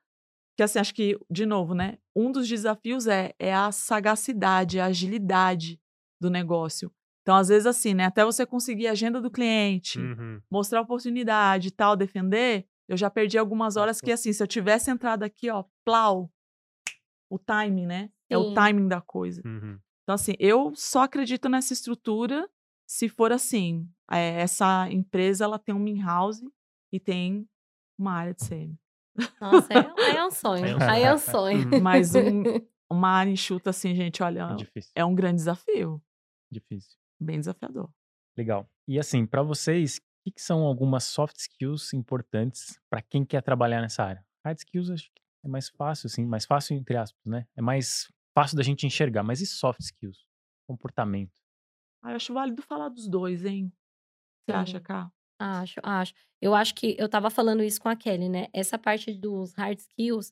que, 0.56 0.64
assim, 0.64 0.80
acho 0.80 0.94
que, 0.94 1.18
de 1.30 1.46
novo, 1.46 1.74
né, 1.74 1.98
um 2.16 2.32
dos 2.32 2.48
desafios 2.48 3.08
é, 3.08 3.34
é 3.38 3.54
a 3.54 3.72
sagacidade, 3.72 4.80
a 4.80 4.86
agilidade 4.86 5.80
do 6.20 6.30
negócio. 6.30 6.92
Então, 7.22 7.36
às 7.36 7.48
vezes, 7.50 7.66
assim, 7.66 7.94
né? 7.94 8.06
Até 8.06 8.24
você 8.24 8.46
conseguir 8.46 8.88
a 8.88 8.92
agenda 8.92 9.20
do 9.20 9.32
cliente, 9.32 10.00
Uhum. 10.00 10.40
mostrar 10.50 10.80
a 10.80 10.82
oportunidade 10.84 11.70
e 11.70 11.72
tal, 11.72 11.96
defender, 11.96 12.68
eu 12.88 12.96
já 12.96 13.10
perdi 13.10 13.38
algumas 13.38 13.76
horas 13.78 14.00
que, 14.00 14.12
assim, 14.12 14.32
se 14.32 14.42
eu 14.42 14.48
tivesse 14.48 14.92
entrado 14.92 15.24
aqui, 15.24 15.50
ó, 15.50 15.64
plau, 15.84 16.32
o 17.30 17.40
timing, 17.40 17.88
né? 17.88 18.10
É 18.30 18.38
o 18.38 18.50
Sim. 18.50 18.54
timing 18.54 18.88
da 18.88 19.02
coisa. 19.02 19.42
Uhum. 19.44 19.80
Então, 20.04 20.14
assim, 20.16 20.36
eu 20.40 20.72
só 20.76 21.02
acredito 21.04 21.50
nessa 21.50 21.74
estrutura 21.74 22.48
se 22.88 23.10
for 23.10 23.32
assim. 23.32 23.90
é, 24.12 24.40
essa 24.42 24.88
empresa, 24.92 25.44
ela 25.46 25.58
tem 25.58 25.74
um 25.74 25.88
in-house 25.88 26.44
e 26.94 27.00
tem 27.00 27.50
uma 27.98 28.14
área 28.14 28.36
de 28.36 28.46
CM. 28.46 28.78
Nossa, 29.40 29.74
é, 29.74 29.78
aí 29.78 30.18
é 30.18 30.26
um 30.26 30.32
sonho. 30.32 30.66
Aí 30.66 30.72
é 30.72 30.76
um 30.76 30.90
Aí 30.90 31.04
é 31.04 31.14
um 31.14 31.18
sonho. 31.20 31.72
Uhum. 31.72 31.82
Mas 31.82 32.16
um, 32.16 32.44
uma 32.90 33.10
área 33.10 33.32
enxuta, 33.32 33.70
assim, 33.70 33.96
gente, 33.96 34.22
olha, 34.22 34.48
É 34.52 34.56
difícil. 34.56 34.92
é 34.96 35.06
um 35.06 35.16
grande 35.16 35.38
desafio. 35.38 36.02
Difícil. 36.52 36.98
Bem 37.20 37.40
desafiador. 37.40 37.90
Legal. 38.38 38.70
E 38.88 39.00
assim, 39.00 39.26
para 39.26 39.42
vocês, 39.42 39.98
o 39.98 40.02
que, 40.26 40.32
que 40.32 40.42
são 40.42 40.64
algumas 40.64 41.06
soft 41.06 41.38
skills 41.38 41.94
importantes 41.94 42.80
para 42.90 43.02
quem 43.02 43.24
quer 43.26 43.42
trabalhar 43.42 43.82
nessa 43.82 44.04
área? 44.04 44.26
Hard 44.44 44.58
skills 44.58 44.90
acho 44.92 45.10
que 45.14 45.22
é 45.44 45.48
mais 45.48 45.70
fácil, 45.70 46.08
assim, 46.08 46.26
mais 46.26 46.46
fácil 46.46 46.76
entre 46.76 46.98
aspas, 46.98 47.26
né? 47.26 47.48
É 47.56 47.62
mais 47.62 48.12
fácil 48.34 48.58
da 48.58 48.64
gente 48.64 48.86
enxergar. 48.86 49.24
Mas 49.24 49.42
e 49.42 49.46
soft 49.46 49.80
skills? 49.80 50.26
Comportamento. 50.68 51.34
Ah, 52.04 52.12
eu 52.12 52.16
acho 52.18 52.34
válido 52.34 52.62
falar 52.62 52.90
dos 52.90 53.08
dois, 53.08 53.46
hein? 53.46 53.72
Você 54.46 54.52
Sim. 54.52 54.58
acha, 54.58 54.80
Cá? 54.80 55.12
Acho, 55.40 55.80
acho. 55.84 56.14
Eu 56.42 56.54
acho 56.56 56.74
que 56.76 56.96
eu 56.98 57.10
tava 57.10 57.30
falando 57.30 57.64
isso 57.64 57.82
com 57.82 57.90
a 57.90 57.96
Kelly, 57.96 58.30
né? 58.30 58.48
Essa 58.54 58.78
parte 58.78 59.12
dos 59.14 59.54
hard 59.54 59.80
skills 59.80 60.32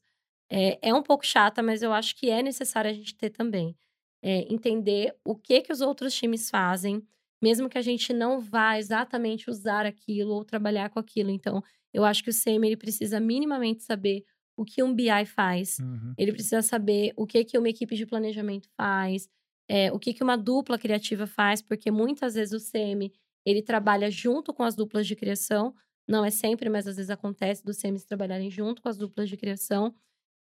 é, 0.50 0.80
é 0.90 0.94
um 0.94 1.04
pouco 1.04 1.26
chata, 1.26 1.62
mas 1.62 1.82
eu 1.82 1.92
acho 1.94 2.16
que 2.16 2.30
é 2.30 2.42
necessário 2.42 2.90
a 2.90 2.94
gente 2.94 3.16
ter 3.16 3.30
também. 3.30 3.76
É, 4.22 4.42
entender 4.54 5.14
o 5.26 5.36
que 5.36 5.62
que 5.62 5.74
os 5.74 5.82
outros 5.82 6.14
times 6.16 6.50
fazem, 6.50 7.06
mesmo 7.42 7.68
que 7.70 7.78
a 7.78 7.82
gente 7.82 8.14
não 8.14 8.40
vá 8.40 8.78
exatamente 8.78 9.50
usar 9.50 9.86
aquilo 9.86 10.34
ou 10.34 10.46
trabalhar 10.46 10.90
com 10.90 11.00
aquilo. 11.00 11.30
Então, 11.30 11.62
eu 11.94 12.06
acho 12.06 12.24
que 12.24 12.30
o 12.30 12.34
CM 12.34 12.66
ele 12.68 12.78
precisa 12.78 13.20
minimamente 13.20 13.84
saber 13.84 14.24
o 14.56 14.64
que 14.64 14.82
um 14.84 14.94
BI 14.94 15.26
faz, 15.26 15.80
Uhum. 15.80 16.16
ele 16.18 16.32
precisa 16.32 16.62
saber 16.62 17.12
o 17.18 17.26
que 17.28 17.44
que 17.44 17.58
uma 17.58 17.68
equipe 17.70 17.96
de 17.96 18.06
planejamento 18.06 18.70
faz, 18.78 19.28
é, 19.68 19.92
o 19.92 20.00
que 20.00 20.14
que 20.14 20.24
uma 20.24 20.38
dupla 20.38 20.78
criativa 20.78 21.26
faz, 21.28 21.62
porque 21.62 21.90
muitas 21.92 22.36
vezes 22.36 22.54
o 22.54 22.60
CM 22.66 23.12
ele 23.46 23.62
trabalha 23.62 24.10
junto 24.12 24.54
com 24.54 24.64
as 24.64 24.76
duplas 24.76 25.08
de 25.08 25.16
criação, 25.16 25.74
não 26.08 26.26
é 26.26 26.30
sempre, 26.32 26.70
mas 26.70 26.88
às 26.88 26.96
vezes 26.98 27.10
acontece 27.10 27.64
dos 27.64 27.78
CMs 27.78 28.06
trabalharem 28.06 28.50
junto 28.52 28.82
com 28.82 28.90
as 28.90 28.98
duplas 28.98 29.30
de 29.30 29.38
criação 29.38 29.96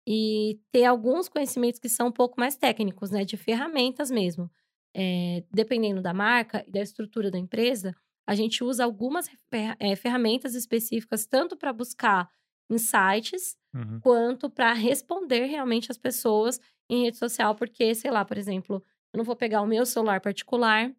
e 0.08 0.60
ter 0.72 0.86
alguns 0.86 1.30
conhecimentos 1.30 1.80
que 1.80 1.90
são 1.90 2.08
um 2.08 2.12
pouco 2.12 2.40
mais 2.40 2.56
técnicos, 2.56 3.12
né, 3.12 3.24
de 3.26 3.38
ferramentas 3.38 4.10
mesmo. 4.10 4.50
É, 4.96 5.44
dependendo 5.54 6.02
da 6.02 6.14
marca 6.14 6.64
e 6.68 6.72
da 6.72 6.82
estrutura 6.82 7.30
da 7.30 7.38
empresa, 7.38 7.96
a 8.28 8.34
gente 8.34 8.64
usa 8.64 8.84
algumas 8.84 9.30
fer- 9.50 9.76
é, 9.80 9.96
ferramentas 9.96 10.56
específicas 10.56 11.26
tanto 11.28 11.56
para 11.56 11.72
buscar 11.72 12.30
insights 12.70 13.56
Uhum. 13.74 14.04
quanto 14.04 14.50
para 14.50 14.74
responder 14.74 15.46
realmente 15.46 15.92
as 15.92 15.98
pessoas 15.98 16.60
em 16.90 17.04
rede 17.04 17.18
social, 17.18 17.54
porque, 17.56 17.94
sei 17.94 18.10
lá, 18.10 18.26
por 18.26 18.38
exemplo, 18.38 18.84
eu 19.14 19.18
não 19.18 19.24
vou 19.26 19.36
pegar 19.36 19.62
o 19.62 19.68
meu 19.68 19.86
celular 19.86 20.20
particular 20.22 20.92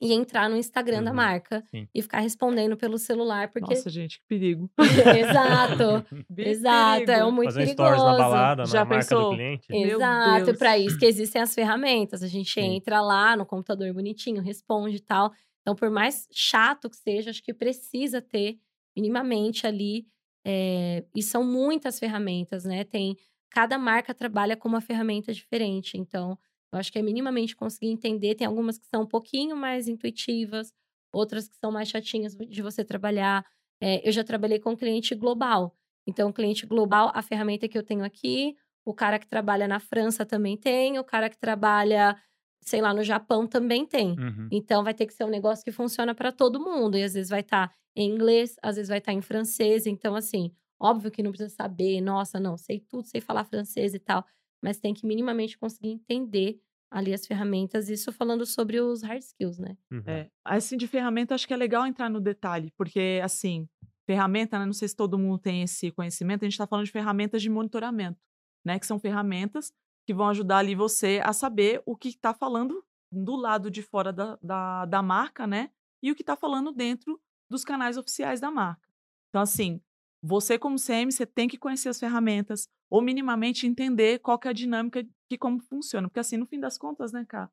e 0.00 0.12
entrar 0.12 0.48
no 0.50 0.56
Instagram 0.56 1.02
da 1.02 1.10
Uhum, 1.10 1.16
marca 1.16 1.62
sim. 1.70 1.88
e 1.94 2.02
ficar 2.02 2.20
respondendo 2.20 2.76
pelo 2.76 2.98
celular, 2.98 3.50
porque. 3.50 3.74
Nossa, 3.74 3.88
gente, 3.88 4.18
que 4.20 4.24
perigo. 4.28 4.70
Exato, 5.18 6.04
Que 6.36 6.42
exato, 6.42 7.02
é 7.02 7.06
perigo. 7.06 7.26
um 7.28 7.32
muito 7.32 7.48
Fazer 7.54 7.60
perigoso. 7.66 7.88
stories 7.94 8.02
na 8.02 8.16
balada, 8.18 8.64
Já 8.66 8.78
na 8.80 8.84
marca 8.84 9.04
pensou? 9.08 9.30
do 9.30 9.36
cliente. 9.36 9.66
Exato, 9.70 10.44
Deus. 10.46 10.58
para 10.58 10.78
isso 10.78 10.98
que 10.98 11.06
existem 11.06 11.40
as 11.42 11.54
ferramentas. 11.54 12.22
A 12.22 12.28
gente 12.28 12.52
Sim. 12.52 12.76
entra 12.76 13.00
lá 13.00 13.36
no 13.36 13.46
computador 13.46 13.92
bonitinho, 13.94 14.42
responde 14.42 14.96
e 14.96 15.00
tal. 15.00 15.32
Então, 15.62 15.74
por 15.74 15.90
mais 15.90 16.28
chato 16.32 16.88
que 16.90 16.96
seja, 16.96 17.30
acho 17.30 17.42
que 17.42 17.52
precisa 17.54 18.20
ter 18.22 18.56
minimamente 18.96 19.66
ali. 19.66 20.06
é, 20.48 21.04
e 21.14 21.22
são 21.24 21.42
muitas 21.42 21.98
ferramentas, 21.98 22.64
né? 22.64 22.84
Tem 22.84 23.16
cada 23.50 23.76
marca 23.78 24.14
trabalha 24.14 24.56
com 24.56 24.68
uma 24.68 24.80
ferramenta 24.80 25.32
diferente. 25.32 25.98
Então, 25.98 26.38
eu 26.76 26.80
acho 26.80 26.92
que 26.92 26.98
é 26.98 27.02
minimamente 27.02 27.56
conseguir 27.56 27.88
entender. 27.88 28.34
Tem 28.34 28.46
algumas 28.46 28.78
que 28.78 28.86
são 28.86 29.02
um 29.02 29.06
pouquinho 29.06 29.56
mais 29.56 29.88
intuitivas, 29.88 30.72
outras 31.12 31.48
que 31.48 31.56
são 31.56 31.72
mais 31.72 31.88
chatinhas 31.88 32.34
de 32.34 32.62
você 32.62 32.84
trabalhar. 32.84 33.44
É, 33.80 34.06
eu 34.06 34.12
já 34.12 34.22
trabalhei 34.22 34.58
com 34.58 34.76
cliente 34.76 35.14
global. 35.14 35.74
Então, 36.06 36.32
cliente 36.32 36.66
global, 36.66 37.10
a 37.14 37.22
ferramenta 37.22 37.66
que 37.66 37.76
eu 37.76 37.82
tenho 37.82 38.04
aqui, 38.04 38.54
o 38.84 38.94
cara 38.94 39.18
que 39.18 39.26
trabalha 39.26 39.66
na 39.66 39.80
França 39.80 40.24
também 40.24 40.56
tem, 40.56 40.98
o 40.98 41.04
cara 41.04 41.28
que 41.28 41.36
trabalha, 41.36 42.16
sei 42.60 42.80
lá, 42.80 42.94
no 42.94 43.02
Japão 43.02 43.46
também 43.46 43.84
tem. 43.84 44.10
Uhum. 44.10 44.48
Então, 44.52 44.84
vai 44.84 44.94
ter 44.94 45.06
que 45.06 45.14
ser 45.14 45.24
um 45.24 45.30
negócio 45.30 45.64
que 45.64 45.72
funciona 45.72 46.14
para 46.14 46.30
todo 46.30 46.60
mundo. 46.60 46.96
E 46.96 47.02
às 47.02 47.14
vezes 47.14 47.28
vai 47.28 47.40
estar 47.40 47.72
em 47.96 48.08
inglês, 48.08 48.56
às 48.62 48.76
vezes 48.76 48.88
vai 48.88 48.98
estar 48.98 49.12
em 49.12 49.20
francês. 49.20 49.86
Então, 49.86 50.14
assim, 50.14 50.52
óbvio 50.78 51.10
que 51.10 51.22
não 51.22 51.32
precisa 51.32 51.54
saber, 51.54 52.00
nossa, 52.00 52.38
não, 52.38 52.56
sei 52.56 52.80
tudo, 52.80 53.06
sei 53.08 53.20
falar 53.20 53.44
francês 53.44 53.94
e 53.94 53.98
tal. 53.98 54.24
Mas 54.62 54.78
tem 54.78 54.94
que 54.94 55.06
minimamente 55.06 55.58
conseguir 55.58 55.88
entender 55.88 56.60
ali 56.90 57.12
as 57.12 57.26
ferramentas. 57.26 57.88
Isso 57.88 58.12
falando 58.12 58.44
sobre 58.46 58.80
os 58.80 59.02
hard 59.02 59.22
skills, 59.22 59.58
né? 59.58 59.76
Uhum. 59.90 60.02
É, 60.06 60.30
assim, 60.44 60.76
de 60.76 60.86
ferramenta, 60.86 61.34
acho 61.34 61.46
que 61.46 61.54
é 61.54 61.56
legal 61.56 61.86
entrar 61.86 62.08
no 62.08 62.20
detalhe, 62.20 62.72
porque, 62.76 63.20
assim, 63.22 63.68
ferramenta, 64.06 64.58
né, 64.58 64.64
não 64.64 64.72
sei 64.72 64.88
se 64.88 64.96
todo 64.96 65.18
mundo 65.18 65.38
tem 65.38 65.62
esse 65.62 65.90
conhecimento, 65.90 66.42
a 66.42 66.46
gente 66.46 66.52
está 66.52 66.66
falando 66.66 66.86
de 66.86 66.92
ferramentas 66.92 67.42
de 67.42 67.50
monitoramento, 67.50 68.20
né, 68.64 68.78
que 68.78 68.86
são 68.86 68.98
ferramentas 68.98 69.72
que 70.06 70.14
vão 70.14 70.28
ajudar 70.28 70.58
ali 70.58 70.74
você 70.74 71.20
a 71.24 71.32
saber 71.32 71.82
o 71.84 71.96
que 71.96 72.08
está 72.08 72.32
falando 72.32 72.84
do 73.10 73.34
lado 73.34 73.70
de 73.70 73.82
fora 73.82 74.12
da, 74.12 74.38
da, 74.40 74.84
da 74.86 75.02
marca, 75.02 75.46
né, 75.46 75.70
e 76.02 76.12
o 76.12 76.14
que 76.14 76.22
está 76.22 76.36
falando 76.36 76.72
dentro 76.72 77.20
dos 77.50 77.64
canais 77.64 77.96
oficiais 77.96 78.40
da 78.40 78.50
marca. 78.50 78.86
Então, 79.28 79.42
assim, 79.42 79.80
você 80.26 80.58
como 80.58 80.76
CM, 80.78 81.10
você 81.10 81.24
tem 81.24 81.48
que 81.48 81.56
conhecer 81.56 81.88
as 81.88 82.00
ferramentas, 82.00 82.68
ou 82.90 83.00
minimamente 83.00 83.66
entender 83.66 84.18
qual 84.18 84.38
que 84.38 84.48
é 84.48 84.50
a 84.50 84.54
dinâmica 84.54 85.02
de 85.02 85.38
como 85.38 85.60
funciona, 85.60 86.08
porque, 86.08 86.20
assim, 86.20 86.36
no 86.36 86.46
fim 86.46 86.60
das 86.60 86.76
contas, 86.76 87.12
né, 87.12 87.24
Cá, 87.28 87.50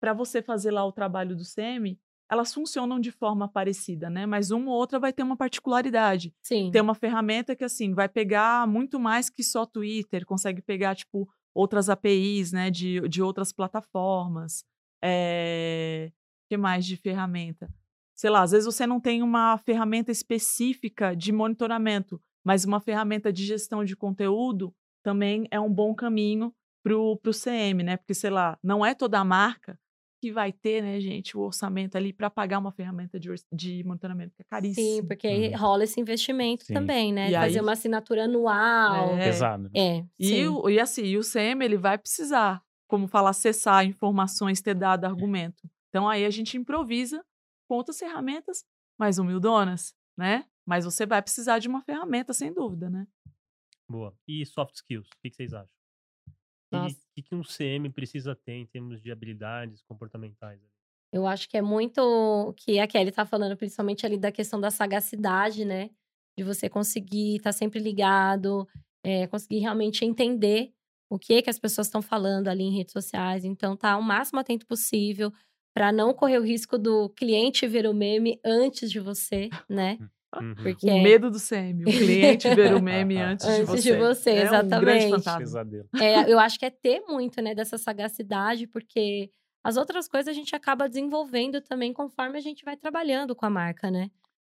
para 0.00 0.12
você 0.12 0.42
fazer 0.42 0.70
lá 0.70 0.84
o 0.84 0.92
trabalho 0.92 1.36
do 1.36 1.44
CM, 1.44 1.98
elas 2.30 2.54
funcionam 2.54 3.00
de 3.00 3.10
forma 3.10 3.48
parecida, 3.48 4.08
né? 4.08 4.24
Mas 4.24 4.52
uma 4.52 4.70
ou 4.70 4.76
outra 4.76 5.00
vai 5.00 5.12
ter 5.12 5.24
uma 5.24 5.36
particularidade. 5.36 6.32
Sim. 6.42 6.70
Tem 6.70 6.80
uma 6.80 6.94
ferramenta 6.94 7.56
que, 7.56 7.64
assim, 7.64 7.92
vai 7.92 8.08
pegar 8.08 8.68
muito 8.68 9.00
mais 9.00 9.28
que 9.28 9.42
só 9.42 9.66
Twitter, 9.66 10.24
consegue 10.24 10.62
pegar, 10.62 10.94
tipo, 10.94 11.28
outras 11.52 11.88
APIs, 11.88 12.52
né, 12.52 12.70
de, 12.70 13.00
de 13.08 13.20
outras 13.20 13.52
plataformas. 13.52 14.64
É... 15.02 16.12
que 16.48 16.56
mais 16.56 16.84
de 16.84 16.96
ferramenta? 16.96 17.68
Sei 18.20 18.28
lá, 18.28 18.42
às 18.42 18.50
vezes 18.50 18.66
você 18.66 18.86
não 18.86 19.00
tem 19.00 19.22
uma 19.22 19.56
ferramenta 19.56 20.12
específica 20.12 21.16
de 21.16 21.32
monitoramento, 21.32 22.20
mas 22.44 22.66
uma 22.66 22.78
ferramenta 22.78 23.32
de 23.32 23.46
gestão 23.46 23.82
de 23.82 23.96
conteúdo 23.96 24.74
também 25.02 25.48
é 25.50 25.58
um 25.58 25.72
bom 25.72 25.94
caminho 25.94 26.52
para 26.84 26.94
o 26.94 27.18
CM, 27.32 27.82
né? 27.82 27.96
Porque, 27.96 28.12
sei 28.12 28.28
lá, 28.28 28.58
não 28.62 28.84
é 28.84 28.94
toda 28.94 29.18
a 29.18 29.24
marca 29.24 29.78
que 30.20 30.30
vai 30.30 30.52
ter, 30.52 30.82
né, 30.82 31.00
gente, 31.00 31.34
o 31.34 31.40
orçamento 31.40 31.96
ali 31.96 32.12
para 32.12 32.28
pagar 32.28 32.58
uma 32.58 32.70
ferramenta 32.70 33.18
de, 33.18 33.30
de 33.50 33.82
monitoramento, 33.84 34.34
que 34.36 34.42
é 34.42 34.44
caríssimo. 34.50 34.86
Sim, 34.86 35.06
porque 35.06 35.26
aí 35.26 35.48
Uhum. 35.48 35.56
rola 35.56 35.84
esse 35.84 35.98
investimento 35.98 36.66
Sim. 36.66 36.74
também, 36.74 37.14
né? 37.14 37.30
E 37.30 37.34
Fazer 37.34 37.58
aí- 37.60 37.64
uma 37.64 37.72
assinatura 37.72 38.24
anual. 38.24 39.14
É. 39.16 39.24
Pesado. 39.24 39.62
né? 39.62 39.70
É, 39.74 40.04
E, 40.18 40.46
o, 40.46 40.68
e 40.68 40.78
assim, 40.78 41.04
e 41.04 41.16
o 41.16 41.22
CM 41.24 41.64
ele 41.64 41.78
vai 41.78 41.96
precisar, 41.96 42.62
como 42.86 43.08
falar, 43.08 43.30
acessar 43.30 43.82
informações, 43.86 44.60
ter 44.60 44.74
dado 44.74 45.06
argumento. 45.06 45.62
Então 45.88 46.06
aí 46.06 46.26
a 46.26 46.30
gente 46.30 46.58
improvisa 46.58 47.24
com 47.70 47.76
outras 47.76 48.00
ferramentas 48.00 48.64
mais 48.98 49.18
humildonas, 49.18 49.94
né? 50.18 50.44
Mas 50.66 50.84
você 50.84 51.06
vai 51.06 51.22
precisar 51.22 51.60
de 51.60 51.68
uma 51.68 51.80
ferramenta, 51.80 52.34
sem 52.34 52.52
dúvida, 52.52 52.90
né? 52.90 53.06
Boa. 53.88 54.12
E 54.26 54.44
soft 54.44 54.74
skills, 54.74 55.06
o 55.06 55.20
que, 55.22 55.30
que 55.30 55.36
vocês 55.36 55.54
acham? 55.54 55.70
E 56.72 57.20
o 57.20 57.22
que, 57.22 57.34
um 57.34 57.42
CM 57.42 57.88
precisa 57.90 58.34
ter 58.34 58.54
em 58.54 58.66
termos 58.66 59.00
de 59.00 59.12
habilidades 59.12 59.82
comportamentais? 59.82 60.60
Eu 61.12 61.28
acho 61.28 61.48
que 61.48 61.56
é 61.56 61.62
muito 61.62 62.00
o 62.00 62.52
que 62.54 62.80
a 62.80 62.88
Kelly 62.88 63.12
tá 63.12 63.24
falando, 63.24 63.56
principalmente 63.56 64.04
ali 64.04 64.18
da 64.18 64.32
questão 64.32 64.60
da 64.60 64.70
sagacidade, 64.70 65.64
né? 65.64 65.90
De 66.36 66.42
você 66.42 66.68
conseguir 66.68 67.36
estar 67.36 67.52
sempre 67.52 67.78
ligado, 67.78 68.66
é, 69.04 69.28
conseguir 69.28 69.60
realmente 69.60 70.04
entender 70.04 70.72
o 71.08 71.18
que 71.18 71.40
que 71.42 71.50
as 71.50 71.58
pessoas 71.58 71.86
estão 71.86 72.02
falando 72.02 72.48
ali 72.48 72.64
em 72.64 72.76
redes 72.76 72.92
sociais. 72.92 73.44
Então, 73.44 73.76
tá 73.76 73.96
o 73.96 74.02
máximo 74.02 74.40
atento 74.40 74.66
possível 74.66 75.32
para 75.74 75.92
não 75.92 76.12
correr 76.12 76.38
o 76.38 76.42
risco 76.42 76.76
do 76.78 77.08
cliente 77.10 77.66
ver 77.66 77.86
o 77.86 77.94
meme 77.94 78.40
antes 78.44 78.90
de 78.90 79.00
você, 79.00 79.48
né? 79.68 79.98
Uhum. 80.34 80.54
Porque 80.62 80.88
O 80.88 81.02
medo 81.02 81.30
do 81.30 81.38
CM, 81.40 81.82
o 81.82 81.86
cliente 81.86 82.48
ver 82.54 82.74
o 82.74 82.82
meme 82.82 83.16
antes, 83.18 83.44
de 83.44 83.52
Antes 83.52 83.68
você. 83.68 83.82
de 83.92 83.98
você, 83.98 84.30
é 84.30 84.44
Um 84.44 84.68
grande 84.68 84.74
exatamente. 84.74 85.10
fantasma. 85.10 85.38
Pesadelo. 85.38 85.88
É, 86.00 86.32
eu 86.32 86.38
acho 86.38 86.58
que 86.58 86.64
é 86.64 86.70
ter 86.70 87.00
muito, 87.00 87.42
né, 87.42 87.54
dessa 87.54 87.76
sagacidade, 87.76 88.66
porque 88.68 89.30
as 89.64 89.76
outras 89.76 90.06
coisas 90.08 90.28
a 90.28 90.32
gente 90.32 90.54
acaba 90.54 90.88
desenvolvendo 90.88 91.60
também 91.60 91.92
conforme 91.92 92.38
a 92.38 92.40
gente 92.40 92.64
vai 92.64 92.76
trabalhando 92.76 93.34
com 93.34 93.44
a 93.44 93.50
marca, 93.50 93.90
né? 93.90 94.08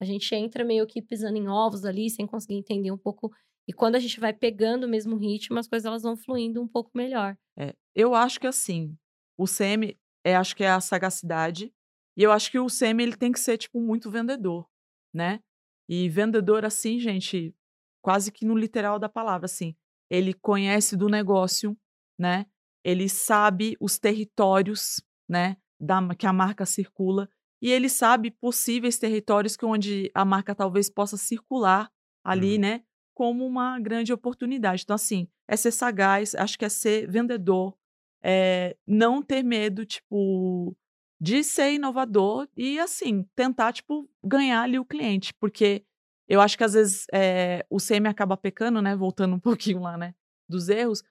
A 0.01 0.05
gente 0.05 0.35
entra 0.35 0.65
meio 0.65 0.87
que 0.87 1.01
pisando 1.01 1.39
em 1.39 1.49
ovos 1.49 1.85
ali, 1.85 2.11
sem 2.11 2.27
conseguir 2.27 2.57
entender 2.57 2.91
um 2.91 2.99
pouco. 2.99 3.31
E 3.67 3.73
quando 3.73 3.95
a 3.95 4.01
gente 4.01 4.19
vai 4.19 4.33
pegando 4.33 4.85
o 4.85 4.89
mesmo 4.89 5.17
ritmo, 5.17 5.59
as 5.59 5.69
coisas 5.69 5.87
elas 5.87 6.03
vão 6.03 6.17
fluindo 6.17 6.61
um 6.61 6.67
pouco 6.69 6.91
melhor. 6.95 7.37
É, 7.57 7.73
eu 7.95 8.15
acho 8.15 8.39
que 8.41 8.47
assim, 8.47 8.97
o 9.39 9.47
CM, 9.47 9.97
é, 10.25 10.37
acho 10.37 10.55
que 10.57 10.65
é 10.65 10.71
a 10.71 10.81
sagacidade. 10.81 11.73
E 12.17 12.23
eu 12.23 12.31
acho 12.33 12.51
que 12.51 12.59
o 12.59 12.67
CM 12.67 13.03
ele 13.03 13.17
tem 13.17 13.33
que 13.33 13.41
ser, 13.41 13.57
tipo, 13.59 13.81
muito 13.81 14.11
vendedor, 14.11 14.69
né? 15.15 15.41
E 15.89 16.09
vendedor, 16.09 16.65
assim, 16.65 16.99
gente, 17.01 17.55
quase 18.03 18.31
que 18.31 18.45
no 18.45 18.55
literal 18.57 18.99
da 18.99 19.09
palavra, 19.09 19.47
assim. 19.47 19.75
Ele 20.11 20.35
conhece 20.35 20.97
do 20.97 21.09
negócio, 21.09 21.77
né? 22.19 22.47
Ele 22.85 23.09
sabe 23.09 23.77
os 23.81 23.99
territórios, 23.99 25.03
né? 25.29 25.57
Da, 25.81 26.01
que 26.15 26.27
a 26.27 26.33
marca 26.33 26.67
circula. 26.67 27.29
E 27.63 27.71
ele 27.71 27.89
sabe 27.89 28.31
possíveis 28.31 28.99
territórios 28.99 29.57
que 29.57 29.65
onde 29.65 30.11
a 30.15 30.25
marca 30.25 30.55
talvez 30.55 30.91
possa 30.91 31.17
circular 31.17 31.91
ali, 32.25 32.55
Uhum. 32.55 32.61
né? 32.61 32.85
Como 33.15 33.47
uma 33.47 33.79
grande 33.81 34.13
oportunidade. 34.13 34.83
Então, 34.83 34.95
assim, 34.95 35.29
é 35.49 35.57
ser 35.57 35.71
sagaz, 35.71 36.35
acho 36.35 36.59
que 36.59 36.65
é 36.65 36.69
ser 36.69 37.09
vendedor, 37.11 37.77
é 38.23 38.77
não 38.87 39.23
ter 39.23 39.43
medo, 39.43 39.85
tipo, 39.85 40.77
de 41.21 41.43
ser 41.45 41.73
inovador 41.73 42.49
e, 42.57 42.79
assim, 42.79 43.25
tentar, 43.35 43.73
tipo, 43.73 44.09
ganhar 44.23 44.63
ali 44.63 44.79
o 44.79 44.85
cliente. 44.85 45.33
Porque 45.35 45.85
eu 46.29 46.41
acho 46.41 46.57
que 46.57 46.65
às 46.65 46.75
vezes 46.75 47.07
é, 47.13 47.65
o 47.69 47.79
CM 47.79 48.09
acaba 48.09 48.37
pecando, 48.37 48.81
né? 48.81 48.97
Voltando 48.97 49.35
um 49.37 49.41
pouquinho 49.41 49.81
lá, 49.81 49.97
né? 49.97 50.15
Dos 50.49 50.69
erros, 50.69 51.03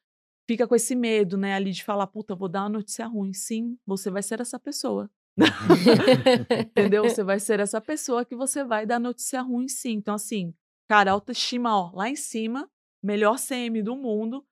fica 0.48 0.68
com 0.68 0.76
esse 0.76 0.96
medo, 0.96 1.38
né? 1.38 1.54
Ali 1.56 1.72
de 1.72 1.84
falar, 1.84 2.08
puta, 2.08 2.36
vou 2.36 2.50
dar 2.50 2.64
uma 2.64 2.70
notícia 2.70 3.06
ruim. 3.08 3.34
Sim, 3.34 3.78
você 3.86 4.10
vai 4.10 4.22
ser 4.22 4.42
essa 4.42 4.60
pessoa. 4.60 5.10
Entendeu? 6.60 7.04
Você 7.10 7.24
vai 7.24 7.40
ser 7.40 7.62
essa 7.62 7.80
pessoa 7.80 8.26
que 8.26 8.36
você 8.36 8.66
vai 8.66 8.86
dar 8.86 9.00
notícia 9.00 9.42
ruim, 9.42 9.68
sim. 9.68 9.94
Então, 9.94 10.16
assim, 10.16 10.54
cara, 10.90 11.12
autoestima, 11.12 11.74
ó, 11.74 11.92
lá 11.94 12.10
em 12.10 12.18
cima, 12.18 12.70
melhor 13.02 13.38
CM 13.38 13.82
do 13.82 13.96
mundo, 13.96 14.46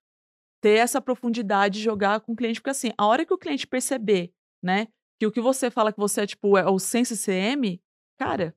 ter 0.61 0.77
essa 0.77 1.01
profundidade, 1.01 1.81
jogar 1.81 2.19
com 2.21 2.33
o 2.33 2.35
cliente, 2.35 2.59
porque 2.59 2.71
assim, 2.71 2.91
a 2.97 3.05
hora 3.05 3.25
que 3.25 3.33
o 3.33 3.37
cliente 3.37 3.67
perceber, 3.67 4.33
né, 4.61 4.87
que 5.19 5.25
o 5.25 5.31
que 5.31 5.41
você 5.41 5.69
fala 5.69 5.91
que 5.91 5.99
você 5.99 6.21
é, 6.21 6.27
tipo, 6.27 6.57
é 6.57 6.69
o 6.69 6.79
Sense 6.79 7.17
CM, 7.17 7.81
cara, 8.17 8.55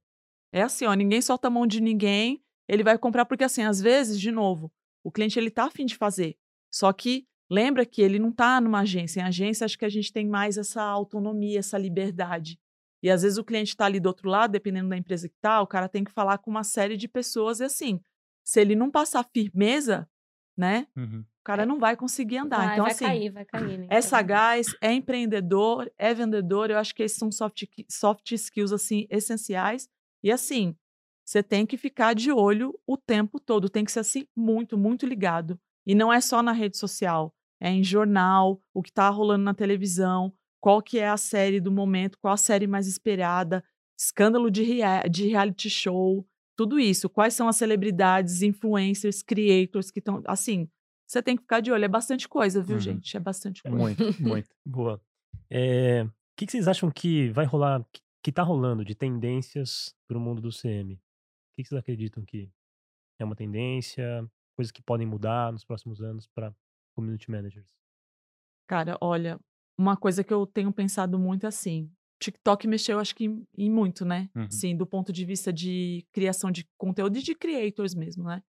é 0.53 0.62
assim, 0.62 0.84
ó, 0.84 0.94
ninguém 0.94 1.20
solta 1.20 1.48
a 1.48 1.50
mão 1.50 1.66
de 1.66 1.80
ninguém, 1.80 2.42
ele 2.68 2.82
vai 2.82 2.98
comprar, 2.98 3.24
porque 3.24 3.44
assim, 3.44 3.62
às 3.62 3.80
vezes, 3.80 4.20
de 4.20 4.30
novo, 4.30 4.72
o 5.05 5.11
cliente, 5.11 5.38
ele 5.38 5.50
tá 5.50 5.64
afim 5.64 5.84
de 5.84 5.96
fazer, 5.96 6.36
só 6.72 6.92
que 6.92 7.26
lembra 7.50 7.84
que 7.84 8.00
ele 8.00 8.18
não 8.18 8.32
tá 8.32 8.61
numa 8.61 8.80
agência, 8.80 9.20
em 9.20 9.24
agência 9.24 9.64
acho 9.64 9.78
que 9.78 9.84
a 9.84 9.88
gente 9.88 10.12
tem 10.12 10.26
mais 10.26 10.57
essa 10.57 10.82
autonomia, 10.82 11.59
essa 11.59 11.78
liberdade, 11.78 12.59
e 13.03 13.11
às 13.11 13.22
vezes 13.22 13.38
o 13.38 13.44
cliente 13.44 13.76
tá 13.76 13.84
ali 13.84 13.98
do 13.98 14.07
outro 14.07 14.28
lado, 14.28 14.53
dependendo 14.53 14.88
da 14.88 14.96
empresa 14.96 15.28
que 15.28 15.36
tá, 15.40 15.61
o 15.61 15.66
cara 15.66 15.88
tem 15.88 16.05
que 16.05 16.12
falar 16.12 16.38
com 16.38 16.50
uma 16.50 16.64
série 16.64 16.96
de 16.96 17.09
pessoas, 17.09 17.61
e 17.61 17.64
assim, 17.64 18.00
se 18.44 18.61
ele 18.61 18.76
não 18.76 18.90
passar 18.90 19.28
firmeza, 19.32 20.09
né, 20.57 20.86
Uhum. 20.96 21.20
o 21.20 21.44
cara 21.44 21.64
não 21.66 21.78
vai 21.78 21.96
conseguir 21.96 22.38
andar. 22.38 22.59
Vai, 22.59 22.72
então, 22.74 22.84
vai 22.84 22.92
assim, 22.92 23.05
cair, 23.05 23.30
vai 23.30 23.44
cair. 23.44 23.78
né? 23.78 23.86
é 23.90 24.00
sagaz, 24.00 24.66
é 24.80 24.92
empreendedor, 24.92 25.90
é 25.98 26.12
vendedor. 26.14 26.70
Eu 26.70 26.78
acho 26.78 26.94
que 26.94 27.03
esses 27.03 27.18
são 27.18 27.30
soft, 27.32 27.64
soft 27.88 28.30
skills, 28.32 28.72
assim, 28.72 29.07
essenciais. 29.11 29.88
E, 30.22 30.30
assim, 30.30 30.76
você 31.24 31.42
tem 31.42 31.64
que 31.66 31.76
ficar 31.76 32.14
de 32.14 32.30
olho 32.30 32.78
o 32.86 32.96
tempo 32.96 33.40
todo. 33.40 33.68
Tem 33.68 33.84
que 33.84 33.92
ser, 33.92 34.00
assim, 34.00 34.26
muito, 34.36 34.76
muito 34.78 35.07
ligado. 35.07 35.59
E 35.86 35.94
não 35.94 36.12
é 36.12 36.20
só 36.20 36.42
na 36.42 36.53
rede 36.53 36.76
social. 36.76 37.34
É 37.61 37.70
em 37.70 37.82
jornal, 37.84 38.61
o 38.74 38.82
que 38.82 38.90
está 38.90 39.09
rolando 39.09 39.44
na 39.44 39.55
televisão, 39.55 40.32
qual 40.61 40.82
que 40.82 40.98
é 40.98 41.09
a 41.09 41.16
série 41.16 41.61
do 41.61 41.70
momento, 41.72 42.18
qual 42.20 42.34
a 42.34 42.36
série 42.36 42.66
mais 42.66 42.86
esperada, 42.86 43.64
escândalo 43.98 44.50
de, 44.50 44.62
rea- 44.62 45.03
de 45.09 45.28
reality 45.28 45.70
show, 45.70 46.26
tudo 46.57 46.78
isso. 46.78 47.09
Quais 47.09 47.34
são 47.34 47.48
as 47.48 47.57
celebridades, 47.57 48.42
influencers, 48.42 49.22
creators 49.22 49.90
que 49.90 49.98
estão... 49.98 50.22
Assim, 50.26 50.68
você 51.07 51.22
tem 51.22 51.36
que 51.36 51.42
ficar 51.42 51.61
de 51.61 51.70
olho. 51.72 51.84
É 51.84 51.88
bastante 51.88 52.28
coisa, 52.28 52.62
viu, 52.62 52.76
Uhum. 52.76 52.80
gente? 52.80 53.16
É 53.16 53.20
bastante 53.20 53.62
coisa. 53.62 53.76
Muito, 53.76 54.03
muito. 54.22 54.48
Boa. 54.64 55.00
É, 55.50 56.05
o 56.05 56.11
que, 56.36 56.46
que 56.46 56.53
vocês 56.53 56.68
acham 56.68 56.90
que 56.90 57.28
vai 57.30 57.44
rolar, 57.44 57.84
que, 57.92 58.00
que 58.22 58.32
tá 58.32 58.42
rolando 58.42 58.84
de 58.84 58.94
tendências 58.94 59.94
para 60.09 60.16
o 60.16 60.20
mundo 60.20 60.40
do 60.40 60.50
CM? 60.50 60.94
O 60.94 60.98
que, 61.55 61.62
que 61.62 61.68
vocês 61.68 61.78
acreditam 61.78 62.24
que 62.24 62.50
é 63.18 63.24
uma 63.24 63.36
tendência, 63.36 64.26
coisas 64.57 64.70
que 64.72 64.82
podem 64.82 65.07
mudar 65.07 65.53
nos 65.53 65.64
próximos 65.64 66.00
anos 66.00 66.26
para 66.26 66.55
community 66.94 67.30
managers? 67.30 67.68
Cara, 68.66 68.96
olha, 69.00 69.38
uma 69.78 69.96
coisa 69.96 70.24
que 70.24 70.32
eu 70.32 70.46
tenho 70.46 70.72
pensado 70.72 71.18
muito 71.18 71.44
é 71.44 71.48
assim. 71.48 71.90
TikTok 72.22 72.68
mexeu, 72.68 73.00
acho 73.00 73.14
que 73.14 73.24
em, 73.24 73.46
em 73.56 73.70
muito, 73.70 74.04
né? 74.04 74.30
Uhum. 74.34 74.50
Sim, 74.50 74.76
do 74.76 74.86
ponto 74.86 75.12
de 75.12 75.24
vista 75.24 75.52
de 75.52 76.06
criação 76.12 76.50
de 76.50 76.64
conteúdo 76.78 77.18
e 77.18 77.22
de 77.22 77.34
creators 77.34 77.94
mesmo, 77.94 78.24
né? 78.24 78.42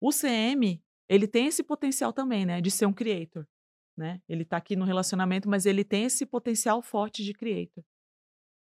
O 0.00 0.10
CM, 0.10 0.82
ele 1.08 1.28
tem 1.28 1.46
esse 1.46 1.62
potencial 1.62 2.12
também, 2.12 2.44
né? 2.44 2.60
De 2.60 2.70
ser 2.70 2.86
um 2.86 2.92
creator, 2.92 3.46
né? 3.96 4.20
Ele 4.28 4.44
tá 4.44 4.56
aqui 4.56 4.74
no 4.74 4.84
relacionamento, 4.84 5.48
mas 5.48 5.66
ele 5.66 5.84
tem 5.84 6.04
esse 6.04 6.26
potencial 6.26 6.82
forte 6.82 7.24
de 7.24 7.32
creator. 7.32 7.84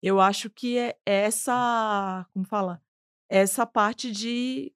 Eu 0.02 0.18
acho 0.18 0.48
que 0.48 0.78
é 0.78 0.98
essa, 1.04 2.26
como 2.32 2.46
fala? 2.46 2.82
Essa 3.28 3.66
parte 3.66 4.10
de, 4.10 4.72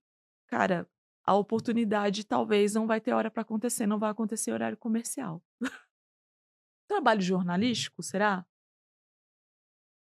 cara, 0.46 0.86
a 1.24 1.34
oportunidade 1.34 2.26
talvez 2.26 2.74
não 2.74 2.86
vai 2.86 3.00
ter 3.00 3.14
hora 3.14 3.30
para 3.30 3.40
acontecer, 3.40 3.86
não 3.86 3.98
vai 3.98 4.10
acontecer 4.10 4.52
horário 4.52 4.76
comercial. 4.76 5.42
Trabalho 6.86 7.22
jornalístico, 7.22 8.02
será? 8.02 8.46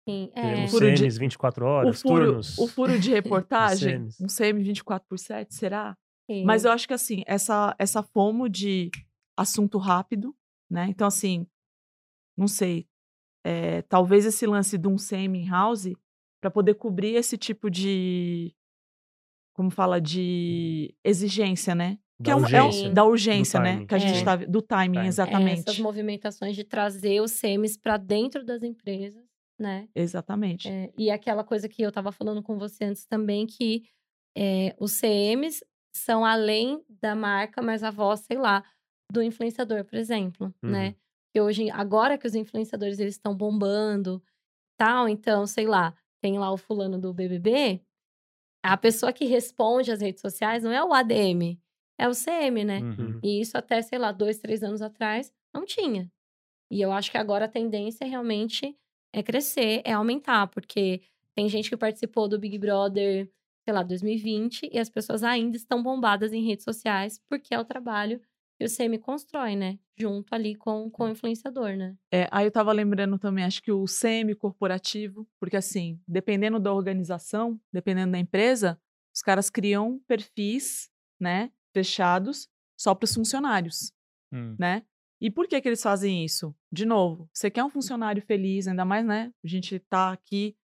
Sim, 0.08 0.30
é. 0.34 0.68
Furo 0.68 0.90
de- 0.92 0.98
CMs 1.02 1.18
24 1.18 1.66
horas, 1.66 1.98
o, 1.98 2.02
furo, 2.08 2.24
turnos. 2.26 2.58
o 2.58 2.68
furo 2.68 2.98
de 2.98 3.10
reportagem, 3.12 4.08
um 4.20 4.26
CM 4.28 4.62
24 4.62 5.06
por 5.08 5.18
7, 5.18 5.54
será? 5.54 5.96
sim. 6.30 6.44
Mas 6.44 6.64
eu 6.64 6.70
acho 6.72 6.86
que 6.86 6.94
assim, 6.94 7.22
essa, 7.26 7.74
essa 7.78 8.02
fomo 8.02 8.48
de 8.48 8.90
assunto 9.36 9.78
rápido, 9.78 10.34
né? 10.70 10.86
Então, 10.88 11.06
assim, 11.06 11.46
não 12.36 12.46
sei. 12.48 12.86
é, 13.44 13.82
talvez 13.82 14.24
esse 14.26 14.44
lance 14.46 14.76
de 14.76 14.88
um 14.88 14.96
CM 14.96 15.38
in-house 15.38 15.92
para 16.40 16.50
poder 16.50 16.74
cobrir 16.74 17.14
esse 17.14 17.36
tipo 17.36 17.70
de. 17.70 18.52
Como 19.54 19.70
fala? 19.70 20.00
De 20.00 20.92
exigência, 21.04 21.74
né? 21.74 21.98
Da 22.20 22.32
é 22.32 22.34
um- 22.36 22.38
é 22.48 22.62
um- 22.62 22.66
urgência. 22.66 22.90
da 22.92 23.04
urgência, 23.04 23.60
Do 23.60 23.62
né? 23.64 23.72
timing. 23.72 23.86
Que 23.86 23.94
a 23.94 23.98
gente 23.98 24.18
É. 24.20 24.24
tá. 24.24 24.36
Do 24.36 24.62
timing, 24.62 24.92
Timing. 24.94 25.04
É, 25.04 25.08
exatamente. 25.08 25.60
essas 25.60 25.78
movimentações 25.78 26.56
de 26.56 26.64
trazer 26.64 27.20
os 27.20 27.30
CMs 27.32 27.78
para 27.78 27.96
dentro 27.96 28.44
das 28.44 28.62
empresas, 28.62 29.24
né? 29.58 29.88
Exatamente. 29.94 30.68
É, 30.68 30.92
e 30.96 31.10
aquela 31.10 31.42
coisa 31.44 31.68
que 31.68 31.82
eu 31.82 31.88
estava 31.88 32.12
falando 32.12 32.42
com 32.42 32.58
você 32.58 32.84
antes 32.84 33.06
também, 33.06 33.46
que 33.46 33.84
é, 34.36 34.74
os 34.78 34.98
CMs 35.00 35.64
são 35.94 36.24
além 36.24 36.84
da 36.88 37.14
marca, 37.14 37.62
mas 37.62 37.82
a 37.82 37.90
voz, 37.90 38.20
sei 38.20 38.36
lá, 38.38 38.62
do 39.10 39.22
influenciador, 39.22 39.84
por 39.84 39.96
exemplo, 39.96 40.54
Uhum. 40.62 40.70
né? 40.70 40.94
Que 41.32 41.40
hoje, 41.40 41.70
agora 41.70 42.18
que 42.18 42.26
os 42.26 42.34
influenciadores 42.34 42.98
eles 42.98 43.14
estão 43.14 43.34
bombando, 43.36 44.22
tal, 44.78 45.08
então, 45.08 45.46
sei 45.46 45.66
lá, 45.66 45.94
tem 46.22 46.38
lá 46.38 46.50
o 46.52 46.56
fulano 46.56 46.98
do 46.98 47.12
BBB, 47.14 47.82
a 48.64 48.76
pessoa 48.76 49.12
que 49.12 49.24
responde 49.24 49.92
às 49.92 50.00
redes 50.00 50.20
sociais 50.20 50.62
não 50.64 50.72
é 50.72 50.82
o 50.82 50.92
ADM, 50.92 51.58
é 51.98 52.08
o 52.08 52.12
CM, 52.14 52.64
né? 52.64 52.80
Uhum. 52.80 53.20
E 53.22 53.40
isso 53.40 53.56
até, 53.56 53.80
sei 53.80 53.98
lá, 53.98 54.12
dois, 54.12 54.38
três 54.38 54.62
anos 54.62 54.82
atrás, 54.82 55.32
não 55.54 55.64
tinha. 55.64 56.10
E 56.70 56.80
eu 56.80 56.90
acho 56.92 57.10
que 57.10 57.18
agora 57.18 57.44
a 57.44 57.48
tendência 57.48 58.06
realmente 58.06 58.76
é 59.16 59.22
crescer, 59.22 59.80
é 59.84 59.92
aumentar, 59.92 60.46
porque 60.48 61.00
tem 61.34 61.48
gente 61.48 61.70
que 61.70 61.76
participou 61.76 62.28
do 62.28 62.38
Big 62.38 62.58
Brother, 62.58 63.30
sei 63.64 63.72
lá, 63.74 63.82
2020, 63.82 64.68
e 64.70 64.78
as 64.78 64.90
pessoas 64.90 65.22
ainda 65.22 65.56
estão 65.56 65.82
bombadas 65.82 66.32
em 66.32 66.44
redes 66.46 66.64
sociais, 66.64 67.18
porque 67.28 67.54
é 67.54 67.58
o 67.58 67.64
trabalho 67.64 68.20
que 68.58 68.64
o 68.64 68.68
CM 68.68 68.98
constrói, 68.98 69.56
né? 69.56 69.78
Junto 69.98 70.34
ali 70.34 70.54
com, 70.54 70.90
com 70.90 71.04
o 71.04 71.08
influenciador, 71.08 71.76
né? 71.76 71.96
É, 72.12 72.28
aí 72.30 72.46
eu 72.46 72.50
tava 72.50 72.72
lembrando 72.72 73.18
também, 73.18 73.44
acho 73.44 73.62
que 73.62 73.72
o 73.72 73.84
CM 73.86 74.34
corporativo, 74.34 75.26
porque 75.40 75.56
assim, 75.56 75.98
dependendo 76.06 76.60
da 76.60 76.72
organização, 76.72 77.58
dependendo 77.72 78.12
da 78.12 78.18
empresa, 78.18 78.78
os 79.14 79.22
caras 79.22 79.48
criam 79.48 79.98
perfis, 80.06 80.90
né? 81.18 81.50
fechados 81.74 82.48
só 82.78 82.94
para 82.94 83.04
os 83.04 83.14
funcionários, 83.14 83.92
Hum. 84.32 84.56
né? 84.58 84.82
E 85.20 85.30
por 85.30 85.48
que 85.48 85.60
que 85.60 85.68
eles 85.68 85.82
fazem 85.82 86.24
isso? 86.24 86.54
De 86.70 86.84
novo, 86.84 87.28
você 87.32 87.50
quer 87.50 87.64
um 87.64 87.70
funcionário 87.70 88.22
feliz, 88.22 88.68
ainda 88.68 88.84
mais, 88.84 89.04
né? 89.04 89.32
A 89.42 89.48
gente 89.48 89.78
tá 89.78 90.12
aqui, 90.12 90.56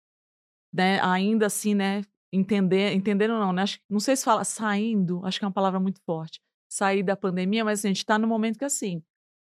né? 0.74 1.00
Ainda 1.02 1.46
assim, 1.46 1.74
né? 1.74 2.04
Entender, 2.34 2.94
entendendo 2.94 3.32
não, 3.40 3.54
né? 3.54 3.64
Acho, 3.64 3.80
não 3.90 4.00
sei 4.00 4.16
se 4.16 4.24
fala 4.24 4.44
saindo, 4.44 5.26
acho 5.26 5.40
que 5.40 5.46
é 5.46 5.48
uma 5.48 5.54
palavra 5.54 5.80
muito 5.80 6.02
forte. 6.06 6.42
Sair 6.70 7.04
da 7.04 7.16
pandemia, 7.16 7.64
mas 7.66 7.80
assim, 7.80 7.90
a 7.90 7.94
gente 7.94 8.06
tá 8.06 8.18
no 8.18 8.28
momento 8.28 8.58
que 8.58 8.66
assim, 8.66 9.04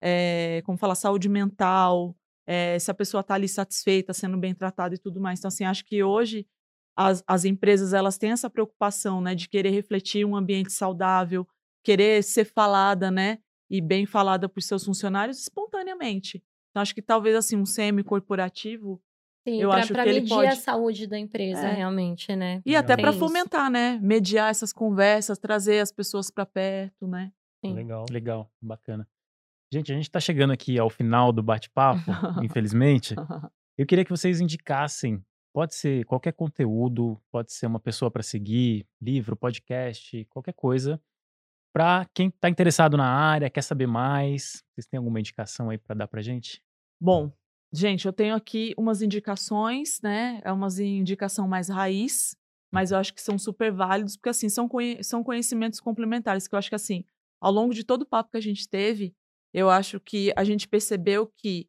é, 0.01 0.61
como 0.65 0.77
falar, 0.77 0.95
saúde 0.95 1.27
mental, 1.29 2.15
é, 2.47 2.79
se 2.79 2.89
a 2.89 2.93
pessoa 2.93 3.23
tá 3.23 3.35
ali 3.35 3.47
satisfeita, 3.47 4.13
sendo 4.13 4.37
bem 4.37 4.53
tratada 4.55 4.95
e 4.95 4.97
tudo 4.97 5.19
mais. 5.19 5.39
Então, 5.39 5.49
assim, 5.49 5.65
acho 5.65 5.85
que 5.85 6.03
hoje 6.03 6.47
as, 6.95 7.23
as 7.27 7.45
empresas 7.45 7.93
elas 7.93 8.17
têm 8.17 8.31
essa 8.31 8.49
preocupação, 8.49 9.21
né, 9.21 9.35
de 9.35 9.47
querer 9.47 9.69
refletir 9.69 10.25
um 10.25 10.35
ambiente 10.35 10.73
saudável, 10.73 11.47
querer 11.83 12.23
ser 12.23 12.45
falada, 12.45 13.11
né, 13.11 13.39
e 13.69 13.79
bem 13.81 14.05
falada 14.05 14.47
por 14.49 14.61
seus 14.61 14.83
funcionários 14.85 15.39
espontaneamente. 15.39 16.43
Então, 16.71 16.81
acho 16.81 16.93
que 16.93 17.01
talvez 17.01 17.35
assim 17.35 17.55
um 17.57 17.65
semi 17.65 18.03
corporativo 18.03 19.01
Sim, 19.47 19.61
Eu 19.61 19.69
pra, 19.69 19.79
acho 19.79 19.93
pra 19.93 20.03
que 20.03 20.09
ele 20.09 20.19
medir 20.19 20.33
a 20.33 20.35
pode- 20.49 20.55
saúde 20.57 21.07
da 21.07 21.17
empresa, 21.17 21.65
É. 21.65 21.73
realmente, 21.73 22.35
né? 22.35 22.61
e 22.65 22.75
até 22.75 22.97
para 22.97 23.13
fomentar, 23.13 23.71
né, 23.71 23.97
mediar 24.01 24.51
essas 24.51 24.73
conversas, 24.73 25.39
trazer 25.39 25.79
as 25.79 25.91
pessoas 25.93 26.29
para 26.29 26.45
perto, 26.45 27.07
né. 27.07 27.31
Sim. 27.65 27.73
Legal. 27.73 28.05
Legal, 28.11 28.51
bacana. 28.61 29.07
Gente, 29.73 29.91
a 29.93 29.95
gente 29.95 30.03
está 30.05 30.19
chegando 30.19 30.51
aqui 30.51 30.77
ao 30.77 30.89
final 30.89 31.31
do 31.31 31.41
bate-papo, 31.41 32.01
infelizmente. 32.43 33.15
Eu 33.77 33.85
queria 33.85 34.03
que 34.03 34.11
vocês 34.11 34.41
indicassem, 34.41 35.23
pode 35.53 35.73
ser 35.73 36.03
qualquer 36.05 36.33
conteúdo, 36.33 37.17
pode 37.31 37.53
ser 37.53 37.65
uma 37.65 37.79
pessoa 37.79 38.11
para 38.11 38.21
seguir, 38.21 38.85
livro, 39.01 39.37
podcast, 39.37 40.25
qualquer 40.25 40.53
coisa, 40.53 41.01
para 41.73 42.05
quem 42.13 42.27
está 42.29 42.49
interessado 42.49 42.97
na 42.97 43.05
área, 43.07 43.49
quer 43.49 43.61
saber 43.61 43.87
mais. 43.87 44.63
Vocês 44.73 44.87
têm 44.87 44.97
alguma 44.97 45.19
indicação 45.19 45.69
aí 45.69 45.77
para 45.77 45.95
dar 45.95 46.07
para 46.07 46.21
gente? 46.21 46.61
Bom, 46.99 47.31
gente, 47.71 48.05
eu 48.05 48.13
tenho 48.13 48.35
aqui 48.35 48.73
umas 48.77 49.01
indicações, 49.01 50.01
né? 50.01 50.41
É 50.43 50.51
umas 50.51 50.79
indicação 50.79 51.47
mais 51.47 51.69
raiz, 51.69 52.35
mas 52.71 52.91
eu 52.91 52.97
acho 52.97 53.13
que 53.13 53.21
são 53.21 53.37
super 53.37 53.71
válidos, 53.71 54.15
porque 54.17 54.29
assim, 54.29 54.49
são, 54.49 54.67
conhe- 54.67 55.03
são 55.03 55.23
conhecimentos 55.23 55.79
complementares, 55.79 56.47
que 56.47 56.55
eu 56.55 56.59
acho 56.59 56.69
que 56.69 56.75
assim, 56.75 57.03
ao 57.41 57.51
longo 57.51 57.73
de 57.73 57.83
todo 57.83 58.03
o 58.03 58.05
papo 58.05 58.31
que 58.31 58.37
a 58.37 58.41
gente 58.41 58.67
teve, 58.67 59.13
eu 59.53 59.69
acho 59.69 59.99
que 59.99 60.31
a 60.35 60.43
gente 60.43 60.67
percebeu 60.67 61.31
que, 61.37 61.67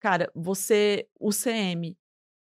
cara, 0.00 0.30
você, 0.34 1.08
o 1.20 1.32
CM, 1.32 1.96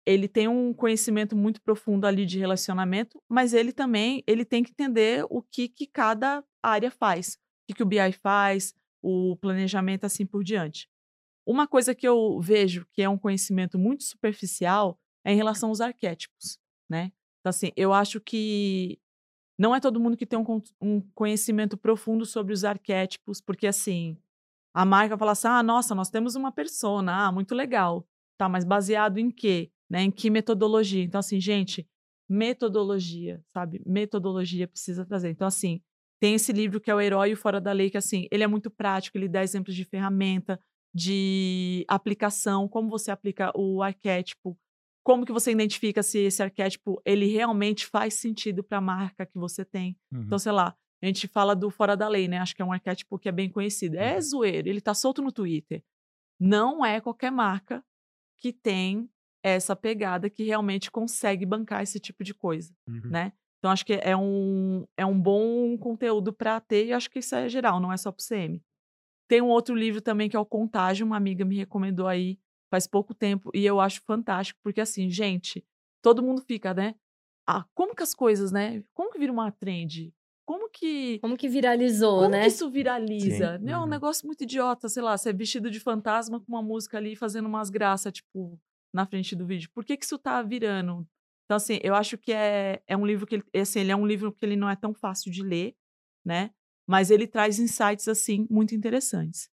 ele 0.05 0.27
tem 0.27 0.47
um 0.47 0.73
conhecimento 0.73 1.35
muito 1.35 1.61
profundo 1.61 2.05
ali 2.07 2.25
de 2.25 2.39
relacionamento, 2.39 3.21
mas 3.29 3.53
ele 3.53 3.71
também, 3.73 4.23
ele 4.27 4.45
tem 4.45 4.63
que 4.63 4.71
entender 4.71 5.25
o 5.29 5.41
que, 5.41 5.69
que 5.69 5.87
cada 5.87 6.43
área 6.63 6.91
faz, 6.91 7.37
o 7.69 7.73
que, 7.73 7.83
o 7.83 7.85
BI 7.85 8.11
faz, 8.13 8.73
o 9.01 9.35
planejamento 9.37 10.05
assim 10.05 10.25
por 10.25 10.43
diante. 10.43 10.89
Uma 11.45 11.67
coisa 11.67 11.95
que 11.95 12.07
eu 12.07 12.39
vejo 12.39 12.85
que 12.91 13.01
é 13.01 13.09
um 13.09 13.17
conhecimento 13.17 13.77
muito 13.77 14.03
superficial 14.03 14.99
é 15.23 15.33
em 15.33 15.35
relação 15.35 15.69
aos 15.69 15.81
arquétipos, 15.81 16.59
né? 16.89 17.11
Então, 17.39 17.49
assim, 17.49 17.71
eu 17.75 17.93
acho 17.93 18.19
que 18.19 18.99
não 19.57 19.75
é 19.75 19.79
todo 19.79 19.99
mundo 19.99 20.17
que 20.17 20.25
tem 20.25 20.39
um, 20.39 20.61
um 20.81 21.01
conhecimento 21.13 21.77
profundo 21.77 22.25
sobre 22.25 22.53
os 22.53 22.63
arquétipos, 22.63 23.41
porque, 23.41 23.67
assim, 23.67 24.17
a 24.73 24.85
marca 24.85 25.17
fala 25.17 25.31
assim, 25.31 25.47
ah, 25.47 25.63
nossa, 25.63 25.95
nós 25.95 26.09
temos 26.09 26.35
uma 26.35 26.51
persona, 26.51 27.27
ah, 27.27 27.31
muito 27.31 27.55
legal. 27.55 28.07
Tá, 28.37 28.47
mas 28.47 28.63
baseado 28.63 29.17
em 29.17 29.29
quê? 29.29 29.71
Né? 29.89 30.03
Em 30.03 30.11
que 30.11 30.29
metodologia? 30.29 31.03
Então, 31.03 31.19
assim, 31.19 31.41
gente, 31.41 31.87
metodologia, 32.29 33.43
sabe? 33.47 33.81
Metodologia 33.85 34.67
precisa 34.67 35.05
trazer. 35.05 35.31
Então, 35.31 35.47
assim, 35.47 35.81
tem 36.19 36.35
esse 36.35 36.51
livro 36.51 36.79
que 36.81 36.91
é 36.91 36.95
o 36.95 36.99
Herói 37.01 37.29
e 37.29 37.33
o 37.33 37.37
Fora 37.37 37.61
da 37.61 37.71
Lei, 37.71 37.89
que, 37.89 37.97
assim, 37.97 38.27
ele 38.31 38.43
é 38.43 38.47
muito 38.47 38.69
prático, 38.69 39.17
ele 39.17 39.27
dá 39.29 39.41
exemplos 39.43 39.75
de 39.75 39.85
ferramenta, 39.85 40.59
de 40.93 41.85
aplicação, 41.87 42.67
como 42.67 42.89
você 42.89 43.11
aplica 43.11 43.51
o 43.55 43.81
arquétipo, 43.83 44.57
como 45.03 45.25
que 45.25 45.31
você 45.31 45.51
identifica 45.51 46.03
se 46.03 46.19
esse 46.19 46.41
arquétipo 46.43 47.01
ele 47.05 47.25
realmente 47.27 47.85
faz 47.85 48.15
sentido 48.15 48.63
para 48.63 48.79
a 48.79 48.81
marca 48.81 49.25
que 49.25 49.37
você 49.37 49.63
tem. 49.63 49.97
Uhum. 50.11 50.23
Então, 50.23 50.37
sei 50.39 50.51
lá, 50.51 50.75
a 51.01 51.05
gente 51.05 51.27
fala 51.27 51.55
do 51.55 51.69
fora 51.69 51.95
da 51.95 52.07
lei, 52.07 52.27
né? 52.27 52.39
Acho 52.39 52.55
que 52.55 52.61
é 52.61 52.65
um 52.65 52.73
arquétipo 52.73 53.17
que 53.17 53.29
é 53.29 53.31
bem 53.31 53.49
conhecido. 53.49 53.95
É 53.97 54.15
Uhum. 54.15 54.21
zoeiro, 54.21 54.67
ele 54.67 54.81
tá 54.81 54.93
solto 54.93 55.21
no 55.21 55.31
Twitter. 55.31 55.81
Não 56.39 56.85
é 56.85 56.99
qualquer 56.99 57.31
marca 57.31 57.83
que 58.37 58.51
tem 58.51 59.09
essa 59.43 59.75
pegada 59.75 60.29
que 60.29 60.43
realmente 60.43 60.91
consegue 60.91 61.45
bancar 61.45 61.81
esse 61.81 61.99
tipo 61.99 62.23
de 62.23 62.33
coisa, 62.33 62.73
Uhum. 62.87 63.09
né? 63.09 63.33
Então, 63.59 63.71
acho 63.71 63.85
que 63.85 63.93
é 63.93 64.15
um, 64.15 64.85
é 64.97 65.05
um 65.05 65.19
bom 65.19 65.77
conteúdo 65.77 66.31
para 66.31 66.59
ter, 66.61 66.87
e 66.87 66.93
acho 66.93 67.09
que 67.09 67.19
isso 67.19 67.35
é 67.35 67.49
geral, 67.49 67.79
não 67.79 67.91
é 67.91 67.97
só 67.97 68.11
pro 68.11 68.25
CM. 68.25 68.61
Tem 69.27 69.41
um 69.41 69.49
outro 69.49 69.75
livro 69.75 70.01
também 70.01 70.29
que 70.29 70.35
é 70.35 70.39
o 70.39 70.45
Contágio, 70.45 71.05
uma 71.05 71.17
amiga 71.17 71.45
me 71.45 71.57
recomendou 71.57 72.07
aí 72.07 72.39
faz 72.71 72.87
pouco 72.87 73.13
tempo, 73.13 73.49
e 73.53 73.65
eu 73.65 73.79
acho 73.79 74.01
fantástico, 74.03 74.59
porque 74.63 74.79
assim, 74.79 75.09
gente, 75.09 75.65
todo 76.01 76.23
mundo 76.23 76.41
fica, 76.41 76.73
né? 76.73 76.95
Ah, 77.47 77.65
como 77.73 77.95
que 77.95 78.03
as 78.03 78.13
coisas, 78.13 78.51
né? 78.51 78.83
Como 78.93 79.11
que 79.11 79.19
vira 79.19 79.31
uma 79.31 79.51
trend? 79.51 80.13
Como 80.45 80.69
que. 80.69 81.19
Como 81.19 81.37
que 81.37 81.47
viralizou, 81.47 82.21
Como 82.21 82.29
né? 82.29 82.41
que 82.41 82.47
isso 82.47 82.69
viraliza? 82.69 83.57
Sim, 83.57 83.65
Né? 83.65 83.71
É 83.71 83.77
um 83.77 83.81
uhum. 83.81 83.87
negócio 83.87 84.25
muito 84.25 84.43
idiota, 84.43 84.87
sei 84.87 85.03
lá, 85.03 85.17
você 85.17 85.29
é 85.29 85.33
vestido 85.33 85.69
de 85.69 85.79
fantasma 85.79 86.39
com 86.39 86.45
uma 86.47 86.61
música 86.61 86.97
ali 86.97 87.15
fazendo 87.15 87.47
umas 87.47 87.69
graças, 87.69 88.13
tipo, 88.13 88.59
na 88.93 89.05
frente 89.05 89.35
do 89.35 89.45
vídeo. 89.45 89.69
Por 89.73 89.83
que, 89.83 89.97
que 89.97 90.05
isso 90.05 90.17
tá 90.17 90.41
virando? 90.41 91.07
Então, 91.49 91.57
assim, 91.57 91.79
eu 91.81 91.95
acho 91.95 92.15
que 92.15 92.31
é, 92.31 92.79
é 92.85 92.95
um 92.95 93.03
livro 93.03 93.25
que 93.25 93.33
ele, 93.33 93.43
assim, 93.59 93.79
ele 93.79 93.91
é 93.91 93.95
um 93.95 94.05
livro 94.05 94.31
que 94.31 94.45
ele 94.45 94.55
não 94.55 94.69
é 94.69 94.75
tão 94.75 94.93
fácil 94.93 95.31
de 95.31 95.41
ler, 95.41 95.75
né? 96.23 96.51
Mas 96.87 97.09
ele 97.09 97.25
traz 97.25 97.57
insights, 97.57 98.07
assim, 98.07 98.45
muito 98.51 98.75
interessantes. 98.75 99.49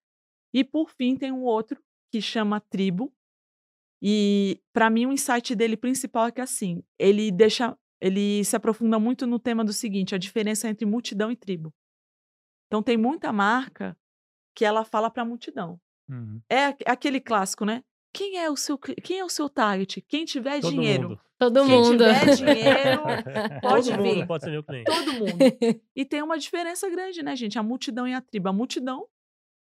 E, 0.53 0.65
por 0.65 0.91
fim, 0.91 1.15
tem 1.17 1.31
um 1.31 1.45
outro 1.45 1.81
que 2.11 2.21
chama 2.21 2.61
Tribo. 2.61 3.15
E, 4.03 4.61
para 4.73 4.91
mim, 4.91 5.07
o 5.07 5.13
insight 5.13 5.55
dele 5.55 5.77
principal 5.77 6.27
é 6.27 6.33
que, 6.33 6.41
assim, 6.41 6.83
ele 6.99 7.31
deixa. 7.31 7.79
Ele 8.01 8.45
se 8.45 8.57
aprofunda 8.57 8.99
muito 8.99 9.25
no 9.25 9.39
tema 9.39 9.65
do 9.65 9.73
seguinte: 9.73 10.17
a 10.17 10.19
diferença 10.19 10.69
entre 10.69 10.85
multidão 10.85 11.31
e 11.31 11.37
tribo. 11.37 11.73
Então, 12.67 12.83
tem 12.83 12.97
muita 12.97 13.33
marca 13.33 13.97
que 14.53 14.65
ela 14.65 14.85
fala 14.85 15.09
para 15.09 15.23
a 15.23 15.27
multidão. 15.27 15.81
Uhum. 16.09 16.43
É 16.51 16.67
aque- 16.67 16.85
aquele 16.89 17.21
clássico, 17.21 17.65
né? 17.65 17.85
Quem 18.15 18.39
é 18.39 18.49
o 18.51 18.57
seu, 18.57 18.79
quem 18.79 19.19
é 19.19 19.25
o 19.25 19.29
seu 19.29 19.49
target? 19.51 20.01
Quem 20.03 20.25
tiver 20.25 20.61
Todo 20.61 20.71
dinheiro. 20.71 21.09
mundo. 21.11 21.21
Todo 21.37 21.65
Quem 21.67 21.69
mundo. 21.69 21.99
tiver 22.05 22.25
dinheiro, 22.37 23.03
pode 23.61 23.91
Todo 23.91 24.03
vir. 24.03 24.15
mundo 24.15 24.27
pode 24.27 24.45
ser 24.45 24.51
meu 24.51 24.63
cliente. 24.63 24.85
Todo 24.91 25.13
mundo. 25.15 25.81
E 25.97 26.05
tem 26.05 26.23
uma 26.23 26.39
diferença 26.39 26.89
grande, 26.89 27.23
né, 27.23 27.35
gente? 27.35 27.59
A 27.59 27.63
multidão 27.63 28.07
e 28.07 28.15
a 28.15 28.21
tribo. 28.21 28.49
A 28.49 28.53
multidão 28.53 29.07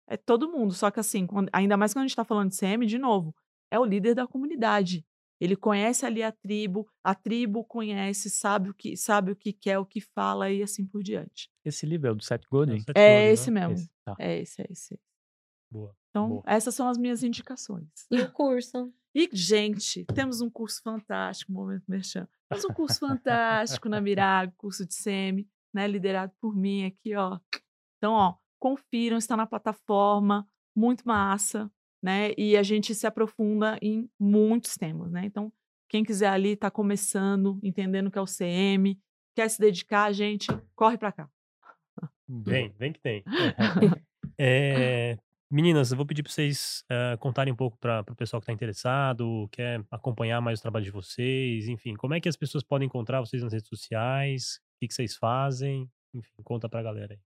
é 0.10 0.16
todo 0.16 0.50
mundo. 0.50 0.74
Só 0.74 0.90
que 0.90 1.00
assim, 1.00 1.28
quando- 1.28 1.50
ainda 1.52 1.76
mais 1.76 1.94
quando 1.94 2.04
a 2.04 2.06
gente 2.06 2.12
está 2.12 2.24
falando 2.24 2.50
de 2.50 2.56
CM, 2.56 2.86
de 2.86 2.98
novo, 2.98 3.36
é 3.70 3.78
o 3.78 3.84
líder 3.86 4.16
da 4.16 4.26
comunidade. 4.26 5.06
Ele 5.40 5.56
conhece 5.56 6.04
ali 6.06 6.24
a 6.24 6.32
tribo, 6.32 6.90
a 7.04 7.14
tribo 7.14 7.64
conhece, 7.64 8.28
sabe 8.30 8.70
o 8.72 8.74
que, 8.74 8.98
sabe 8.98 9.32
o 9.34 9.36
que 9.36 9.54
quer, 9.54 9.78
o 9.78 9.86
que 9.86 10.02
fala 10.02 10.50
e 10.50 10.64
assim 10.64 10.84
por 10.88 11.04
diante. 11.04 11.48
Esse 11.64 11.86
livro 11.86 12.08
é 12.08 12.12
o 12.12 12.16
do 12.16 12.24
Seth 12.24 12.42
Godin? 12.50 12.80
Seth 12.80 12.98
É 12.98 13.20
Godin, 13.20 13.34
esse 13.34 13.52
né? 13.52 13.68
mesmo. 13.68 13.76
Esse, 13.76 13.90
tá. 14.04 14.16
É 14.18 14.40
esse, 14.40 14.62
é 14.62 14.66
esse. 14.72 15.00
Boa. 15.70 15.94
Então, 16.18 16.30
Boa. 16.30 16.44
essas 16.48 16.74
são 16.74 16.90
as 16.90 16.98
minhas 16.98 17.22
indicações. 17.22 17.88
E 18.10 18.20
o 18.20 18.32
curso? 18.32 18.92
E, 19.16 19.28
gente, 19.34 20.06
temos 20.14 20.42
um 20.42 20.50
curso 20.50 20.80
fantástico, 20.84 21.52
Momento 21.52 21.86
Merchan. 21.88 22.28
Temos 22.48 22.66
um 22.66 22.74
curso 22.74 23.00
fantástico 23.00 23.90
na 23.90 24.00
Mirago, 24.00 24.54
curso 24.56 24.86
de 24.86 24.94
SEMI, 24.94 25.50
né, 25.74 25.88
liderado 25.88 26.32
por 26.40 26.56
mim 26.56 26.86
aqui, 26.86 27.16
ó. 27.16 27.40
Então, 27.98 28.14
ó, 28.14 28.36
confiram, 28.60 29.18
está 29.18 29.36
na 29.36 29.48
plataforma, 29.48 30.48
muito 30.76 31.02
massa, 31.04 31.72
né? 32.00 32.32
E 32.38 32.56
a 32.56 32.62
gente 32.62 32.94
se 32.94 33.08
aprofunda 33.08 33.80
em 33.82 34.08
muitos 34.20 34.76
temas, 34.78 35.12
né? 35.12 35.26
Então, 35.26 35.52
quem 35.90 36.04
quiser 36.04 36.30
ali, 36.30 36.56
tá 36.56 36.70
começando, 36.70 37.60
entendendo 37.64 38.08
o 38.08 38.12
que 38.12 38.20
é 38.20 38.22
o 38.22 38.26
CM, 38.26 39.02
quer 39.36 39.50
se 39.50 39.60
dedicar, 39.60 40.14
gente, 40.14 40.46
corre 40.76 40.98
para 41.00 41.12
cá. 41.12 41.30
Vem, 42.30 42.72
vem 42.78 42.94
que 42.94 43.00
tem. 43.00 43.24
É, 44.40 45.18
meninas, 45.50 45.92
eu 45.92 45.98
vou 45.98 46.06
pedir 46.06 46.24
para 46.24 46.32
vocês 46.32 46.84
eh, 46.90 47.18
contarem 47.18 47.54
um 47.54 47.56
pouco 47.56 47.78
para 47.78 48.02
o 48.10 48.16
pessoal 48.16 48.40
que 48.40 48.46
está 48.46 48.54
interessado, 48.54 49.48
quer 49.52 49.84
acompanhar 49.92 50.42
mais 50.42 50.60
o 50.60 50.62
trabalho 50.62 50.86
de 50.86 50.92
vocês, 50.92 51.68
enfim, 51.68 51.96
como 51.96 52.14
é 52.14 52.20
que 52.20 52.30
as 52.30 52.36
pessoas 52.36 52.64
podem 52.64 52.86
encontrar 52.86 53.20
vocês 53.20 53.42
nas 53.42 53.54
redes 53.54 53.68
sociais, 53.68 54.60
o 54.76 54.80
que, 54.80 54.88
que 54.88 54.94
vocês 54.94 55.16
fazem, 55.16 55.90
enfim, 56.14 56.42
conta 56.44 56.68
pra 56.68 56.84
galera 56.84 57.14
aí. 57.14 57.20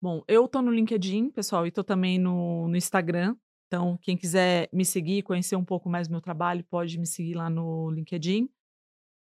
Bom, 0.00 0.22
eu 0.28 0.46
tô 0.46 0.60
no 0.62 0.70
LinkedIn, 0.70 1.30
pessoal, 1.30 1.66
e 1.66 1.70
tô 1.70 1.82
também 1.82 2.18
no, 2.18 2.68
no 2.68 2.76
Instagram. 2.76 3.36
Então, 3.66 3.98
quem 4.00 4.16
quiser 4.16 4.68
me 4.72 4.84
seguir, 4.84 5.22
conhecer 5.22 5.56
um 5.56 5.64
pouco 5.64 5.88
mais 5.88 6.06
do 6.06 6.12
meu 6.12 6.20
trabalho, 6.20 6.62
pode 6.64 6.98
me 6.98 7.06
seguir 7.06 7.34
lá 7.34 7.50
no 7.50 7.90
LinkedIn. 7.90 8.48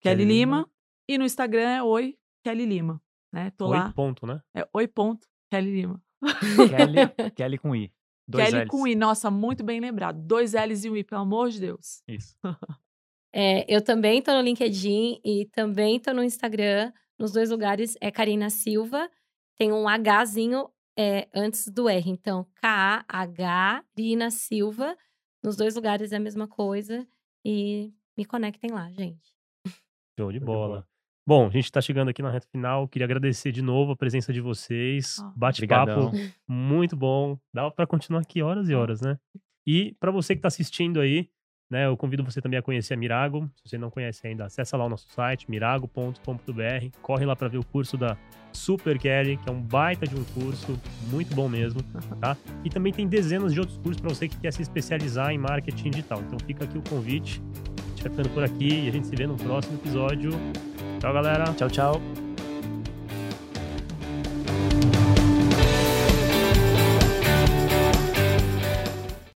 Kelly, 0.01 0.17
Kelly 0.17 0.25
Lima. 0.25 0.57
Lima. 0.59 0.71
E 1.09 1.19
no 1.19 1.25
Instagram 1.25 1.69
é 1.69 1.83
Oi 1.83 2.17
Kelly 2.45 2.67
Lima. 2.67 3.03
Né? 3.33 3.51
Tô 3.53 3.69
Oi, 3.69 3.79
lá. 3.79 3.93
ponto, 3.93 4.27
né? 4.27 4.41
É 4.55 4.69
Oi 4.73 4.87
ponto 4.87 5.27
Kelly 5.51 5.73
Lima. 5.73 6.01
Kelly, 6.21 6.97
Kelly 7.35 7.59
com 7.59 7.75
I. 7.75 7.93
Dois 8.29 8.51
Kelly 8.51 8.63
Ls. 8.63 8.69
com 8.71 8.87
I. 8.87 8.95
Nossa, 8.95 9.31
muito 9.31 9.65
bem 9.65 9.81
lembrado. 9.81 10.21
Dois 10.23 10.53
L's 10.53 10.85
e 10.85 10.91
um 10.91 10.97
I, 10.97 11.05
pelo 11.05 11.23
amor 11.23 11.51
de 11.51 11.61
Deus. 11.61 12.03
Isso. 12.09 12.35
É, 13.33 13.65
eu 13.73 13.81
também 13.81 14.21
tô 14.21 14.33
no 14.33 14.41
LinkedIn 14.41 15.21
e 15.25 15.47
também 15.53 16.01
tô 16.01 16.13
no 16.13 16.21
Instagram. 16.25 16.93
Nos 17.17 17.31
dois 17.31 17.49
lugares 17.49 17.97
é 18.01 18.11
Karina 18.11 18.51
Silva. 18.51 19.09
tem 19.57 19.71
um 19.73 19.85
Hzinho 19.89 20.69
é, 20.99 21.29
antes 21.33 21.69
do 21.69 21.89
R. 21.89 22.11
Então, 22.11 22.45
K-A-H, 22.57 23.85
Rina 23.97 24.33
Silva. 24.33 24.97
Nos 25.45 25.57
dois 25.57 25.77
lugares 25.77 26.11
é 26.11 26.17
a 26.17 26.21
mesma 26.21 26.49
coisa. 26.49 27.07
E 27.45 27.95
me 28.19 28.25
conectem 28.25 28.73
lá, 28.73 28.91
gente. 28.91 29.33
Show 30.19 30.33
de 30.33 30.41
bola. 30.41 30.85
Bom, 31.31 31.47
a 31.47 31.51
gente 31.51 31.67
está 31.67 31.81
chegando 31.81 32.09
aqui 32.09 32.21
na 32.23 32.31
reta 32.33 32.49
final. 32.51 32.89
Queria 32.89 33.05
agradecer 33.05 33.53
de 33.53 33.63
novo 33.63 33.93
a 33.93 33.97
presença 33.97 34.33
de 34.33 34.41
vocês. 34.41 35.21
Ah, 35.21 35.33
Bate-papo 35.37 36.11
muito 36.49 36.97
bom. 36.97 37.39
Dá 37.55 37.71
para 37.71 37.87
continuar 37.87 38.23
aqui 38.23 38.43
horas 38.43 38.69
e 38.69 38.75
horas, 38.75 39.01
né? 39.01 39.17
E 39.65 39.95
para 40.01 40.11
você 40.11 40.35
que 40.35 40.41
está 40.41 40.49
assistindo 40.49 41.01
aí, 41.01 41.29
né, 41.71 41.87
eu 41.87 41.97
convido 41.97 42.25
você 42.25 42.41
também 42.41 42.59
a 42.59 42.63
conhecer 42.63 42.95
a 42.95 42.97
Mirago. 42.97 43.49
Se 43.55 43.71
você 43.71 43.79
não 43.79 43.91
conhece 43.91 44.27
ainda, 44.27 44.47
acessa 44.47 44.77
lá 44.77 44.85
o 44.87 44.89
nosso 44.89 45.09
site, 45.13 45.49
mirago.com.br. 45.49 46.99
Corre 47.01 47.25
lá 47.25 47.37
para 47.37 47.47
ver 47.47 47.59
o 47.59 47.65
curso 47.65 47.97
da 47.97 48.17
Super 48.53 48.99
Kelly, 48.99 49.37
que 49.37 49.49
é 49.49 49.53
um 49.53 49.63
baita 49.63 50.09
de 50.09 50.17
um 50.17 50.25
curso, 50.25 50.77
muito 51.13 51.33
bom 51.33 51.49
mesmo, 51.49 51.81
tá? 52.21 52.37
E 52.65 52.69
também 52.69 52.93
tem 52.93 53.07
dezenas 53.07 53.55
de 53.55 53.61
outros 53.61 53.79
cursos 53.79 54.01
para 54.01 54.11
você 54.11 54.27
que 54.27 54.37
quer 54.37 54.53
se 54.53 54.63
especializar 54.63 55.31
em 55.31 55.39
marketing 55.39 55.91
digital. 55.91 56.21
Então 56.27 56.41
fica 56.41 56.65
aqui 56.65 56.77
o 56.77 56.83
convite. 56.83 57.41
A 57.41 57.89
gente 57.91 58.03
vai 58.03 58.11
ficando 58.11 58.31
por 58.31 58.43
aqui 58.43 58.87
e 58.87 58.89
a 58.89 58.91
gente 58.91 59.07
se 59.07 59.15
vê 59.15 59.29
no 59.29 59.37
próximo 59.37 59.77
episódio. 59.77 60.33
Tchau, 61.01 61.13
galera. 61.13 61.55
Tchau, 61.57 61.69
tchau. 61.69 62.30